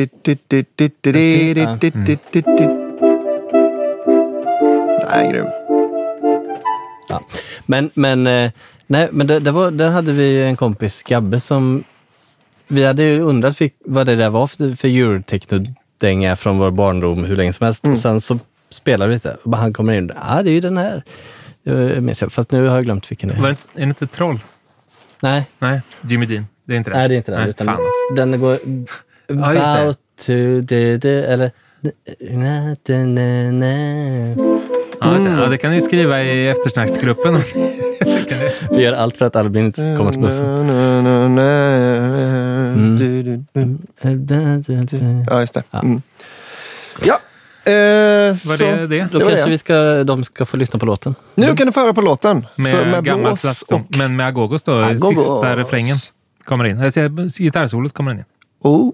Nej, 5.11 5.31
grym. 5.33 5.47
Ja. 7.09 7.23
Men, 7.67 7.91
men, 7.95 8.25
nej, 8.87 9.09
men 9.13 9.27
det, 9.27 9.39
det 9.41 9.51
var, 9.51 9.71
där 9.71 9.91
hade 9.91 10.13
vi 10.13 10.43
en 10.43 10.57
kompis, 10.57 11.03
Gabbe, 11.03 11.41
som 11.41 11.85
vi 12.69 12.85
hade 12.85 13.03
ju 13.03 13.21
undrat 13.21 13.59
vad 13.85 14.07
det 14.07 14.17
där 14.17 14.31
var 14.31 14.47
för, 14.47 14.75
för 14.77 14.89
eurotechnodänga 14.89 16.37
från 16.37 16.59
vår 16.59 16.71
barndom 16.71 17.25
hur 17.25 17.37
länge 17.37 17.53
som 17.53 17.65
helst. 17.65 17.87
Och 17.87 17.99
sen 17.99 18.21
så 18.21 18.39
spelade 18.71 19.09
vi 19.09 19.15
lite 19.15 19.37
och 19.43 19.57
han 19.57 19.73
kommer 19.73 19.93
in, 19.93 20.13
ja 20.29 20.43
det 20.43 20.51
är 20.51 20.53
ju 20.55 20.61
den 20.61 20.77
här. 20.77 21.03
Jag 21.63 22.03
minns 22.03 22.21
jag, 22.23 22.33
fast 22.33 22.53
nu 22.53 22.69
har 22.69 22.77
jag 22.77 22.85
glömt 22.85 23.11
vilken 23.11 23.29
det 23.29 23.35
är. 23.35 23.41
Var 23.41 23.49
det 23.49 23.57
är 23.75 23.81
det 23.81 23.83
inte 23.83 24.07
Troll? 24.07 24.41
Nej. 25.21 25.47
Nej, 25.59 25.81
Jimmy 26.01 26.27
Dean. 26.27 26.47
Det 26.65 26.75
är 26.75 26.79
inte 26.79 26.91
det. 26.91 26.97
Nej, 26.97 27.09
det 27.09 27.15
är 27.15 27.17
inte 27.17 27.31
den. 27.31 27.41
Nej, 27.41 27.51
utan 27.51 27.67
fan. 27.67 27.81
Den 28.17 28.41
går... 28.41 28.59
Ja, 29.27 29.55
just 29.55 29.67
det. 29.67 29.95
To 30.27 30.61
do 30.61 31.01
the... 31.01 31.09
Eller... 31.09 31.51
Na, 32.31 32.77
na, 32.89 33.07
na, 33.07 33.53
na. 33.53 33.67
Ja, 35.01 35.09
det. 35.11 35.31
ja, 35.31 35.49
det 35.49 35.59
kan 35.59 35.71
ni 35.71 35.81
skriva 35.81 36.23
i 36.23 36.49
eftersnacksgruppen. 36.49 37.35
Vi 38.71 38.83
gör 38.83 38.93
allt 38.93 39.17
för 39.17 39.27
att 39.27 39.37
Albin 39.37 39.65
inte 39.65 39.81
ska 39.81 39.97
komma 39.97 40.11
till 40.13 40.21
bussen. 40.21 40.69
Ja, 45.31 45.41
just 45.41 45.55
det. 45.55 45.63
Mm. 45.73 46.03
Ja. 47.05 47.19
Eh, 47.65 47.73
Var 47.73 48.57
så, 48.57 48.65
det 48.65 48.87
det? 48.87 49.09
Då 49.13 49.19
det 49.19 49.25
kanske 49.25 49.45
det. 49.45 49.51
vi 49.51 49.59
ska, 49.59 50.05
de 50.05 50.25
ska 50.25 50.45
få 50.45 50.57
lyssna 50.57 50.79
på 50.79 50.87
låten. 50.87 51.15
Nu 51.35 51.57
kan 51.57 51.67
du 51.67 51.73
få 51.73 51.81
höra 51.81 51.95
på 51.95 52.01
låten. 52.01 52.47
Med, 52.57 52.67
Så 52.67 52.77
med 52.77 53.05
gammal 53.05 53.25
blås 53.25 53.41
slaskdom. 53.41 53.81
och... 53.91 53.97
Men 53.97 54.17
med 54.17 54.27
Agogos 54.27 54.63
då, 54.63 54.73
Agogos. 54.73 55.19
sista 55.19 55.57
refrängen 55.57 55.97
kommer 56.45 56.65
in. 56.65 56.79
Jag 56.79 56.93
säger, 56.93 57.39
gitarrsolot 57.39 57.93
kommer 57.93 58.11
in. 58.13 58.25
Oh, 58.61 58.93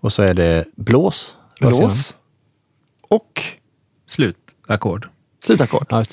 Och 0.00 0.12
så 0.12 0.22
är 0.22 0.34
det 0.34 0.64
blås. 0.76 1.34
blås. 1.60 2.14
Och 3.08 3.42
Slutackord. 4.06 5.08
slutackord. 5.44 5.86
Ja. 5.88 6.04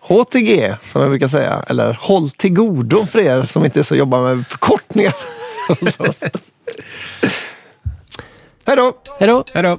HTG, 0.00 0.76
som 0.86 1.00
jag 1.00 1.10
brukar 1.10 1.28
säga. 1.28 1.64
Eller 1.68 1.98
håll 2.00 2.30
till 2.30 2.54
godo 2.54 3.06
för 3.06 3.18
er 3.18 3.42
som 3.44 3.64
inte 3.64 3.84
så 3.84 3.94
jobbar 3.96 4.34
med 4.34 4.46
förkortningar. 4.46 5.14
Hej 8.66 8.76
då! 8.76 8.92
Hej 9.18 9.62
då! 9.62 9.78